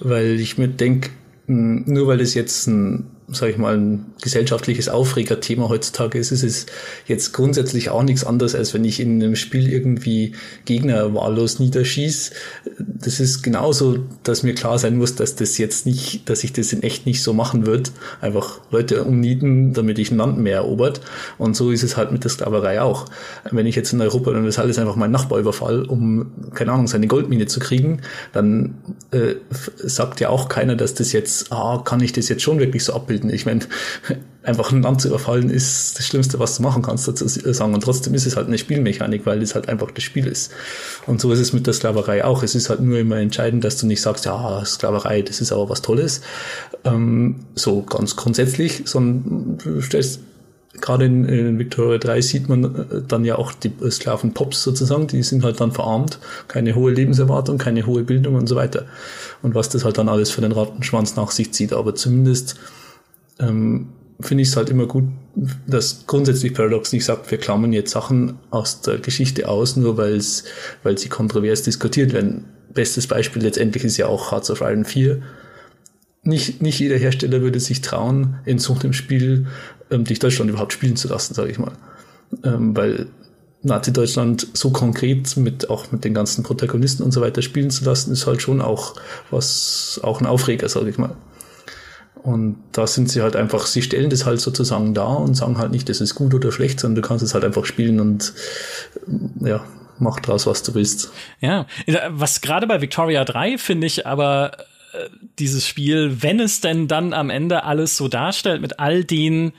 Weil 0.00 0.38
ich 0.38 0.56
mir 0.56 0.68
denke, 0.68 1.10
nur 1.48 2.06
weil 2.06 2.20
es 2.20 2.34
jetzt 2.34 2.68
ein 2.68 3.10
sage 3.30 3.52
ich 3.52 3.58
mal, 3.58 3.76
ein 3.76 4.06
gesellschaftliches 4.22 4.88
Aufregerthema 4.88 5.68
heutzutage 5.68 6.18
ist, 6.18 6.32
ist 6.32 6.42
es 6.42 6.66
jetzt 7.06 7.32
grundsätzlich 7.32 7.90
auch 7.90 8.02
nichts 8.02 8.24
anderes, 8.24 8.54
als 8.54 8.72
wenn 8.72 8.84
ich 8.84 9.00
in 9.00 9.22
einem 9.22 9.36
Spiel 9.36 9.70
irgendwie 9.70 10.32
Gegner 10.64 11.14
wahllos 11.14 11.58
niederschieß. 11.58 12.30
Das 12.78 13.20
ist 13.20 13.42
genauso, 13.42 13.98
dass 14.22 14.42
mir 14.42 14.54
klar 14.54 14.78
sein 14.78 14.96
muss, 14.96 15.14
dass 15.14 15.36
das 15.36 15.58
jetzt 15.58 15.84
nicht, 15.84 16.28
dass 16.30 16.42
ich 16.42 16.54
das 16.54 16.72
in 16.72 16.82
echt 16.82 17.04
nicht 17.04 17.22
so 17.22 17.34
machen 17.34 17.66
wird. 17.66 17.92
Einfach 18.22 18.60
Leute 18.70 19.04
umnieten, 19.04 19.74
damit 19.74 19.98
ich 19.98 20.10
ein 20.10 20.16
Land 20.16 20.38
mehr 20.38 20.56
erobert. 20.56 21.02
Und 21.36 21.54
so 21.54 21.70
ist 21.70 21.82
es 21.82 21.98
halt 21.98 22.12
mit 22.12 22.24
der 22.24 22.30
Sklaverei 22.30 22.80
auch. 22.80 23.06
Wenn 23.50 23.66
ich 23.66 23.76
jetzt 23.76 23.92
in 23.92 24.00
Europa 24.00 24.32
dann 24.32 24.46
das 24.46 24.58
alles 24.58 24.78
einfach 24.78 24.96
meinen 24.96 25.12
Nachbar 25.12 25.38
überfall, 25.38 25.82
um, 25.82 26.32
keine 26.54 26.72
Ahnung, 26.72 26.86
seine 26.86 27.08
Goldmine 27.08 27.46
zu 27.46 27.60
kriegen, 27.60 28.00
dann 28.32 28.76
äh, 29.10 29.34
sagt 29.76 30.20
ja 30.20 30.30
auch 30.30 30.48
keiner, 30.48 30.76
dass 30.76 30.94
das 30.94 31.12
jetzt, 31.12 31.52
ah, 31.52 31.82
kann 31.84 32.00
ich 32.00 32.12
das 32.12 32.30
jetzt 32.30 32.42
schon 32.42 32.58
wirklich 32.58 32.84
so 32.84 32.94
abbilden 32.94 33.17
bilden. 33.18 33.34
Ich 33.34 33.46
meine, 33.46 33.60
einfach 34.42 34.72
ein 34.72 34.82
Land 34.82 35.00
zu 35.00 35.08
überfallen 35.08 35.50
ist 35.50 35.98
das 35.98 36.06
Schlimmste, 36.06 36.38
was 36.38 36.56
du 36.56 36.62
machen 36.62 36.82
kannst, 36.82 37.08
dazu 37.08 37.26
sagen. 37.26 37.74
Und 37.74 37.82
trotzdem 37.82 38.14
ist 38.14 38.26
es 38.26 38.36
halt 38.36 38.46
eine 38.46 38.58
Spielmechanik, 38.58 39.26
weil 39.26 39.42
es 39.42 39.54
halt 39.54 39.68
einfach 39.68 39.90
das 39.90 40.04
Spiel 40.04 40.26
ist. 40.26 40.52
Und 41.06 41.20
so 41.20 41.32
ist 41.32 41.40
es 41.40 41.52
mit 41.52 41.66
der 41.66 41.74
Sklaverei 41.74 42.24
auch. 42.24 42.42
Es 42.42 42.54
ist 42.54 42.70
halt 42.70 42.80
nur 42.80 42.98
immer 42.98 43.16
entscheidend, 43.16 43.64
dass 43.64 43.76
du 43.76 43.86
nicht 43.86 44.00
sagst, 44.00 44.24
ja, 44.24 44.64
Sklaverei, 44.64 45.22
das 45.22 45.40
ist 45.40 45.52
aber 45.52 45.68
was 45.68 45.82
Tolles. 45.82 46.20
Ähm, 46.84 47.36
so 47.54 47.82
ganz 47.82 48.16
grundsätzlich, 48.16 48.82
sondern 48.86 49.58
du 49.58 49.80
stellst 49.80 50.20
gerade 50.80 51.06
in, 51.06 51.24
in 51.24 51.58
Victoria 51.58 51.98
3 51.98 52.20
sieht 52.20 52.48
man 52.48 52.64
äh, 52.64 53.02
dann 53.06 53.24
ja 53.24 53.36
auch 53.36 53.52
die 53.52 53.72
Sklaven-Pops 53.90 54.62
sozusagen, 54.62 55.08
die 55.08 55.24
sind 55.24 55.42
halt 55.42 55.60
dann 55.60 55.72
verarmt, 55.72 56.20
keine 56.46 56.76
hohe 56.76 56.92
Lebenserwartung, 56.92 57.58
keine 57.58 57.84
hohe 57.84 58.04
Bildung 58.04 58.36
und 58.36 58.46
so 58.46 58.54
weiter. 58.54 58.84
Und 59.42 59.56
was 59.56 59.68
das 59.68 59.84
halt 59.84 59.98
dann 59.98 60.08
alles 60.08 60.30
für 60.30 60.40
den 60.40 60.52
Rattenschwanz 60.52 61.16
nach 61.16 61.32
sich 61.32 61.52
zieht. 61.52 61.72
Aber 61.72 61.94
zumindest 61.96 62.56
ähm, 63.38 63.88
finde 64.20 64.42
ich 64.42 64.48
es 64.48 64.56
halt 64.56 64.70
immer 64.70 64.86
gut, 64.86 65.04
dass 65.66 66.06
grundsätzlich 66.06 66.54
Paradox 66.54 66.92
nicht 66.92 67.04
sagt, 67.04 67.30
wir 67.30 67.38
klammern 67.38 67.72
jetzt 67.72 67.92
Sachen 67.92 68.38
aus 68.50 68.80
der 68.80 68.98
Geschichte 68.98 69.48
aus, 69.48 69.76
nur 69.76 69.96
weil 69.96 70.20
weil 70.82 70.98
sie 70.98 71.08
kontrovers 71.08 71.62
diskutiert 71.62 72.12
werden. 72.12 72.46
Bestes 72.74 73.06
Beispiel 73.06 73.42
letztendlich 73.42 73.84
ist 73.84 73.96
ja 73.96 74.06
auch 74.06 74.32
Hearts 74.32 74.50
of 74.50 74.60
Iron 74.60 74.84
4. 74.84 75.22
Nicht, 76.24 76.60
nicht 76.60 76.78
jeder 76.80 76.96
Hersteller 76.96 77.40
würde 77.40 77.60
sich 77.60 77.80
trauen, 77.80 78.38
in 78.44 78.58
so 78.58 78.74
einem 78.74 78.92
Spiel 78.92 79.46
ähm, 79.90 80.04
dich 80.04 80.18
Deutschland 80.18 80.50
überhaupt 80.50 80.72
spielen 80.72 80.96
zu 80.96 81.08
lassen, 81.08 81.34
sage 81.34 81.50
ich 81.50 81.58
mal. 81.58 81.72
Ähm, 82.44 82.76
weil 82.76 83.06
Nazi-Deutschland 83.62 84.48
so 84.52 84.70
konkret 84.70 85.36
mit 85.36 85.70
auch 85.70 85.90
mit 85.90 86.04
den 86.04 86.14
ganzen 86.14 86.44
Protagonisten 86.44 87.02
und 87.02 87.12
so 87.12 87.20
weiter 87.20 87.42
spielen 87.42 87.70
zu 87.70 87.84
lassen, 87.84 88.12
ist 88.12 88.26
halt 88.26 88.42
schon 88.42 88.60
auch 88.60 88.94
was, 89.30 90.00
auch 90.02 90.20
ein 90.20 90.26
Aufreger, 90.26 90.68
sage 90.68 90.90
ich 90.90 90.98
mal. 90.98 91.16
Und 92.22 92.56
da 92.72 92.86
sind 92.86 93.10
sie 93.10 93.22
halt 93.22 93.36
einfach, 93.36 93.66
sie 93.66 93.82
stellen 93.82 94.10
das 94.10 94.26
halt 94.26 94.40
sozusagen 94.40 94.94
da 94.94 95.06
und 95.06 95.34
sagen 95.34 95.58
halt 95.58 95.70
nicht, 95.70 95.88
das 95.88 96.00
ist 96.00 96.14
gut 96.14 96.34
oder 96.34 96.52
schlecht, 96.52 96.80
sondern 96.80 97.02
du 97.02 97.08
kannst 97.08 97.24
es 97.24 97.34
halt 97.34 97.44
einfach 97.44 97.64
spielen 97.64 98.00
und 98.00 98.32
ja, 99.40 99.64
mach 99.98 100.20
draus, 100.20 100.46
was 100.46 100.62
du 100.62 100.74
willst. 100.74 101.12
Ja, 101.40 101.66
was 102.10 102.40
gerade 102.40 102.66
bei 102.66 102.80
Victoria 102.80 103.24
3 103.24 103.58
finde 103.58 103.86
ich 103.86 104.06
aber 104.06 104.52
äh, 104.92 105.08
dieses 105.38 105.66
Spiel, 105.66 106.22
wenn 106.22 106.40
es 106.40 106.60
denn 106.60 106.88
dann 106.88 107.12
am 107.12 107.30
Ende 107.30 107.64
alles 107.64 107.96
so 107.96 108.08
darstellt 108.08 108.60
mit 108.60 108.78
all 108.78 109.04
den, 109.04 109.52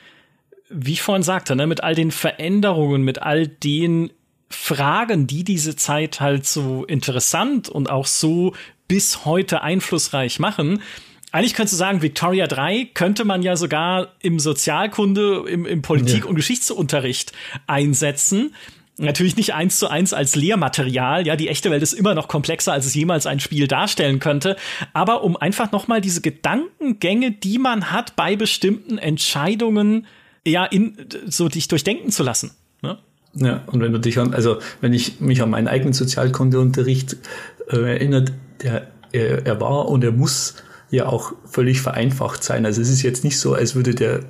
wie 0.70 0.94
ich 0.94 1.02
vorhin 1.02 1.24
sagte, 1.24 1.56
ne, 1.56 1.68
mit 1.68 1.84
all 1.84 1.96
den 1.96 2.12
Veränderungen, 2.12 3.04
mit 3.04 3.22
all 3.22 3.48
den 3.48 4.12
Fragen, 4.50 5.28
die 5.28 5.44
diese 5.44 5.76
Zeit 5.76 6.20
halt 6.20 6.46
so 6.46 6.84
interessant 6.86 7.70
und 7.70 7.90
auch 7.90 8.08
so 8.08 8.54
bis 8.88 9.24
heute 9.26 9.62
einflussreich 9.62 10.40
machen, 10.40 10.82
eigentlich 11.32 11.54
könntest 11.54 11.74
du 11.74 11.78
sagen, 11.78 12.02
Victoria 12.02 12.48
3 12.48 12.90
könnte 12.94 13.26
man 13.26 13.42
ja 13.42 13.56
sogar 13.56 14.14
im 14.22 14.40
Sozialkunde, 14.40 15.44
im, 15.48 15.66
im 15.66 15.82
Politik- 15.82 16.24
ja. 16.24 16.30
und 16.30 16.36
Geschichtsunterricht 16.36 17.34
einsetzen. 17.68 18.54
Natürlich 18.98 19.38
nicht 19.38 19.54
eins 19.54 19.80
zu 19.80 19.88
eins 19.88 20.12
als 20.12 20.36
Lehrmaterial. 20.36 21.26
Ja, 21.26 21.38
die 21.38 21.48
echte 21.48 21.72
Welt 21.72 21.82
ist 21.82 21.94
immer 21.94 22.16
noch 22.16 22.28
komplexer, 22.28 22.74
als 22.74 22.86
es 22.86 22.94
jemals 22.96 23.28
ein 23.28 23.40
Spiel 23.40 23.68
darstellen 23.68 24.20
könnte. 24.20 24.58
Aber 24.92 25.24
um 25.24 25.38
einfach 25.38 25.72
noch 25.72 25.88
mal 25.88 26.02
diese 26.02 26.20
Gedankengänge, 26.20 27.32
die 27.32 27.60
man 27.60 27.92
hat 27.92 28.18
bei 28.18 28.36
bestimmten 28.36 28.98
Entscheidungen, 28.98 30.06
ja, 30.46 30.66
in, 30.66 30.98
so 31.28 31.48
dich 31.48 31.70
durchdenken 31.70 32.12
zu 32.12 32.24
lassen. 32.24 32.52
Ne? 32.82 32.98
Ja, 33.36 33.64
und 33.68 33.80
wenn 33.80 33.94
du 33.94 34.00
dich 34.00 34.20
an, 34.20 34.34
also 34.34 34.60
wenn 34.82 34.92
ich 34.92 35.22
mich 35.22 35.42
an 35.42 35.52
meinen 35.52 35.70
eigenen 35.70 35.94
Sozialkundeunterricht 35.94 37.16
äh, 37.70 37.78
erinnert, 37.78 38.34
der 38.64 38.88
er, 39.12 39.46
er 39.46 39.62
war 39.62 39.88
und 39.88 40.04
er 40.04 40.12
muss 40.12 40.56
ja 40.90 41.06
auch 41.08 41.34
völlig 41.46 41.82
vereinfacht 41.82 42.44
sein. 42.44 42.66
Also 42.66 42.82
es 42.82 42.90
ist 42.90 43.02
jetzt 43.02 43.24
nicht 43.24 43.40
so, 43.40 43.54
als 43.54 43.76
würde 43.76 43.96
der 43.96 44.22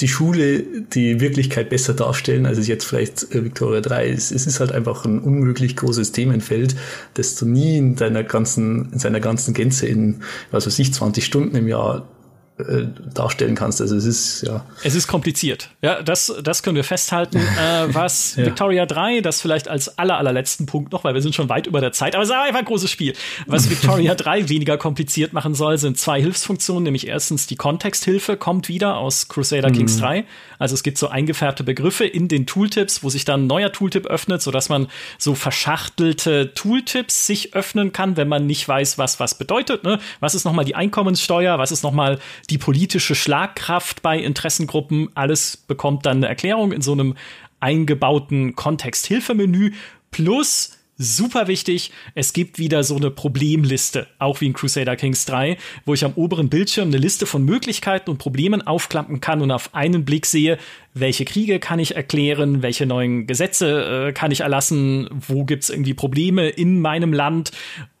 die 0.00 0.08
Schule 0.08 0.62
die 0.92 1.20
Wirklichkeit 1.20 1.70
besser 1.70 1.94
darstellen, 1.94 2.46
als 2.46 2.58
es 2.58 2.66
jetzt 2.66 2.84
vielleicht 2.84 3.32
äh, 3.34 3.44
Victoria 3.44 3.80
3 3.80 4.08
ist. 4.08 4.32
Es 4.32 4.46
ist 4.46 4.60
halt 4.60 4.72
einfach 4.72 5.04
ein 5.04 5.20
unmöglich 5.20 5.76
großes 5.76 6.12
Themenfeld, 6.12 6.74
das 7.14 7.36
du 7.36 7.46
nie 7.46 7.78
in 7.78 7.96
deiner 7.96 8.24
ganzen, 8.24 8.92
in 8.92 8.98
seiner 8.98 9.20
ganzen 9.20 9.54
Gänze 9.54 9.86
in, 9.86 10.22
was 10.50 10.66
weiß 10.66 10.78
ich, 10.80 10.92
20 10.92 11.24
Stunden 11.24 11.56
im 11.56 11.68
Jahr 11.68 12.08
äh, 12.56 12.86
darstellen 13.12 13.56
kannst. 13.56 13.80
Also 13.80 13.96
es 13.96 14.04
ist 14.04 14.42
ja. 14.42 14.64
Es 14.84 14.94
ist 14.94 15.08
kompliziert. 15.08 15.70
Ja, 15.82 16.02
das, 16.02 16.32
das 16.40 16.62
können 16.62 16.76
wir 16.76 16.84
festhalten. 16.84 17.38
äh, 17.58 17.92
was 17.92 18.36
ja. 18.36 18.46
Victoria 18.46 18.86
3, 18.86 19.22
das 19.22 19.40
vielleicht 19.40 19.66
als 19.66 19.98
aller, 19.98 20.18
allerletzten 20.18 20.64
Punkt 20.64 20.92
noch, 20.92 21.02
weil 21.02 21.14
wir 21.14 21.20
sind 21.20 21.34
schon 21.34 21.48
weit 21.48 21.66
über 21.66 21.80
der 21.80 21.90
Zeit, 21.90 22.14
aber 22.14 22.22
es 22.22 22.28
ist 22.28 22.34
einfach 22.36 22.60
ein 22.60 22.64
großes 22.64 22.88
Spiel. 22.88 23.14
Was 23.46 23.70
Victoria 23.70 24.14
3 24.14 24.48
weniger 24.48 24.78
kompliziert 24.78 25.32
machen 25.32 25.54
soll, 25.54 25.78
sind 25.78 25.98
zwei 25.98 26.20
Hilfsfunktionen, 26.20 26.84
nämlich 26.84 27.08
erstens 27.08 27.48
die 27.48 27.56
Kontexthilfe 27.56 28.36
kommt 28.36 28.68
wieder 28.68 28.98
aus 28.98 29.26
Crusader 29.26 29.70
mhm. 29.70 29.74
Kings 29.74 29.98
3. 29.98 30.24
Also 30.64 30.72
es 30.72 30.82
gibt 30.82 30.96
so 30.96 31.08
eingefärbte 31.08 31.62
Begriffe 31.62 32.06
in 32.06 32.26
den 32.26 32.46
Tooltips, 32.46 33.02
wo 33.02 33.10
sich 33.10 33.26
dann 33.26 33.44
ein 33.44 33.46
neuer 33.46 33.70
Tooltip 33.70 34.06
öffnet, 34.06 34.40
sodass 34.40 34.70
man 34.70 34.88
so 35.18 35.34
verschachtelte 35.34 36.54
Tooltips 36.54 37.26
sich 37.26 37.54
öffnen 37.54 37.92
kann, 37.92 38.16
wenn 38.16 38.28
man 38.28 38.46
nicht 38.46 38.66
weiß, 38.66 38.96
was 38.96 39.20
was 39.20 39.36
bedeutet. 39.36 39.84
Ne? 39.84 40.00
Was 40.20 40.34
ist 40.34 40.46
nochmal 40.46 40.64
die 40.64 40.74
Einkommenssteuer? 40.74 41.58
Was 41.58 41.70
ist 41.70 41.82
nochmal 41.82 42.18
die 42.48 42.56
politische 42.56 43.14
Schlagkraft 43.14 44.00
bei 44.00 44.18
Interessengruppen, 44.18 45.10
alles 45.14 45.58
bekommt 45.58 46.06
dann 46.06 46.16
eine 46.16 46.28
Erklärung 46.28 46.72
in 46.72 46.80
so 46.80 46.92
einem 46.92 47.14
eingebauten 47.60 48.56
Kontexthilfemenü 48.56 49.72
plus 50.10 50.78
Super 50.96 51.48
wichtig, 51.48 51.90
es 52.14 52.32
gibt 52.32 52.58
wieder 52.58 52.84
so 52.84 52.94
eine 52.96 53.10
Problemliste, 53.10 54.06
auch 54.20 54.40
wie 54.40 54.46
in 54.46 54.52
Crusader 54.52 54.94
Kings 54.94 55.24
3, 55.24 55.56
wo 55.84 55.94
ich 55.94 56.04
am 56.04 56.12
oberen 56.14 56.48
Bildschirm 56.48 56.88
eine 56.88 56.98
Liste 56.98 57.26
von 57.26 57.44
Möglichkeiten 57.44 58.10
und 58.10 58.18
Problemen 58.18 58.62
aufklappen 58.62 59.20
kann 59.20 59.42
und 59.42 59.50
auf 59.50 59.74
einen 59.74 60.04
Blick 60.04 60.24
sehe, 60.24 60.56
welche 60.92 61.24
Kriege 61.24 61.58
kann 61.58 61.80
ich 61.80 61.96
erklären, 61.96 62.62
welche 62.62 62.86
neuen 62.86 63.26
Gesetze 63.26 64.08
äh, 64.08 64.12
kann 64.12 64.30
ich 64.30 64.42
erlassen, 64.42 65.08
wo 65.10 65.44
gibt's 65.44 65.68
irgendwie 65.68 65.94
Probleme 65.94 66.48
in 66.48 66.80
meinem 66.80 67.12
Land 67.12 67.50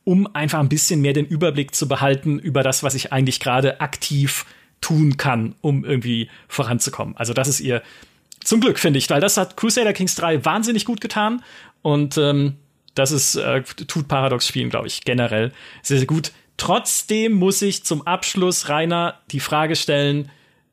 um 0.04 0.28
einfach 0.34 0.60
ein 0.60 0.68
bisschen 0.68 1.00
mehr 1.00 1.14
den 1.14 1.26
Überblick 1.26 1.74
zu 1.74 1.88
behalten 1.88 2.38
über 2.38 2.62
das, 2.62 2.82
was 2.82 2.94
ich 2.94 3.12
eigentlich 3.12 3.40
gerade 3.40 3.80
aktiv 3.80 4.44
tun 4.80 5.16
kann, 5.16 5.54
um 5.62 5.84
irgendwie 5.84 6.28
voranzukommen. 6.46 7.16
Also 7.16 7.32
das 7.32 7.48
ist 7.48 7.60
ihr 7.60 7.82
zum 8.44 8.60
Glück, 8.60 8.78
finde 8.78 8.98
ich, 8.98 9.08
weil 9.08 9.22
das 9.22 9.38
hat 9.38 9.56
Crusader 9.56 9.94
Kings 9.94 10.14
3 10.16 10.44
wahnsinnig 10.44 10.84
gut 10.84 11.00
getan 11.00 11.42
und 11.80 12.18
ähm, 12.18 12.56
das 12.94 13.12
ist, 13.12 13.36
äh, 13.36 13.62
tut 13.62 14.08
Paradox 14.08 14.46
spielen, 14.46 14.70
glaube 14.70 14.86
ich, 14.86 15.02
generell 15.04 15.52
sehr, 15.82 15.98
sehr 15.98 16.06
gut. 16.06 16.32
Trotzdem 16.56 17.32
muss 17.32 17.62
ich 17.62 17.84
zum 17.84 18.06
Abschluss, 18.06 18.68
Rainer, 18.68 19.18
die 19.30 19.40
Frage 19.40 19.76
stellen, 19.76 20.30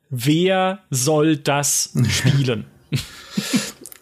wer 0.10 0.80
soll 0.90 1.38
das 1.38 1.94
spielen? 2.08 2.66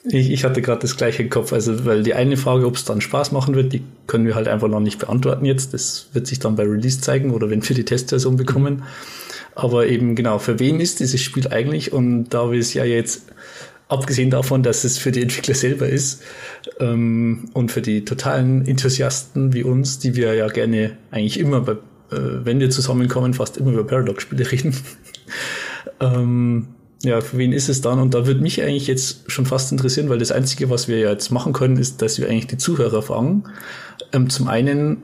Ich, 0.04 0.32
ich 0.32 0.44
hatte 0.44 0.62
gerade 0.62 0.82
das 0.82 0.98
gleiche 0.98 1.24
im 1.24 1.30
Kopf, 1.30 1.54
also 1.54 1.86
weil 1.86 2.04
die 2.04 2.14
eine 2.14 2.36
Frage, 2.36 2.66
ob 2.66 2.76
es 2.76 2.86
dann 2.86 3.00
Spaß 3.00 3.32
machen 3.32 3.56
wird, 3.56 3.74
die 3.74 3.84
können 4.08 4.26
wir 4.26 4.36
halt 4.36 4.48
einfach 4.48 4.68
noch 4.68 4.80
nicht 4.80 5.00
beantworten 5.00 5.46
jetzt. 5.46 5.74
Das 5.74 6.10
wird 6.14 6.28
sich 6.28 6.40
dann 6.40 6.56
bei 6.56 6.64
Release 6.64 7.00
zeigen 7.00 7.32
oder 7.32 7.50
wenn 7.50 7.68
wir 7.68 7.76
die 7.76 7.86
Testversion 7.86 8.36
bekommen. 8.36 8.84
Aber 9.56 9.88
eben 9.88 10.16
genau, 10.16 10.40
für 10.40 10.58
wen 10.60 10.80
ist 10.80 11.00
dieses 11.00 11.22
Spiel 11.22 11.48
eigentlich? 11.50 11.92
Und 11.92 12.30
da 12.30 12.52
wir 12.52 12.60
es 12.60 12.74
ja 12.74 12.86
jetzt, 12.86 13.28
abgesehen 13.90 14.30
davon, 14.30 14.64
dass 14.64 14.84
es 14.84 14.98
für 14.98 15.12
die 15.12 15.22
Entwickler 15.22 15.56
selber 15.56 15.90
ist 15.90 16.22
ähm, 16.80 17.50
und 17.54 17.72
für 17.72 17.82
die 17.82 18.06
totalen 18.06 18.66
Enthusiasten 18.66 19.52
wie 19.52 19.64
uns, 19.64 20.00
die 20.00 20.16
wir 20.16 20.34
ja 20.36 20.48
gerne 20.48 20.98
eigentlich 21.12 21.40
immer, 21.40 21.62
bei, 21.62 21.74
äh, 21.74 21.78
wenn 22.44 22.60
wir 22.60 22.70
zusammenkommen, 22.70 23.34
fast 23.34 23.58
immer 23.58 23.72
über 23.72 23.86
Paradox-Spiele 23.86 24.50
reden. 24.52 24.76
ähm, 26.00 26.68
ja, 27.04 27.22
für 27.22 27.38
wen 27.38 27.52
ist 27.52 27.68
es 27.68 27.82
dann? 27.82 28.00
Und 28.00 28.14
da 28.14 28.28
würde 28.28 28.42
mich 28.42 28.62
eigentlich 28.62 28.88
jetzt 28.88 29.32
schon 29.32 29.46
fast 29.46 29.72
interessieren, 29.72 30.10
weil 30.10 30.20
das 30.20 30.32
Einzige, 30.32 30.70
was 30.70 30.88
wir 30.88 31.00
jetzt 31.00 31.32
machen 31.32 31.54
können, 31.54 31.78
ist, 31.78 32.02
dass 32.02 32.20
wir 32.20 32.30
eigentlich 32.30 32.48
die 32.48 32.58
Zuhörer 32.58 33.02
fragen. 33.02 33.46
Ähm, 34.14 34.30
zum 34.30 34.48
einen, 34.48 34.98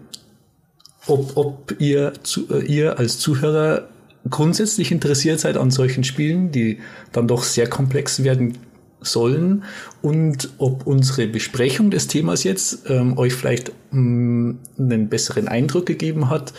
ob, 1.08 1.38
ob 1.38 1.76
ihr, 1.80 2.14
zu, 2.22 2.48
äh, 2.52 2.64
ihr 2.66 3.00
als 3.00 3.18
Zuhörer 3.18 3.88
grundsätzlich 4.30 4.92
interessiert 4.92 5.40
seid 5.40 5.58
an 5.58 5.72
solchen 5.72 6.04
Spielen, 6.04 6.52
die 6.52 6.80
dann 7.12 7.28
doch 7.28 7.44
sehr 7.44 7.68
komplex 7.68 8.24
werden 8.24 8.58
sollen 9.06 9.64
und 10.02 10.50
ob 10.58 10.86
unsere 10.88 11.28
Besprechung 11.28 11.92
des 11.92 12.08
Themas 12.08 12.44
jetzt 12.44 12.90
ähm, 12.90 13.18
euch 13.18 13.34
vielleicht 13.34 13.72
mh, 13.92 14.02
mm, 14.02 14.60
einen 14.78 15.10
besseren 15.10 15.48
Eindruck 15.48 15.86
gegeben 15.86 16.30
hat 16.30 16.54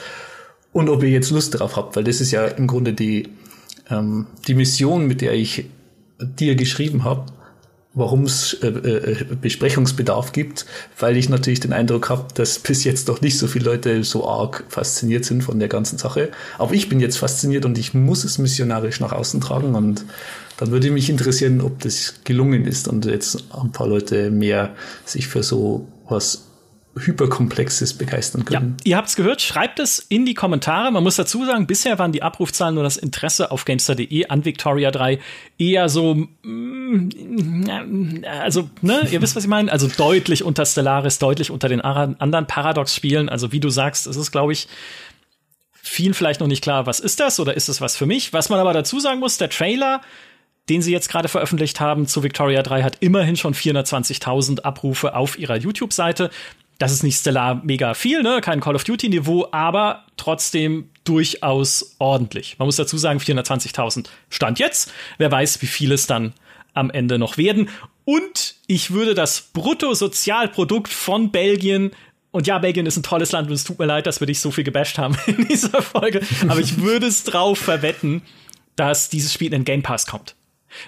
und 0.72 0.88
ob 0.88 1.02
ihr 1.02 1.10
jetzt 1.10 1.30
Lust 1.30 1.54
darauf 1.54 1.76
habt, 1.76 1.96
weil 1.96 2.04
das 2.04 2.20
ist 2.20 2.30
ja 2.30 2.46
im 2.46 2.66
Grunde 2.66 2.92
die 2.92 3.28
ähm, 3.90 4.26
die 4.46 4.54
Mission, 4.54 5.06
mit 5.06 5.20
der 5.20 5.34
ich 5.34 5.66
dir 6.18 6.54
geschrieben 6.54 7.04
habe, 7.04 7.26
warum 7.96 8.24
es 8.24 8.52
äh, 8.62 8.68
äh, 8.68 9.24
Besprechungsbedarf 9.40 10.32
gibt, 10.32 10.66
weil 10.98 11.16
ich 11.16 11.28
natürlich 11.28 11.60
den 11.60 11.72
Eindruck 11.72 12.10
habe, 12.10 12.26
dass 12.34 12.58
bis 12.58 12.84
jetzt 12.84 13.08
noch 13.08 13.22
nicht 13.22 13.38
so 13.38 13.46
viele 13.46 13.64
Leute 13.64 14.04
so 14.04 14.28
arg 14.28 14.64
fasziniert 14.68 15.24
sind 15.24 15.42
von 15.42 15.58
der 15.58 15.68
ganzen 15.68 15.98
Sache. 15.98 16.30
Aber 16.58 16.74
ich 16.74 16.88
bin 16.90 17.00
jetzt 17.00 17.16
fasziniert 17.16 17.64
und 17.64 17.78
ich 17.78 17.94
muss 17.94 18.22
es 18.24 18.38
missionarisch 18.38 19.00
nach 19.00 19.12
außen 19.12 19.40
tragen 19.40 19.74
und 19.74 20.04
dann 20.58 20.70
würde 20.70 20.90
mich 20.90 21.08
interessieren, 21.08 21.60
ob 21.62 21.80
das 21.80 22.20
gelungen 22.24 22.66
ist 22.66 22.86
und 22.86 23.06
jetzt 23.06 23.44
ein 23.50 23.72
paar 23.72 23.88
Leute 23.88 24.30
mehr 24.30 24.74
sich 25.06 25.26
für 25.26 25.42
so 25.42 25.88
was 26.08 26.45
Hyperkomplexes 26.98 27.94
begeistern 27.94 28.44
können. 28.44 28.76
Ja, 28.80 28.90
ihr 28.90 28.96
habt 28.96 29.08
es 29.08 29.16
gehört, 29.16 29.42
schreibt 29.42 29.78
es 29.78 29.98
in 29.98 30.24
die 30.24 30.34
Kommentare. 30.34 30.90
Man 30.90 31.02
muss 31.02 31.16
dazu 31.16 31.44
sagen, 31.44 31.66
bisher 31.66 31.98
waren 31.98 32.12
die 32.12 32.22
Abrufzahlen 32.22 32.74
nur 32.74 32.84
das 32.84 32.96
Interesse 32.96 33.50
auf 33.50 33.66
Gamestar.de 33.66 34.28
an 34.28 34.44
Victoria 34.44 34.90
3 34.90 35.18
eher 35.58 35.88
so, 35.88 36.14
mm, 36.14 38.24
also, 38.26 38.70
ne, 38.80 39.06
ihr 39.10 39.20
wisst, 39.20 39.36
was 39.36 39.44
ich 39.44 39.50
meine? 39.50 39.70
Also 39.70 39.88
deutlich 39.88 40.42
unter 40.42 40.64
Stellaris, 40.64 41.18
deutlich 41.18 41.50
unter 41.50 41.68
den 41.68 41.82
anderen 41.82 42.46
Paradox-Spielen. 42.46 43.28
Also, 43.28 43.52
wie 43.52 43.60
du 43.60 43.68
sagst, 43.68 44.06
es 44.06 44.16
ist, 44.16 44.32
glaube 44.32 44.52
ich, 44.52 44.66
vielen 45.72 46.14
vielleicht 46.14 46.40
noch 46.40 46.48
nicht 46.48 46.62
klar, 46.62 46.86
was 46.86 46.98
ist 46.98 47.20
das 47.20 47.38
oder 47.38 47.54
ist 47.54 47.68
es 47.68 47.80
was 47.80 47.96
für 47.96 48.06
mich? 48.06 48.32
Was 48.32 48.48
man 48.48 48.58
aber 48.58 48.72
dazu 48.72 49.00
sagen 49.00 49.20
muss, 49.20 49.36
der 49.36 49.50
Trailer 49.50 50.00
den 50.68 50.82
sie 50.82 50.92
jetzt 50.92 51.08
gerade 51.08 51.28
veröffentlicht 51.28 51.80
haben 51.80 52.06
zu 52.06 52.22
Victoria 52.22 52.62
3, 52.62 52.82
hat 52.82 52.96
immerhin 53.00 53.36
schon 53.36 53.54
420.000 53.54 54.62
Abrufe 54.62 55.14
auf 55.14 55.38
ihrer 55.38 55.56
YouTube-Seite. 55.56 56.30
Das 56.78 56.92
ist 56.92 57.02
nicht 57.02 57.18
stellar 57.18 57.62
mega 57.64 57.94
viel, 57.94 58.22
ne? 58.22 58.40
kein 58.42 58.60
Call 58.60 58.74
of 58.74 58.84
Duty-Niveau, 58.84 59.48
aber 59.50 60.04
trotzdem 60.16 60.90
durchaus 61.04 61.96
ordentlich. 61.98 62.58
Man 62.58 62.66
muss 62.66 62.76
dazu 62.76 62.98
sagen, 62.98 63.18
420.000 63.18 64.06
Stand 64.28 64.58
jetzt. 64.58 64.92
Wer 65.18 65.30
weiß, 65.30 65.62
wie 65.62 65.66
viel 65.66 65.92
es 65.92 66.06
dann 66.06 66.34
am 66.74 66.90
Ende 66.90 67.18
noch 67.18 67.38
werden. 67.38 67.70
Und 68.04 68.56
ich 68.66 68.90
würde 68.90 69.14
das 69.14 69.40
Bruttosozialprodukt 69.52 70.92
von 70.92 71.32
Belgien 71.32 71.92
und 72.36 72.46
ja, 72.46 72.58
Belgien 72.58 72.84
ist 72.84 72.98
ein 72.98 73.02
tolles 73.02 73.32
Land 73.32 73.48
und 73.48 73.54
es 73.54 73.64
tut 73.64 73.78
mir 73.78 73.86
leid, 73.86 74.06
dass 74.06 74.20
wir 74.20 74.26
dich 74.26 74.40
so 74.40 74.50
viel 74.50 74.62
gebasht 74.62 74.98
haben 74.98 75.16
in 75.26 75.48
dieser 75.48 75.80
Folge. 75.80 76.20
Aber 76.48 76.60
ich 76.60 76.82
würde 76.82 77.06
es 77.06 77.24
drauf 77.24 77.58
verwetten, 77.58 78.20
dass 78.76 79.08
dieses 79.08 79.32
Spiel 79.32 79.54
in 79.54 79.64
Game 79.64 79.82
Pass 79.82 80.06
kommt. 80.06 80.36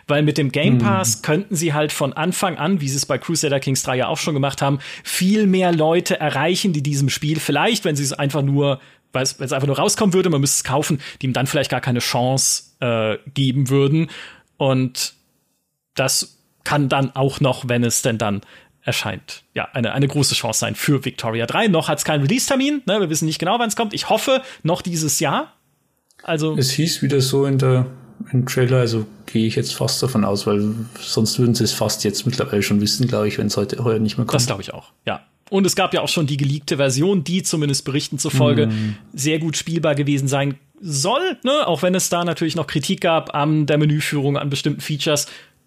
Weil 0.07 0.23
mit 0.23 0.39
dem 0.39 0.53
Game 0.53 0.75
hm. 0.75 0.79
Pass 0.79 1.17
hm. 1.17 1.23
könnten 1.23 1.57
sie 1.57 1.73
halt 1.73 1.93
von 1.93 2.13
Anfang 2.13 2.59
an, 2.59 2.81
wie 2.81 2.89
sie 2.89 2.97
es 2.97 3.07
bei 3.07 3.19
Crusader 3.19 3.61
Kings 3.61 3.83
3 3.83 3.97
ja 3.97 4.09
auch 4.09 4.19
schon 4.19 4.35
gemacht 4.35 4.63
haben, 4.63 4.79
viel 5.05 5.47
mehr 5.47 5.73
Leute 5.73 6.19
erreichen, 6.19 6.73
die 6.73 6.83
diesem 6.83 7.09
Spiel 7.09 7.41
vielleicht, 7.41 7.85
wenn 7.85 7.97
sie 7.97 8.05
es 8.05 8.13
einfach 8.13 8.43
nur, 8.43 8.81
weil 9.13 9.23
es 9.23 9.41
einfach 9.41 9.67
nur 9.67 9.79
rauskommen 9.79 10.13
würde, 10.13 10.31
man 10.31 10.41
müsste 10.41 10.59
es 10.59 10.65
kaufen, 10.65 11.01
die 11.21 11.27
ihm 11.27 11.33
dann 11.33 11.47
vielleicht 11.47 11.71
gar 11.71 11.81
keine 11.81 12.01
Chance 12.01 12.65
äh, 12.81 13.19
geben 13.33 13.71
würden. 13.71 14.11
Und 14.57 15.15
das 15.95 16.39
kann 16.65 16.89
dann 16.89 17.15
auch 17.15 17.41
noch, 17.41 17.69
wenn 17.69 17.85
es 17.85 18.03
denn 18.03 18.19
dann 18.19 18.43
erscheint, 18.83 19.45
ja, 19.55 19.69
eine, 19.73 19.93
eine 19.93 20.09
große 20.09 20.35
Chance 20.35 20.61
sein 20.61 20.75
für 20.75 21.05
Victoria 21.05 21.47
3. 21.47 21.69
Noch 21.69 21.89
hat 21.89 21.99
es 21.99 22.05
keinen 22.05 22.23
Release-Termin, 22.23 22.83
ne? 22.87 23.01
wir 23.01 23.11
wissen 23.11 23.27
nicht 23.27 23.39
genau, 23.39 23.59
wann 23.59 23.69
es 23.69 23.77
kommt. 23.77 23.93
Ich 23.93 24.09
hoffe, 24.09 24.43
noch 24.63 24.83
dieses 24.83 25.21
Jahr. 25.21 25.55
Also. 26.23 26.57
Es 26.57 26.71
hieß 26.71 27.03
wieder 27.03 27.21
so 27.21 27.45
in 27.47 27.59
der 27.59 27.87
im 28.33 28.47
Trailer, 28.47 28.79
also 28.79 29.07
gehe 29.27 29.47
ich 29.47 29.57
jetzt 29.57 29.75
fast 29.75 30.03
davon 30.03 30.25
aus, 30.25 30.47
weil 30.47 30.75
sonst 30.99 31.39
würden 31.39 31.55
sie 31.55 31.65
es 31.65 31.73
fast 31.73 32.05
jetzt 32.05 32.27
mittlerweile 32.27 32.63
schon 32.63 32.81
wissen, 32.81 33.07
glaube 33.07 33.29
ich, 33.29 33.39
wenn 33.39 33.47
es 33.47 33.57
heute 33.57 33.83
heuer 33.83 33.99
nicht 33.99 34.19
mehr 34.19 34.27
kommt. 34.27 34.35
Das 34.35 34.47
glaube 34.47 34.63
ich 34.63 34.75
auch, 34.75 34.93
ja. 35.07 35.23
Und 35.51 35.67
es 35.67 35.77
gab 35.77 35.95
ja 35.95 36.03
auch 36.03 36.09
schon 36.09 36.27
die 36.27 36.37
geleakte 36.37 36.77
Version, 36.77 37.25
die 37.25 37.43
zumindest 37.43 37.87
Berichten 37.87 38.19
zufolge 38.19 38.67
mm. 38.67 38.97
sehr 39.15 39.39
gut 39.39 39.57
spielbar 39.57 39.95
gewesen 39.95 40.29
sein 40.29 40.59
soll, 40.81 41.39
ne? 41.43 41.67
auch 41.67 41.83
wenn 41.83 41.95
es 41.95 42.11
da 42.11 42.25
natürlich 42.25 42.55
noch 42.55 42.67
Kritik 42.67 43.01
gab 43.01 43.35
an 43.35 43.67
der 43.67 43.79
Menüführung, 43.79 44.37
an 44.37 44.51
bestimmten 44.51 44.81
Features 44.81 45.27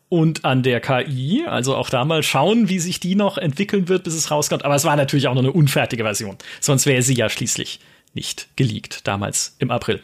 und 0.09 0.45
an 0.45 0.61
der 0.61 0.81
KI. 0.81 1.45
Also 1.47 1.75
auch 1.75 1.89
da 1.89 2.05
mal 2.05 2.21
schauen, 2.21 2.69
wie 2.69 2.79
sich 2.79 2.99
die 2.99 3.15
noch 3.15 3.37
entwickeln 3.37 3.87
wird, 3.87 4.03
bis 4.03 4.13
es 4.13 4.29
rauskommt. 4.29 4.65
Aber 4.65 4.75
es 4.75 4.83
war 4.83 4.95
natürlich 4.95 5.27
auch 5.27 5.33
noch 5.33 5.41
eine 5.41 5.51
unfertige 5.51 6.03
Version. 6.03 6.37
Sonst 6.59 6.85
wäre 6.85 7.01
sie 7.01 7.15
ja 7.15 7.29
schließlich 7.29 7.79
nicht 8.13 8.49
geleakt, 8.55 9.07
damals 9.07 9.55
im 9.59 9.71
April. 9.71 10.01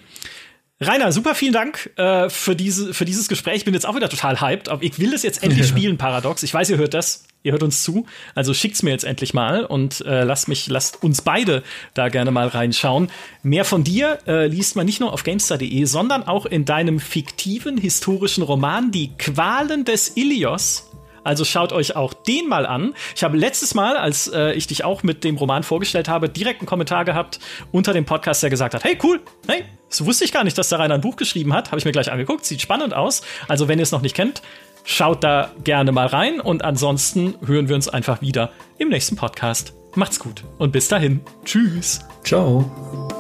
Rainer, 0.80 1.12
super 1.12 1.34
vielen 1.34 1.54
Dank 1.54 1.90
äh, 1.96 2.30
für, 2.30 2.56
diese, 2.56 2.94
für 2.94 3.04
dieses 3.04 3.28
Gespräch. 3.28 3.56
Ich 3.56 3.66
bin 3.66 3.74
jetzt 3.74 3.88
auch 3.88 3.96
wieder 3.96 4.10
total 4.10 4.42
hyped. 4.42 4.70
Aber 4.70 4.84
ich 4.84 5.00
will 5.00 5.10
das 5.10 5.24
jetzt 5.24 5.42
endlich 5.42 5.68
spielen, 5.68 5.98
Paradox. 5.98 6.44
Ich 6.44 6.54
weiß, 6.54 6.70
ihr 6.70 6.78
hört 6.78 6.94
das. 6.94 7.26
Ihr 7.42 7.54
hört 7.54 7.64
uns 7.64 7.82
zu. 7.82 8.06
Also 8.36 8.54
schickt's 8.54 8.84
mir 8.84 8.92
jetzt 8.92 9.04
endlich 9.04 9.34
mal 9.34 9.64
und 9.66 10.02
äh, 10.02 10.24
lasst 10.24 10.48
mich, 10.48 10.68
lasst 10.68 11.02
uns 11.04 11.22
beide 11.22 11.64
da 11.94 12.10
gerne 12.10 12.30
mal 12.30 12.48
reinschauen. 12.48 13.10
Mehr 13.42 13.64
von 13.64 13.84
dir 13.84 14.20
äh, 14.28 14.48
liest 14.48 14.76
man 14.76 14.86
nicht 14.86 15.00
nur 15.00 15.14
auf 15.14 15.24
GameStar.de, 15.24 15.86
sondern 15.86 16.24
auch 16.24 16.46
in 16.46 16.66
deinem 16.66 17.00
fiktiven 17.00 17.78
historischen 17.78 18.44
Roman 18.44 18.92
Die 18.92 19.16
Qualen 19.18 19.86
des 19.86 20.16
Ilios 20.18 20.87
also 21.28 21.44
schaut 21.44 21.74
euch 21.74 21.96
auch 21.96 22.14
den 22.14 22.48
mal 22.48 22.66
an. 22.66 22.94
Ich 23.16 23.24
habe 23.24 23.38
letztes 23.38 23.76
Mal, 23.76 23.98
als 23.98 24.28
äh, 24.30 24.54
ich 24.54 24.66
dich 24.66 24.86
auch 24.86 25.04
mit 25.04 25.24
dem 25.24 25.36
Roman 25.36 25.64
vorgestellt 25.64 26.08
habe, 26.08 26.30
direkt 26.30 26.62
einen 26.62 26.68
Kommentar 26.68 27.04
gehabt 27.04 27.40
unter 27.72 27.94
dem 27.94 28.06
Podcast, 28.06 28.42
der 28.42 28.50
gesagt 28.50 28.74
hat: 28.74 28.84
Hey, 28.84 28.98
cool, 29.04 29.20
hey, 29.48 29.66
das 29.90 30.06
wusste 30.06 30.24
ich 30.24 30.32
gar 30.32 30.46
nicht, 30.46 30.58
dass 30.58 30.70
der 30.70 30.80
Rainer 30.80 30.96
ein 30.96 31.02
Buch 31.02 31.18
geschrieben 31.18 31.54
hat. 31.54 31.68
Habe 31.68 31.80
ich 31.80 31.86
mir 31.86 31.92
gleich 31.92 32.12
angeguckt. 32.12 32.46
Sieht 32.46 32.62
spannend 32.62 32.94
aus. 32.94 33.22
Also, 33.48 33.68
wenn 33.68 33.78
ihr 33.78 33.84
es 33.84 33.92
noch 33.92 34.02
nicht 34.02 34.16
kennt, 34.16 34.42
schaut 34.86 35.24
da 35.24 35.52
gerne 35.64 35.92
mal 35.92 36.08
rein. 36.08 36.40
Und 36.40 36.64
ansonsten 36.64 37.36
hören 37.46 37.68
wir 37.68 37.76
uns 37.76 37.90
einfach 37.90 38.22
wieder 38.22 38.52
im 38.78 38.88
nächsten 38.88 39.18
Podcast. 39.18 39.74
Macht's 39.96 40.20
gut 40.20 40.44
und 40.58 40.72
bis 40.72 40.88
dahin. 40.88 41.22
Tschüss. 41.44 42.00
Ciao. 42.24 43.17